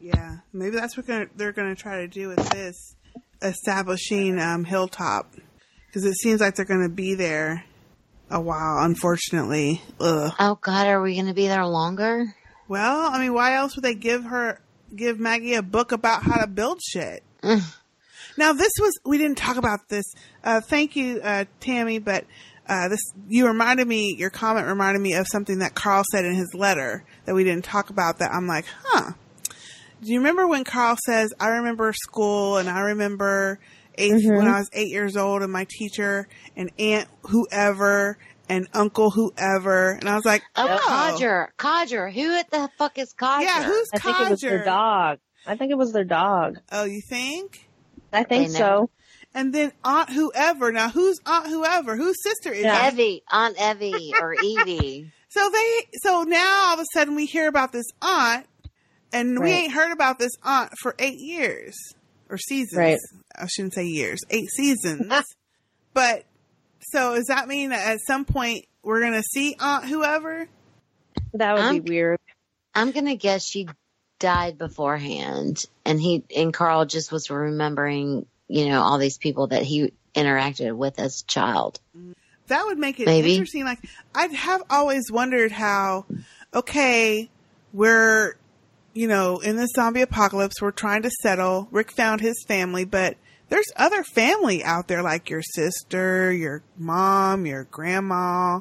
[0.00, 2.94] Yeah, maybe that's what gonna, they're going to try to do with this
[3.42, 5.34] establishing um, Hilltop
[5.86, 7.64] because it seems like they're going to be there
[8.30, 8.78] a while.
[8.84, 10.32] Unfortunately, ugh.
[10.38, 12.32] Oh God, are we going to be there longer?
[12.68, 14.60] Well, I mean, why else would they give her
[14.94, 17.22] give Maggie a book about how to build shit?
[18.36, 20.04] Now, this was we didn't talk about this.
[20.44, 22.24] Uh, thank you, uh, Tammy, but.
[22.68, 24.14] Uh, this you reminded me.
[24.18, 27.64] Your comment reminded me of something that Carl said in his letter that we didn't
[27.64, 28.18] talk about.
[28.18, 29.12] That I'm like, huh.
[30.00, 33.58] Do you remember when Carl says, "I remember school and I remember
[33.96, 39.10] eighth when I was eight years old, and my teacher and aunt whoever and uncle
[39.10, 42.10] whoever, and I was like, Oh, oh, Codger, Codger.
[42.10, 43.44] Who the fuck is Codger?
[43.44, 45.18] Yeah, who's I think it was their dog.
[45.46, 46.58] I think it was their dog.
[46.72, 47.68] Oh, you think?
[48.12, 48.90] I think They so.
[49.38, 50.72] And then Aunt whoever.
[50.72, 51.96] Now, who's Aunt whoever?
[51.96, 52.88] Whose sister is Yeah.
[52.88, 55.12] Evie, Aunt Evie or Evie.
[55.30, 58.46] So they, so now all of a sudden we hear about this aunt,
[59.12, 61.76] and we ain't heard about this aunt for eight years
[62.30, 62.78] or seasons.
[62.78, 62.98] Right.
[63.38, 65.06] I shouldn't say years, eight seasons.
[65.94, 66.24] but
[66.80, 70.48] so does that mean that at some point we're gonna see Aunt whoever?
[71.34, 72.18] That would I'm- be weird.
[72.74, 73.68] I'm gonna guess she
[74.18, 79.62] died beforehand, and he and Carl just was remembering, you know, all these people that
[79.62, 81.80] he interacted with as a child.
[82.48, 83.32] That would make it Maybe.
[83.32, 83.64] interesting.
[83.64, 83.80] Like
[84.14, 86.06] I have always wondered how,
[86.54, 87.28] okay,
[87.72, 88.36] we're,
[88.94, 91.68] you know, in the zombie apocalypse, we're trying to settle.
[91.70, 93.16] Rick found his family, but
[93.50, 98.60] there's other family out there, like your sister, your mom, your grandma,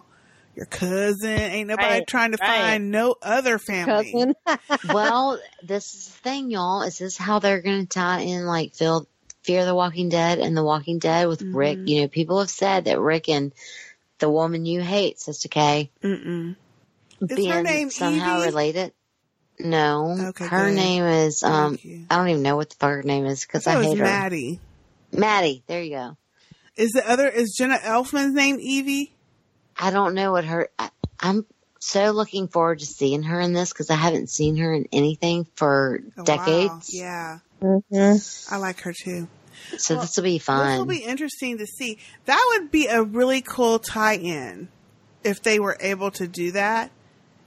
[0.56, 1.30] your cousin.
[1.30, 2.48] Ain't nobody Right, trying to right.
[2.48, 4.36] find no other family.
[4.92, 6.82] Well, this is the thing, y'all.
[6.82, 9.08] Is this how they're gonna tie in like Phil,
[9.48, 11.80] Fear the Walking Dead and The Walking Dead with Rick?
[11.80, 11.88] Mhm.
[11.88, 13.54] You know, people have said that Rick and
[14.20, 16.58] the woman you hate, Sistah K, Mm-mm.
[17.22, 18.46] Is her being name somehow Evie?
[18.48, 18.94] related.
[19.58, 20.76] No, Okay, her good.
[20.76, 21.80] name is um.
[22.10, 23.84] I don't even know what the fuck her name is because I I, thought it
[23.84, 24.06] was hate her.
[24.06, 24.60] Maddie.
[25.14, 25.64] Maddie.
[25.68, 26.18] There you go.
[26.76, 29.14] Is the other is Jenna Elfman's name Evie?
[29.78, 30.68] I don't know what her.
[30.78, 30.90] I,
[31.22, 31.46] I'm
[31.80, 35.48] so looking forward to seeing her in this because I haven't seen her in anything
[35.56, 36.26] for Oh, wow.
[36.26, 36.94] decades.
[36.94, 38.54] Yeah, Mm-hmm.
[38.54, 39.28] I like her too.
[39.78, 40.68] So Well, this will be fun.
[40.68, 41.98] This will be interesting to see.
[42.26, 44.70] That would be a really cool tie-in
[45.24, 46.92] if they were able to do that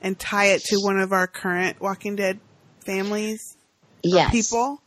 [0.02, 2.40] and tie it to one of our current Walking Dead
[2.84, 3.56] families
[4.02, 4.30] yes.
[4.30, 4.82] people.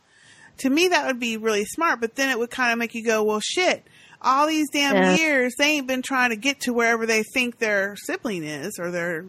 [0.58, 2.00] To me, that would be really smart.
[2.00, 3.84] But then it would kind of make you go, "Well, shit!
[4.22, 5.16] All these damn Yeah.
[5.16, 8.90] years, they ain't been trying to get to wherever they think their sibling is, or
[8.90, 9.26] their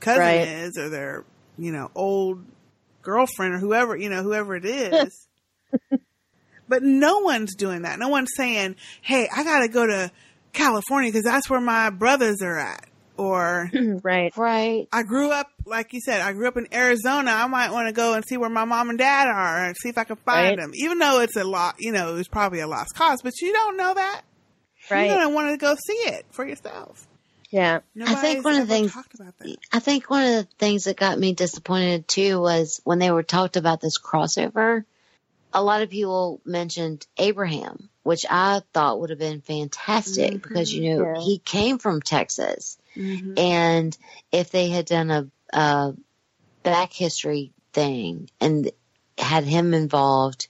[0.00, 0.46] cousin Right.
[0.48, 1.24] is, or their
[1.58, 2.44] you know old
[3.02, 5.26] girlfriend, or whoever you know whoever it is."
[6.68, 7.98] But no one's doing that.
[7.98, 10.10] No one's saying, "Hey, I got to go to
[10.52, 12.84] California because that's where my brothers are at."
[13.16, 13.68] Or
[14.02, 14.36] right.
[14.36, 14.88] Right.
[14.92, 17.32] I grew up, like you said, I grew up in Arizona.
[17.32, 19.88] I might want to go and see where my mom and dad are and see
[19.88, 20.56] if I can find Right.
[20.58, 20.70] them.
[20.74, 23.76] Even though it's a lot, you know, it's probably a lost cause, but you don't
[23.76, 24.22] know that.
[24.90, 25.06] Right.
[25.08, 27.08] You're gonna want to go see it for yourself.
[27.50, 27.80] Yeah.
[27.94, 29.56] Nobody's I think one of the things about that.
[29.72, 33.22] I think one of the things that got me disappointed too was when they were
[33.24, 34.84] talked about this crossover.
[35.52, 40.96] A lot of people mentioned Abraham, which I thought would have been fantastic because you
[40.96, 41.20] know Yeah.
[41.20, 43.38] he came from Texas, Mhm.
[43.38, 43.98] and
[44.30, 45.94] if they had done a, a
[46.62, 48.70] back history thing and
[49.16, 50.48] had him involved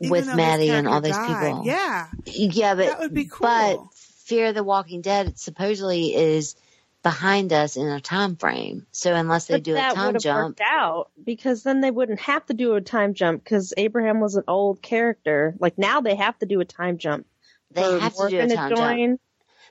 [0.00, 1.26] Even with Maddie and all these died.
[1.26, 3.40] people, Yeah, yeah, but that would be cool.
[3.42, 3.94] but
[4.24, 6.54] Fear the Walking Dead supposedly is
[7.02, 8.86] behind us in a time frame.
[8.92, 12.20] So unless they But do a time would have jump, out because then they wouldn't
[12.20, 15.54] have to do a time jump because Abraham was an old character.
[15.58, 17.26] Like now they have to do a time jump.
[17.72, 19.08] they have to do a time join.
[19.10, 19.20] jump.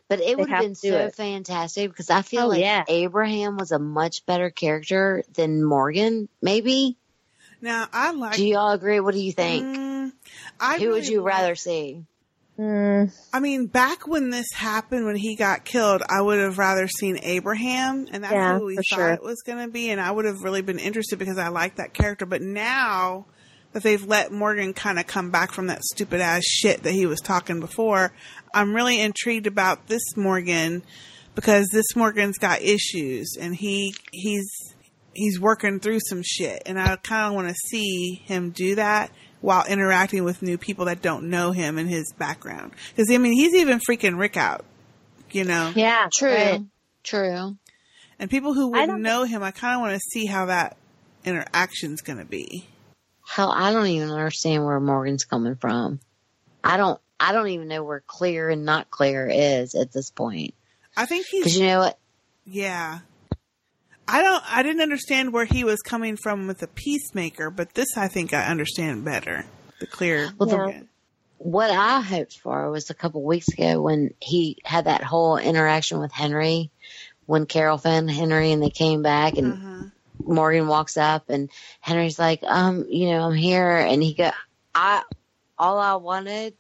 [0.10, 1.16] But it would have have been so it.
[1.16, 2.84] fantastic because I feel Oh, like yeah.
[2.90, 6.27] Abraham was a much better character than Morgan.
[6.42, 6.98] Maybe.
[7.61, 8.35] now I like.
[8.35, 9.00] do y'all agree?
[9.00, 9.66] What do you think?
[9.66, 10.11] Mm,
[10.60, 12.03] I Who would you like- rather see?
[12.59, 16.88] Mm, I mean, back when this happened, when he got killed, I would have rather
[16.88, 19.09] seen Abraham, and that's Yeah, who we thought sure.
[19.09, 21.77] it was going to be, and I would have really been interested because I like
[21.77, 22.25] that character.
[22.25, 23.25] But now
[23.73, 27.05] that they've let Morgan kind of come back from that stupid ass shit that he
[27.05, 28.11] was talking before,
[28.53, 30.83] I'm really intrigued about this Morgan
[31.33, 34.47] because this Morgan's got issues, and he he's
[35.13, 39.09] he's working through some shit, and I kind of want to see him do that
[39.41, 42.71] while interacting with new people that don't know him and his background.
[42.95, 44.63] Because I mean, he's even freaking Rick out,
[45.31, 45.71] you know.
[45.75, 46.29] yeah, True.
[46.29, 46.61] right.
[47.03, 47.57] True.
[48.19, 50.77] And people who wouldn't know him, I kind of want to see how that
[51.25, 52.67] interaction's going to be.
[53.27, 55.99] Hell, I don't even understand where Morgan's coming from.
[56.63, 56.99] I don't.
[57.19, 60.53] I don't even know where clear and not clear is at this point.
[60.97, 61.97] I think Because he's you know what?
[62.45, 62.99] yeah.
[64.11, 64.43] I don't.
[64.48, 68.33] I didn't understand where he was coming from with the peacemaker, but this I think
[68.33, 69.45] I understand better.
[69.80, 70.33] The clear.
[70.38, 70.85] Well, the-
[71.38, 75.99] what I hoped for was a couple weeks ago when he had that whole interaction
[75.99, 76.69] with Henry,
[77.25, 79.83] when Carol found Henry and they came back and Uh-huh.
[80.23, 81.49] Morgan walks up and
[81.80, 83.75] Henry's like, um, you know, I'm here.
[83.75, 84.30] And he go,
[84.75, 85.01] I,
[85.57, 86.53] all I wanted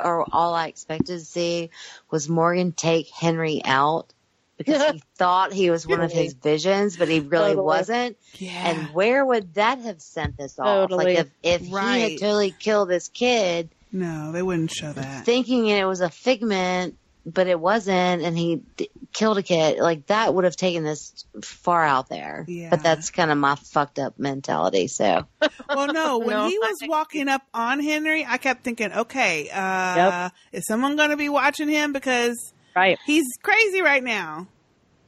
[0.00, 1.70] or all I expected to see
[2.10, 4.12] was Morgan take Henry out
[4.58, 7.64] because he thought he was one of his visions, but he really Totally.
[7.64, 8.16] wasn't.
[8.34, 8.50] Yeah.
[8.70, 10.66] And where would that have sent this off?
[10.90, 11.14] Totally.
[11.14, 15.24] Like if, if he had totally killed this kid No, they wouldn't show that.
[15.24, 19.78] thinking it was a figment, but it wasn't, and he d- killed a kid.
[19.80, 22.44] Like that would have taken this far out there.
[22.48, 22.70] Yeah.
[22.70, 24.88] But that's kind of my fucked up mentality.
[24.88, 25.26] So
[25.68, 26.48] Well, no, when No.
[26.48, 31.16] he was walking up on Henry, I kept thinking, okay, uh, is someone going to
[31.18, 32.36] be watching him because
[32.78, 32.98] right.
[33.04, 34.46] he's crazy right now?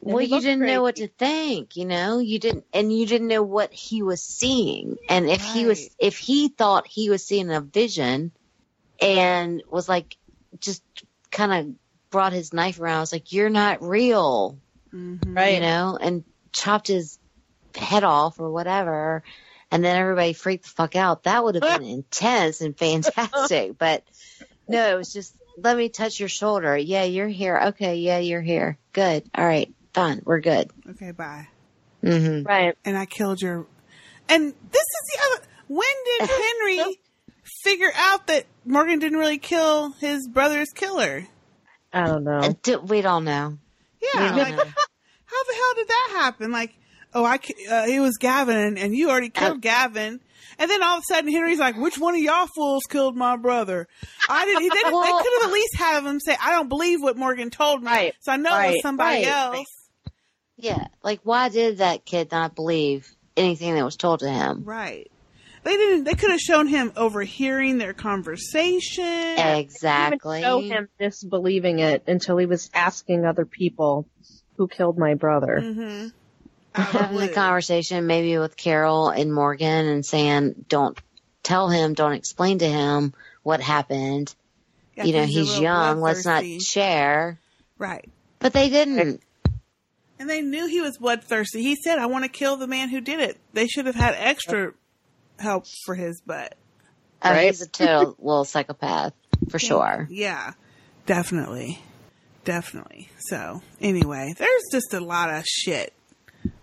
[0.00, 2.18] well, you didn't know what to think, you know.
[2.18, 6.16] You didn't, and you didn't know what he was seeing, and if he was, if
[6.16, 8.32] he thought he was seeing a vision,
[9.00, 10.16] and was like,
[10.58, 10.82] just
[11.31, 11.74] kind of
[12.10, 14.58] brought his knife around, I was like, "You're not real,"
[14.92, 15.36] mm-hmm.
[15.36, 15.55] Right.
[15.55, 17.18] You know, and chopped his
[17.76, 19.23] head off or whatever,
[19.70, 21.24] and then everybody freaked the fuck out.
[21.24, 24.02] That would have been intense and fantastic, but
[24.66, 25.34] no, it was just.
[25.59, 26.77] Let me touch your shoulder.
[26.77, 27.59] Yeah, you're here.
[27.69, 28.79] Okay, yeah, you're here.
[28.93, 29.25] Good.
[29.35, 30.23] All right, fine.
[30.25, 30.70] We're good.
[30.91, 31.49] Okay, bye.
[32.03, 32.47] Mm-hmm.
[32.47, 32.77] Right.
[32.85, 33.67] And I killed your.
[34.29, 35.47] And this is the other.
[35.69, 35.87] When
[36.19, 36.31] did
[36.79, 37.01] Henry
[37.62, 41.27] figure out that Morgan didn't really kill his brother's killer?
[41.93, 42.41] I don't know.
[42.87, 43.59] We don't know.
[44.03, 44.65] Yeah, don't know.
[45.25, 46.53] how the hell did that happen?
[46.53, 46.75] Like,
[47.12, 50.20] oh, I ki- uh, it was Gavin, and, and you already killed Uh, Gavin.
[50.60, 53.36] And then all of a sudden, Henry's like, "Which one of y'all fools killed my
[53.36, 53.89] brother?"
[54.28, 54.62] I didn't.
[54.62, 57.82] They, they could have at least have him say, "I don't believe what Morgan told
[57.82, 59.26] me," so I know it was somebody right.
[59.26, 59.66] else.
[60.56, 63.08] Yeah, like why did that kid not believe
[63.39, 64.64] anything that was told to him?
[64.64, 65.10] Right.
[65.62, 66.05] They didn't.
[66.05, 69.05] They could have shown him overhearing their conversation.
[69.39, 70.42] Exactly.
[70.42, 74.06] Show him disbelieving it until he was asking other people
[74.56, 75.58] who killed my brother.
[75.62, 76.08] Mm-hmm.
[76.74, 80.99] Having the conversation maybe with Carol and Morgan and saying, "Don't
[81.42, 84.34] tell him, don't explain to him what happened."
[84.97, 86.00] Yeah, you know, he's he's young.
[86.00, 87.39] Let's not share.
[87.78, 88.08] Right.
[88.39, 89.23] But they didn't.
[90.18, 91.62] And they knew he was bloodthirsty.
[91.62, 94.15] He said, "I want to kill the man who did it." They should have had
[94.16, 94.73] extra
[95.39, 96.57] help for his butt.
[97.23, 99.12] Oh, he's a total little psychopath
[99.49, 100.07] for sure.
[100.10, 100.52] Yeah,
[101.07, 101.81] definitely,
[102.44, 103.10] definitely.
[103.18, 105.92] So anyway, there's just a lot of shit,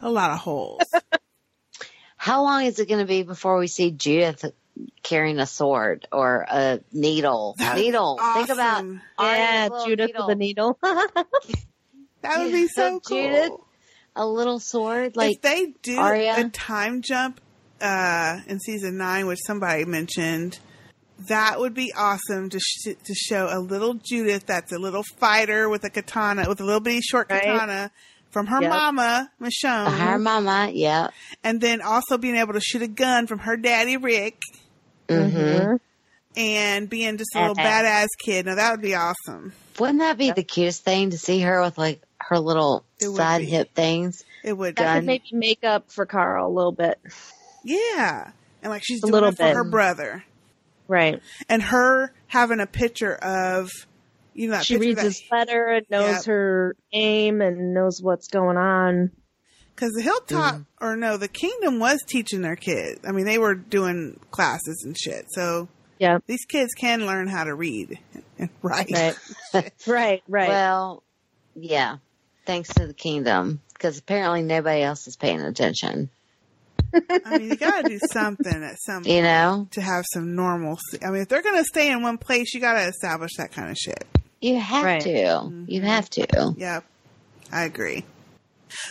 [0.02, 0.82] a lot of holes.
[2.18, 4.44] How long is it going to be before we see Judith
[5.04, 7.56] carrying a sword or a needle?
[7.58, 8.20] That'd be needle.
[8.34, 8.86] Think about
[9.20, 10.80] Yeah, little Judith with a needle.
[12.22, 13.18] That would be so cool.
[13.18, 13.52] Judith,
[14.16, 16.48] a little sword like if they do Arya.
[16.48, 17.40] a time jump
[17.80, 20.60] uh, in season nine, which somebody mentioned,
[21.30, 25.70] that would be awesome to sh- to show a little Judith that's a little fighter
[25.70, 27.92] with a katana, with a little bitty short katana
[28.32, 28.70] from her Yep.
[28.70, 30.70] mama Michonne, her mama.
[30.74, 31.10] Yeah.
[31.44, 34.40] and then also being able to shoot a gun from her daddy Rick,
[35.08, 35.76] Mm-hmm.
[36.36, 37.68] and being just a little Uh-huh.
[37.68, 38.46] badass kid.
[38.46, 39.54] Now that would be awesome.
[39.80, 43.46] Wouldn't that be the cutest thing to see her with like her little side be.
[43.46, 44.24] hip things?
[44.44, 44.76] It would.
[44.76, 44.96] That Gun.
[44.98, 47.00] could maybe make up for Carl a little bit.
[47.64, 48.32] Yeah,
[48.62, 49.56] and like she's A doing little it for bit.
[49.56, 50.24] her brother.
[50.90, 51.22] Right.
[51.50, 53.70] and her having a picture of
[54.38, 56.26] you know She reads that, his letter and knows Yep.
[56.26, 59.12] her aim and knows what's going on.
[59.76, 60.66] because the hilltop Mm.
[60.80, 64.98] or no the kingdom was teaching their kids i mean they were doing classes and
[64.98, 65.68] shit so
[66.00, 68.00] yeah these kids can learn how to read
[68.40, 69.16] and write Right.
[69.88, 70.50] right, right.
[70.50, 71.04] Well,
[71.56, 71.98] yeah.
[72.46, 76.10] Thanks to the kingdom, because apparently nobody else is paying attention.
[77.26, 79.68] i mean you gotta do something at some You know?
[79.72, 82.88] to have some normalcy i mean if they're gonna stay in one place you gotta
[82.88, 84.06] establish that kind of shit
[84.42, 85.02] You have Right.
[85.02, 85.52] to.
[85.68, 86.54] You have to.
[86.58, 86.84] Yep.
[87.52, 88.06] I agree.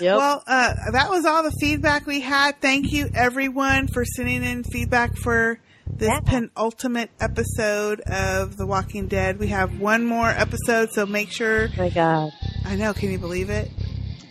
[0.00, 0.16] Yep.
[0.16, 2.60] Well, uh, that was all the feedback we had.
[2.60, 9.39] Thank you, everyone, for sending in feedback for this penultimate episode of The Walking Dead.
[9.39, 11.68] We have one more episode, so make sure.
[11.76, 12.33] my God.
[12.65, 12.92] I know.
[12.94, 13.70] Can you believe it?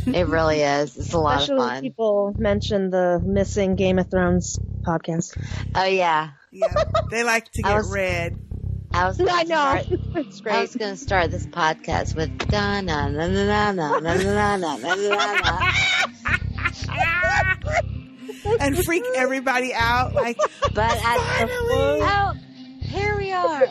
[0.07, 0.97] It really is.
[0.97, 1.81] It's a lot Especially of fun.
[1.83, 5.37] people mention the missing Game of Thrones podcast.
[5.75, 6.31] Oh yeah.
[6.51, 6.73] Yeah,
[7.11, 8.37] they like to I get was- read.
[8.93, 9.21] I was.
[9.21, 9.81] I gonna know.
[9.81, 9.85] Start,
[10.25, 13.99] it's I was going to start this podcast with da na na na na na
[13.99, 15.71] na na na na na na.
[18.59, 20.13] and freak everybody out.
[20.13, 20.37] Like,
[20.73, 22.33] But I, oh,
[22.81, 23.65] here we are.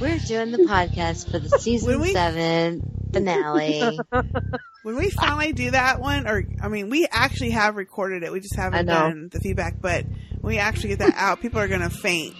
[0.00, 3.98] We're doing the podcast for the season When we- seven finale.
[4.82, 8.32] when we finally do that one, or I mean, we actually have recorded it.
[8.32, 8.92] We just haven't know.
[8.94, 9.80] done the feedback.
[9.80, 10.04] But
[10.40, 12.34] when we actually get that out, people are gonna faint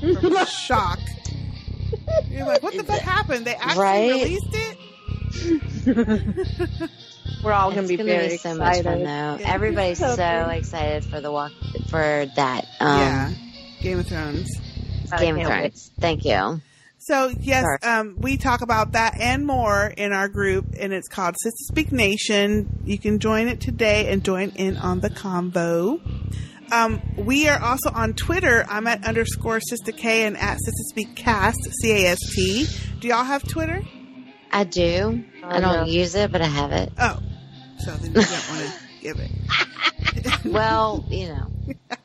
[0.00, 0.98] from shock.
[2.28, 3.46] You're like, what the fuck happened?
[3.46, 4.10] They actually Right?
[4.12, 4.78] released it.
[7.44, 9.06] We're all going It's to be gonna very be so much fun excited.
[9.06, 9.36] though.
[9.40, 9.52] Yeah.
[9.54, 11.52] Everybody's So so excited for the walk
[11.90, 12.64] for that.
[12.80, 13.32] Um, yeah,
[13.82, 14.48] Game of Thrones.
[15.18, 15.72] Game of can't wait.
[15.72, 15.90] Thrones.
[16.00, 16.60] Thank you.
[17.06, 17.78] So yes, Sorry.
[17.82, 21.92] um, we talk about that and more in our group, and it's called Sistah Speak
[21.92, 22.80] Nation.
[22.86, 26.00] You can join it today and join in on the convo.
[26.72, 28.64] Um, we are also on Twitter.
[28.70, 32.66] I'm at underscore Sistah K and at Sistah Speak Cast C A S T.
[33.00, 33.82] Do y'all have Twitter?
[34.50, 35.24] I do.
[35.42, 35.84] I don't no.
[35.84, 36.90] use it, but I have it.
[36.98, 37.18] Oh,
[37.80, 40.44] so then you don't want to give it.
[40.46, 41.50] Well, you know.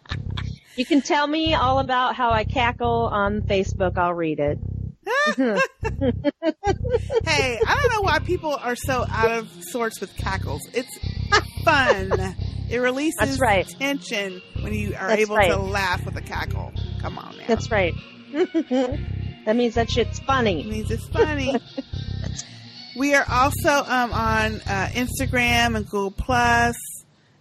[0.76, 3.98] You can tell me all about how I cackle on Facebook.
[3.98, 4.60] I'll read it.
[7.26, 10.62] Hey, I don't know why people are so out of sorts with cackles.
[10.74, 10.98] It's
[11.64, 12.36] fun.
[12.70, 13.68] It releases right.
[13.68, 15.50] tension when you are That's able right.
[15.52, 16.72] to laugh with a cackle.
[17.02, 17.44] Come on now.
[17.48, 17.94] That's right.
[18.32, 20.64] that means that shit's It funny.
[20.64, 21.56] means it's funny.
[22.98, 26.76] we are also um, on uh, Instagram and Google Plus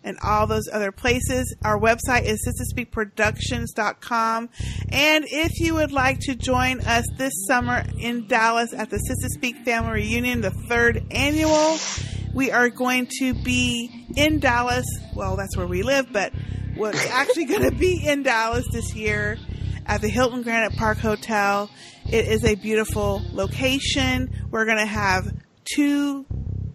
[0.04, 1.54] and all those other places.
[1.62, 4.48] Our website is sistahspeakproductions.com.
[4.90, 9.28] And if you would like to join us this summer in Dallas at the Sistah
[9.34, 11.78] Speak Family Reunion, the third annual,
[12.34, 14.86] we are going to be in Dallas.
[15.14, 16.32] Well, that's where we live, but
[16.76, 19.38] we're actually going to be in Dallas this year
[19.86, 21.70] at the Hilton Granite Park Hotel.
[22.10, 24.46] It is a beautiful location.
[24.50, 25.32] We're going to have
[25.64, 26.26] two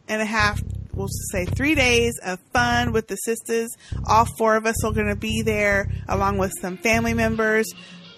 [0.07, 0.61] and a half,
[0.95, 3.69] we'll say three days of fun with the sisters.
[4.07, 7.67] All four of us are going to be there along with some family members.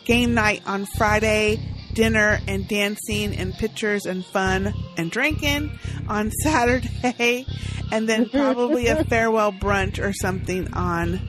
[0.05, 1.59] Game night on Friday,
[1.93, 5.71] dinner and dancing and pictures and fun and drinking
[6.07, 7.47] on Saturday,
[7.91, 11.19] and then probably a farewell brunch or something on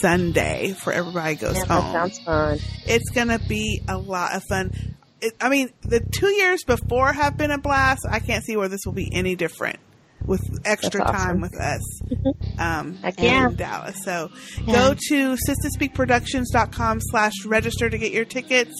[0.00, 2.58] Sunday for everybody goes Yeah, home that sounds fun.
[2.86, 4.72] it's gonna be a lot of fun.
[5.20, 8.00] It, I mean, the two years before have been a blast.
[8.10, 9.78] I can't see where this will be any different
[10.26, 11.14] with extra awesome.
[11.16, 12.00] time with us
[12.58, 13.56] um, Heck in.
[13.56, 13.96] Dallas.
[14.04, 14.30] So
[14.66, 14.74] Yeah.
[14.74, 18.72] go to sistahspeakproductions.com slash register to get your tickets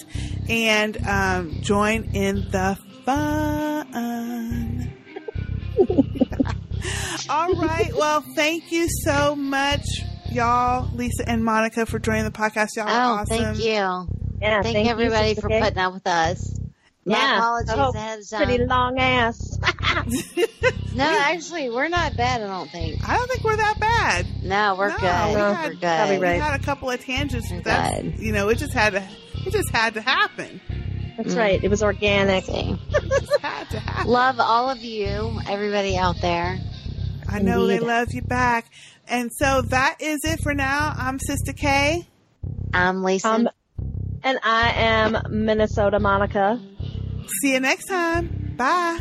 [0.49, 4.91] and um, join in the fun.
[7.29, 7.91] All right.
[7.95, 9.83] Well, thank you so much,
[10.31, 12.69] y'all, Lisa and Monica, for joining the podcast.
[12.75, 13.37] Y'all Oh, are awesome.
[13.37, 13.63] thank you.
[14.41, 15.59] Yeah, thank, thank everybody Sistah for K.
[15.61, 16.59] putting up with us.
[17.05, 17.37] My Yeah.
[17.37, 19.59] apologies Oh, ahead of Pretty Um, long ass.
[20.95, 22.41] No, actually, we're not bad.
[22.41, 23.07] I don't think.
[23.07, 24.25] I don't think we're that bad.
[24.43, 25.29] No, we're No, good.
[25.29, 25.79] we we're had- good.
[25.81, 26.35] probably right.
[26.35, 27.51] We had a couple of tangents.
[27.51, 28.19] We're That's, good.
[28.19, 29.03] you know, it just had to,
[29.45, 30.61] it just had to happen.
[31.17, 31.37] That's Mm.
[31.37, 31.61] right.
[31.61, 32.45] It was organic.
[32.49, 32.79] It
[33.41, 34.07] had to happen.
[34.09, 36.59] Love all of you, everybody out there.
[37.27, 38.65] I know they love you back.
[39.07, 40.93] And so that is it for now.
[40.97, 42.07] I'm Sistah K.
[42.73, 43.29] I'm Lisa.
[43.29, 43.49] Um,
[44.23, 46.59] and I am Minnesota Monica.
[47.41, 48.53] See you next time.
[48.57, 48.99] Bye.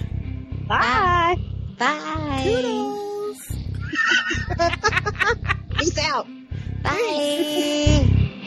[0.68, 1.36] Bye.
[1.78, 2.42] Bye.
[2.44, 3.38] Toodles.
[5.78, 6.26] Peace out.
[6.82, 8.40] Bye.